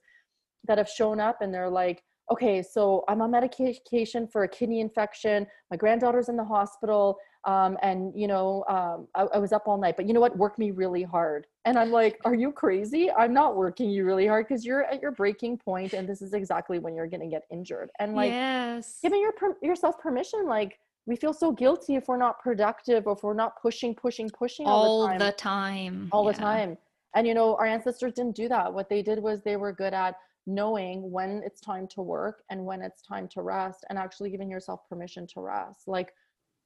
that 0.67 0.77
have 0.77 0.89
shown 0.89 1.19
up 1.19 1.41
and 1.41 1.53
they're 1.53 1.69
like, 1.69 2.03
okay, 2.31 2.61
so 2.61 3.03
I'm 3.07 3.21
on 3.21 3.31
medication 3.31 4.27
for 4.27 4.43
a 4.43 4.47
kidney 4.47 4.81
infection. 4.81 5.47
My 5.71 5.77
granddaughter's 5.77 6.29
in 6.29 6.37
the 6.37 6.43
hospital. 6.43 7.17
Um, 7.45 7.77
and, 7.81 8.13
you 8.15 8.27
know, 8.27 8.65
um, 8.69 9.07
I, 9.15 9.23
I, 9.35 9.37
was 9.37 9.53
up 9.53 9.63
all 9.65 9.77
night, 9.77 9.95
but 9.95 10.05
you 10.05 10.13
know 10.13 10.19
what? 10.19 10.37
Work 10.37 10.59
me 10.59 10.71
really 10.71 11.03
hard. 11.03 11.47
And 11.63 11.79
I'm 11.79 11.89
like, 11.89 12.19
are 12.25 12.35
you 12.35 12.51
crazy? 12.51 13.09
I'm 13.09 13.33
not 13.33 13.55
working 13.55 13.89
you 13.89 14.03
really 14.03 14.27
hard 14.27 14.47
because 14.47 14.65
you're 14.65 14.83
at 14.83 15.01
your 15.01 15.11
breaking 15.11 15.57
point 15.57 15.93
and 15.93 16.07
this 16.07 16.21
is 16.21 16.33
exactly 16.33 16.79
when 16.79 16.95
you're 16.95 17.07
going 17.07 17.21
to 17.21 17.27
get 17.27 17.43
injured. 17.49 17.89
And 17.97 18.13
like, 18.13 18.31
yes. 18.31 18.99
giving 19.01 19.21
your, 19.21 19.33
yourself 19.63 19.97
permission, 19.99 20.47
like, 20.47 20.79
we 21.09 21.15
feel 21.15 21.33
so 21.33 21.51
guilty 21.51 21.95
if 21.95 22.07
we're 22.07 22.17
not 22.17 22.39
productive 22.39 23.07
or 23.07 23.13
if 23.13 23.23
we're 23.23 23.33
not 23.33 23.59
pushing, 23.59 23.95
pushing, 23.95 24.29
pushing 24.29 24.67
all, 24.67 25.01
all 25.01 25.01
the 25.01 25.07
time. 25.07 25.19
The 25.19 25.31
time. 25.31 26.09
All 26.11 26.23
yeah. 26.23 26.31
the 26.31 26.37
time. 26.37 26.77
And, 27.15 27.25
you 27.27 27.33
know, 27.33 27.55
our 27.55 27.65
ancestors 27.65 28.13
didn't 28.13 28.35
do 28.35 28.47
that. 28.47 28.71
What 28.71 28.89
they 28.89 29.01
did 29.01 29.17
was 29.17 29.41
they 29.41 29.57
were 29.57 29.73
good 29.73 29.95
at 29.95 30.13
knowing 30.45 31.11
when 31.11 31.41
it's 31.43 31.61
time 31.61 31.87
to 31.87 32.03
work 32.03 32.43
and 32.51 32.63
when 32.63 32.83
it's 32.83 33.01
time 33.01 33.27
to 33.29 33.41
rest 33.41 33.85
and 33.89 33.97
actually 33.97 34.29
giving 34.29 34.51
yourself 34.51 34.81
permission 34.87 35.27
to 35.27 35.41
rest 35.41 35.87
like 35.87 36.11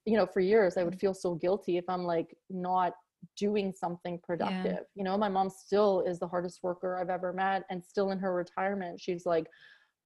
you 0.06 0.16
know 0.16 0.24
for 0.24 0.40
years 0.40 0.78
i 0.78 0.82
would 0.82 0.94
mm. 0.94 1.00
feel 1.00 1.12
so 1.12 1.34
guilty 1.34 1.76
if 1.76 1.84
i'm 1.88 2.04
like 2.04 2.34
not 2.48 2.94
doing 3.36 3.72
something 3.76 4.18
productive 4.22 4.72
yeah. 4.72 4.78
you 4.94 5.04
know 5.04 5.18
my 5.18 5.28
mom 5.28 5.50
still 5.50 6.02
is 6.06 6.18
the 6.18 6.26
hardest 6.26 6.60
worker 6.62 6.96
i've 6.96 7.10
ever 7.10 7.32
met 7.32 7.64
and 7.68 7.84
still 7.84 8.10
in 8.10 8.18
her 8.18 8.32
retirement 8.32 8.98
she's 8.98 9.26
like 9.26 9.48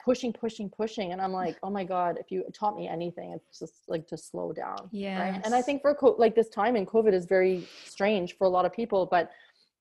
pushing 0.09 0.33
pushing 0.33 0.71
pushing 0.71 1.13
and 1.13 1.21
i'm 1.21 1.35
like 1.35 1.59
oh 1.63 1.69
my 1.69 1.85
god 1.85 2.17
if 2.19 2.31
you 2.33 2.43
taught 2.55 2.75
me 2.75 2.89
anything 2.89 3.35
it's 3.35 3.59
just 3.59 3.83
like 3.89 4.07
to 4.07 4.17
slow 4.17 4.55
down 4.55 4.89
yeah 4.91 5.21
right? 5.21 5.41
and 5.45 5.55
i 5.55 5.61
think 5.61 5.83
for 5.83 5.95
co- 5.95 6.17
like 6.19 6.35
this 6.35 6.49
time 6.49 6.77
in 6.77 6.87
covid 6.87 7.13
is 7.13 7.27
very 7.27 7.69
strange 7.85 8.35
for 8.39 8.47
a 8.47 8.49
lot 8.49 8.65
of 8.65 8.73
people 8.73 9.07
but 9.11 9.31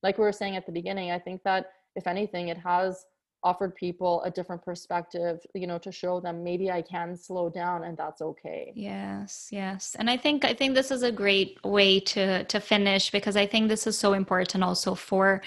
like 0.03 0.17
we 0.17 0.25
were 0.25 0.33
saying 0.33 0.57
at 0.57 0.65
the 0.65 0.71
beginning 0.79 1.11
i 1.11 1.19
think 1.25 1.41
that 1.43 1.67
if 1.95 2.07
anything 2.07 2.49
it 2.49 2.57
has 2.57 3.05
offered 3.43 3.75
people 3.75 4.23
a 4.23 4.31
different 4.31 4.63
perspective 4.63 5.39
you 5.53 5.67
know 5.67 5.77
to 5.77 5.91
show 5.91 6.19
them 6.19 6.43
maybe 6.43 6.71
i 6.71 6.81
can 6.81 7.15
slow 7.15 7.49
down 7.49 7.83
and 7.83 7.95
that's 7.95 8.21
okay 8.21 8.71
yes 8.75 9.47
yes 9.51 9.95
and 9.99 10.09
i 10.09 10.17
think 10.17 10.43
i 10.43 10.53
think 10.53 10.73
this 10.73 10.89
is 10.89 11.03
a 11.03 11.11
great 11.11 11.57
way 11.63 11.99
to 11.99 12.43
to 12.45 12.59
finish 12.59 13.11
because 13.11 13.37
i 13.37 13.45
think 13.45 13.69
this 13.69 13.85
is 13.85 13.97
so 13.97 14.13
important 14.13 14.63
also 14.63 14.95
for 14.95 15.41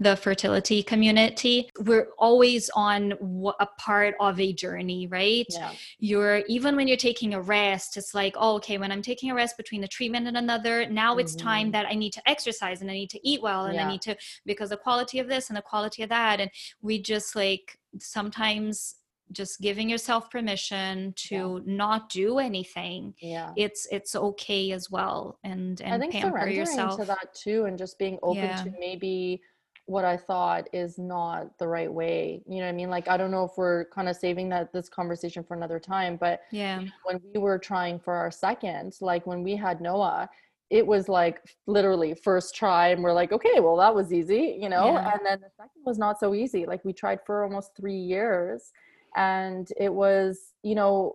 the 0.00 0.16
fertility 0.16 0.82
community 0.82 1.70
we're 1.84 2.08
always 2.18 2.68
on 2.74 3.12
a 3.60 3.66
part 3.78 4.14
of 4.18 4.40
a 4.40 4.52
journey 4.52 5.06
right 5.06 5.46
yeah. 5.50 5.70
you're 6.00 6.38
even 6.48 6.74
when 6.74 6.88
you're 6.88 6.96
taking 6.96 7.34
a 7.34 7.40
rest 7.40 7.96
it's 7.96 8.12
like 8.12 8.34
oh, 8.36 8.56
okay 8.56 8.76
when 8.76 8.90
i'm 8.90 9.02
taking 9.02 9.30
a 9.30 9.34
rest 9.34 9.56
between 9.56 9.84
a 9.84 9.88
treatment 9.88 10.26
and 10.26 10.36
another 10.36 10.84
now 10.90 11.12
mm-hmm. 11.12 11.20
it's 11.20 11.36
time 11.36 11.66
mm-hmm. 11.66 11.72
that 11.72 11.86
i 11.86 11.94
need 11.94 12.12
to 12.12 12.28
exercise 12.28 12.80
and 12.80 12.90
i 12.90 12.94
need 12.94 13.10
to 13.10 13.20
eat 13.26 13.40
well 13.40 13.66
and 13.66 13.76
yeah. 13.76 13.86
i 13.86 13.90
need 13.90 14.02
to 14.02 14.16
because 14.44 14.70
the 14.70 14.76
quality 14.76 15.20
of 15.20 15.28
this 15.28 15.48
and 15.48 15.56
the 15.56 15.62
quality 15.62 16.02
of 16.02 16.08
that 16.08 16.40
and 16.40 16.50
we 16.82 17.00
just 17.00 17.35
like 17.36 17.78
sometimes 18.00 18.96
just 19.32 19.60
giving 19.60 19.88
yourself 19.88 20.30
permission 20.30 21.12
to 21.16 21.62
yeah. 21.66 21.74
not 21.74 22.08
do 22.08 22.38
anything 22.38 23.12
yeah 23.20 23.52
it's 23.56 23.86
it's 23.90 24.14
okay 24.14 24.70
as 24.72 24.90
well 24.90 25.38
and 25.42 25.80
and 25.80 25.94
I 25.94 25.98
think 25.98 26.12
pamper 26.12 26.30
surrendering 26.30 26.56
yourself 26.56 26.98
to 26.98 27.04
that 27.06 27.34
too 27.34 27.64
and 27.64 27.76
just 27.76 27.98
being 27.98 28.18
open 28.22 28.44
yeah. 28.44 28.62
to 28.62 28.72
maybe 28.78 29.40
what 29.86 30.04
i 30.04 30.16
thought 30.16 30.68
is 30.72 30.98
not 30.98 31.56
the 31.58 31.66
right 31.66 31.92
way 31.92 32.42
you 32.48 32.56
know 32.56 32.62
what 32.62 32.68
i 32.68 32.72
mean 32.72 32.90
like 32.90 33.08
i 33.08 33.16
don't 33.16 33.30
know 33.30 33.44
if 33.44 33.52
we're 33.56 33.84
kind 33.86 34.08
of 34.08 34.16
saving 34.16 34.48
that 34.48 34.72
this 34.72 34.88
conversation 34.88 35.44
for 35.44 35.54
another 35.54 35.78
time 35.78 36.16
but 36.16 36.40
yeah 36.50 36.82
when 37.04 37.20
we 37.32 37.40
were 37.40 37.58
trying 37.58 37.98
for 37.98 38.14
our 38.14 38.30
second 38.30 38.96
like 39.00 39.26
when 39.26 39.42
we 39.44 39.54
had 39.54 39.80
noah 39.80 40.28
it 40.70 40.86
was 40.86 41.08
like 41.08 41.40
literally 41.66 42.14
first 42.14 42.54
try 42.54 42.88
and 42.88 43.02
we're 43.02 43.12
like 43.12 43.32
okay 43.32 43.60
well 43.60 43.76
that 43.76 43.94
was 43.94 44.12
easy 44.12 44.58
you 44.60 44.68
know 44.68 44.92
yeah. 44.92 45.12
and 45.12 45.20
then 45.24 45.40
the 45.40 45.50
second 45.56 45.82
was 45.84 45.98
not 45.98 46.18
so 46.18 46.34
easy 46.34 46.66
like 46.66 46.84
we 46.84 46.92
tried 46.92 47.20
for 47.24 47.44
almost 47.44 47.70
three 47.76 47.96
years 47.96 48.72
and 49.16 49.68
it 49.78 49.92
was 49.92 50.54
you 50.62 50.74
know 50.74 51.14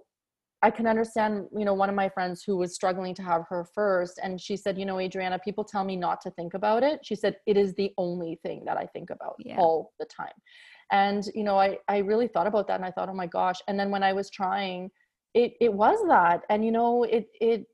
i 0.62 0.72
can 0.72 0.88
understand 0.88 1.46
you 1.58 1.66
know 1.66 1.74
one 1.74 1.90
of 1.90 1.96
my 1.96 2.08
friends 2.08 2.44
who 2.44 2.56
was 2.56 2.74
struggling 2.74 3.14
to 3.14 3.22
have 3.22 3.44
her 3.50 3.66
first 3.76 4.20
and 4.24 4.40
she 4.40 4.56
said 4.56 4.78
you 4.78 4.86
know 4.86 5.00
adriana 5.00 5.38
people 5.40 5.64
tell 5.64 5.84
me 5.84 5.96
not 5.96 6.22
to 6.22 6.32
think 6.32 6.54
about 6.54 6.82
it 6.84 7.00
she 7.04 7.16
said 7.16 7.36
it 7.46 7.58
is 7.58 7.74
the 7.76 7.92
only 7.98 8.40
thing 8.44 8.64
that 8.66 8.78
i 8.78 8.86
think 8.86 9.10
about 9.10 9.36
yeah. 9.40 9.58
all 9.58 9.92
the 10.00 10.06
time 10.06 10.34
and 10.92 11.30
you 11.36 11.44
know 11.44 11.58
i 11.58 11.78
i 11.90 11.98
really 11.98 12.28
thought 12.28 12.48
about 12.48 12.68
that 12.68 12.76
and 12.76 12.86
i 12.86 12.92
thought 12.92 13.10
oh 13.10 13.14
my 13.14 13.28
gosh 13.28 13.60
and 13.68 13.78
then 13.78 13.92
when 13.92 14.04
i 14.04 14.14
was 14.14 14.30
trying 14.30 14.90
it 15.34 15.54
it 15.62 15.74
was 15.74 15.98
that 16.08 16.42
and 16.50 16.64
you 16.66 16.72
know 16.72 17.04
it 17.04 17.28
it 17.40 17.66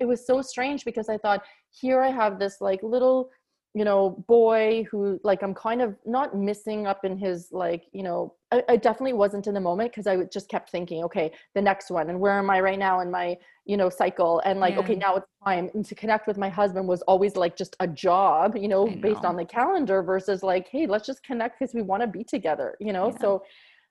it 0.00 0.04
was 0.04 0.26
so 0.26 0.42
strange 0.42 0.84
because 0.84 1.08
I 1.08 1.18
thought, 1.18 1.42
here 1.70 2.00
I 2.00 2.10
have 2.10 2.38
this 2.38 2.60
like 2.60 2.82
little, 2.82 3.30
you 3.74 3.84
know, 3.84 4.22
boy 4.28 4.84
who 4.90 5.18
like 5.24 5.42
I'm 5.42 5.54
kind 5.54 5.80
of 5.80 5.96
not 6.04 6.36
missing 6.36 6.86
up 6.86 7.04
in 7.04 7.16
his 7.16 7.48
like, 7.52 7.84
you 7.92 8.02
know, 8.02 8.34
I, 8.50 8.62
I 8.68 8.76
definitely 8.76 9.14
wasn't 9.14 9.46
in 9.46 9.54
the 9.54 9.60
moment 9.60 9.92
because 9.92 10.06
I 10.06 10.24
just 10.24 10.50
kept 10.50 10.70
thinking, 10.70 11.02
okay, 11.04 11.32
the 11.54 11.62
next 11.62 11.90
one, 11.90 12.10
and 12.10 12.20
where 12.20 12.38
am 12.38 12.50
I 12.50 12.60
right 12.60 12.78
now 12.78 13.00
in 13.00 13.10
my, 13.10 13.36
you 13.64 13.78
know, 13.78 13.88
cycle, 13.88 14.42
and 14.44 14.60
like, 14.60 14.74
yeah. 14.74 14.80
okay, 14.80 14.94
now 14.94 15.16
it's 15.16 15.26
time. 15.44 15.70
And 15.72 15.84
to 15.86 15.94
connect 15.94 16.26
with 16.26 16.36
my 16.36 16.50
husband 16.50 16.86
was 16.86 17.00
always 17.02 17.34
like 17.34 17.56
just 17.56 17.74
a 17.80 17.86
job, 17.86 18.56
you 18.56 18.68
know, 18.68 18.84
know. 18.86 19.00
based 19.00 19.24
on 19.24 19.36
the 19.36 19.44
calendar 19.44 20.02
versus 20.02 20.42
like, 20.42 20.68
hey, 20.68 20.86
let's 20.86 21.06
just 21.06 21.22
connect 21.22 21.58
because 21.58 21.74
we 21.74 21.80
want 21.80 22.02
to 22.02 22.06
be 22.06 22.24
together, 22.24 22.76
you 22.78 22.92
know. 22.92 23.10
Yeah. 23.10 23.18
So 23.20 23.42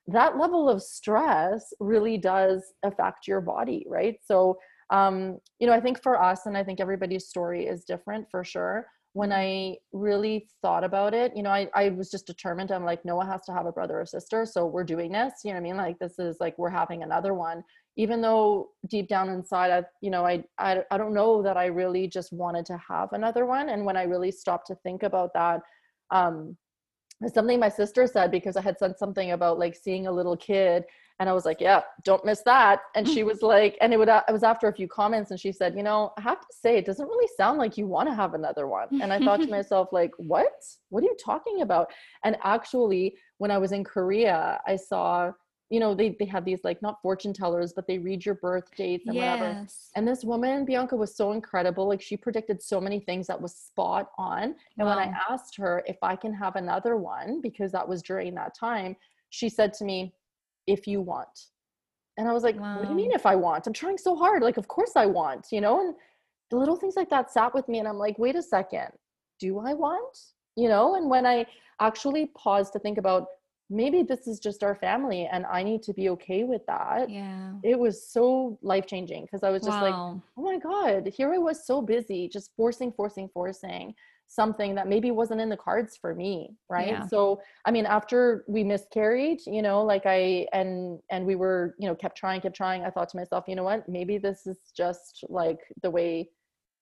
that 0.08 0.38
level 0.38 0.68
of 0.68 0.82
stress 0.82 1.72
really 1.80 2.18
does 2.18 2.72
affect 2.82 3.26
your 3.26 3.40
body, 3.40 3.84
right? 3.88 4.16
So 4.24 4.58
um, 4.92 5.38
you 5.58 5.66
know, 5.66 5.72
I 5.72 5.80
think 5.80 6.02
for 6.02 6.22
us, 6.22 6.46
and 6.46 6.56
I 6.56 6.62
think 6.62 6.78
everybody's 6.78 7.26
story 7.26 7.66
is 7.66 7.84
different 7.84 8.26
for 8.30 8.44
sure. 8.44 8.86
When 9.14 9.30
mm-hmm. 9.30 9.74
I 9.74 9.76
really 9.92 10.48
thought 10.60 10.84
about 10.84 11.14
it, 11.14 11.32
you 11.34 11.42
know, 11.42 11.50
I, 11.50 11.68
I 11.74 11.88
was 11.88 12.10
just 12.10 12.26
determined. 12.26 12.70
I'm 12.70 12.84
like, 12.84 13.04
Noah 13.04 13.24
has 13.24 13.42
to 13.46 13.52
have 13.52 13.66
a 13.66 13.72
brother 13.72 13.98
or 14.00 14.06
sister. 14.06 14.44
So 14.44 14.66
we're 14.66 14.84
doing 14.84 15.10
this. 15.10 15.32
You 15.44 15.50
know 15.50 15.54
what 15.56 15.60
I 15.60 15.62
mean? 15.62 15.76
Like, 15.78 15.98
this 15.98 16.18
is 16.18 16.36
like, 16.40 16.56
we're 16.58 16.70
having 16.70 17.02
another 17.02 17.32
one. 17.32 17.64
Even 17.96 18.20
though 18.20 18.68
deep 18.88 19.08
down 19.08 19.30
inside, 19.30 19.70
I, 19.70 19.82
you 20.02 20.10
know, 20.10 20.26
I, 20.26 20.44
I, 20.58 20.82
I 20.90 20.98
don't 20.98 21.14
know 21.14 21.42
that 21.42 21.56
I 21.56 21.66
really 21.66 22.06
just 22.06 22.32
wanted 22.32 22.66
to 22.66 22.78
have 22.86 23.12
another 23.12 23.46
one. 23.46 23.70
And 23.70 23.84
when 23.86 23.96
I 23.96 24.04
really 24.04 24.30
stopped 24.30 24.66
to 24.68 24.74
think 24.76 25.02
about 25.02 25.32
that, 25.34 25.60
um, 26.10 26.56
something 27.32 27.60
my 27.60 27.68
sister 27.68 28.06
said 28.06 28.30
because 28.30 28.56
I 28.56 28.62
had 28.62 28.78
said 28.78 28.98
something 28.98 29.32
about 29.32 29.58
like 29.58 29.74
seeing 29.74 30.06
a 30.06 30.12
little 30.12 30.36
kid 30.36 30.84
and 31.20 31.28
I 31.28 31.32
was 31.32 31.44
like, 31.44 31.60
yeah, 31.60 31.82
don't 32.04 32.24
miss 32.24 32.42
that. 32.44 32.80
And 32.94 33.08
she 33.08 33.22
was 33.24 33.42
like, 33.42 33.76
and 33.80 33.92
it 33.92 33.96
would, 33.96 34.08
it 34.08 34.32
was 34.32 34.42
after 34.42 34.68
a 34.68 34.72
few 34.72 34.88
comments 34.88 35.30
and 35.30 35.38
she 35.38 35.52
said, 35.52 35.76
you 35.76 35.82
know, 35.82 36.12
I 36.18 36.22
have 36.22 36.40
to 36.40 36.46
say, 36.50 36.76
it 36.76 36.86
doesn't 36.86 37.06
really 37.06 37.28
sound 37.36 37.58
like 37.58 37.76
you 37.76 37.86
want 37.86 38.08
to 38.08 38.14
have 38.14 38.34
another 38.34 38.66
one. 38.66 38.88
And 39.00 39.12
I 39.12 39.18
thought 39.18 39.40
to 39.40 39.46
myself, 39.50 39.88
like, 39.92 40.12
what? 40.16 40.52
What 40.90 41.02
are 41.02 41.06
you 41.06 41.16
talking 41.22 41.62
about? 41.62 41.90
And 42.24 42.36
actually, 42.42 43.16
when 43.38 43.50
I 43.50 43.58
was 43.58 43.72
in 43.72 43.84
Korea, 43.84 44.60
I 44.66 44.76
saw, 44.76 45.32
you 45.70 45.80
know, 45.80 45.94
they, 45.94 46.16
they 46.18 46.26
have 46.26 46.44
these 46.44 46.60
like 46.64 46.82
not 46.82 47.00
fortune 47.02 47.32
tellers, 47.32 47.72
but 47.72 47.86
they 47.86 47.98
read 47.98 48.26
your 48.26 48.34
birth 48.36 48.68
dates 48.76 49.06
and 49.06 49.16
yes. 49.16 49.40
whatever. 49.40 49.66
And 49.96 50.06
this 50.06 50.24
woman, 50.24 50.64
Bianca, 50.64 50.96
was 50.96 51.16
so 51.16 51.32
incredible. 51.32 51.88
Like 51.88 52.02
she 52.02 52.16
predicted 52.16 52.62
so 52.62 52.80
many 52.80 53.00
things 53.00 53.26
that 53.28 53.40
was 53.40 53.54
spot 53.54 54.10
on. 54.18 54.42
And 54.42 54.54
wow. 54.78 54.96
when 54.96 54.98
I 54.98 55.14
asked 55.30 55.56
her 55.56 55.82
if 55.86 55.96
I 56.02 56.14
can 56.16 56.34
have 56.34 56.56
another 56.56 56.96
one, 56.96 57.40
because 57.40 57.72
that 57.72 57.88
was 57.88 58.02
during 58.02 58.34
that 58.34 58.54
time, 58.54 58.96
she 59.30 59.48
said 59.48 59.72
to 59.74 59.84
me, 59.84 60.12
if 60.66 60.86
you 60.86 61.00
want. 61.00 61.46
And 62.18 62.28
I 62.28 62.32
was 62.32 62.42
like, 62.42 62.58
wow. 62.58 62.76
what 62.76 62.84
do 62.84 62.88
you 62.90 62.94
mean 62.94 63.12
if 63.12 63.26
I 63.26 63.34
want? 63.34 63.66
I'm 63.66 63.72
trying 63.72 63.98
so 63.98 64.14
hard. 64.14 64.42
Like, 64.42 64.58
of 64.58 64.68
course 64.68 64.92
I 64.96 65.06
want, 65.06 65.46
you 65.50 65.60
know? 65.60 65.80
And 65.80 65.94
the 66.50 66.56
little 66.56 66.76
things 66.76 66.94
like 66.96 67.08
that 67.10 67.30
sat 67.30 67.54
with 67.54 67.68
me 67.68 67.78
and 67.78 67.88
I'm 67.88 67.96
like, 67.96 68.18
wait 68.18 68.36
a 68.36 68.42
second, 68.42 68.88
do 69.40 69.58
I 69.58 69.72
want? 69.74 70.18
You 70.56 70.68
know, 70.68 70.96
and 70.96 71.08
when 71.08 71.24
I 71.24 71.46
actually 71.80 72.30
paused 72.36 72.74
to 72.74 72.78
think 72.78 72.98
about 72.98 73.26
maybe 73.70 74.02
this 74.02 74.26
is 74.26 74.38
just 74.38 74.62
our 74.62 74.74
family 74.74 75.26
and 75.32 75.46
I 75.46 75.62
need 75.62 75.82
to 75.84 75.94
be 75.94 76.10
okay 76.10 76.44
with 76.44 76.64
that. 76.66 77.08
Yeah. 77.08 77.52
It 77.64 77.78
was 77.78 78.06
so 78.06 78.58
life 78.62 78.86
changing 78.86 79.24
because 79.24 79.42
I 79.42 79.48
was 79.48 79.62
just 79.62 79.80
wow. 79.80 79.82
like, 79.82 79.94
oh 80.36 80.42
my 80.42 80.58
God, 80.58 81.10
here 81.16 81.32
I 81.32 81.38
was 81.38 81.66
so 81.66 81.80
busy, 81.80 82.28
just 82.28 82.50
forcing, 82.54 82.92
forcing, 82.92 83.30
forcing 83.32 83.94
something 84.34 84.74
that 84.74 84.88
maybe 84.88 85.10
wasn't 85.10 85.38
in 85.40 85.50
the 85.50 85.56
cards 85.56 85.96
for 86.00 86.14
me 86.14 86.56
right 86.70 86.88
yeah. 86.88 87.06
so 87.06 87.38
i 87.66 87.70
mean 87.70 87.84
after 87.84 88.44
we 88.48 88.64
miscarried 88.64 89.38
you 89.46 89.60
know 89.60 89.82
like 89.82 90.04
i 90.06 90.46
and 90.54 90.98
and 91.10 91.26
we 91.26 91.34
were 91.34 91.74
you 91.78 91.86
know 91.86 91.94
kept 91.94 92.16
trying 92.16 92.40
kept 92.40 92.56
trying 92.56 92.82
i 92.82 92.90
thought 92.90 93.10
to 93.10 93.18
myself 93.18 93.44
you 93.46 93.54
know 93.54 93.62
what 93.62 93.86
maybe 93.88 94.16
this 94.16 94.46
is 94.46 94.58
just 94.74 95.22
like 95.28 95.60
the 95.82 95.90
way 95.90 96.28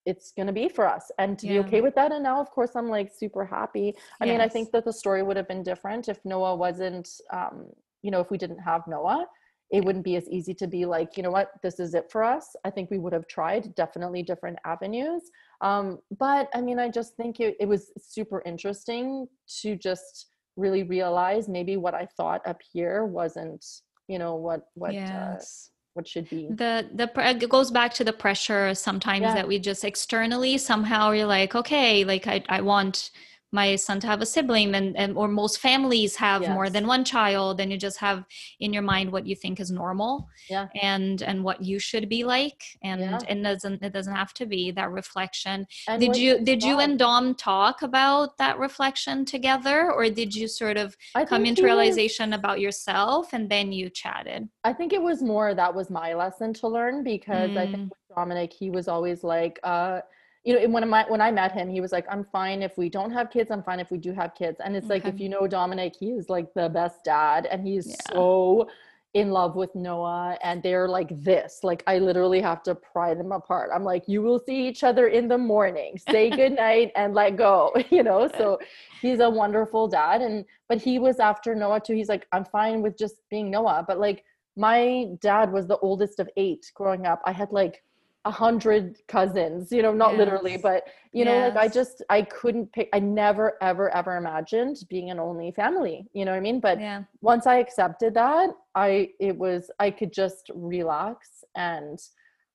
it's 0.05 0.31
going 0.31 0.47
to 0.47 0.53
be 0.53 0.69
for 0.69 0.87
us 0.87 1.11
and 1.19 1.37
to 1.37 1.45
yeah. 1.45 1.53
be 1.53 1.59
okay 1.59 1.81
with 1.81 1.93
that 1.93 2.11
and 2.13 2.23
now 2.23 2.39
of 2.39 2.49
course 2.51 2.71
i'm 2.75 2.89
like 2.89 3.11
super 3.13 3.43
happy 3.43 3.93
i 4.21 4.25
yes. 4.25 4.31
mean 4.31 4.41
i 4.41 4.47
think 4.47 4.71
that 4.71 4.85
the 4.85 4.93
story 4.93 5.21
would 5.21 5.35
have 5.35 5.47
been 5.47 5.61
different 5.61 6.07
if 6.07 6.23
noah 6.23 6.55
wasn't 6.55 7.09
um 7.33 7.65
you 8.01 8.11
know 8.11 8.21
if 8.21 8.31
we 8.31 8.37
didn't 8.37 8.59
have 8.59 8.87
noah 8.87 9.25
it 9.71 9.83
wouldn't 9.83 10.03
be 10.03 10.17
as 10.17 10.27
easy 10.29 10.53
to 10.53 10.67
be 10.67 10.85
like 10.85 11.17
you 11.17 11.23
know 11.23 11.31
what 11.31 11.51
this 11.63 11.79
is 11.79 11.93
it 11.93 12.11
for 12.11 12.23
us 12.23 12.55
i 12.65 12.69
think 12.69 12.91
we 12.91 12.99
would 12.99 13.13
have 13.13 13.27
tried 13.27 13.73
definitely 13.75 14.21
different 14.21 14.57
avenues 14.65 15.23
um, 15.61 15.99
but 16.19 16.49
i 16.53 16.61
mean 16.61 16.79
i 16.79 16.89
just 16.89 17.15
think 17.15 17.39
it, 17.39 17.55
it 17.59 17.67
was 17.67 17.91
super 17.97 18.41
interesting 18.45 19.27
to 19.61 19.75
just 19.75 20.27
really 20.57 20.83
realize 20.83 21.47
maybe 21.47 21.77
what 21.77 21.93
i 21.93 22.05
thought 22.17 22.45
up 22.45 22.59
here 22.73 23.05
wasn't 23.05 23.65
you 24.07 24.19
know 24.19 24.35
what 24.35 24.61
what 24.73 24.91
uh, 24.91 24.93
yes. 24.93 25.69
uh, 25.69 25.71
what 25.93 26.07
should 26.07 26.29
be 26.29 26.47
the 26.49 26.87
the 26.93 27.09
it 27.17 27.49
goes 27.49 27.71
back 27.71 27.93
to 27.93 28.03
the 28.03 28.13
pressure 28.13 28.73
sometimes 28.73 29.21
yeah. 29.21 29.33
that 29.33 29.47
we 29.47 29.59
just 29.59 29.83
externally 29.83 30.57
somehow 30.57 31.11
you're 31.11 31.25
like 31.25 31.55
okay 31.55 32.03
like 32.03 32.27
i 32.27 32.43
i 32.49 32.61
want 32.61 33.11
my 33.51 33.75
son 33.75 33.99
to 33.99 34.07
have 34.07 34.21
a 34.21 34.25
sibling 34.25 34.73
and, 34.75 34.95
and 34.97 35.17
or 35.17 35.27
most 35.27 35.59
families 35.59 36.15
have 36.15 36.41
yes. 36.41 36.53
more 36.53 36.69
than 36.69 36.87
one 36.87 37.03
child 37.03 37.59
and 37.59 37.71
you 37.71 37.77
just 37.77 37.97
have 37.97 38.25
in 38.59 38.71
your 38.71 38.81
mind 38.81 39.11
what 39.11 39.27
you 39.27 39.35
think 39.35 39.59
is 39.59 39.71
normal 39.71 40.27
yeah. 40.49 40.67
and 40.81 41.21
and 41.21 41.43
what 41.43 41.61
you 41.61 41.77
should 41.79 42.07
be 42.07 42.23
like 42.23 42.63
and 42.83 43.01
yeah. 43.01 43.19
it 43.27 43.43
doesn't 43.43 43.83
it 43.83 43.93
doesn't 43.93 44.15
have 44.15 44.33
to 44.33 44.45
be 44.45 44.71
that 44.71 44.89
reflection 44.91 45.67
and 45.87 45.99
did 45.99 46.15
you 46.15 46.43
did 46.43 46.63
you 46.63 46.79
and 46.79 46.97
dom 46.97 47.35
talk 47.35 47.81
about 47.81 48.37
that 48.37 48.57
reflection 48.57 49.25
together 49.25 49.91
or 49.91 50.09
did 50.09 50.33
you 50.33 50.47
sort 50.47 50.77
of 50.77 50.95
come 51.27 51.45
into 51.45 51.63
realization 51.63 52.29
was, 52.29 52.39
about 52.39 52.59
yourself 52.59 53.33
and 53.33 53.49
then 53.49 53.71
you 53.71 53.89
chatted 53.89 54.47
i 54.63 54.71
think 54.71 54.93
it 54.93 55.01
was 55.01 55.21
more 55.21 55.53
that 55.53 55.73
was 55.73 55.89
my 55.89 56.13
lesson 56.13 56.53
to 56.53 56.67
learn 56.67 57.03
because 57.03 57.51
mm. 57.51 57.57
i 57.57 57.65
think 57.65 57.77
mm. 57.77 57.89
with 57.89 58.15
dominic 58.15 58.53
he 58.53 58.69
was 58.69 58.87
always 58.87 59.23
like 59.23 59.59
uh 59.63 59.99
you 60.43 60.59
know 60.59 60.67
when 60.69 60.91
I 60.93 61.03
when 61.07 61.21
I 61.21 61.31
met 61.31 61.51
him, 61.51 61.69
he 61.69 61.81
was 61.81 61.91
like, 61.91 62.05
"I'm 62.09 62.23
fine 62.23 62.61
if 62.63 62.77
we 62.77 62.89
don't 62.89 63.11
have 63.11 63.29
kids. 63.29 63.51
I'm 63.51 63.63
fine 63.63 63.79
if 63.79 63.91
we 63.91 63.97
do 63.97 64.11
have 64.13 64.33
kids." 64.33 64.59
And 64.63 64.75
it's 64.75 64.85
okay. 64.85 64.95
like 64.95 65.05
if 65.05 65.19
you 65.19 65.29
know 65.29 65.47
Dominic, 65.47 65.95
he 65.99 66.11
is 66.11 66.29
like 66.29 66.53
the 66.53 66.69
best 66.69 67.03
dad, 67.03 67.45
and 67.45 67.65
he's 67.65 67.87
yeah. 67.87 67.95
so 68.11 68.67
in 69.13 69.29
love 69.29 69.55
with 69.55 69.75
Noah, 69.75 70.37
and 70.43 70.63
they're 70.63 70.87
like 70.87 71.09
this. 71.23 71.59
Like 71.63 71.83
I 71.85 71.99
literally 71.99 72.41
have 72.41 72.63
to 72.63 72.73
pry 72.73 73.13
them 73.13 73.31
apart. 73.31 73.69
I'm 73.73 73.83
like, 73.83 74.07
"You 74.07 74.23
will 74.23 74.39
see 74.39 74.67
each 74.67 74.83
other 74.83 75.07
in 75.09 75.27
the 75.27 75.37
morning. 75.37 75.99
Say 76.09 76.29
good 76.41 76.53
night 76.53 76.91
and 76.95 77.13
let 77.13 77.35
go." 77.35 77.73
You 77.91 78.03
know. 78.03 78.27
So 78.37 78.59
he's 79.01 79.19
a 79.19 79.29
wonderful 79.29 79.87
dad, 79.87 80.21
and 80.21 80.45
but 80.67 80.81
he 80.81 80.97
was 80.97 81.19
after 81.19 81.53
Noah 81.53 81.81
too. 81.81 81.93
He's 81.93 82.09
like, 82.09 82.25
"I'm 82.31 82.45
fine 82.45 82.81
with 82.81 82.97
just 82.97 83.17
being 83.29 83.51
Noah," 83.51 83.85
but 83.87 83.99
like 83.99 84.23
my 84.55 85.07
dad 85.21 85.51
was 85.51 85.67
the 85.67 85.77
oldest 85.77 86.19
of 86.19 86.29
eight 86.35 86.71
growing 86.73 87.05
up. 87.05 87.21
I 87.25 87.31
had 87.31 87.51
like 87.51 87.83
a 88.25 88.31
hundred 88.31 88.97
cousins 89.07 89.71
you 89.71 89.81
know 89.81 89.93
not 89.93 90.11
yes. 90.11 90.19
literally 90.19 90.57
but 90.57 90.83
you 91.11 91.25
know 91.25 91.33
yes. 91.33 91.55
like 91.55 91.63
i 91.63 91.73
just 91.73 92.03
i 92.09 92.21
couldn't 92.21 92.71
pick 92.71 92.87
i 92.93 92.99
never 92.99 93.53
ever 93.61 93.89
ever 93.95 94.15
imagined 94.15 94.77
being 94.89 95.09
an 95.09 95.19
only 95.19 95.51
family 95.51 96.05
you 96.13 96.23
know 96.23 96.31
what 96.31 96.37
i 96.37 96.41
mean 96.41 96.59
but 96.59 96.79
yeah. 96.79 97.01
once 97.21 97.47
i 97.47 97.55
accepted 97.55 98.13
that 98.13 98.51
i 98.75 99.09
it 99.19 99.35
was 99.35 99.71
i 99.79 99.89
could 99.89 100.13
just 100.13 100.51
relax 100.53 101.43
and 101.55 101.99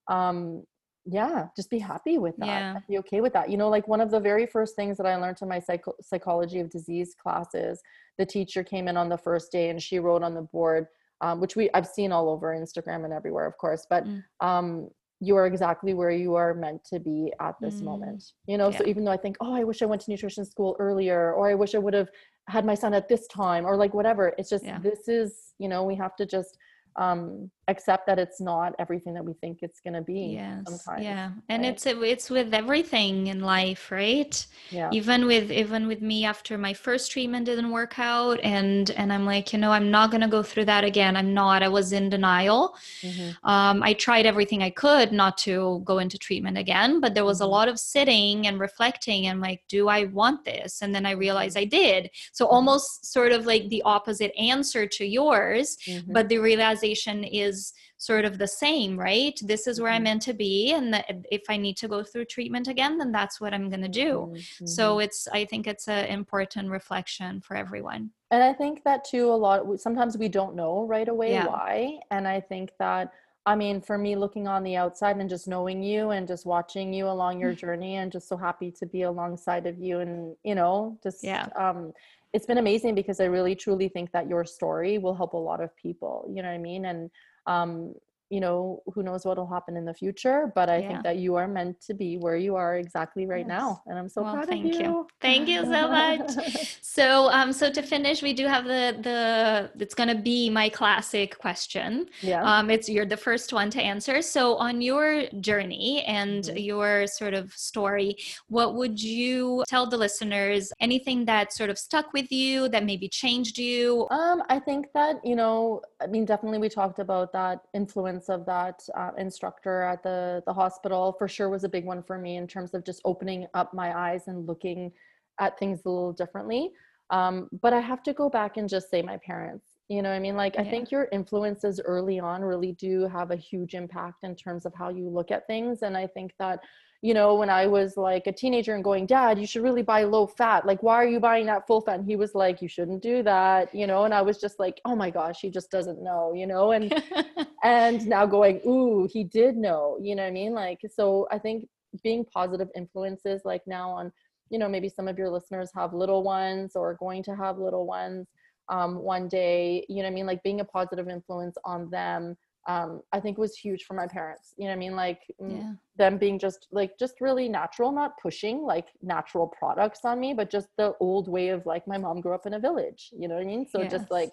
um 0.08 0.62
yeah 1.04 1.46
just 1.56 1.70
be 1.70 1.78
happy 1.78 2.18
with 2.18 2.36
that 2.36 2.46
yeah. 2.46 2.78
be 2.88 2.98
okay 2.98 3.20
with 3.20 3.32
that 3.32 3.50
you 3.50 3.56
know 3.56 3.68
like 3.68 3.88
one 3.88 4.00
of 4.00 4.10
the 4.10 4.20
very 4.20 4.46
first 4.46 4.76
things 4.76 4.96
that 4.96 5.06
i 5.06 5.16
learned 5.16 5.38
in 5.40 5.48
my 5.48 5.58
psych- 5.58 5.84
psychology 6.00 6.60
of 6.60 6.70
disease 6.70 7.14
classes 7.20 7.80
the 8.18 8.26
teacher 8.26 8.62
came 8.62 8.86
in 8.86 8.96
on 8.96 9.08
the 9.08 9.18
first 9.18 9.50
day 9.50 9.70
and 9.70 9.82
she 9.82 9.98
wrote 9.98 10.22
on 10.22 10.34
the 10.34 10.42
board 10.42 10.86
um, 11.20 11.40
which 11.40 11.56
we 11.56 11.70
i've 11.74 11.86
seen 11.86 12.12
all 12.12 12.28
over 12.28 12.56
instagram 12.56 13.04
and 13.04 13.12
everywhere 13.12 13.46
of 13.46 13.56
course 13.58 13.86
but 13.88 14.04
mm. 14.04 14.22
um, 14.40 14.88
you 15.20 15.36
are 15.36 15.46
exactly 15.46 15.94
where 15.94 16.10
you 16.10 16.34
are 16.34 16.52
meant 16.54 16.84
to 16.84 17.00
be 17.00 17.32
at 17.40 17.54
this 17.60 17.76
mm. 17.76 17.84
moment 17.84 18.32
you 18.46 18.58
know 18.58 18.68
yeah. 18.68 18.78
so 18.78 18.84
even 18.86 19.04
though 19.04 19.12
i 19.12 19.16
think 19.16 19.36
oh 19.40 19.54
i 19.54 19.64
wish 19.64 19.82
i 19.82 19.86
went 19.86 20.00
to 20.00 20.10
nutrition 20.10 20.44
school 20.44 20.76
earlier 20.78 21.32
or 21.32 21.48
i 21.48 21.54
wish 21.54 21.74
i 21.74 21.78
would 21.78 21.94
have 21.94 22.10
had 22.48 22.64
my 22.64 22.74
son 22.74 22.94
at 22.94 23.08
this 23.08 23.26
time 23.28 23.64
or 23.64 23.76
like 23.76 23.94
whatever 23.94 24.34
it's 24.38 24.50
just 24.50 24.64
yeah. 24.64 24.78
this 24.78 25.08
is 25.08 25.54
you 25.58 25.68
know 25.68 25.82
we 25.84 25.94
have 25.94 26.14
to 26.16 26.26
just 26.26 26.58
um 26.96 27.50
accept 27.68 28.06
that 28.06 28.18
it's 28.18 28.40
not 28.40 28.74
everything 28.78 29.12
that 29.12 29.24
we 29.24 29.32
think 29.34 29.58
it's 29.60 29.80
going 29.80 29.92
to 29.92 30.00
be 30.00 30.38
yes 30.38 30.62
sometimes, 30.66 31.02
yeah 31.02 31.30
and 31.48 31.64
right? 31.64 31.72
it's 31.72 31.84
it's 31.86 32.30
with 32.30 32.54
everything 32.54 33.26
in 33.26 33.40
life 33.40 33.90
right 33.90 34.46
yeah 34.70 34.88
even 34.92 35.26
with 35.26 35.50
even 35.50 35.88
with 35.88 36.00
me 36.00 36.24
after 36.24 36.56
my 36.56 36.72
first 36.72 37.10
treatment 37.10 37.44
didn't 37.44 37.70
work 37.70 37.98
out 37.98 38.38
and 38.44 38.90
and 38.92 39.12
i'm 39.12 39.24
like 39.26 39.52
you 39.52 39.58
know 39.58 39.72
i'm 39.72 39.90
not 39.90 40.10
going 40.10 40.20
to 40.20 40.28
go 40.28 40.44
through 40.44 40.64
that 40.64 40.84
again 40.84 41.16
i'm 41.16 41.34
not 41.34 41.62
i 41.62 41.68
was 41.68 41.92
in 41.92 42.08
denial 42.08 42.76
mm-hmm. 43.02 43.30
um, 43.48 43.82
i 43.82 43.92
tried 43.92 44.26
everything 44.26 44.62
i 44.62 44.70
could 44.70 45.10
not 45.10 45.36
to 45.36 45.82
go 45.84 45.98
into 45.98 46.16
treatment 46.16 46.56
again 46.56 47.00
but 47.00 47.14
there 47.14 47.24
was 47.24 47.40
a 47.40 47.44
mm-hmm. 47.44 47.52
lot 47.52 47.68
of 47.68 47.80
sitting 47.80 48.46
and 48.46 48.60
reflecting 48.60 49.26
and 49.26 49.40
like 49.40 49.60
do 49.68 49.88
i 49.88 50.04
want 50.04 50.44
this 50.44 50.82
and 50.82 50.94
then 50.94 51.04
i 51.04 51.10
realized 51.10 51.58
i 51.58 51.64
did 51.64 52.08
so 52.32 52.44
mm-hmm. 52.44 52.54
almost 52.54 53.04
sort 53.12 53.32
of 53.32 53.44
like 53.44 53.68
the 53.70 53.82
opposite 53.82 54.32
answer 54.38 54.86
to 54.86 55.04
yours 55.04 55.76
mm-hmm. 55.88 56.12
but 56.12 56.28
the 56.28 56.38
realization 56.38 56.85
is 56.92 57.46
is 57.46 57.72
sort 57.98 58.24
of 58.24 58.38
the 58.38 58.46
same, 58.46 58.98
right? 58.98 59.38
This 59.42 59.66
is 59.66 59.80
where 59.80 59.90
I'm 59.90 59.98
mm-hmm. 59.98 60.04
meant 60.04 60.22
to 60.22 60.34
be. 60.34 60.72
And 60.72 61.02
if 61.30 61.42
I 61.48 61.56
need 61.56 61.76
to 61.78 61.88
go 61.88 62.02
through 62.02 62.26
treatment 62.26 62.68
again, 62.68 62.98
then 62.98 63.12
that's 63.12 63.40
what 63.40 63.54
I'm 63.54 63.68
going 63.70 63.82
to 63.82 63.88
do. 63.88 64.32
Mm-hmm. 64.32 64.66
So 64.66 64.98
it's, 64.98 65.28
I 65.32 65.44
think 65.44 65.66
it's 65.66 65.88
an 65.88 66.06
important 66.06 66.70
reflection 66.70 67.40
for 67.40 67.56
everyone. 67.56 68.10
And 68.30 68.42
I 68.42 68.52
think 68.52 68.84
that 68.84 69.04
too, 69.04 69.30
a 69.30 69.34
lot, 69.34 69.80
sometimes 69.80 70.18
we 70.18 70.28
don't 70.28 70.56
know 70.56 70.86
right 70.86 71.08
away 71.08 71.32
yeah. 71.32 71.46
why. 71.46 72.00
And 72.10 72.26
I 72.28 72.40
think 72.40 72.72
that, 72.78 73.12
I 73.46 73.54
mean, 73.54 73.80
for 73.80 73.96
me, 73.96 74.16
looking 74.16 74.48
on 74.48 74.64
the 74.64 74.76
outside 74.76 75.16
and 75.18 75.30
just 75.30 75.46
knowing 75.46 75.80
you 75.82 76.10
and 76.10 76.26
just 76.26 76.44
watching 76.46 76.92
you 76.92 77.06
along 77.06 77.40
your 77.40 77.52
mm. 77.52 77.58
journey 77.58 77.96
and 77.96 78.10
just 78.10 78.28
so 78.28 78.36
happy 78.36 78.72
to 78.72 78.86
be 78.86 79.02
alongside 79.02 79.66
of 79.66 79.78
you 79.78 80.00
and, 80.00 80.36
you 80.42 80.56
know, 80.56 80.98
just, 81.02 81.22
yeah. 81.22 81.46
um, 81.54 81.92
it's 82.32 82.46
been 82.46 82.58
amazing 82.58 82.94
because 82.94 83.20
I 83.20 83.24
really 83.24 83.54
truly 83.54 83.88
think 83.88 84.12
that 84.12 84.28
your 84.28 84.44
story 84.44 84.98
will 84.98 85.14
help 85.14 85.32
a 85.32 85.38
lot 85.38 85.62
of 85.62 85.74
people. 85.76 86.26
You 86.28 86.42
know 86.42 86.48
what 86.48 86.54
I 86.54 86.58
mean? 86.58 86.84
And 86.84 87.10
um, 87.46 87.94
you 88.28 88.40
know 88.40 88.82
who 88.92 89.02
knows 89.02 89.24
what 89.24 89.36
will 89.36 89.46
happen 89.46 89.76
in 89.76 89.84
the 89.84 89.94
future 89.94 90.52
but 90.54 90.68
i 90.68 90.78
yeah. 90.78 90.88
think 90.88 91.02
that 91.04 91.16
you 91.16 91.36
are 91.36 91.46
meant 91.46 91.80
to 91.80 91.94
be 91.94 92.16
where 92.18 92.36
you 92.36 92.56
are 92.56 92.76
exactly 92.76 93.24
right 93.24 93.46
yes. 93.46 93.48
now 93.48 93.82
and 93.86 93.98
i'm 93.98 94.08
so 94.08 94.22
well, 94.22 94.34
proud 94.34 94.48
thank 94.48 94.66
of 94.66 94.80
you. 94.80 94.80
you 94.80 95.06
thank 95.20 95.48
you 95.48 95.62
so 95.64 95.88
much 95.88 96.78
so 96.82 97.30
um 97.30 97.52
so 97.52 97.70
to 97.70 97.82
finish 97.82 98.22
we 98.22 98.32
do 98.32 98.46
have 98.46 98.64
the 98.64 98.96
the 99.02 99.70
it's 99.80 99.94
going 99.94 100.08
to 100.08 100.20
be 100.20 100.50
my 100.50 100.68
classic 100.68 101.38
question 101.38 102.06
yeah 102.20 102.42
um 102.42 102.68
it's 102.68 102.88
you're 102.88 103.06
the 103.06 103.16
first 103.16 103.52
one 103.52 103.70
to 103.70 103.80
answer 103.80 104.20
so 104.20 104.56
on 104.56 104.80
your 104.80 105.26
journey 105.40 106.02
and 106.04 106.44
mm-hmm. 106.44 106.56
your 106.56 107.06
sort 107.06 107.34
of 107.34 107.52
story 107.52 108.16
what 108.48 108.74
would 108.74 109.00
you 109.00 109.62
tell 109.68 109.86
the 109.86 109.96
listeners 109.96 110.72
anything 110.80 111.24
that 111.24 111.52
sort 111.52 111.70
of 111.70 111.78
stuck 111.78 112.12
with 112.12 112.32
you 112.32 112.68
that 112.68 112.84
maybe 112.84 113.08
changed 113.08 113.56
you 113.56 114.08
um 114.10 114.42
i 114.48 114.58
think 114.58 114.88
that 114.92 115.16
you 115.24 115.36
know 115.36 115.80
i 116.02 116.06
mean 116.08 116.24
definitely 116.24 116.58
we 116.58 116.68
talked 116.68 116.98
about 116.98 117.32
that 117.32 117.60
influence 117.72 118.15
influence 118.16 118.28
of 118.28 118.46
that 118.46 118.82
uh, 118.96 119.10
instructor 119.18 119.82
at 119.82 120.02
the 120.02 120.42
the 120.46 120.52
hospital 120.52 121.14
for 121.18 121.28
sure 121.28 121.48
was 121.48 121.64
a 121.64 121.68
big 121.68 121.84
one 121.84 122.02
for 122.02 122.18
me 122.18 122.36
in 122.36 122.46
terms 122.46 122.74
of 122.74 122.84
just 122.84 123.00
opening 123.04 123.46
up 123.54 123.72
my 123.74 123.96
eyes 123.96 124.28
and 124.28 124.46
looking 124.46 124.92
at 125.38 125.58
things 125.58 125.80
a 125.84 125.88
little 125.88 126.12
differently. 126.12 126.70
Um, 127.10 127.48
but 127.62 127.72
i 127.72 127.80
have 127.80 128.02
to 128.02 128.12
go 128.12 128.28
back 128.28 128.56
and 128.56 128.68
just 128.68 128.90
say 128.90 129.00
my 129.00 129.18
parents 129.18 129.66
you 129.88 130.02
know 130.02 130.10
i 130.10 130.18
mean? 130.18 130.36
Like 130.36 130.56
yeah. 130.56 130.62
i 130.62 130.70
think 130.70 130.90
your 130.90 131.06
influences 131.12 131.80
early 131.84 132.18
on 132.18 132.42
really 132.42 132.72
do 132.72 133.06
have 133.06 133.30
a 133.30 133.36
huge 133.36 133.74
impact 133.74 134.24
in 134.24 134.34
terms 134.34 134.66
of 134.66 134.72
how 134.74 134.88
you 134.88 135.08
look 135.08 135.30
at 135.30 135.46
things. 135.46 135.82
And 135.82 135.96
i 135.96 136.06
think 136.08 136.32
that 136.40 136.58
you 137.02 137.14
know, 137.14 137.34
when 137.34 137.50
I 137.50 137.66
was 137.66 137.96
like 137.96 138.26
a 138.26 138.32
teenager 138.32 138.74
and 138.74 138.82
going, 138.82 139.06
Dad, 139.06 139.38
you 139.38 139.46
should 139.46 139.62
really 139.62 139.82
buy 139.82 140.04
low 140.04 140.26
fat. 140.26 140.66
Like, 140.66 140.82
why 140.82 140.94
are 140.94 141.06
you 141.06 141.20
buying 141.20 141.46
that 141.46 141.66
full 141.66 141.80
fat? 141.80 141.98
And 141.98 142.08
he 142.08 142.16
was 142.16 142.34
like, 142.34 142.62
You 142.62 142.68
shouldn't 142.68 143.02
do 143.02 143.22
that, 143.22 143.74
you 143.74 143.86
know. 143.86 144.04
And 144.04 144.14
I 144.14 144.22
was 144.22 144.38
just 144.38 144.58
like, 144.58 144.80
Oh 144.84 144.96
my 144.96 145.10
gosh, 145.10 145.40
he 145.40 145.50
just 145.50 145.70
doesn't 145.70 146.02
know, 146.02 146.32
you 146.34 146.46
know. 146.46 146.72
And 146.72 146.92
and 147.64 148.06
now 148.06 148.26
going, 148.26 148.60
Ooh, 148.66 149.08
he 149.10 149.24
did 149.24 149.56
know, 149.56 149.98
you 150.00 150.14
know 150.14 150.22
what 150.22 150.28
I 150.28 150.32
mean? 150.32 150.52
Like, 150.52 150.80
so 150.90 151.28
I 151.30 151.38
think 151.38 151.68
being 152.02 152.24
positive 152.24 152.68
influences, 152.74 153.42
like 153.44 153.62
now 153.66 153.90
on, 153.90 154.12
you 154.50 154.58
know, 154.58 154.68
maybe 154.68 154.88
some 154.88 155.08
of 155.08 155.18
your 155.18 155.30
listeners 155.30 155.70
have 155.74 155.92
little 155.92 156.22
ones 156.22 156.76
or 156.76 156.94
going 156.94 157.22
to 157.24 157.36
have 157.36 157.58
little 157.58 157.86
ones 157.86 158.26
um, 158.68 158.96
one 158.96 159.28
day, 159.28 159.84
you 159.88 159.96
know 159.96 160.02
what 160.02 160.12
I 160.12 160.14
mean? 160.14 160.26
Like 160.26 160.42
being 160.42 160.60
a 160.60 160.64
positive 160.64 161.08
influence 161.08 161.56
on 161.64 161.90
them 161.90 162.36
um, 162.68 163.00
I 163.12 163.20
think 163.20 163.38
was 163.38 163.56
huge 163.56 163.84
for 163.84 163.94
my 163.94 164.06
parents. 164.06 164.54
You 164.56 164.66
know 164.66 164.72
I 164.72 164.76
mean? 164.76 164.96
Like 164.96 165.20
yeah. 165.38 165.72
them 165.96 166.18
being 166.18 166.38
just 166.38 166.66
like 166.72 166.98
just 166.98 167.20
really 167.20 167.48
natural, 167.48 167.92
not 167.92 168.12
pushing 168.20 168.62
like 168.62 168.88
natural 169.02 169.46
products 169.46 170.00
on 170.04 170.18
me, 170.18 170.34
but 170.34 170.50
just 170.50 170.68
the 170.76 170.94
old 171.00 171.28
way 171.28 171.48
of 171.48 171.64
like 171.66 171.86
my 171.86 171.98
mom 171.98 172.20
grew 172.20 172.34
up 172.34 172.46
in 172.46 172.54
a 172.54 172.58
village. 172.58 173.10
You 173.12 173.28
know 173.28 173.36
what 173.36 173.42
I 173.42 173.46
mean? 173.46 173.66
So 173.68 173.82
yes. 173.82 173.92
just 173.92 174.10
like 174.10 174.32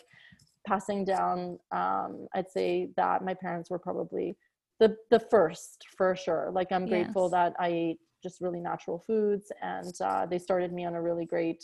passing 0.68 1.06
down, 1.06 1.60
um, 1.72 2.28
I'd 2.34 2.50
say 2.50 2.90
that 2.98 3.24
my 3.24 3.34
parents 3.34 3.70
were 3.70 3.80
probably 3.80 4.36
the 4.80 4.98
the 5.12 5.20
first 5.20 5.86
for 5.96 6.16
sure. 6.16 6.50
Like 6.52 6.72
I'm 6.72 6.88
grateful 6.88 7.26
yes. 7.26 7.32
that 7.32 7.54
I 7.60 7.68
ate 7.68 7.98
just 8.24 8.42
really 8.42 8.62
natural 8.62 9.04
foods, 9.06 9.52
and 9.62 9.94
uh, 10.02 10.26
they 10.26 10.40
started 10.40 10.74
me 10.74 10.86
on 10.86 10.96
a 10.96 11.02
really 11.02 11.26
great 11.26 11.64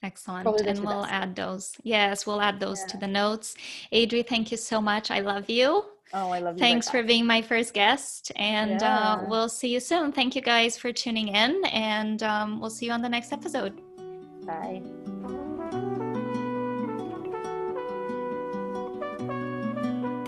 Excellent. 0.00 0.46
And 0.60 0.78
we'll 0.78 1.02
best. 1.02 1.12
add 1.12 1.34
those. 1.34 1.72
Yes, 1.82 2.24
we'll 2.26 2.40
add 2.40 2.60
those 2.60 2.80
yeah. 2.80 2.86
to 2.86 2.96
the 2.98 3.08
notes. 3.08 3.56
Adri, 3.92 4.24
thank 4.26 4.52
you 4.52 4.56
so 4.56 4.80
much. 4.80 5.10
I 5.10 5.20
love 5.20 5.50
you. 5.50 5.84
Oh, 6.14 6.30
I 6.30 6.38
love 6.38 6.54
you. 6.54 6.60
Thanks 6.60 6.88
for 6.88 7.02
being 7.02 7.26
my 7.26 7.42
first 7.42 7.74
guest. 7.74 8.32
And 8.36 8.82
uh, 8.82 8.86
yeah. 8.86 9.14
uh, 9.14 9.24
we'll 9.28 9.48
see 9.48 9.68
you 9.68 9.80
soon. 9.80 10.12
Thank 10.12 10.36
you 10.36 10.42
guys 10.42 10.78
for 10.78 10.92
tuning 10.92 11.28
in. 11.28 11.64
And 11.66 12.22
um, 12.22 12.60
we'll 12.60 12.70
see 12.70 12.86
you 12.86 12.92
on 12.92 13.02
the 13.02 13.08
next 13.08 13.32
episode. 13.32 13.80
Bye. 14.46 14.82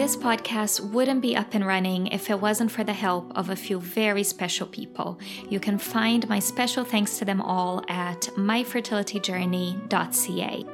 This 0.01 0.17
podcast 0.17 0.81
wouldn't 0.81 1.21
be 1.21 1.37
up 1.37 1.53
and 1.53 1.67
running 1.67 2.07
if 2.07 2.31
it 2.31 2.41
wasn't 2.41 2.71
for 2.71 2.83
the 2.83 2.95
help 2.95 3.37
of 3.37 3.51
a 3.51 3.55
few 3.55 3.79
very 3.79 4.23
special 4.23 4.67
people. 4.67 5.21
You 5.51 5.61
can 5.61 5.77
find 5.77 6.27
my 6.27 6.39
special 6.39 6.85
thanks 6.85 7.19
to 7.19 7.27
them 7.27 7.43
all 7.43 7.85
at 7.87 8.23
myfertilityjourney.ca. 8.35 10.65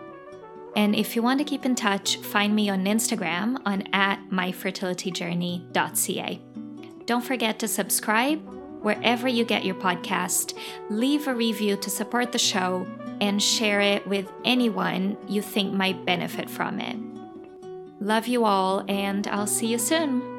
And 0.76 0.94
if 0.94 1.16
you 1.16 1.22
want 1.22 1.40
to 1.40 1.44
keep 1.44 1.66
in 1.66 1.74
touch, 1.74 2.18
find 2.18 2.54
me 2.54 2.70
on 2.70 2.84
Instagram 2.84 3.60
on 3.66 3.82
at 3.92 4.20
myfertilityjourney.ca. 4.30 6.40
Don't 7.06 7.24
forget 7.24 7.58
to 7.58 7.66
subscribe 7.66 8.40
wherever 8.82 9.26
you 9.26 9.44
get 9.44 9.64
your 9.64 9.74
podcast, 9.74 10.56
leave 10.88 11.26
a 11.26 11.34
review 11.34 11.76
to 11.78 11.90
support 11.90 12.30
the 12.30 12.38
show, 12.38 12.86
and 13.20 13.42
share 13.42 13.80
it 13.80 14.06
with 14.06 14.30
anyone 14.44 15.16
you 15.26 15.42
think 15.42 15.74
might 15.74 16.04
benefit 16.04 16.48
from 16.48 16.78
it. 16.78 17.15
Love 18.00 18.26
you 18.26 18.44
all, 18.44 18.84
and 18.88 19.26
I'll 19.26 19.46
see 19.46 19.68
you 19.68 19.78
soon. 19.78 20.35